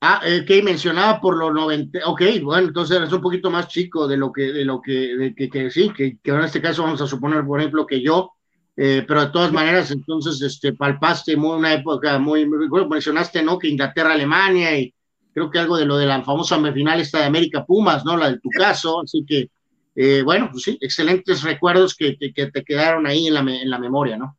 Ah, 0.01 0.21
eh, 0.25 0.45
que 0.45 0.61
mencionaba 0.65 1.21
por 1.21 1.37
los 1.37 1.55
90, 1.55 2.01
ok, 2.07 2.23
bueno, 2.43 2.67
entonces 2.67 3.01
es 3.01 3.13
un 3.13 3.21
poquito 3.21 3.53
más 3.53 3.69
chico 3.69 4.09
de 4.09 4.17
lo 4.17 4.33
que, 4.33 4.53
de 4.53 4.65
lo 4.65 4.83
que, 4.83 5.33
que, 5.37 5.71
sí, 5.71 5.93
que, 5.97 6.19
que 6.21 6.31
en 6.33 6.41
este 6.41 6.61
caso 6.61 6.83
vamos 6.83 7.01
a 7.01 7.07
suponer, 7.07 7.45
por 7.47 7.61
ejemplo, 7.61 7.87
que 7.87 8.03
yo, 8.03 8.33
eh, 8.77 9.05
pero 9.07 9.27
de 9.27 9.31
todas 9.31 9.53
maneras, 9.53 9.93
entonces, 9.93 10.43
este, 10.43 10.73
palpaste 10.73 11.37
muy, 11.37 11.57
una 11.57 11.75
época 11.75 12.19
muy, 12.19 12.49
muy, 12.49 12.69
mencionaste, 12.89 13.45
¿no? 13.45 13.61
Que 13.61 13.69
Inglaterra, 13.69 14.15
Alemania 14.15 14.77
y 14.77 14.93
creo 15.33 15.53
que 15.53 15.61
algo 15.61 15.77
de 15.77 15.87
lo 15.87 15.99
de 15.99 16.07
la 16.07 16.25
famosa 16.25 16.61
final 16.73 17.01
esta 17.01 17.21
de 17.21 17.27
América 17.27 17.65
Pumas, 17.65 18.05
¿no? 18.05 18.17
La 18.17 18.33
de 18.33 18.41
tu 18.41 18.51
caso, 18.51 19.03
así 19.03 19.25
que, 19.25 19.53
eh, 20.01 20.23
bueno, 20.23 20.49
pues 20.53 20.63
sí, 20.63 20.79
excelentes 20.81 21.43
recuerdos 21.43 21.97
que, 21.97 22.17
que, 22.17 22.47
te 22.53 22.63
quedaron 22.63 23.05
ahí 23.05 23.27
en 23.27 23.35
la, 23.35 23.41
en 23.41 23.69
la 23.69 23.81
memoria, 23.81 24.17
¿no? 24.17 24.39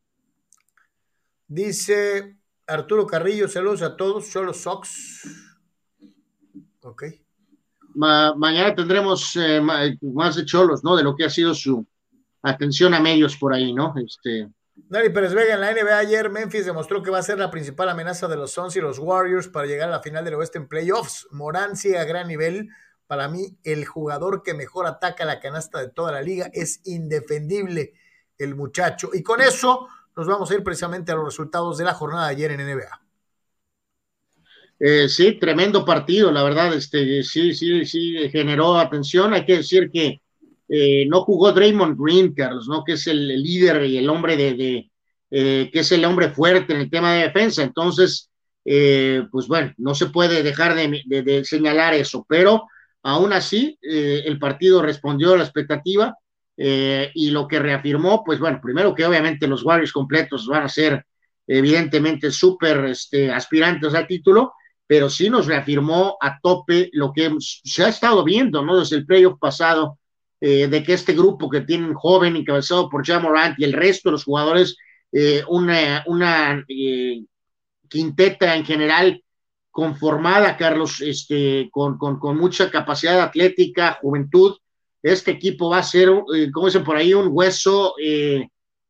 Dice 1.46 2.38
Arturo 2.66 3.06
Carrillo, 3.06 3.46
saludos 3.46 3.82
a 3.82 3.94
todos, 3.94 4.26
solo 4.28 4.54
Sox. 4.54 5.28
Ok. 6.80 7.04
mañana 7.94 8.74
tendremos 8.74 9.36
eh, 9.36 9.60
más 9.60 10.36
de 10.36 10.46
cholos, 10.46 10.82
¿no? 10.82 10.96
De 10.96 11.02
lo 11.02 11.14
que 11.14 11.24
ha 11.24 11.30
sido 11.30 11.52
su, 11.52 11.86
atención 12.40 12.94
a 12.94 13.00
medios 13.00 13.36
por 13.36 13.52
ahí, 13.52 13.74
¿no? 13.74 13.92
Este... 14.02 14.48
Dani 14.74 15.10
Pérez 15.10 15.34
Vega 15.34 15.52
en 15.52 15.60
la 15.60 15.74
NBA 15.74 15.98
ayer, 15.98 16.30
Memphis 16.30 16.64
demostró 16.64 17.02
que 17.02 17.10
va 17.10 17.18
a 17.18 17.22
ser 17.22 17.38
la 17.38 17.50
principal 17.50 17.90
amenaza 17.90 18.28
de 18.28 18.36
los 18.36 18.52
Suns 18.52 18.76
y 18.76 18.80
los 18.80 18.98
Warriors 18.98 19.48
para 19.48 19.66
llegar 19.66 19.90
a 19.90 19.92
la 19.92 20.00
final 20.00 20.24
del 20.24 20.36
oeste 20.36 20.56
en 20.56 20.68
playoffs. 20.68 21.28
Morán 21.32 21.76
sigue 21.76 21.98
a 21.98 22.04
gran 22.04 22.28
nivel. 22.28 22.70
Para 23.10 23.26
mí, 23.26 23.58
el 23.64 23.86
jugador 23.86 24.44
que 24.44 24.54
mejor 24.54 24.86
ataca 24.86 25.24
la 25.24 25.40
canasta 25.40 25.80
de 25.80 25.88
toda 25.88 26.12
la 26.12 26.22
liga 26.22 26.48
es 26.52 26.80
indefendible 26.84 27.94
el 28.38 28.54
muchacho. 28.54 29.10
Y 29.12 29.20
con 29.24 29.40
eso 29.40 29.88
nos 30.16 30.28
vamos 30.28 30.48
a 30.48 30.54
ir 30.54 30.62
precisamente 30.62 31.10
a 31.10 31.16
los 31.16 31.24
resultados 31.24 31.76
de 31.76 31.86
la 31.86 31.92
jornada 31.92 32.28
de 32.28 32.34
ayer 32.36 32.52
en 32.52 32.60
NBA. 32.60 33.00
Eh, 34.78 35.08
sí, 35.08 35.32
tremendo 35.40 35.84
partido, 35.84 36.30
la 36.30 36.44
verdad, 36.44 36.72
este, 36.72 37.24
sí, 37.24 37.52
sí, 37.52 37.84
sí, 37.84 38.30
generó 38.30 38.78
atención. 38.78 39.34
Hay 39.34 39.44
que 39.44 39.56
decir 39.56 39.90
que 39.90 40.20
eh, 40.68 41.04
no 41.08 41.22
jugó 41.22 41.50
Draymond 41.50 42.00
Green, 42.00 42.32
Carlos, 42.32 42.68
¿no? 42.68 42.84
Que 42.84 42.92
es 42.92 43.08
el, 43.08 43.26
líder 43.26 43.86
y 43.86 43.98
el 43.98 44.08
hombre 44.08 44.36
de, 44.36 44.88
eh, 45.32 45.68
que 45.72 45.80
es 45.80 45.90
el 45.90 46.04
hombre 46.04 46.30
fuerte 46.30 46.74
en 46.74 46.82
el 46.82 46.90
tema 46.90 47.14
de 47.14 47.24
defensa. 47.24 47.64
Entonces, 47.64 48.30
pues 48.62 49.48
bueno, 49.48 49.74
no 49.78 49.96
se 49.96 50.06
puede 50.06 50.44
dejar 50.44 50.76
de, 50.76 51.44
señalar 51.44 51.94
eso, 51.94 52.24
pero 52.28 52.68
aún 53.02 53.32
así 53.32 53.78
el 53.82 54.38
partido 54.38 54.82
respondió 54.82 55.34
a 55.34 55.38
la 55.38 55.44
expectativa 55.44 56.14
y 56.56 57.30
lo 57.30 57.48
que 57.48 57.58
reafirmó, 57.58 58.22
pues 58.24 58.38
bueno, 58.38 58.60
primero 58.62 58.94
que 58.94 59.06
obviamente 59.06 59.46
los 59.46 59.64
Warriors 59.64 59.92
completos 59.92 60.46
van 60.46 60.64
a 60.64 60.68
ser 60.68 61.04
evidentemente 61.46 62.30
súper 62.30 62.84
este, 62.84 63.30
aspirantes 63.30 63.94
al 63.94 64.06
título, 64.06 64.52
pero 64.86 65.10
sí 65.10 65.30
nos 65.30 65.46
reafirmó 65.46 66.16
a 66.20 66.38
tope 66.40 66.90
lo 66.92 67.12
que 67.12 67.30
se 67.38 67.84
ha 67.84 67.88
estado 67.88 68.24
viendo, 68.24 68.64
¿no? 68.64 68.78
Desde 68.78 68.96
el 68.96 69.06
playoff 69.06 69.38
pasado, 69.38 69.98
eh, 70.40 70.68
de 70.68 70.82
que 70.82 70.94
este 70.94 71.12
grupo 71.12 71.50
que 71.50 71.60
tienen 71.62 71.94
joven 71.94 72.36
encabezado 72.36 72.88
por 72.88 73.06
Jamorant 73.06 73.58
y 73.58 73.64
el 73.64 73.72
resto 73.72 74.08
de 74.08 74.12
los 74.12 74.24
jugadores, 74.24 74.76
eh, 75.12 75.42
una, 75.48 76.04
una 76.06 76.64
eh, 76.68 77.24
quinteta 77.88 78.54
en 78.54 78.64
general 78.64 79.22
conformada, 79.70 80.56
Carlos, 80.56 81.00
este, 81.00 81.68
con, 81.70 81.98
con, 81.98 82.18
con, 82.18 82.36
mucha 82.36 82.70
capacidad 82.70 83.20
atlética, 83.20 83.98
juventud. 84.00 84.56
Este 85.02 85.30
equipo 85.30 85.70
va 85.70 85.78
a 85.78 85.82
ser, 85.82 86.10
como 86.52 86.66
dicen 86.66 86.84
por 86.84 86.96
ahí, 86.96 87.14
un 87.14 87.28
hueso 87.30 87.94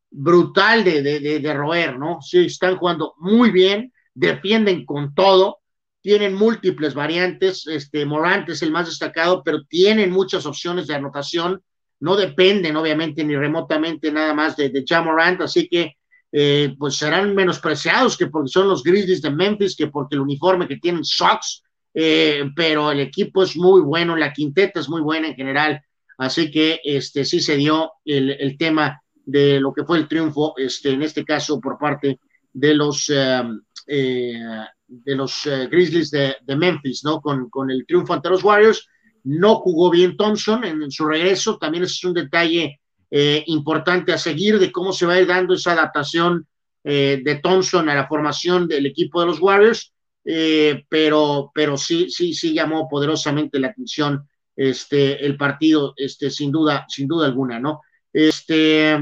brutal 0.09 0.83
de, 0.83 1.01
de, 1.01 1.39
de 1.39 1.53
roer, 1.53 1.97
¿no? 1.97 2.19
Sí, 2.21 2.45
están 2.45 2.77
jugando 2.77 3.13
muy 3.17 3.51
bien, 3.51 3.93
defienden 4.13 4.85
con 4.85 5.13
todo 5.13 5.61
tienen 6.01 6.33
múltiples 6.33 6.93
variantes, 6.93 7.67
este, 7.67 8.05
Morant 8.05 8.49
es 8.49 8.61
el 8.63 8.71
más 8.71 8.87
destacado, 8.87 9.43
pero 9.43 9.63
tienen 9.65 10.11
muchas 10.11 10.45
opciones 10.45 10.87
de 10.87 10.95
anotación, 10.95 11.63
no 11.99 12.15
dependen 12.15 12.75
obviamente 12.75 13.23
ni 13.23 13.35
remotamente 13.35 14.11
nada 14.11 14.33
más 14.33 14.57
de, 14.57 14.69
de 14.69 14.83
Morant, 15.03 15.41
así 15.41 15.69
que 15.69 15.95
eh, 16.31 16.75
pues 16.77 16.95
serán 16.95 17.35
menospreciados 17.35 18.17
que 18.17 18.27
porque 18.27 18.49
son 18.49 18.67
los 18.67 18.83
Grizzlies 18.83 19.21
de 19.21 19.31
Memphis, 19.31 19.75
que 19.75 19.87
porque 19.87 20.15
el 20.15 20.21
uniforme 20.21 20.67
que 20.67 20.77
tienen 20.77 21.03
Sox, 21.03 21.63
eh, 21.93 22.49
pero 22.55 22.91
el 22.91 22.99
equipo 22.99 23.43
es 23.43 23.57
muy 23.57 23.81
bueno, 23.81 24.15
la 24.15 24.31
quinteta 24.31 24.79
es 24.79 24.89
muy 24.89 25.01
buena 25.01 25.27
en 25.27 25.35
general, 25.35 25.81
así 26.17 26.49
que 26.49 26.79
este 26.83 27.25
sí 27.25 27.39
se 27.39 27.57
dio 27.57 27.91
el, 28.05 28.31
el 28.31 28.57
tema 28.57 29.01
de 29.25 29.59
lo 29.59 29.73
que 29.73 29.83
fue 29.83 29.97
el 29.97 30.07
triunfo, 30.07 30.53
este, 30.57 30.91
en 30.91 31.01
este 31.01 31.25
caso 31.25 31.59
por 31.59 31.77
parte 31.77 32.19
de 32.53 32.73
los 32.73 33.09
eh, 33.09 33.43
eh 33.87 34.65
de 34.91 35.15
los 35.15 35.45
eh, 35.45 35.67
Grizzlies 35.71 36.11
de, 36.11 36.35
Memphis, 36.55 37.03
¿no? 37.05 37.21
Con, 37.21 37.49
con, 37.49 37.71
el 37.71 37.85
triunfo 37.85 38.13
ante 38.13 38.29
los 38.29 38.43
Warriors. 38.43 38.87
No 39.23 39.55
jugó 39.55 39.89
bien 39.89 40.17
Thompson 40.17 40.63
en, 40.65 40.91
su 40.91 41.05
regreso, 41.05 41.57
también 41.57 41.85
es 41.85 42.03
un 42.03 42.13
detalle 42.13 42.80
eh, 43.11 43.43
importante 43.47 44.13
a 44.13 44.17
seguir 44.17 44.57
de 44.57 44.71
cómo 44.71 44.93
se 44.93 45.05
va 45.05 45.13
a 45.13 45.19
ir 45.19 45.27
dando 45.27 45.53
esa 45.53 45.73
adaptación 45.73 46.47
eh, 46.83 47.21
de 47.23 47.35
Thompson 47.35 47.89
a 47.89 47.95
la 47.95 48.07
formación 48.07 48.67
del 48.67 48.85
equipo 48.87 49.19
de 49.19 49.27
los 49.27 49.39
Warriors, 49.39 49.93
pero, 50.23 51.51
pero 51.53 51.77
sí, 51.77 52.09
sí, 52.09 52.33
sí 52.33 52.53
llamó 52.53 52.87
poderosamente 52.87 53.59
la 53.59 53.69
atención 53.69 54.27
este, 54.55 55.25
el 55.25 55.35
partido, 55.35 55.93
este, 55.97 56.29
sin 56.29 56.51
duda, 56.51 56.85
sin 56.87 57.07
duda 57.07 57.25
alguna, 57.25 57.59
¿no? 57.59 57.81
Este, 58.13 58.99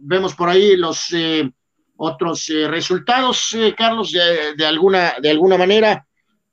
vemos 0.00 0.34
por 0.34 0.48
ahí 0.48 0.76
los 0.76 1.12
otros 1.96 2.48
eh, 2.50 2.68
resultados, 2.68 3.54
eh, 3.54 3.74
Carlos, 3.76 4.12
de, 4.12 4.66
alguna, 4.66 5.14
de 5.20 5.30
alguna 5.30 5.56
manera. 5.56 6.06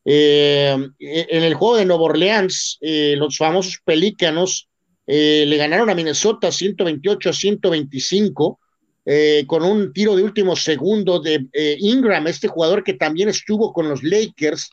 Eh, 0.03 0.75
en 0.99 1.43
el 1.43 1.53
juego 1.53 1.77
de 1.77 1.85
Nueva 1.85 2.03
Orleans, 2.03 2.79
los 2.81 3.37
famosos 3.37 3.79
Pelícanos 3.83 4.67
le 5.05 5.57
ganaron 5.57 5.89
a 5.89 5.95
Minnesota 5.95 6.51
128 6.51 7.29
a 7.29 7.33
125. 7.33 8.59
eh, 9.03 9.45
con 9.47 9.63
un 9.63 9.93
tiro 9.93 10.15
de 10.15 10.23
último 10.23 10.55
segundo 10.55 11.19
de 11.19 11.47
eh, 11.53 11.75
Ingram, 11.79 12.27
este 12.27 12.47
jugador 12.47 12.83
que 12.83 12.93
también 12.93 13.29
estuvo 13.29 13.73
con 13.73 13.89
los 13.89 14.03
Lakers. 14.03 14.69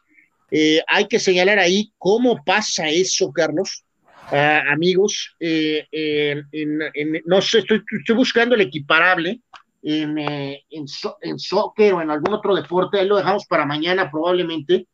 Eh, 0.50 0.82
hay 0.86 1.06
que 1.06 1.18
señalar 1.18 1.58
ahí 1.58 1.92
cómo 1.96 2.44
pasa 2.44 2.88
eso, 2.88 3.32
Carlos. 3.32 3.84
Ah, 4.30 4.62
amigos, 4.70 5.34
no 5.40 7.40
sé, 7.40 7.60
estoy, 7.60 7.82
estoy, 7.98 8.14
buscando 8.14 8.54
el 8.54 8.60
equiparable 8.60 9.40
en, 9.82 10.18
en, 10.18 10.58
en, 10.68 11.38
soccer 11.38 11.94
o 11.94 12.02
en 12.02 12.10
algún 12.10 12.34
otro 12.34 12.54
deporte, 12.54 13.00
ahí 13.00 13.06
lo 13.06 13.16
dejamos 13.16 13.46
para 13.46 13.64
mañana 13.64 14.10
probablemente, 14.10 14.86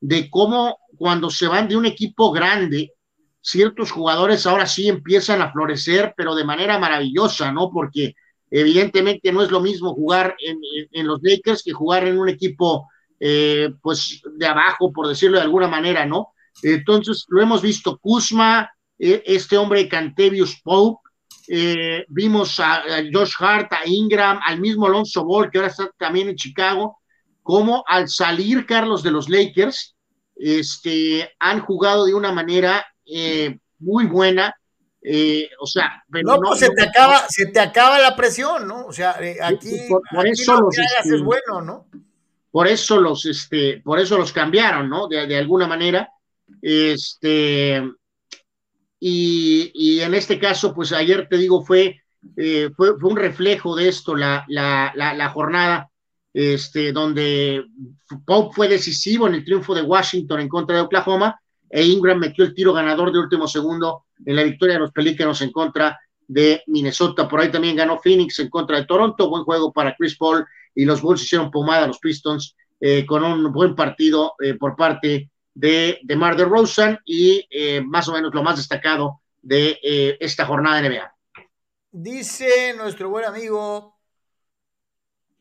de 0.00 0.28
cómo 0.28 0.76
cuando 0.96 1.30
se 1.30 1.46
van 1.46 1.68
de 1.68 1.76
un 1.76 1.86
equipo 1.86 2.32
grande, 2.32 2.92
ciertos 3.40 3.90
jugadores 3.90 4.46
ahora 4.46 4.66
sí 4.66 4.88
empiezan 4.88 5.42
a 5.42 5.52
florecer, 5.52 6.14
pero 6.16 6.34
de 6.34 6.44
manera 6.44 6.78
maravillosa, 6.78 7.52
¿no? 7.52 7.70
Porque 7.70 8.14
Evidentemente 8.50 9.32
no 9.32 9.42
es 9.42 9.50
lo 9.50 9.60
mismo 9.60 9.94
jugar 9.94 10.36
en, 10.40 11.06
los 11.06 11.20
Lakers 11.22 11.62
que 11.62 11.72
jugar 11.72 12.06
en 12.06 12.18
un 12.18 12.28
equipo, 12.28 12.88
eh, 13.20 13.70
pues, 13.80 14.20
de 14.36 14.46
abajo, 14.46 14.92
por 14.92 15.06
decirlo 15.06 15.36
de 15.36 15.44
alguna 15.44 15.68
manera, 15.68 16.04
¿no? 16.04 16.32
Entonces, 16.62 17.24
lo 17.28 17.40
hemos 17.40 17.62
visto, 17.62 17.98
Kuzma, 17.98 18.68
eh, 18.98 19.22
este 19.24 19.56
hombre 19.56 19.88
Cantevius 19.88 20.60
Pope, 20.62 21.00
eh, 21.46 22.04
vimos 22.08 22.58
a, 22.58 22.82
Josh 23.12 23.34
Hart, 23.38 23.72
a 23.72 23.86
Ingram, 23.86 24.40
al 24.44 24.60
mismo 24.60 24.86
Alonso 24.86 25.24
Ball, 25.24 25.48
que 25.50 25.58
ahora 25.58 25.70
está 25.70 25.88
también 25.96 26.28
en 26.28 26.36
Chicago, 26.36 26.98
como 27.42 27.84
al 27.86 28.08
salir 28.08 28.66
Carlos 28.66 29.02
de 29.02 29.12
los 29.12 29.28
Lakers, 29.28 29.96
este, 30.34 31.30
han 31.38 31.60
jugado 31.60 32.04
de 32.04 32.14
una 32.14 32.32
manera 32.32 32.84
muy 33.78 34.06
buena, 34.06 34.54
eh, 35.02 35.48
o 35.58 35.66
sea, 35.66 36.04
pero 36.10 36.36
no, 36.36 36.40
pues 36.40 36.60
se 36.60 36.70
te 36.70 36.82
acaba, 36.82 37.26
se 37.28 37.46
te 37.46 37.60
acaba 37.60 37.98
la 37.98 38.14
presión, 38.14 38.68
¿no? 38.68 38.86
O 38.86 38.92
sea, 38.92 39.16
eh, 39.20 39.38
aquí, 39.42 39.70
por, 39.88 40.26
eso 40.26 40.60
los, 40.60 40.76
este, 40.76 41.16
es 41.16 41.22
bueno, 41.22 41.62
¿no? 41.62 41.86
Por 42.50 42.68
eso 42.68 43.00
los, 43.00 43.24
este, 43.24 43.80
por 43.82 43.98
eso 43.98 44.18
los 44.18 44.32
cambiaron, 44.32 44.90
¿no? 44.90 45.08
De, 45.08 45.36
alguna 45.38 45.66
manera, 45.66 46.10
este, 46.60 47.82
y, 48.98 49.70
y, 49.72 50.00
en 50.00 50.12
este 50.14 50.38
caso, 50.38 50.74
pues 50.74 50.92
ayer 50.92 51.26
te 51.30 51.38
digo 51.38 51.64
fue, 51.64 52.02
eh, 52.36 52.68
fue, 52.76 52.98
fue, 52.98 53.10
un 53.10 53.16
reflejo 53.16 53.74
de 53.74 53.88
esto 53.88 54.14
la, 54.14 54.44
la, 54.48 54.92
la, 54.94 55.14
la, 55.14 55.30
jornada, 55.30 55.90
este, 56.34 56.92
donde 56.92 57.64
Pope 58.26 58.54
fue 58.54 58.68
decisivo 58.68 59.26
en 59.26 59.34
el 59.36 59.44
triunfo 59.44 59.74
de 59.74 59.82
Washington 59.82 60.40
en 60.40 60.48
contra 60.48 60.76
de 60.76 60.82
Oklahoma 60.82 61.40
e 61.70 61.84
Ingram 61.84 62.18
metió 62.18 62.44
el 62.44 62.54
tiro 62.54 62.72
ganador 62.72 63.12
de 63.12 63.20
último 63.20 63.46
segundo 63.46 64.04
en 64.26 64.36
la 64.36 64.42
victoria 64.42 64.74
de 64.74 64.80
los 64.80 64.92
Pelícanos 64.92 65.40
en 65.40 65.52
contra 65.52 65.98
de 66.26 66.62
Minnesota. 66.66 67.28
Por 67.28 67.40
ahí 67.40 67.50
también 67.50 67.76
ganó 67.76 67.98
Phoenix 67.98 68.38
en 68.40 68.50
contra 68.50 68.78
de 68.78 68.86
Toronto. 68.86 69.30
Buen 69.30 69.44
juego 69.44 69.72
para 69.72 69.94
Chris 69.96 70.16
Paul 70.16 70.44
y 70.74 70.84
los 70.84 71.00
Bulls 71.00 71.22
hicieron 71.22 71.50
pomada 71.50 71.84
a 71.84 71.86
los 71.86 71.98
Pistons 71.98 72.54
eh, 72.80 73.04
con 73.06 73.22
un 73.24 73.52
buen 73.52 73.74
partido 73.74 74.34
eh, 74.40 74.54
por 74.54 74.74
parte 74.74 75.30
de, 75.54 75.98
de 76.02 76.16
Mar 76.16 76.36
de 76.36 76.44
Rosen 76.44 76.98
y 77.04 77.46
eh, 77.50 77.80
más 77.80 78.08
o 78.08 78.12
menos 78.12 78.34
lo 78.34 78.42
más 78.42 78.56
destacado 78.56 79.20
de 79.42 79.78
esta 80.20 80.44
jornada 80.44 80.80
de 80.80 80.88
NBA. 80.88 81.14
Dice 81.92 82.74
nuestro 82.76 83.08
buen 83.08 83.24
amigo, 83.24 83.99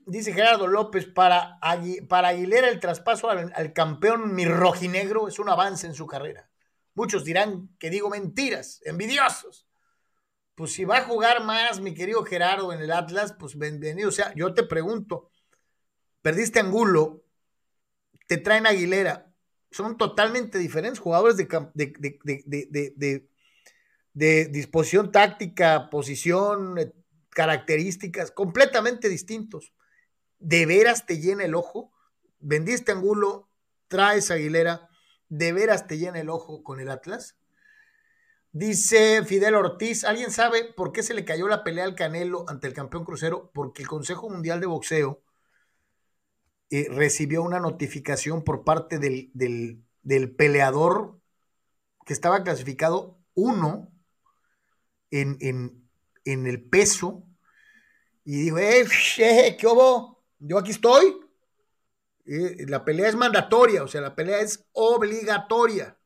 dice 0.09 0.33
Gerardo 0.33 0.67
López, 0.67 1.05
para, 1.05 1.59
para 2.07 2.29
Aguilera 2.29 2.69
el 2.69 2.79
traspaso 2.79 3.29
al, 3.29 3.51
al 3.55 3.73
campeón 3.73 4.33
mi 4.33 4.45
rojinegro 4.45 5.27
es 5.27 5.39
un 5.39 5.49
avance 5.49 5.87
en 5.87 5.93
su 5.93 6.05
carrera. 6.05 6.49
Muchos 6.93 7.23
dirán 7.23 7.69
que 7.79 7.89
digo 7.89 8.09
mentiras, 8.09 8.81
envidiosos. 8.83 9.67
Pues 10.55 10.73
si 10.73 10.83
va 10.83 10.97
a 10.97 11.05
jugar 11.05 11.45
más, 11.45 11.79
mi 11.79 11.93
querido 11.93 12.25
Gerardo, 12.25 12.73
en 12.73 12.81
el 12.81 12.91
Atlas, 12.91 13.33
pues 13.39 13.57
bienvenido. 13.57 14.09
O 14.09 14.11
sea, 14.11 14.33
yo 14.35 14.53
te 14.53 14.63
pregunto, 14.63 15.31
perdiste 16.21 16.59
Angulo, 16.59 17.23
te 18.27 18.37
traen 18.37 18.67
Aguilera, 18.67 19.31
son 19.71 19.97
totalmente 19.97 20.57
diferentes 20.57 20.99
jugadores 20.99 21.37
de, 21.37 21.45
de, 21.73 23.29
de 24.13 24.45
disposición 24.45 25.11
táctica, 25.11 25.89
posición, 25.89 26.77
eh, 26.77 26.91
características, 27.29 28.31
completamente 28.31 29.07
distintos. 29.07 29.73
¿De 30.39 30.65
veras 30.65 31.05
te 31.05 31.19
llena 31.19 31.43
el 31.45 31.55
ojo? 31.55 31.91
Vendiste 32.39 32.91
Angulo, 32.91 33.49
traes 33.87 34.31
Aguilera 34.31 34.89
¿De 35.29 35.53
veras 35.53 35.85
te 35.85 35.97
llena 35.99 36.19
el 36.19 36.29
ojo 36.29 36.63
con 36.63 36.79
el 36.79 36.89
Atlas? 36.89 37.37
Dice 38.51 39.23
Fidel 39.23 39.53
Ortiz, 39.53 40.03
¿alguien 40.03 40.31
sabe 40.31 40.73
por 40.73 40.91
qué 40.91 41.03
se 41.03 41.13
le 41.13 41.23
cayó 41.23 41.47
la 41.47 41.63
pelea 41.63 41.85
al 41.85 41.93
Canelo 41.93 42.45
ante 42.47 42.65
el 42.65 42.73
campeón 42.73 43.05
crucero? 43.05 43.51
Porque 43.53 43.83
el 43.83 43.87
Consejo 43.87 44.27
Mundial 44.27 44.59
de 44.59 44.65
Boxeo 44.65 45.21
eh, 46.71 46.87
recibió 46.89 47.43
una 47.43 47.59
notificación 47.59 48.43
por 48.43 48.63
parte 48.63 48.97
del, 48.97 49.29
del, 49.33 50.35
peleador 50.35 51.19
que 52.07 52.13
estaba 52.13 52.43
clasificado 52.43 53.19
uno 53.35 53.91
en, 55.11 55.37
en, 55.41 56.47
el 56.47 56.63
peso 56.63 57.23
y 58.25 58.41
dijo, 58.41 58.57
eh, 58.57 58.87
¿qué 59.59 59.67
hubo? 59.67 60.18
Yo 60.39 60.57
aquí 60.57 60.71
estoy. 60.71 61.19
Eh, 62.25 62.65
la 62.67 62.85
pelea 62.85 63.09
es 63.09 63.15
mandatoria, 63.15 63.83
o 63.83 63.87
sea, 63.87 64.01
la 64.01 64.15
pelea 64.15 64.39
es 64.39 64.65
obligatoria. 64.73 65.97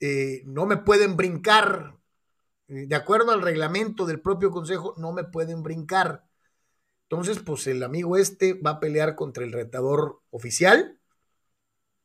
Eh, 0.00 0.42
no 0.44 0.66
me 0.66 0.76
pueden 0.78 1.16
brincar. 1.16 1.96
Eh, 2.68 2.86
de 2.86 2.94
acuerdo 2.94 3.32
al 3.32 3.42
reglamento 3.42 4.06
del 4.06 4.20
propio 4.20 4.50
consejo, 4.50 4.94
no 4.98 5.12
me 5.12 5.24
pueden 5.24 5.62
brincar. 5.62 6.24
Entonces, 7.08 7.40
pues 7.40 7.66
el 7.66 7.82
amigo 7.82 8.16
este 8.16 8.54
va 8.54 8.72
a 8.72 8.80
pelear 8.80 9.14
contra 9.16 9.44
el 9.44 9.52
retador 9.52 10.20
oficial. 10.30 10.98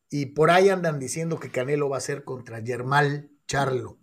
Y 0.09 0.27
por 0.27 0.51
ahí 0.51 0.69
andan 0.69 0.99
diciendo 0.99 1.39
que 1.39 1.51
Canelo 1.51 1.89
va 1.89 1.97
a 1.97 2.01
ser 2.01 2.23
contra 2.23 2.61
Germán 2.61 3.29
Charlo 3.45 3.99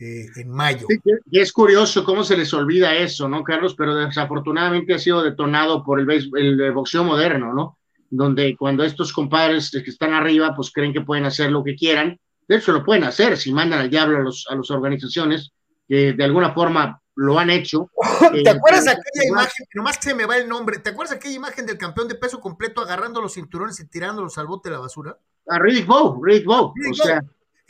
en 0.00 0.50
mayo. 0.50 0.86
y 1.30 1.38
es 1.38 1.52
curioso 1.52 2.04
cómo 2.04 2.24
se 2.24 2.36
les 2.36 2.52
olvida 2.54 2.96
eso, 2.96 3.28
¿no, 3.28 3.44
Carlos? 3.44 3.74
Pero 3.76 3.94
desafortunadamente 3.94 4.94
ha 4.94 4.98
sido 4.98 5.22
detonado 5.22 5.84
por 5.84 6.00
el, 6.00 6.30
el 6.36 6.72
boxeo 6.72 7.04
moderno, 7.04 7.52
¿no? 7.52 7.78
donde 8.10 8.56
cuando 8.56 8.84
estos 8.84 9.12
compadres 9.12 9.70
que 9.70 9.90
están 9.90 10.12
arriba, 10.12 10.54
pues 10.54 10.70
creen 10.72 10.92
que 10.92 11.00
pueden 11.00 11.24
hacer 11.24 11.50
lo 11.50 11.62
que 11.62 11.76
quieran. 11.76 12.18
De 12.48 12.56
hecho, 12.56 12.72
lo 12.72 12.84
pueden 12.84 13.04
hacer 13.04 13.36
si 13.36 13.52
mandan 13.52 13.80
al 13.80 13.90
diablo 13.90 14.18
a, 14.18 14.20
los, 14.20 14.46
a 14.50 14.56
las 14.56 14.70
organizaciones 14.70 15.52
que 15.88 16.12
de 16.12 16.24
alguna 16.24 16.52
forma 16.52 17.00
lo 17.14 17.38
han 17.38 17.50
hecho. 17.50 17.88
¿Te 18.32 18.40
eh, 18.40 18.50
acuerdas 18.50 18.88
aquella 18.88 19.28
imagen? 19.28 19.66
Nomás 19.74 19.98
que 19.98 20.08
se 20.10 20.14
me 20.14 20.26
va 20.26 20.36
el 20.36 20.48
nombre. 20.48 20.78
¿Te 20.78 20.90
acuerdas 20.90 21.16
aquella 21.16 21.36
imagen 21.36 21.66
del 21.66 21.78
campeón 21.78 22.08
de 22.08 22.16
peso 22.16 22.40
completo 22.40 22.80
agarrando 22.80 23.20
los 23.20 23.34
cinturones 23.34 23.78
y 23.78 23.88
tirándolos 23.88 24.36
al 24.38 24.48
bote 24.48 24.68
de 24.68 24.74
la 24.74 24.80
basura? 24.80 25.16
A 25.48 25.58
Riddick 25.60 25.86
Bow, 25.86 26.22
Riddick 26.22 26.46
Bow. 26.46 26.74
o 26.90 26.94
sea, 26.94 27.22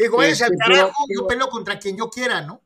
Digo, 0.03 0.23
es 0.23 0.41
al 0.43 0.53
este, 0.53 0.65
carajo, 0.65 1.05
yo 1.15 1.27
peleo 1.27 1.49
contra 1.49 1.79
quien 1.79 1.97
yo 1.97 2.09
quiera, 2.09 2.41
¿no? 2.43 2.63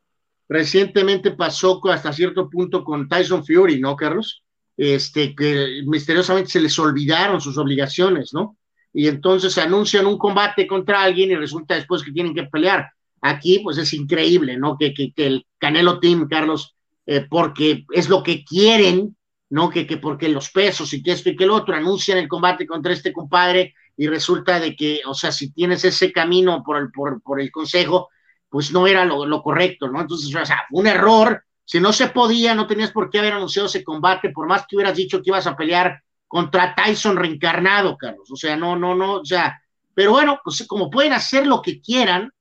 Recientemente 0.47 1.31
pasó 1.31 1.81
hasta 1.89 2.13
cierto 2.13 2.49
punto 2.49 2.83
con 2.83 3.09
Tyson 3.09 3.45
Fury, 3.45 3.79
¿no, 3.79 3.95
Carlos? 3.95 4.45
este, 4.77 5.35
que 5.35 5.81
misteriosamente 5.85 6.51
se 6.51 6.59
les 6.59 6.77
olvidaron 6.79 7.39
sus 7.39 7.57
obligaciones, 7.57 8.33
¿no? 8.33 8.57
Y 8.93 9.07
entonces 9.07 9.57
anuncian 9.57 10.05
un 10.05 10.17
combate 10.17 10.67
contra 10.67 11.03
alguien 11.03 11.31
y 11.31 11.35
resulta 11.35 11.75
después 11.75 12.03
que 12.03 12.11
tienen 12.11 12.33
que 12.33 12.43
pelear. 12.43 12.89
Aquí, 13.21 13.59
pues 13.59 13.77
es 13.77 13.93
increíble, 13.93 14.57
¿no? 14.57 14.77
Que, 14.77 14.93
que, 14.93 15.11
el 15.17 15.45
Canelo 15.57 15.99
Team, 15.99 16.27
Carlos, 16.29 16.75
eh, 17.05 17.25
porque 17.29 17.85
es 17.91 18.09
lo 18.09 18.23
que 18.23 18.43
quieren, 18.43 19.15
¿no? 19.49 19.69
Que, 19.69 19.85
que 19.85 19.97
porque 19.97 20.29
los 20.29 20.49
pesos 20.49 20.93
y 20.93 21.01
que 21.01 21.11
esto 21.11 21.29
y 21.29 21.35
que 21.35 21.43
el 21.43 21.51
otro 21.51 21.75
anuncian 21.75 22.17
el 22.17 22.27
combate 22.27 22.65
contra 22.65 22.93
este 22.93 23.11
compadre 23.11 23.73
y 23.97 24.07
resulta 24.07 24.59
de 24.59 24.75
que, 24.75 25.01
o 25.05 25.13
sea, 25.13 25.31
si 25.31 25.51
tienes 25.51 25.85
ese 25.85 26.11
camino 26.11 26.63
por 26.63 26.77
el, 26.77 26.91
por, 26.91 27.21
por 27.21 27.39
el 27.39 27.51
consejo, 27.51 28.09
pues 28.49 28.71
no 28.71 28.87
era 28.87 29.05
lo, 29.05 29.25
lo 29.25 29.41
correcto, 29.41 29.87
¿no? 29.87 30.01
Entonces, 30.01 30.33
o 30.35 30.45
sea, 30.45 30.63
un 30.71 30.87
error 30.87 31.45
si 31.65 31.79
no 31.79 31.91
se 31.91 32.09
podía, 32.09 32.53
no 32.53 32.67
tenías 32.67 32.91
por 32.91 33.09
qué 33.09 33.19
haber 33.19 33.33
anunciado 33.33 33.67
ese 33.67 33.83
combate, 33.83 34.29
por 34.29 34.47
más 34.47 34.65
que 34.67 34.75
hubieras 34.75 34.95
dicho 34.95 35.17
que 35.17 35.31
ibas 35.31 35.47
a 35.47 35.57
pelear 35.57 36.01
contra 36.27 36.75
Tyson 36.75 37.17
reencarnado, 37.17 37.97
Carlos. 37.97 38.29
O 38.31 38.35
sea, 38.35 38.55
no, 38.55 38.75
no, 38.75 38.93
no, 38.93 39.15
o 39.15 39.25
sea, 39.25 39.59
pero 39.93 40.11
bueno, 40.11 40.39
pues 40.43 40.65
como 40.67 40.91
pueden 40.91 41.13
hacer 41.13 41.47
lo 41.47 41.61
que 41.63 41.81
quieran, 41.81 42.31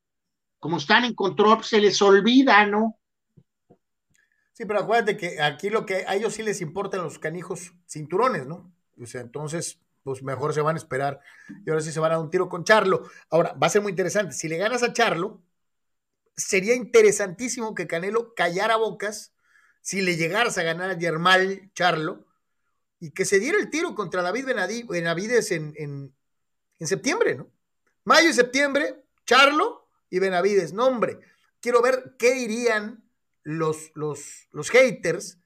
como 0.59 0.77
están 0.77 1.05
en 1.05 1.15
control, 1.15 1.65
se 1.65 1.81
les 1.81 2.01
olvida, 2.03 2.67
¿no? 2.67 2.99
Sí, 4.53 4.67
pero 4.67 4.81
acuérdate 4.81 5.17
que 5.17 5.41
aquí 5.41 5.71
lo 5.71 5.85
que 5.87 6.05
a 6.07 6.15
ellos 6.15 6.35
sí 6.35 6.43
les 6.43 6.61
importan 6.61 7.03
los 7.03 7.19
canijos 7.19 7.73
cinturones, 7.89 8.47
¿no? 8.47 8.73
O 9.01 9.07
sea, 9.07 9.23
entonces, 9.23 9.81
pues 10.05 10.23
mejor 10.23 10.53
se 10.53 10.61
van 10.61 10.77
a 10.77 10.79
esperar 10.79 11.21
y 11.67 11.71
ahora 11.71 11.83
sí 11.83 11.91
se 11.91 11.99
van 11.99 12.13
a 12.13 12.17
dar 12.17 12.25
un 12.25 12.31
tiro 12.31 12.49
con 12.49 12.63
Charlo. 12.63 13.09
Ahora, 13.31 13.55
va 13.55 13.67
a 13.67 13.71
ser 13.71 13.83
muy 13.83 13.91
interesante. 13.91 14.35
Si 14.35 14.49
le 14.49 14.59
ganas 14.59 14.83
a 14.83 14.93
Charlo, 14.93 15.43
sería 16.37 16.75
interesantísimo 16.75 17.75
que 17.75 17.87
Canelo 17.87 18.35
callara 18.35 18.77
bocas 18.77 19.35
si 19.81 20.03
le 20.03 20.17
llegaras 20.17 20.59
a 20.59 20.63
ganar 20.63 20.91
a 20.91 20.99
Germán 20.99 21.73
Charlo 21.75 22.27
y 23.01 23.11
que 23.11 23.25
se 23.25 23.39
diera 23.39 23.59
el 23.59 23.71
tiro 23.71 23.95
contra 23.95 24.23
David 24.23 24.47
Benavides 24.89 25.51
en, 25.51 25.75
en, 25.77 26.15
septiembre, 26.87 27.35
¿no? 27.35 27.51
Mayo 28.05 28.29
y 28.29 28.35
septiembre, 28.35 29.03
Charlo 29.25 29.89
y 30.11 30.19
Benavides. 30.19 30.75
No, 30.75 30.87
hombre, 30.87 31.19
quiero 31.61 31.81
ver 31.81 32.15
qué 32.19 32.35
dirían 32.35 33.03
los, 33.43 33.91
los, 33.95 34.49
los 34.51 34.69
haters 34.69 35.39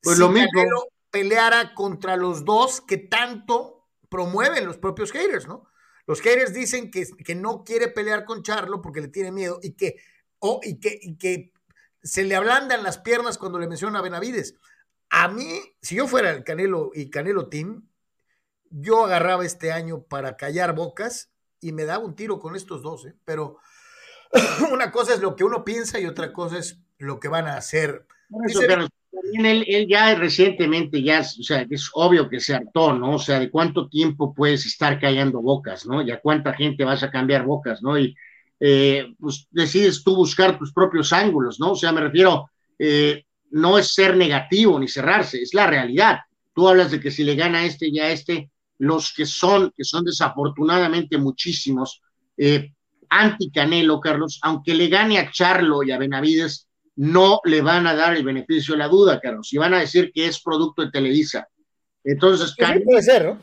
Pues 0.00 0.16
si 0.16 0.22
lo 0.22 0.30
mismo. 0.30 0.48
Canelo 0.54 0.88
peleara 1.10 1.74
contra 1.74 2.16
los 2.16 2.44
dos 2.44 2.80
que 2.80 2.98
tanto 2.98 3.86
promueven 4.08 4.66
los 4.66 4.78
propios 4.78 5.12
haters, 5.12 5.46
¿no? 5.46 5.68
Los 6.06 6.20
haters 6.22 6.54
dicen 6.54 6.90
que, 6.90 7.06
que 7.24 7.34
no 7.34 7.64
quiere 7.64 7.88
pelear 7.88 8.24
con 8.24 8.42
Charlo 8.42 8.80
porque 8.80 9.02
le 9.02 9.08
tiene 9.08 9.30
miedo 9.30 9.60
y 9.62 9.72
que, 9.72 9.96
oh, 10.38 10.60
y 10.62 10.80
que, 10.80 10.98
y 11.00 11.16
que 11.16 11.52
se 12.02 12.24
le 12.24 12.34
ablandan 12.34 12.82
las 12.82 12.98
piernas 12.98 13.36
cuando 13.36 13.58
le 13.58 13.68
menciona 13.68 13.98
a 13.98 14.02
Benavides. 14.02 14.54
A 15.10 15.28
mí, 15.28 15.60
si 15.82 15.96
yo 15.96 16.06
fuera 16.06 16.30
el 16.30 16.44
Canelo 16.44 16.90
y 16.94 17.10
Canelo 17.10 17.48
Team, 17.48 17.88
yo 18.70 19.04
agarraba 19.04 19.44
este 19.44 19.72
año 19.72 20.02
para 20.02 20.36
callar 20.36 20.74
bocas 20.74 21.30
y 21.60 21.72
me 21.72 21.84
daba 21.84 22.04
un 22.04 22.14
tiro 22.14 22.38
con 22.38 22.56
estos 22.56 22.82
dos, 22.82 23.06
¿eh? 23.06 23.14
pero 23.24 23.58
una 24.72 24.90
cosa 24.90 25.14
es 25.14 25.20
lo 25.20 25.36
que 25.36 25.44
uno 25.44 25.64
piensa 25.64 25.98
y 25.98 26.06
otra 26.06 26.32
cosa 26.32 26.58
es 26.58 26.78
lo 26.98 27.20
que 27.20 27.28
van 27.28 27.46
a 27.46 27.56
hacer. 27.56 28.06
Eso, 28.46 28.60
también 29.20 29.64
él, 29.66 29.86
ya 29.88 30.14
recientemente, 30.14 31.02
ya, 31.02 31.20
o 31.20 31.42
sea, 31.42 31.66
es 31.68 31.90
obvio 31.94 32.28
que 32.28 32.40
se 32.40 32.54
hartó, 32.54 32.92
¿no? 32.92 33.16
O 33.16 33.18
sea, 33.18 33.40
de 33.40 33.50
cuánto 33.50 33.88
tiempo 33.88 34.34
puedes 34.34 34.66
estar 34.66 35.00
callando 35.00 35.40
bocas, 35.40 35.86
¿no? 35.86 36.02
Y 36.02 36.10
a 36.10 36.20
cuánta 36.20 36.54
gente 36.54 36.84
vas 36.84 37.02
a 37.02 37.10
cambiar 37.10 37.44
bocas, 37.44 37.82
¿no? 37.82 37.98
Y 37.98 38.14
eh, 38.60 39.14
pues 39.18 39.46
decides 39.50 40.02
tú 40.02 40.16
buscar 40.16 40.58
tus 40.58 40.72
propios 40.72 41.12
ángulos, 41.12 41.60
¿no? 41.60 41.72
O 41.72 41.76
sea, 41.76 41.92
me 41.92 42.00
refiero, 42.00 42.50
eh, 42.78 43.24
no 43.50 43.78
es 43.78 43.94
ser 43.94 44.16
negativo 44.16 44.78
ni 44.78 44.88
cerrarse, 44.88 45.40
es 45.40 45.54
la 45.54 45.66
realidad. 45.66 46.18
Tú 46.54 46.68
hablas 46.68 46.90
de 46.90 47.00
que 47.00 47.10
si 47.10 47.24
le 47.24 47.34
gana 47.34 47.60
a 47.60 47.64
este 47.64 47.88
y 47.88 47.98
a 47.98 48.10
este, 48.10 48.50
los 48.78 49.12
que 49.12 49.26
son, 49.26 49.72
que 49.76 49.84
son 49.84 50.04
desafortunadamente 50.04 51.18
muchísimos, 51.18 52.02
eh, 52.36 52.72
anti-Canelo, 53.10 54.00
Carlos, 54.00 54.38
aunque 54.42 54.74
le 54.74 54.88
gane 54.88 55.18
a 55.18 55.30
Charlo 55.30 55.82
y 55.82 55.90
a 55.90 55.98
Benavides, 55.98 56.67
no 56.98 57.40
le 57.44 57.62
van 57.62 57.86
a 57.86 57.94
dar 57.94 58.16
el 58.16 58.24
beneficio 58.24 58.74
de 58.74 58.78
la 58.78 58.88
duda, 58.88 59.20
Carlos, 59.20 59.52
y 59.52 59.56
van 59.56 59.72
a 59.72 59.78
decir 59.78 60.10
que 60.12 60.26
es 60.26 60.42
producto 60.42 60.82
de 60.84 60.90
Televisa. 60.90 61.46
Entonces, 62.02 62.54
Canelo, 62.56 62.84
puede 62.84 63.02
ser, 63.02 63.24
¿no? 63.24 63.40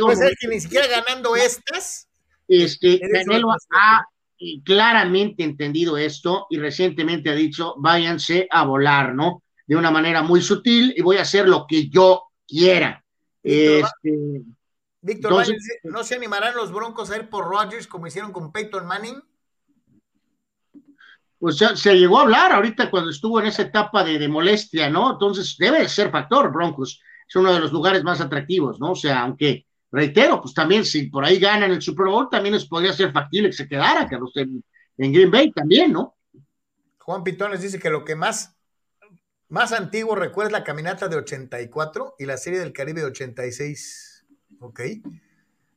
Puede 0.00 0.16
ser 0.16 0.32
que 0.40 0.46
ni 0.46 0.60
siquiera 0.60 0.86
ganando 0.86 1.34
estas. 1.34 2.08
Este, 2.46 3.00
Canelo 3.00 3.50
ha 3.50 4.06
eh, 4.38 4.62
claramente 4.64 5.42
entendido 5.42 5.98
esto 5.98 6.46
y 6.48 6.58
recientemente 6.58 7.30
ha 7.30 7.34
dicho, 7.34 7.74
váyanse 7.78 8.46
a 8.48 8.64
volar, 8.64 9.12
¿no? 9.12 9.42
De 9.66 9.74
una 9.74 9.90
manera 9.90 10.22
muy 10.22 10.40
sutil 10.40 10.94
y 10.96 11.02
voy 11.02 11.16
a 11.16 11.22
hacer 11.22 11.48
lo 11.48 11.66
que 11.66 11.88
yo 11.88 12.26
quiera. 12.46 13.04
Víctor, 13.42 13.90
este, 14.04 14.42
Víctor 15.00 15.32
entonces, 15.32 15.78
¿no 15.82 16.04
se 16.04 16.14
animarán 16.14 16.54
los 16.54 16.70
Broncos 16.70 17.10
a 17.10 17.16
ir 17.16 17.28
por 17.28 17.48
Rodgers 17.48 17.88
como 17.88 18.06
hicieron 18.06 18.30
con 18.30 18.52
Peyton 18.52 18.86
Manning? 18.86 19.20
Pues 21.46 21.60
ya 21.60 21.76
se 21.76 21.94
llegó 21.94 22.18
a 22.18 22.22
hablar 22.22 22.50
ahorita 22.50 22.90
cuando 22.90 23.10
estuvo 23.10 23.38
en 23.38 23.46
esa 23.46 23.62
etapa 23.62 24.02
de, 24.02 24.18
de 24.18 24.26
molestia, 24.26 24.90
¿no? 24.90 25.12
Entonces 25.12 25.54
debe 25.56 25.88
ser 25.88 26.10
factor, 26.10 26.50
Broncos. 26.50 27.00
Es 27.24 27.36
uno 27.36 27.54
de 27.54 27.60
los 27.60 27.70
lugares 27.70 28.02
más 28.02 28.20
atractivos, 28.20 28.80
¿no? 28.80 28.90
O 28.90 28.96
sea, 28.96 29.20
aunque, 29.20 29.64
reitero, 29.92 30.40
pues 30.42 30.54
también 30.54 30.84
si 30.84 31.08
por 31.08 31.24
ahí 31.24 31.38
ganan 31.38 31.70
el 31.70 31.80
Super 31.80 32.06
Bowl, 32.06 32.28
también 32.28 32.56
les 32.56 32.66
podría 32.66 32.92
ser 32.92 33.12
factible 33.12 33.50
que 33.50 33.56
se 33.56 33.68
quedara, 33.68 34.08
Carlos, 34.08 34.32
en, 34.34 34.64
en 34.98 35.12
Green 35.12 35.30
Bay 35.30 35.52
también, 35.52 35.92
¿no? 35.92 36.16
Juan 36.98 37.22
Pitones 37.22 37.62
dice 37.62 37.78
que 37.78 37.90
lo 37.90 38.04
que 38.04 38.16
más, 38.16 38.56
más 39.48 39.70
antiguo 39.70 40.16
recuerda 40.16 40.48
es 40.48 40.52
la 40.52 40.64
caminata 40.64 41.06
de 41.06 41.14
84 41.14 42.16
y 42.18 42.24
la 42.24 42.38
serie 42.38 42.58
del 42.58 42.72
Caribe 42.72 43.02
de 43.02 43.06
86. 43.06 44.26
Ok. 44.58 44.80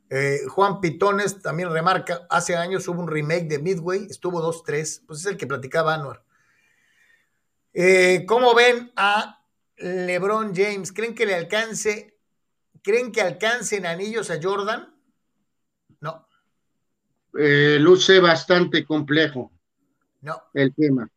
Eh, 0.09 0.39
Juan 0.47 0.81
Pitones 0.81 1.39
también 1.41 1.71
remarca, 1.71 2.25
hace 2.29 2.55
años 2.55 2.87
hubo 2.87 2.99
un 2.99 3.07
remake 3.07 3.47
de 3.47 3.59
Midway, 3.59 4.07
estuvo 4.09 4.41
2-3, 4.41 5.03
pues 5.05 5.19
es 5.19 5.25
el 5.27 5.37
que 5.37 5.45
platicaba 5.45 5.93
Anuar. 5.93 6.23
Eh, 7.73 8.25
¿Cómo 8.27 8.55
ven 8.55 8.91
a 8.95 9.43
LeBron 9.77 10.55
James? 10.55 10.91
¿Creen 10.91 11.13
que 11.13 11.27
le 11.27 11.35
alcance, 11.35 12.17
creen 12.81 13.11
que 13.11 13.21
alcancen 13.21 13.85
anillos 13.85 14.31
a 14.31 14.39
Jordan? 14.41 14.95
No. 16.01 16.27
Eh, 17.37 17.77
luce 17.79 18.19
bastante 18.19 18.83
complejo. 18.85 19.51
No. 20.21 20.41
El 20.55 20.73
tema. 20.73 21.07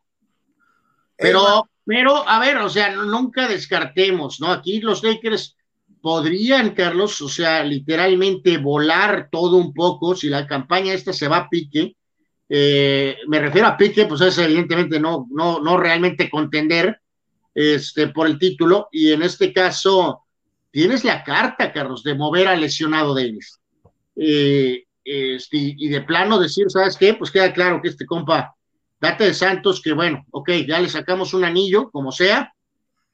Pero, 1.16 1.68
pero, 1.86 2.28
a 2.28 2.38
ver, 2.40 2.58
o 2.58 2.68
sea, 2.68 2.94
nunca 2.94 3.48
descartemos, 3.48 4.38
¿no? 4.40 4.52
Aquí 4.52 4.80
los 4.80 5.02
Lakers 5.02 5.56
podrían, 6.02 6.70
Carlos, 6.74 7.22
o 7.22 7.28
sea, 7.28 7.64
literalmente 7.64 8.58
volar 8.58 9.28
todo 9.30 9.56
un 9.56 9.72
poco 9.72 10.16
si 10.16 10.28
la 10.28 10.46
campaña 10.46 10.92
esta 10.92 11.12
se 11.12 11.28
va 11.28 11.36
a 11.38 11.48
pique. 11.48 11.96
Eh, 12.48 13.16
me 13.28 13.38
refiero 13.38 13.68
a 13.68 13.76
pique, 13.76 14.04
pues 14.06 14.20
es 14.20 14.36
evidentemente 14.38 15.00
no, 15.00 15.26
no, 15.30 15.60
no 15.60 15.76
realmente 15.78 16.28
contender 16.28 17.00
este, 17.54 18.08
por 18.08 18.26
el 18.26 18.38
título, 18.38 18.88
y 18.90 19.12
en 19.12 19.22
este 19.22 19.52
caso 19.52 20.24
tienes 20.70 21.04
la 21.04 21.22
carta, 21.22 21.72
Carlos, 21.72 22.02
de 22.02 22.14
mover 22.14 22.48
al 22.48 22.60
lesionado 22.60 23.14
Davis. 23.14 23.60
Eh, 24.16 24.84
este, 25.04 25.56
y 25.56 25.88
de 25.88 26.02
plano 26.02 26.38
decir, 26.38 26.66
¿sabes 26.68 26.96
qué? 26.96 27.14
Pues 27.14 27.30
queda 27.30 27.52
claro 27.52 27.80
que 27.80 27.88
este 27.88 28.06
compa, 28.06 28.54
date 29.00 29.24
de 29.24 29.34
Santos, 29.34 29.80
que 29.80 29.92
bueno, 29.92 30.26
ok, 30.30 30.50
ya 30.66 30.80
le 30.80 30.88
sacamos 30.88 31.32
un 31.34 31.44
anillo, 31.44 31.90
como 31.90 32.10
sea, 32.12 32.52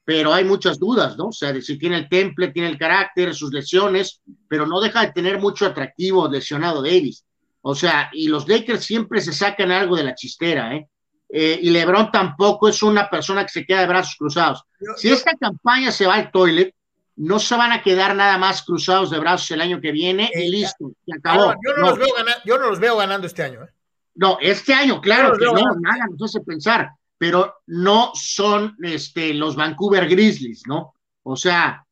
pero 0.09 0.33
hay 0.33 0.43
muchas 0.43 0.79
dudas, 0.79 1.19
¿no? 1.19 1.27
O 1.27 1.33
sea, 1.33 1.53
de 1.53 1.61
si 1.61 1.77
tiene 1.77 1.97
el 1.97 2.09
temple, 2.09 2.49
tiene 2.49 2.71
el 2.71 2.79
carácter, 2.79 3.35
sus 3.35 3.53
lesiones, 3.53 4.23
pero 4.49 4.67
no 4.67 4.81
deja 4.81 5.03
de 5.03 5.13
tener 5.13 5.39
mucho 5.39 5.67
atractivo 5.67 6.27
lesionado 6.31 6.81
Davis. 6.83 7.27
O 7.61 7.75
sea, 7.75 8.09
y 8.15 8.29
los 8.29 8.49
Lakers 8.49 8.87
siempre 8.87 9.21
se 9.21 9.35
sacan 9.35 9.71
algo 9.71 9.97
de 9.97 10.05
la 10.05 10.15
chistera, 10.15 10.75
¿eh? 10.75 10.89
eh 11.29 11.59
y 11.61 11.69
LeBron 11.69 12.11
tampoco 12.11 12.71
es 12.71 12.83
una 12.83 13.11
persona 13.11 13.43
que 13.43 13.51
se 13.51 13.67
queda 13.67 13.81
de 13.81 13.87
brazos 13.87 14.17
cruzados. 14.19 14.63
Yo, 14.81 14.95
si 14.97 15.09
yo, 15.09 15.15
esta 15.15 15.33
campaña 15.39 15.93
se 15.93 16.07
va 16.07 16.15
al 16.15 16.31
toilet, 16.31 16.75
no 17.17 17.39
se 17.39 17.55
van 17.57 17.73
a 17.73 17.83
quedar 17.83 18.17
nada 18.17 18.39
más 18.39 18.63
cruzados 18.63 19.11
de 19.11 19.19
brazos 19.19 19.51
el 19.51 19.61
año 19.61 19.79
que 19.79 19.93
viene 19.93 20.31
eh, 20.33 20.47
y 20.47 20.51
listo, 20.51 20.91
se 21.05 21.19
acabó. 21.19 21.53
No, 21.53 21.61
yo, 21.63 21.77
no, 21.77 21.83
no. 21.83 21.89
Los 21.91 21.99
veo 21.99 22.15
ganando, 22.17 22.41
yo 22.47 22.59
no 22.59 22.71
los 22.71 22.81
veo 22.81 22.97
ganando 22.97 23.27
este 23.27 23.43
año. 23.43 23.63
¿eh? 23.63 23.69
No, 24.15 24.39
este 24.41 24.73
año, 24.73 25.03
claro 25.03 25.37
que 25.37 25.45
no, 25.45 25.53
nada 25.53 26.07
nos 26.11 26.23
hace 26.23 26.41
pensar 26.41 26.93
pero 27.19 27.57
no 27.67 28.13
son 28.15 28.77
este, 28.83 29.35
los 29.35 29.57
Vancouver 29.57 30.09
Grizzlies, 30.09 30.63
¿no? 30.67 30.95
O 31.25 31.37
sea, 31.37 31.85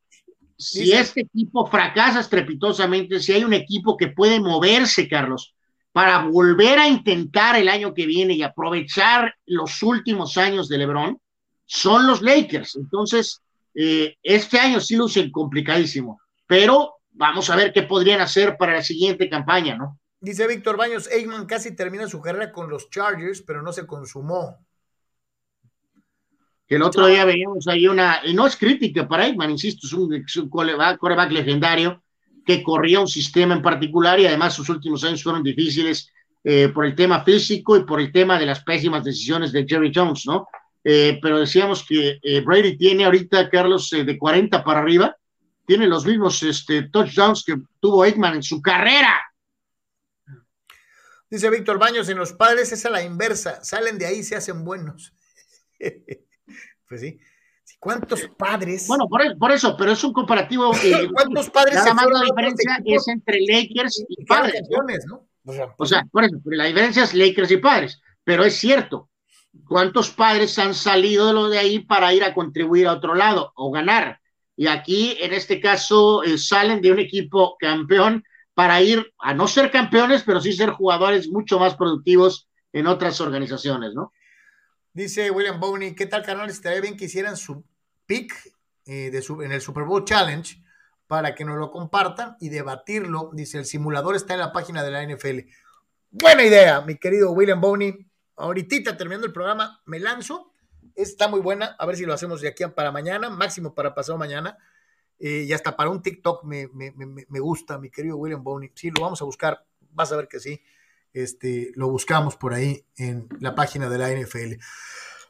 si 0.57 0.93
este 0.93 1.23
equipo 1.23 1.67
fracasa 1.67 2.21
estrepitosamente, 2.21 3.21
si 3.21 3.33
hay 3.33 3.45
un 3.45 3.53
equipo 3.53 3.97
que 3.97 4.09
puede 4.09 4.41
moverse, 4.41 5.09
Carlos, 5.09 5.55
para 5.93 6.25
volver 6.25 6.79
a 6.79 6.89
intentar 6.89 7.57
el 7.57 7.69
año 7.69 7.93
que 7.93 8.07
viene 8.07 8.35
y 8.35 8.43
aprovechar 8.43 9.35
los 9.47 9.83
últimos 9.83 10.37
años 10.37 10.69
de 10.69 10.79
LeBron, 10.79 11.19
son 11.67 12.07
los 12.07 12.23
Lakers. 12.23 12.77
Entonces, 12.77 13.43
eh, 13.75 14.17
este 14.23 14.59
año 14.59 14.81
sí 14.81 14.97
lucen 14.97 15.31
complicadísimo, 15.31 16.21
pero 16.47 16.95
vamos 17.11 17.51
a 17.51 17.57
ver 17.57 17.73
qué 17.73 17.83
podrían 17.83 18.21
hacer 18.21 18.57
para 18.57 18.75
la 18.75 18.83
siguiente 18.83 19.29
campaña, 19.29 19.77
¿no? 19.77 19.99
Dice 20.21 20.47
Víctor 20.47 20.77
Baños, 20.77 21.11
Eggman 21.11 21.47
casi 21.47 21.75
termina 21.75 22.09
su 22.09 22.21
carrera 22.21 22.53
con 22.53 22.71
los 22.71 22.89
Chargers, 22.91 23.43
pero 23.43 23.63
no 23.63 23.73
se 23.73 23.87
consumó 23.87 24.59
que 26.67 26.77
el 26.77 26.83
otro 26.83 27.07
día 27.07 27.25
veíamos 27.25 27.69
ahí 27.69 27.87
una, 27.87 28.21
y 28.25 28.35
no 28.35 28.47
es 28.47 28.57
crítica 28.57 29.07
para 29.07 29.27
Eggman, 29.27 29.51
insisto, 29.51 29.87
es 29.87 29.93
un, 29.93 30.13
es 30.15 30.37
un 30.37 30.49
coreback 30.49 31.31
legendario 31.31 32.03
que 32.45 32.63
corría 32.63 33.01
un 33.01 33.09
sistema 33.09 33.55
en 33.55 33.63
particular 33.63 34.19
y 34.19 34.27
además 34.27 34.55
sus 34.55 34.69
últimos 34.69 35.05
años 35.05 35.23
fueron 35.23 35.43
difíciles 35.43 36.13
eh, 36.43 36.69
por 36.69 36.87
el 36.87 36.95
tema 36.95 37.25
físico 37.25 37.77
y 37.77 37.85
por 37.85 38.01
el 38.01 38.13
tema 38.13 38.39
de 38.39 38.47
las 38.47 38.63
pésimas 38.63 39.05
decisiones 39.05 39.53
de 39.53 39.67
Jerry 39.67 39.93
Jones, 39.95 40.25
¿no? 40.27 40.47
Eh, 40.83 41.19
pero 41.21 41.41
decíamos 41.41 41.85
que 41.85 42.21
eh, 42.23 42.41
Brady 42.41 42.77
tiene 42.77 43.05
ahorita, 43.05 43.51
Carlos, 43.51 43.91
de 43.91 44.17
40 44.17 44.63
para 44.63 44.81
arriba, 44.81 45.17
tiene 45.67 45.89
los 45.89 46.07
mismos 46.07 46.43
este, 46.45 46.85
touchdowns 46.85 47.43
que 47.45 47.57
tuvo 47.81 48.05
Eggman 48.05 48.37
en 48.37 48.43
su 48.43 48.63
carrera. 48.63 49.21
Dice 51.29 51.51
Víctor 51.51 51.79
Baños, 51.81 52.09
en 52.09 52.19
los 52.19 52.33
padres 52.33 52.71
es 52.71 52.87
a 52.87 52.91
la 52.91 53.03
inversa, 53.03 53.65
salen 53.65 53.99
de 53.99 54.07
ahí 54.07 54.19
y 54.19 54.23
se 54.23 54.37
hacen 54.37 54.65
buenos. 54.65 55.13
Pues 56.89 57.01
sí. 57.01 57.19
¿Cuántos 57.81 58.29
padres? 58.37 58.87
Bueno, 58.87 59.09
por, 59.09 59.39
por, 59.39 59.51
eso, 59.51 59.77
pero 59.77 59.93
es 59.93 60.05
un 60.05 60.13
comparativo. 60.13 60.73
Eh, 60.83 61.09
¿Cuántos 61.13 61.51
padres? 61.51 61.75
Nada 61.75 61.95
más 61.95 62.07
la 62.11 62.23
diferencia 62.23 62.79
es 62.85 63.09
entre 63.09 63.41
Lakers 63.41 64.05
y, 64.09 64.23
y 64.23 64.25
padres. 64.25 64.63
¿no? 65.07 65.27
O, 65.45 65.53
sea, 65.53 65.75
o 65.77 65.87
sea, 65.87 66.05
por 66.11 66.25
eso, 66.25 66.37
la 66.45 66.65
diferencia 66.65 67.05
es 67.05 67.15
Lakers 67.15 67.51
y 67.51 67.57
padres. 67.59 68.01
Pero 68.25 68.45
es 68.45 68.57
cierto, 68.57 69.11
¿cuántos 69.69 70.11
padres 70.11 70.59
han 70.59 70.75
salido 70.75 71.29
de 71.29 71.33
lo 71.33 71.49
de 71.49 71.59
ahí 71.59 71.81
para 71.81 72.13
ir 72.13 72.25
a 72.25 72.35
contribuir 72.35 72.87
a 72.87 72.93
otro 72.93 73.15
lado 73.15 73.53
o 73.57 73.71
ganar? 73.71 74.21
Y 74.57 74.69
aquí, 74.69 75.17
en 75.21 75.35
este 75.35 75.61
caso, 75.61 76.25
eh, 76.25 76.39
salen 76.39 76.81
de 76.81 76.91
un 76.91 76.99
equipo 76.99 77.57
campeón 77.59 78.25
para 78.55 78.81
ir 78.81 79.13
a 79.19 79.35
no 79.35 79.47
ser 79.47 79.71
campeones, 79.71 80.23
pero 80.25 80.41
sí 80.41 80.53
ser 80.53 80.71
jugadores 80.71 81.29
mucho 81.29 81.59
más 81.59 81.75
productivos 81.77 82.49
en 82.73 82.87
otras 82.87 83.21
organizaciones, 83.21 83.93
¿no? 83.95 84.13
Dice 84.97 85.31
William 85.31 85.61
Bowney, 85.61 85.95
¿qué 85.95 86.07
tal, 86.07 86.23
canal? 86.23 86.49
Estaría 86.49 86.81
bien 86.81 86.97
que 86.97 87.05
hicieran 87.05 87.37
su 87.37 87.63
pick 88.07 88.33
eh, 88.87 89.11
de 89.11 89.21
su, 89.21 89.43
en 89.43 89.53
el 89.53 89.61
Super 89.61 89.83
Bowl 89.83 90.07
Challenge 90.07 90.57
para 91.07 91.35
que 91.35 91.45
nos 91.45 91.59
lo 91.59 91.71
compartan 91.71 92.39
y 92.41 92.49
debatirlo. 92.49 93.29
Dice, 93.35 93.59
el 93.59 93.67
simulador 93.67 94.17
está 94.17 94.33
en 94.33 94.41
la 94.41 94.55
página 94.55 94.83
de 94.83 94.91
la 94.91 95.05
NFL. 95.05 95.51
Buena 96.11 96.45
idea, 96.45 96.81
mi 96.81 96.97
querido 96.97 97.33
William 97.33 97.61
Bowney. 97.61 98.07
Ahorita, 98.37 98.97
terminando 98.97 99.27
el 99.27 99.35
programa, 99.35 99.83
me 99.85 100.01
lanzo 100.01 100.55
está 100.95 101.29
muy 101.29 101.41
buena. 101.41 101.77
A 101.79 101.85
ver 101.85 101.97
si 101.97 102.07
lo 102.07 102.15
hacemos 102.15 102.41
de 102.41 102.49
aquí 102.49 102.65
para 102.75 102.91
mañana, 102.91 103.29
máximo 103.29 103.75
para 103.75 103.95
pasado 103.95 104.17
mañana. 104.17 104.57
Eh, 105.19 105.45
y 105.47 105.53
hasta 105.53 105.77
para 105.77 105.91
un 105.91 106.01
TikTok 106.01 106.43
me, 106.45 106.69
me, 106.69 106.95
me, 106.97 107.41
gusta, 107.41 107.77
mi 107.77 107.91
querido 107.91 108.17
William 108.17 108.43
Boney. 108.43 108.73
Sí, 108.75 108.91
lo 108.91 109.03
vamos 109.03 109.21
a 109.21 109.27
buscar, 109.27 109.63
vas 109.91 110.11
a 110.11 110.17
ver 110.17 110.27
que 110.27 110.41
sí. 110.41 110.59
Este, 111.17 111.73
lo 111.77 111.89
buscamos 111.89 112.37
por 112.37 112.53
ahí 112.53 112.85
en 112.99 113.27
la 113.41 113.55
página 113.55 113.89
de 113.89 113.97
la 113.97 114.11
NFL. 114.11 114.61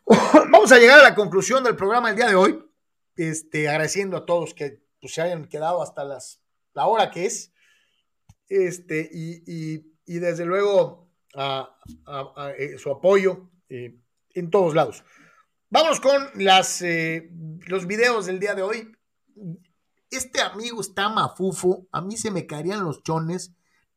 vamos 0.51 0.73
a 0.73 0.79
llegar 0.79 0.99
a 0.99 1.03
la 1.05 1.15
conclusión 1.15 1.63
del 1.63 1.77
programa 1.77 2.11
el 2.11 2.17
día 2.17 2.27
de 2.27 2.35
hoy. 2.35 2.59
Este, 3.15 3.69
agradeciendo 3.69 4.17
a 4.17 4.27
todos 4.27 4.53
que 4.53 4.83
pues, 5.01 5.15
se 5.15 5.23
hayan 5.23 5.47
quedado 5.47 5.83
hasta 5.83 6.03
las, 6.05 6.43
la 6.75 6.87
hora 6.87 7.13
que 7.13 7.27
es. 7.27 7.53
Este, 8.49 9.09
y, 9.13 9.43
y, 10.07 10.19
desde 10.19 10.45
luego 10.45 11.09
a, 11.35 11.77
eh, 12.59 12.79
su 12.79 12.91
apoyo 12.91 13.49
eh, 13.69 13.97
en 14.35 14.51
todos 14.51 14.75
lados. 14.75 15.05
Vamos 15.71 16.01
con 16.01 16.31
las, 16.35 16.83
los 17.67 17.87
videos 17.87 18.27
del 18.27 18.41
día 18.41 18.55
de 18.55 18.63
hoy 18.63 18.93
este 20.11 20.41
amigo 20.41 20.81
está 20.81 21.09
mafufo, 21.09 21.87
a 21.93 22.01
mí 22.01 22.17
se 22.17 22.31
me 22.31 22.47
caerían 22.47 22.85
los 22.85 23.03
chones, 23.03 23.53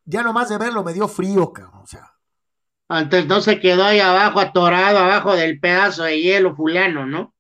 ya 0.09 0.23
nomás 0.23 0.49
de 0.49 0.57
verlo 0.57 0.83
me 0.83 0.93
dio 0.93 1.07
frío, 1.07 1.53
cabrón, 1.53 1.81
o 1.83 1.87
sea. 1.87 2.13
Antes 2.87 3.27
no 3.27 3.39
se 3.39 3.59
quedó 3.59 3.83
ahí 3.83 3.99
abajo 3.99 4.39
atorado, 4.39 4.97
abajo 4.97 5.35
del 5.35 5.59
pedazo 5.59 6.03
de 6.03 6.19
hielo 6.19 6.55
fulano, 6.55 7.05
¿no? 7.05 7.35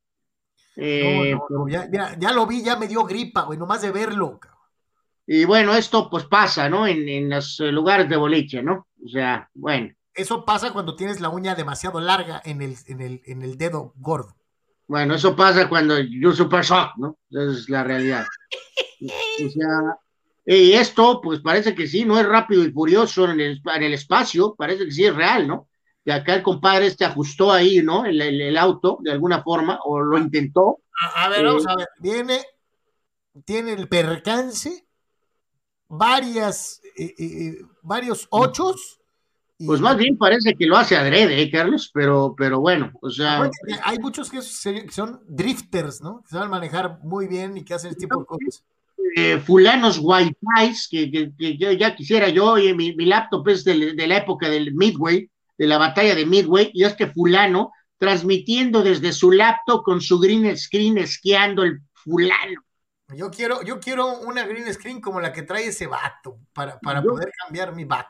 Eh, 0.75 1.35
ya, 1.67 2.31
lo 2.31 2.45
vi, 2.45 2.63
ya 2.63 2.75
me 2.75 2.87
dio 2.87 3.03
gripa, 3.03 3.41
güey, 3.41 3.57
nomás 3.57 3.81
de 3.81 3.91
verlo, 3.91 4.39
cabrón. 4.39 4.59
Y 5.25 5.45
bueno, 5.45 5.75
esto 5.75 6.09
pues 6.09 6.25
pasa, 6.25 6.69
¿no? 6.69 6.85
En, 6.85 7.09
en 7.09 7.29
los 7.29 7.59
lugares 7.59 8.07
de 8.07 8.15
boliche, 8.15 8.61
¿no? 8.61 8.87
O 9.03 9.09
sea, 9.09 9.49
bueno. 9.55 9.93
Eso 10.13 10.45
pasa 10.45 10.71
cuando 10.71 10.95
tienes 10.95 11.19
la 11.19 11.29
uña 11.29 11.55
demasiado 11.55 11.99
larga 11.99 12.41
en 12.45 12.61
el, 12.61 12.75
en 12.85 13.01
el, 13.01 13.21
en 13.25 13.41
el 13.41 13.57
dedo 13.57 13.93
gordo. 13.95 14.35
Bueno, 14.87 15.15
eso 15.15 15.35
pasa 15.35 15.67
cuando 15.67 15.99
yo 15.99 16.31
super 16.31 16.63
shock, 16.63 16.91
¿no? 16.97 17.17
Esa 17.29 17.51
es 17.51 17.69
la 17.69 17.83
realidad. 17.83 18.25
O 19.01 19.49
sea, 19.49 19.97
y 20.57 20.73
esto, 20.73 21.21
pues 21.21 21.41
parece 21.41 21.75
que 21.75 21.87
sí, 21.87 22.05
no 22.05 22.19
es 22.19 22.25
rápido 22.25 22.65
y 22.65 22.71
furioso 22.71 23.29
en 23.29 23.39
el, 23.39 23.61
en 23.75 23.83
el 23.83 23.93
espacio, 23.93 24.55
parece 24.55 24.85
que 24.85 24.91
sí 24.91 25.05
es 25.05 25.15
real, 25.15 25.47
¿no? 25.47 25.67
Que 26.03 26.11
acá 26.11 26.33
el 26.33 26.41
compadre 26.41 26.87
este 26.87 27.05
ajustó 27.05 27.51
ahí, 27.51 27.83
¿no? 27.83 28.03
El, 28.03 28.19
el, 28.19 28.57
auto, 28.57 28.97
de 29.01 29.11
alguna 29.11 29.43
forma, 29.43 29.79
o 29.83 29.99
lo 29.99 30.17
intentó. 30.17 30.79
A, 31.15 31.29
ver, 31.29 31.45
vamos 31.45 31.67
a 31.67 31.75
ver, 31.75 31.87
viene, 31.99 32.41
tiene 33.45 33.73
el 33.73 33.87
percance, 33.87 34.87
varias, 35.87 36.81
eh, 36.97 37.13
eh, 37.15 37.15
eh 37.19 37.61
varios 37.83 38.27
ochos, 38.31 38.99
pues 39.63 39.81
más 39.81 39.97
bien 39.97 40.17
parece 40.17 40.55
que 40.55 40.65
lo 40.65 40.77
hace 40.77 40.95
adrede, 40.95 41.41
¿eh, 41.41 41.51
Carlos? 41.51 41.91
Pero, 41.93 42.33
pero 42.35 42.61
bueno, 42.61 42.91
o 43.01 43.09
sea. 43.09 43.49
Hay 43.83 43.99
muchos 43.99 44.31
que 44.31 44.41
son 44.41 45.21
drifters, 45.27 46.01
¿no? 46.01 46.21
Que 46.23 46.29
saben 46.29 46.49
manejar 46.49 46.99
muy 47.03 47.27
bien 47.27 47.57
y 47.57 47.65
que 47.65 47.73
hacen 47.73 47.91
este 47.91 48.05
tipo 48.05 48.19
de 48.19 48.25
cosas. 48.25 48.63
Eh, 49.15 49.39
fulanos 49.39 49.99
wi 50.01 50.35
que, 50.89 51.31
que, 51.37 51.77
ya 51.77 51.95
quisiera 51.95 52.29
yo, 52.29 52.57
y 52.57 52.73
mi, 52.73 52.93
laptop 53.05 53.47
es 53.49 53.63
de, 53.63 53.93
la 53.95 54.17
época 54.17 54.49
del 54.49 54.73
Midway, 54.73 55.29
de 55.57 55.67
la 55.67 55.77
batalla 55.77 56.15
de 56.15 56.25
Midway, 56.25 56.71
y 56.73 56.83
es 56.83 56.93
que 56.95 57.07
fulano 57.07 57.71
transmitiendo 57.97 58.81
desde 58.81 59.11
su 59.11 59.31
laptop 59.31 59.83
con 59.83 60.01
su 60.01 60.19
green 60.19 60.55
screen 60.57 60.97
esquiando 60.97 61.63
el 61.63 61.79
fulano. 61.93 62.61
Yo 63.09 63.31
quiero, 63.31 63.63
yo 63.63 63.79
quiero 63.79 64.19
una 64.19 64.45
green 64.45 64.71
screen 64.73 65.01
como 65.01 65.19
la 65.19 65.33
que 65.33 65.41
trae 65.41 65.67
ese 65.67 65.87
vato 65.87 66.37
para, 66.53 66.79
para 66.79 67.01
poder 67.01 67.31
cambiar 67.43 67.73
mi 67.75 67.85
back. 67.85 68.07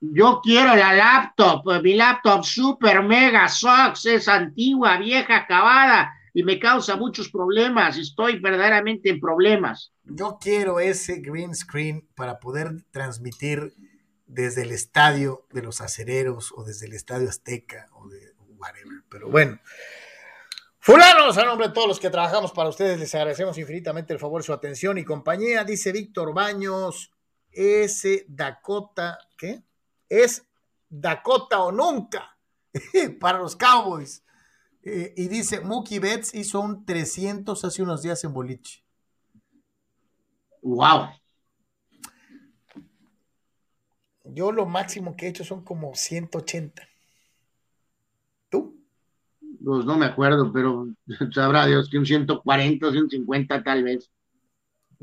Yo 0.00 0.40
quiero 0.42 0.74
la 0.74 0.92
laptop, 0.92 1.80
mi 1.82 1.94
laptop 1.94 2.44
super 2.44 3.02
mega 3.04 3.48
sox, 3.48 4.04
es 4.06 4.26
antigua, 4.26 4.98
vieja, 4.98 5.36
acabada 5.36 6.12
y 6.34 6.42
me 6.42 6.58
causa 6.58 6.96
muchos 6.96 7.28
problemas. 7.28 7.98
Estoy 7.98 8.38
verdaderamente 8.40 9.10
en 9.10 9.20
problemas. 9.20 9.92
Yo 10.04 10.38
quiero 10.40 10.80
ese 10.80 11.20
green 11.20 11.54
screen 11.54 12.08
para 12.14 12.40
poder 12.40 12.84
transmitir 12.90 13.74
desde 14.26 14.62
el 14.62 14.72
estadio 14.72 15.46
de 15.50 15.62
los 15.62 15.80
acereros 15.80 16.52
o 16.56 16.64
desde 16.64 16.86
el 16.86 16.94
estadio 16.94 17.28
Azteca 17.28 17.88
o 17.92 18.08
de 18.08 18.32
whatever. 18.56 19.02
Pero 19.08 19.28
bueno. 19.28 19.58
Fulanos, 20.78 21.38
a 21.38 21.44
nombre 21.44 21.68
de 21.68 21.74
todos 21.74 21.86
los 21.86 22.00
que 22.00 22.10
trabajamos 22.10 22.50
para 22.50 22.68
ustedes, 22.68 22.98
les 22.98 23.14
agradecemos 23.14 23.56
infinitamente 23.56 24.12
el 24.12 24.18
favor, 24.18 24.42
su 24.42 24.52
atención 24.52 24.98
y 24.98 25.04
compañía. 25.04 25.62
Dice 25.62 25.92
Víctor 25.92 26.34
Baños, 26.34 27.12
ese 27.52 28.24
Dakota, 28.26 29.18
¿qué? 29.36 29.62
es 30.12 30.46
Dakota 30.90 31.62
o 31.62 31.72
nunca 31.72 32.36
para 33.20 33.38
los 33.38 33.56
Cowboys. 33.56 34.21
Eh, 34.84 35.14
y 35.16 35.28
dice, 35.28 35.60
Mookie 35.60 35.98
Betts 35.98 36.34
hizo 36.34 36.60
un 36.60 36.84
300 36.84 37.64
hace 37.64 37.82
unos 37.82 38.02
días 38.02 38.22
en 38.24 38.32
boliche. 38.32 38.82
Wow. 40.62 41.08
Yo 44.24 44.52
lo 44.52 44.66
máximo 44.66 45.16
que 45.16 45.26
he 45.26 45.28
hecho 45.30 45.44
son 45.44 45.64
como 45.64 45.94
180. 45.94 46.88
¿Tú? 48.48 48.80
Pues 49.64 49.84
no 49.84 49.96
me 49.96 50.06
acuerdo, 50.06 50.52
pero 50.52 50.86
sabrá 51.32 51.66
Dios 51.66 51.88
que 51.88 51.98
un 51.98 52.06
140, 52.06 52.90
150 52.90 53.62
tal 53.62 53.84
vez. 53.84 54.11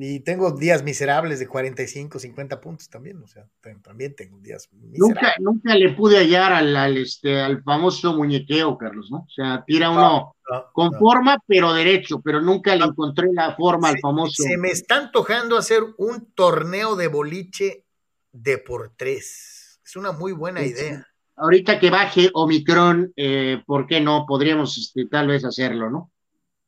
Y 0.02 0.22
tengo 0.22 0.52
días 0.52 0.82
miserables 0.82 1.40
de 1.40 1.48
45, 1.50 2.20
50 2.20 2.62
puntos 2.62 2.88
también, 2.88 3.22
o 3.22 3.28
sea, 3.28 3.46
también 3.82 4.16
tengo 4.16 4.40
días 4.40 4.70
miserables. 4.72 4.98
Nunca, 4.98 5.34
nunca 5.40 5.76
le 5.76 5.90
pude 5.90 6.18
hallar 6.18 6.54
al, 6.54 6.96
este, 6.96 7.38
al 7.38 7.62
famoso 7.64 8.16
muñequeo, 8.16 8.78
Carlos, 8.78 9.12
¿no? 9.12 9.26
O 9.28 9.30
sea, 9.30 9.62
tira 9.68 9.90
uno 9.90 10.38
con 10.72 10.94
forma, 10.94 11.38
pero 11.46 11.74
derecho, 11.74 12.22
pero 12.22 12.40
nunca 12.40 12.74
le 12.78 12.86
encontré 12.86 13.28
la 13.34 13.58
forma 13.58 13.90
al 13.90 14.00
famoso. 14.00 14.42
Se 14.42 14.58
me 14.58 14.70
está 14.70 14.96
antojando 14.96 15.58
hacer 15.58 15.84
un 15.98 16.32
torneo 16.32 16.96
de 16.96 17.10
boliche 17.10 17.84
de 18.32 18.58
por 18.58 18.94
tres. 18.96 19.82
Es 19.84 19.98
una 19.98 20.14
muy 20.14 20.32
buena 20.32 20.64
idea. 20.64 21.06
Ahorita 21.36 21.78
que 21.78 21.90
baje 21.90 22.30
Omicron, 22.34 23.12
eh, 23.18 23.62
¿por 23.66 23.86
qué 23.86 24.00
no? 24.00 24.26
Podríamos 24.26 24.78
este, 24.78 25.08
tal 25.08 25.28
vez 25.28 25.44
hacerlo, 25.44 25.90
¿no? 25.90 26.10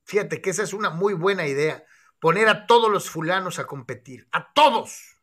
Fíjate 0.03 0.41
que 0.41 0.49
esa 0.49 0.63
es 0.63 0.73
una 0.73 0.89
muy 0.89 1.13
buena 1.13 1.47
idea 1.47 1.81
poner 2.21 2.47
a 2.47 2.67
todos 2.67 2.89
los 2.89 3.09
fulanos 3.09 3.59
a 3.59 3.65
competir, 3.65 4.27
a 4.31 4.53
todos. 4.53 5.17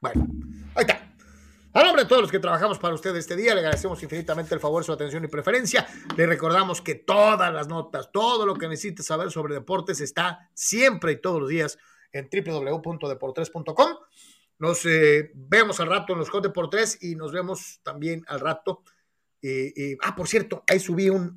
Bueno, 0.00 0.26
ahí 0.74 0.82
está. 0.82 1.06
A 1.72 1.84
nombre 1.84 2.02
de 2.02 2.08
todos 2.08 2.22
los 2.22 2.30
que 2.30 2.40
trabajamos 2.40 2.78
para 2.78 2.94
usted 2.94 3.14
este 3.14 3.36
día, 3.36 3.54
le 3.54 3.60
agradecemos 3.60 4.02
infinitamente 4.02 4.54
el 4.54 4.60
favor, 4.60 4.82
su 4.82 4.92
atención 4.92 5.24
y 5.24 5.28
preferencia. 5.28 5.86
Le 6.16 6.26
recordamos 6.26 6.80
que 6.82 6.96
todas 6.96 7.52
las 7.52 7.68
notas, 7.68 8.10
todo 8.12 8.44
lo 8.46 8.54
que 8.54 8.66
necesite 8.66 9.02
saber 9.02 9.30
sobre 9.30 9.54
deportes 9.54 10.00
está 10.00 10.50
siempre 10.54 11.12
y 11.12 11.20
todos 11.20 11.40
los 11.40 11.48
días 11.48 11.78
en 12.12 12.28
www.deportres.com. 12.32 13.96
Nos 14.58 14.86
eh, 14.86 15.30
vemos 15.34 15.78
al 15.78 15.88
rato 15.88 16.14
en 16.14 16.18
los 16.18 16.30
Hot 16.30 16.52
por 16.52 16.70
y 17.00 17.14
nos 17.14 17.30
vemos 17.30 17.80
también 17.84 18.24
al 18.26 18.40
rato. 18.40 18.82
ah, 20.02 20.16
por 20.16 20.26
cierto, 20.26 20.64
ahí 20.66 20.80
subí 20.80 21.10
un. 21.10 21.36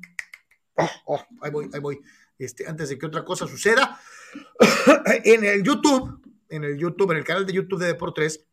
Oh, 0.74 0.90
oh, 1.04 1.24
ahí 1.42 1.50
voy, 1.50 1.70
ahí 1.72 1.80
voy. 1.80 2.00
Este, 2.40 2.66
antes 2.66 2.88
de 2.88 2.98
que 2.98 3.04
otra 3.04 3.22
cosa 3.22 3.46
suceda, 3.46 4.00
en 5.24 5.44
el 5.44 5.62
YouTube, 5.62 6.22
en 6.48 6.64
el 6.64 6.78
YouTube, 6.78 7.10
en 7.10 7.18
el 7.18 7.24
canal 7.24 7.44
de 7.44 7.52
YouTube 7.52 7.78
de 7.78 7.88
Deportes, 7.88 8.46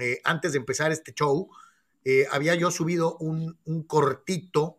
eh, 0.00 0.18
antes 0.24 0.52
de 0.52 0.58
empezar 0.58 0.90
este 0.92 1.12
show, 1.12 1.50
eh, 2.04 2.26
había 2.30 2.54
yo 2.54 2.70
subido 2.70 3.18
un, 3.18 3.58
cortito 3.86 4.78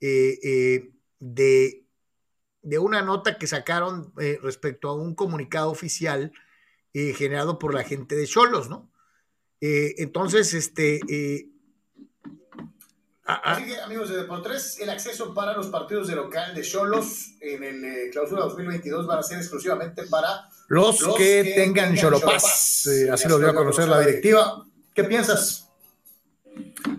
eh, 0.00 0.92
de, 1.18 1.84
de, 2.62 2.78
una 2.78 3.02
nota 3.02 3.36
que 3.36 3.48
sacaron 3.48 4.12
respecto 4.42 4.88
a 4.88 4.94
un 4.94 5.16
comunicado 5.16 5.70
oficial 5.70 6.32
generado 6.92 7.58
por 7.58 7.74
la 7.74 7.82
gente 7.82 8.14
de 8.14 8.26
Cholos, 8.26 8.68
¿no? 8.68 8.90
entonces, 9.60 10.54
este, 10.54 11.00
Ah, 13.26 13.40
ah. 13.44 13.52
Así 13.52 13.66
que, 13.66 13.80
amigos 13.80 14.08
de 14.08 14.16
Deportes, 14.16 14.78
el 14.80 14.90
acceso 14.90 15.34
para 15.34 15.52
los 15.54 15.66
partidos 15.68 16.08
de 16.08 16.16
local 16.16 16.54
de 16.54 16.62
Cholos 16.62 17.34
en 17.40 17.62
el 17.62 17.84
eh, 17.84 18.10
clausura 18.10 18.42
2022 18.42 19.06
van 19.06 19.18
a 19.18 19.22
ser 19.22 19.38
exclusivamente 19.38 20.04
para 20.04 20.48
los, 20.68 20.98
que, 21.16 21.52
tengan 21.54 21.94
Cholopas. 21.96 22.88
así 23.12 23.28
lo 23.28 23.38
dio 23.38 23.50
a 23.50 23.54
conocer 23.54 23.88
la 23.88 24.00
directiva. 24.00 24.64
¿Qué 24.94 25.04
piensas? 25.04 25.68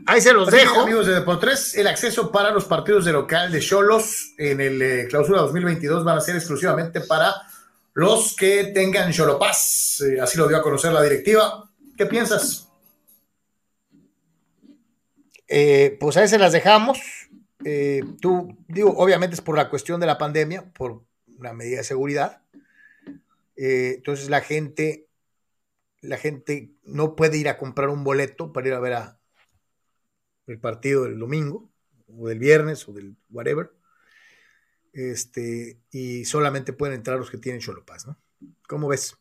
Ahí 0.05 0.21
se 0.21 0.33
los 0.33 0.49
dejo. 0.49 0.81
amigos 0.81 1.07
de 1.07 1.13
Deportes, 1.13 1.75
el 1.75 1.87
acceso 1.87 2.31
para 2.31 2.51
los 2.51 2.65
partidos 2.65 3.05
de 3.05 3.13
local 3.13 3.51
de 3.51 3.59
Cholos 3.59 4.33
en 4.37 4.61
el 4.61 4.81
eh, 4.81 5.07
clausura 5.09 5.41
2022 5.41 6.03
van 6.03 6.17
a 6.17 6.21
ser 6.21 6.35
exclusivamente 6.35 7.01
para 7.01 7.33
los 7.93 8.35
que 8.35 8.71
tengan 8.73 9.11
Cholopas. 9.11 10.03
así 10.21 10.37
lo 10.37 10.47
dio 10.47 10.57
a 10.57 10.61
conocer 10.61 10.93
la 10.93 11.01
directiva. 11.01 11.69
¿Qué 11.97 12.05
piensas? 12.05 12.70
Eh, 15.53 15.97
pues 15.99 16.15
a 16.15 16.21
veces 16.21 16.39
las 16.39 16.53
dejamos. 16.53 16.97
Eh, 17.65 18.03
tú, 18.21 18.57
digo, 18.69 18.93
obviamente 18.95 19.35
es 19.35 19.41
por 19.41 19.57
la 19.57 19.69
cuestión 19.69 19.99
de 19.99 20.07
la 20.07 20.17
pandemia, 20.17 20.71
por 20.71 21.03
una 21.37 21.51
medida 21.51 21.79
de 21.79 21.83
seguridad. 21.83 22.41
Eh, 23.57 23.95
entonces 23.97 24.29
la 24.29 24.39
gente, 24.39 25.09
la 25.99 26.17
gente 26.17 26.71
no 26.83 27.17
puede 27.17 27.37
ir 27.37 27.49
a 27.49 27.57
comprar 27.57 27.89
un 27.89 28.05
boleto 28.05 28.53
para 28.53 28.69
ir 28.69 28.73
a 28.73 28.79
ver 28.79 28.93
a 28.93 29.19
el 30.47 30.57
partido 30.57 31.03
del 31.03 31.19
domingo, 31.19 31.69
o 32.07 32.29
del 32.29 32.39
viernes 32.39 32.87
o 32.87 32.93
del 32.93 33.17
whatever. 33.29 33.73
Este, 34.93 35.81
y 35.91 36.23
solamente 36.23 36.71
pueden 36.71 36.95
entrar 36.95 37.17
los 37.17 37.29
que 37.29 37.37
tienen 37.37 37.59
Cholopas, 37.59 38.07
¿no? 38.07 38.17
¿Cómo 38.67 38.87
ves? 38.87 39.17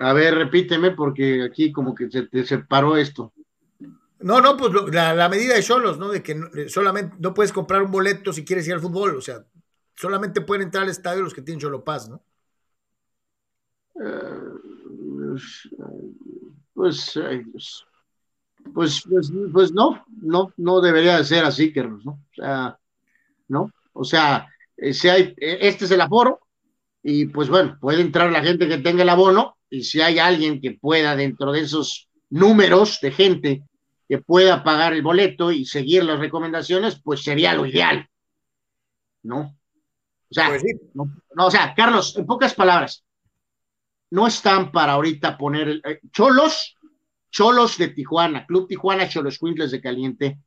A 0.00 0.14
ver, 0.14 0.34
repíteme 0.34 0.92
porque 0.92 1.42
aquí 1.42 1.70
como 1.72 1.94
que 1.94 2.10
se 2.10 2.22
te 2.22 2.44
separó 2.46 2.96
esto. 2.96 3.34
No, 4.20 4.40
no, 4.40 4.56
pues 4.56 4.72
la, 4.92 5.28
medida 5.28 5.54
de 5.54 5.62
solos, 5.62 5.98
¿no? 5.98 6.08
De 6.08 6.22
que 6.22 6.32
eh, 6.32 6.68
solamente 6.70 7.16
no 7.18 7.34
puedes 7.34 7.52
comprar 7.52 7.82
un 7.82 7.90
boleto 7.90 8.32
si 8.32 8.42
quieres 8.42 8.66
ir 8.66 8.72
al 8.72 8.80
fútbol, 8.80 9.16
o 9.16 9.20
sea, 9.20 9.44
solamente 9.94 10.40
pueden 10.40 10.64
entrar 10.64 10.84
al 10.84 10.90
estadio 10.90 11.22
los 11.22 11.34
que 11.34 11.42
tienen 11.42 11.60
Cholopaz, 11.60 12.08
¿no? 12.08 12.22
Eh, 14.02 14.40
pues, 15.26 15.68
pues, 16.72 17.20
pues, 17.52 19.04
pues, 19.04 19.04
pues, 19.52 19.72
no, 19.72 20.02
no, 20.22 20.54
no 20.56 20.80
debería 20.80 21.18
de 21.18 21.24
ser 21.24 21.44
así, 21.44 21.74
Carlos, 21.74 22.06
¿no? 22.06 22.12
O 22.12 22.34
sea, 22.34 22.78
¿no? 23.48 23.70
O 23.92 24.04
sea, 24.04 24.48
eh, 24.78 24.94
si 24.94 25.10
hay, 25.10 25.34
este 25.36 25.84
es 25.84 25.90
el 25.90 26.00
aforo, 26.00 26.40
y 27.02 27.26
pues 27.26 27.48
bueno, 27.48 27.78
puede 27.80 28.00
entrar 28.02 28.30
la 28.30 28.42
gente 28.42 28.68
que 28.68 28.78
tenga 28.78 29.02
el 29.02 29.08
abono, 29.08 29.56
y 29.70 29.84
si 29.84 30.00
hay 30.00 30.18
alguien 30.18 30.60
que 30.60 30.72
pueda 30.72 31.16
dentro 31.16 31.52
de 31.52 31.60
esos 31.60 32.08
números 32.28 32.98
de 33.00 33.12
gente 33.12 33.64
que 34.08 34.18
pueda 34.18 34.64
pagar 34.64 34.92
el 34.92 35.02
boleto 35.02 35.52
y 35.52 35.64
seguir 35.64 36.04
las 36.04 36.18
recomendaciones, 36.18 37.00
pues 37.02 37.22
sería 37.22 37.54
lo 37.54 37.64
ideal. 37.64 38.08
¿No? 39.22 39.56
O 40.30 40.34
sea, 40.34 40.48
pues 40.48 40.64
no, 40.94 41.46
o 41.46 41.50
sea, 41.50 41.74
Carlos, 41.74 42.16
en 42.16 42.26
pocas 42.26 42.54
palabras, 42.54 43.04
no 44.10 44.26
están 44.26 44.72
para 44.72 44.92
ahorita 44.92 45.38
poner 45.38 45.80
eh, 45.84 46.00
Cholos, 46.12 46.76
Cholos 47.30 47.78
de 47.78 47.88
Tijuana, 47.88 48.46
Club 48.46 48.68
Tijuana, 48.68 49.08
Cholos 49.08 49.38
Quintles 49.38 49.70
de 49.70 49.80
Caliente, 49.80 50.38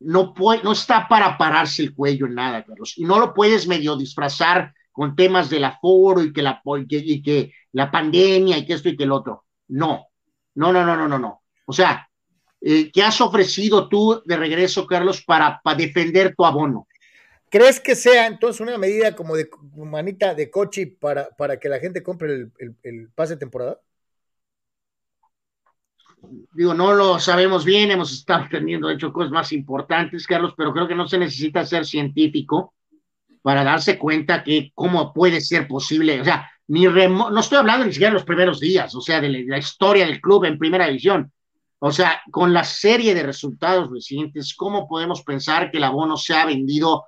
no, 0.00 0.34
puede, 0.34 0.62
no 0.62 0.72
está 0.72 1.08
para 1.08 1.36
pararse 1.36 1.82
el 1.82 1.94
cuello 1.94 2.26
en 2.26 2.34
nada, 2.34 2.64
Carlos, 2.64 2.94
y 2.96 3.04
no 3.04 3.18
lo 3.18 3.34
puedes 3.34 3.66
medio 3.66 3.96
disfrazar 3.96 4.74
con 4.98 5.14
temas 5.14 5.48
del 5.48 5.62
aforo 5.62 6.24
y 6.24 6.32
que 6.32 6.42
la, 6.42 6.60
y 6.64 7.22
que 7.22 7.52
la 7.70 7.88
pandemia 7.88 8.58
y 8.58 8.66
que 8.66 8.72
esto 8.72 8.88
y 8.88 8.96
que 8.96 9.04
el 9.04 9.12
otro. 9.12 9.44
No, 9.68 10.08
no, 10.56 10.72
no, 10.72 10.84
no, 10.84 10.96
no, 10.96 11.06
no, 11.06 11.20
no. 11.20 11.42
O 11.66 11.72
sea, 11.72 12.10
eh, 12.60 12.90
¿qué 12.90 13.04
has 13.04 13.20
ofrecido 13.20 13.88
tú 13.88 14.20
de 14.24 14.36
regreso, 14.36 14.88
Carlos, 14.88 15.22
para, 15.22 15.60
para, 15.62 15.76
defender 15.78 16.34
tu 16.34 16.44
abono? 16.44 16.88
¿Crees 17.48 17.78
que 17.78 17.94
sea 17.94 18.26
entonces 18.26 18.60
una 18.60 18.76
medida 18.76 19.14
como 19.14 19.36
de 19.36 19.48
manita 19.76 20.34
de 20.34 20.50
coche 20.50 20.88
para, 20.98 21.28
para 21.30 21.60
que 21.60 21.68
la 21.68 21.78
gente 21.78 22.02
compre 22.02 22.48
el, 22.58 22.76
el, 22.82 23.08
pase 23.14 23.34
de 23.34 23.38
temporada? 23.38 23.80
Digo, 26.54 26.74
no 26.74 26.92
lo 26.92 27.20
sabemos 27.20 27.64
bien, 27.64 27.92
hemos 27.92 28.12
estado 28.12 28.46
teniendo, 28.50 28.88
de 28.88 28.94
hecho, 28.94 29.12
cosas 29.12 29.30
más 29.30 29.52
importantes, 29.52 30.26
Carlos, 30.26 30.54
pero 30.56 30.72
creo 30.72 30.88
que 30.88 30.96
no 30.96 31.06
se 31.06 31.18
necesita 31.18 31.64
ser 31.64 31.86
científico 31.86 32.74
para 33.48 33.64
darse 33.64 33.96
cuenta 33.96 34.44
que 34.44 34.72
cómo 34.74 35.14
puede 35.14 35.40
ser 35.40 35.66
posible, 35.66 36.20
o 36.20 36.24
sea, 36.26 36.50
ni 36.66 36.84
no 36.84 37.40
estoy 37.40 37.56
hablando 37.56 37.86
ni 37.86 37.92
siquiera 37.94 38.10
de 38.10 38.18
los 38.18 38.26
primeros 38.26 38.60
días, 38.60 38.94
o 38.94 39.00
sea, 39.00 39.22
de 39.22 39.30
la 39.30 39.56
historia 39.56 40.04
del 40.04 40.20
club 40.20 40.44
en 40.44 40.58
primera 40.58 40.86
división, 40.86 41.32
o 41.78 41.90
sea, 41.90 42.20
con 42.30 42.52
la 42.52 42.62
serie 42.62 43.14
de 43.14 43.22
resultados 43.22 43.90
recientes, 43.90 44.54
¿cómo 44.54 44.86
podemos 44.86 45.22
pensar 45.22 45.70
que 45.70 45.78
el 45.78 45.84
abono 45.84 46.18
se 46.18 46.34
ha 46.34 46.44
vendido 46.44 47.06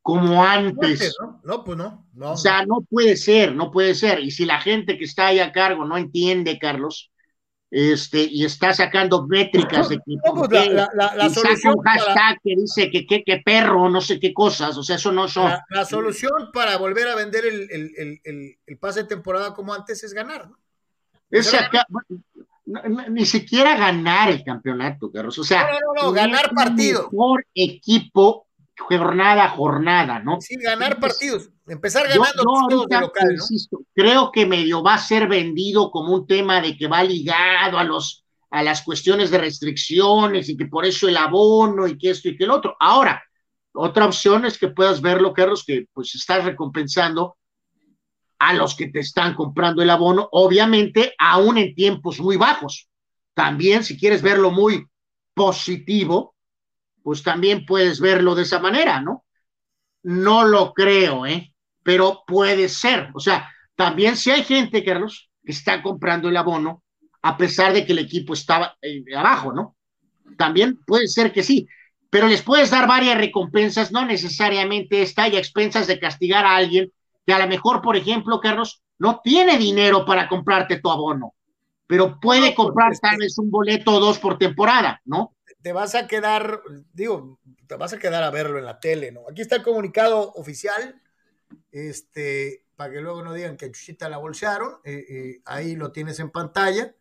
como 0.00 0.42
antes? 0.42 1.14
No, 1.44 1.62
pues 1.62 1.76
no, 1.76 2.06
O 2.22 2.38
sea, 2.38 2.64
no 2.64 2.80
puede 2.88 3.14
ser, 3.14 3.54
no 3.54 3.70
puede 3.70 3.94
ser. 3.94 4.20
Y 4.20 4.30
si 4.30 4.46
la 4.46 4.62
gente 4.62 4.96
que 4.96 5.04
está 5.04 5.26
ahí 5.26 5.40
a 5.40 5.52
cargo 5.52 5.84
no 5.84 5.98
entiende, 5.98 6.58
Carlos, 6.58 7.11
este, 7.74 8.28
y 8.30 8.44
está 8.44 8.74
sacando 8.74 9.26
métricas 9.26 9.88
de 9.88 9.96
que, 9.96 10.16
pues 10.34 10.50
la, 10.50 11.30
solución 11.30 11.74
un 11.78 11.82
hashtag 11.82 12.38
que 12.44 12.54
dice 12.54 12.90
que 12.90 13.06
qué 13.06 13.42
perro, 13.42 13.88
no 13.88 14.02
sé 14.02 14.20
qué 14.20 14.34
cosas, 14.34 14.76
o 14.76 14.82
sea, 14.82 14.96
eso 14.96 15.10
no 15.10 15.26
son. 15.26 15.50
La, 15.70 15.86
solución 15.86 16.50
para 16.52 16.76
volver 16.76 17.08
a 17.08 17.14
vender 17.14 17.46
el, 17.46 17.70
el, 17.70 18.20
el, 18.24 18.58
el, 18.66 18.78
pase 18.78 19.04
de 19.04 19.08
temporada 19.08 19.54
como 19.54 19.72
antes 19.72 20.04
es 20.04 20.12
ganar, 20.12 20.50
¿no? 20.50 20.58
Es 21.30 21.50
ni 23.08 23.24
siquiera 23.24 23.74
ganar 23.74 24.28
el 24.28 24.44
campeonato, 24.44 25.10
Carlos. 25.10 25.38
O 25.38 25.44
sea, 25.44 25.66
no, 25.72 26.02
no, 26.02 26.12
ganar 26.12 26.50
partidos. 26.54 27.10
Mejor 27.10 27.46
equipo 27.54 28.48
jornada 28.78 29.44
a 29.44 29.48
jornada, 29.48 30.18
¿no? 30.18 30.42
Sí, 30.42 30.56
ganar 30.56 31.00
partidos. 31.00 31.48
Empezar 31.66 32.08
ganando 32.08 32.42
todos 32.42 32.88
de 32.88 33.00
local, 33.00 33.36
¿no? 33.36 33.78
creo 33.94 34.32
que 34.32 34.46
medio 34.46 34.82
va 34.82 34.94
a 34.94 34.98
ser 34.98 35.28
vendido 35.28 35.90
como 35.90 36.12
un 36.14 36.26
tema 36.26 36.60
de 36.60 36.76
que 36.76 36.88
va 36.88 37.04
ligado 37.04 37.78
a 37.78 37.84
los 37.84 38.22
a 38.50 38.62
las 38.62 38.82
cuestiones 38.82 39.30
de 39.30 39.38
restricciones 39.38 40.48
y 40.48 40.56
que 40.58 40.66
por 40.66 40.84
eso 40.84 41.08
el 41.08 41.16
abono 41.16 41.88
y 41.88 41.96
que 41.96 42.10
esto 42.10 42.28
y 42.28 42.36
que 42.36 42.44
el 42.44 42.50
otro. 42.50 42.76
Ahora, 42.78 43.22
otra 43.72 44.04
opción 44.04 44.44
es 44.44 44.58
que 44.58 44.68
puedas 44.68 45.00
verlo, 45.00 45.32
Carlos, 45.32 45.64
que 45.64 45.86
pues 45.92 46.14
estás 46.14 46.44
recompensando 46.44 47.38
a 48.38 48.52
los 48.52 48.74
que 48.74 48.88
te 48.88 49.00
están 49.00 49.34
comprando 49.34 49.82
el 49.82 49.88
abono, 49.88 50.28
obviamente 50.32 51.14
aún 51.18 51.56
en 51.56 51.74
tiempos 51.74 52.20
muy 52.20 52.36
bajos. 52.36 52.88
También, 53.32 53.84
si 53.84 53.98
quieres 53.98 54.20
verlo 54.20 54.50
muy 54.50 54.84
positivo, 55.32 56.34
pues 57.02 57.22
también 57.22 57.64
puedes 57.64 58.00
verlo 58.00 58.34
de 58.34 58.42
esa 58.42 58.58
manera, 58.58 59.00
¿no? 59.00 59.24
No 60.02 60.44
lo 60.44 60.74
creo, 60.74 61.24
¿eh? 61.24 61.51
Pero 61.82 62.22
puede 62.26 62.68
ser. 62.68 63.10
O 63.14 63.20
sea, 63.20 63.50
también 63.74 64.16
si 64.16 64.30
hay 64.30 64.44
gente, 64.44 64.84
Carlos, 64.84 65.30
que 65.44 65.52
está 65.52 65.82
comprando 65.82 66.28
el 66.28 66.36
abono, 66.36 66.82
a 67.22 67.36
pesar 67.36 67.72
de 67.72 67.84
que 67.84 67.92
el 67.92 67.98
equipo 67.98 68.34
estaba 68.34 68.76
eh, 68.82 69.04
abajo, 69.16 69.52
¿no? 69.52 69.76
También 70.36 70.78
puede 70.86 71.06
ser 71.06 71.32
que 71.32 71.42
sí, 71.42 71.68
pero 72.10 72.28
les 72.28 72.42
puedes 72.42 72.70
dar 72.70 72.86
varias 72.86 73.16
recompensas, 73.16 73.92
no 73.92 74.04
necesariamente 74.04 75.02
está 75.02 75.28
y 75.28 75.36
a 75.36 75.38
expensas 75.38 75.86
de 75.86 75.98
castigar 75.98 76.44
a 76.44 76.56
alguien 76.56 76.92
que 77.26 77.32
a 77.32 77.38
lo 77.38 77.46
mejor, 77.46 77.80
por 77.80 77.96
ejemplo, 77.96 78.40
Carlos, 78.40 78.82
no 78.98 79.20
tiene 79.22 79.58
dinero 79.58 80.04
para 80.04 80.28
comprarte 80.28 80.78
tu 80.78 80.90
abono, 80.90 81.34
pero 81.86 82.20
puede 82.20 82.54
comprar 82.54 82.98
tal 82.98 83.18
vez 83.18 83.38
un 83.38 83.50
boleto 83.50 83.94
o 83.94 84.00
dos 84.00 84.18
por 84.18 84.38
temporada, 84.38 85.00
¿no? 85.04 85.34
Te 85.60 85.72
vas 85.72 85.94
a 85.94 86.06
quedar, 86.06 86.60
digo, 86.92 87.38
te 87.66 87.76
vas 87.76 87.92
a 87.92 87.98
quedar 87.98 88.22
a 88.22 88.30
verlo 88.30 88.58
en 88.58 88.64
la 88.64 88.80
tele, 88.80 89.12
¿no? 89.12 89.22
Aquí 89.30 89.42
está 89.42 89.56
el 89.56 89.62
comunicado 89.62 90.32
oficial, 90.34 91.00
este, 91.72 92.64
para 92.76 92.92
que 92.92 93.00
luego 93.00 93.22
no 93.22 93.34
digan 93.34 93.56
que 93.56 93.70
Chuchita 93.72 94.08
la 94.08 94.18
bolsearon, 94.18 94.76
eh, 94.84 95.04
eh, 95.08 95.42
ahí 95.44 95.74
lo 95.74 95.90
tienes 95.90 96.20
en 96.20 96.30
pantalla. 96.30 96.94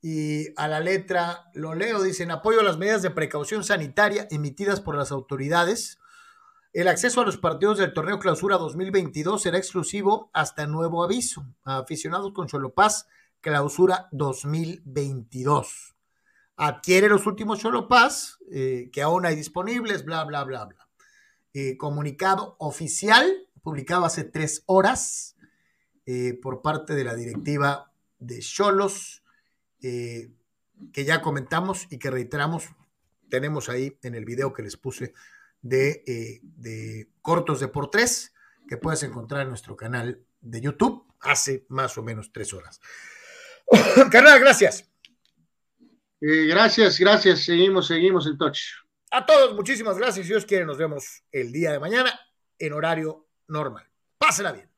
Y 0.00 0.48
a 0.56 0.66
la 0.66 0.80
letra 0.80 1.44
lo 1.54 1.76
leo, 1.76 2.02
dicen 2.02 2.32
apoyo 2.32 2.60
a 2.60 2.64
las 2.64 2.76
medidas 2.76 3.02
de 3.02 3.10
precaución 3.10 3.62
sanitaria 3.62 4.26
emitidas 4.32 4.80
por 4.80 4.96
las 4.96 5.12
autoridades 5.12 6.00
el 6.72 6.88
acceso 6.88 7.20
a 7.20 7.26
los 7.26 7.36
partidos 7.36 7.76
del 7.76 7.92
torneo 7.92 8.18
Clausura 8.18 8.56
2022 8.56 9.42
será 9.42 9.58
exclusivo 9.58 10.30
hasta 10.32 10.66
nuevo 10.66 11.04
aviso 11.04 11.44
a 11.64 11.76
aficionados 11.76 12.32
con 12.32 12.46
Cholopaz 12.46 13.08
Clausura 13.42 14.08
2022. 14.10 15.94
Adquiere 16.56 17.10
los 17.10 17.26
últimos 17.26 17.58
Cholopaz 17.58 18.38
eh, 18.50 18.88
que 18.90 19.02
aún 19.02 19.26
hay 19.26 19.36
disponibles, 19.36 20.06
bla, 20.06 20.24
bla, 20.24 20.44
bla, 20.44 20.64
bla. 20.64 20.88
Comunicado 21.76 22.56
oficial 22.58 23.41
publicado 23.62 24.04
hace 24.04 24.24
tres 24.24 24.62
horas 24.66 25.36
eh, 26.06 26.38
por 26.40 26.62
parte 26.62 26.94
de 26.94 27.04
la 27.04 27.14
directiva 27.14 27.92
de 28.18 28.40
Cholos, 28.40 29.22
que 29.80 31.04
ya 31.04 31.20
comentamos 31.22 31.88
y 31.90 31.98
que 31.98 32.10
reiteramos, 32.10 32.68
tenemos 33.28 33.68
ahí 33.68 33.98
en 34.02 34.14
el 34.14 34.24
video 34.24 34.52
que 34.52 34.62
les 34.62 34.76
puse 34.76 35.12
eh, 35.70 36.40
de, 36.42 37.08
cortos 37.20 37.60
de 37.60 37.68
por 37.68 37.88
tres 37.88 38.34
que 38.66 38.76
puedes 38.76 39.02
encontrar 39.04 39.42
en 39.42 39.48
nuestro 39.48 39.76
canal 39.76 40.20
de 40.40 40.60
YouTube 40.60 41.06
hace 41.20 41.64
más 41.68 41.96
o 41.98 42.02
menos 42.02 42.32
tres 42.32 42.52
horas. 42.52 42.80
Carnal, 44.10 44.40
gracias. 44.40 44.90
Eh, 46.20 46.46
gracias, 46.46 46.98
gracias. 46.98 47.44
Seguimos, 47.44 47.86
seguimos 47.86 48.26
en 48.26 48.38
touch. 48.38 48.58
A 49.12 49.24
todos, 49.24 49.54
muchísimas 49.54 49.98
gracias. 49.98 50.26
Si 50.26 50.32
Dios 50.32 50.46
quiere, 50.46 50.64
nos 50.64 50.78
vemos 50.78 51.22
el 51.30 51.52
día 51.52 51.70
de 51.70 51.78
mañana 51.78 52.18
en 52.58 52.72
horario 52.72 53.28
normal. 53.52 53.88
Pásenla 54.18 54.52
bien. 54.52 54.71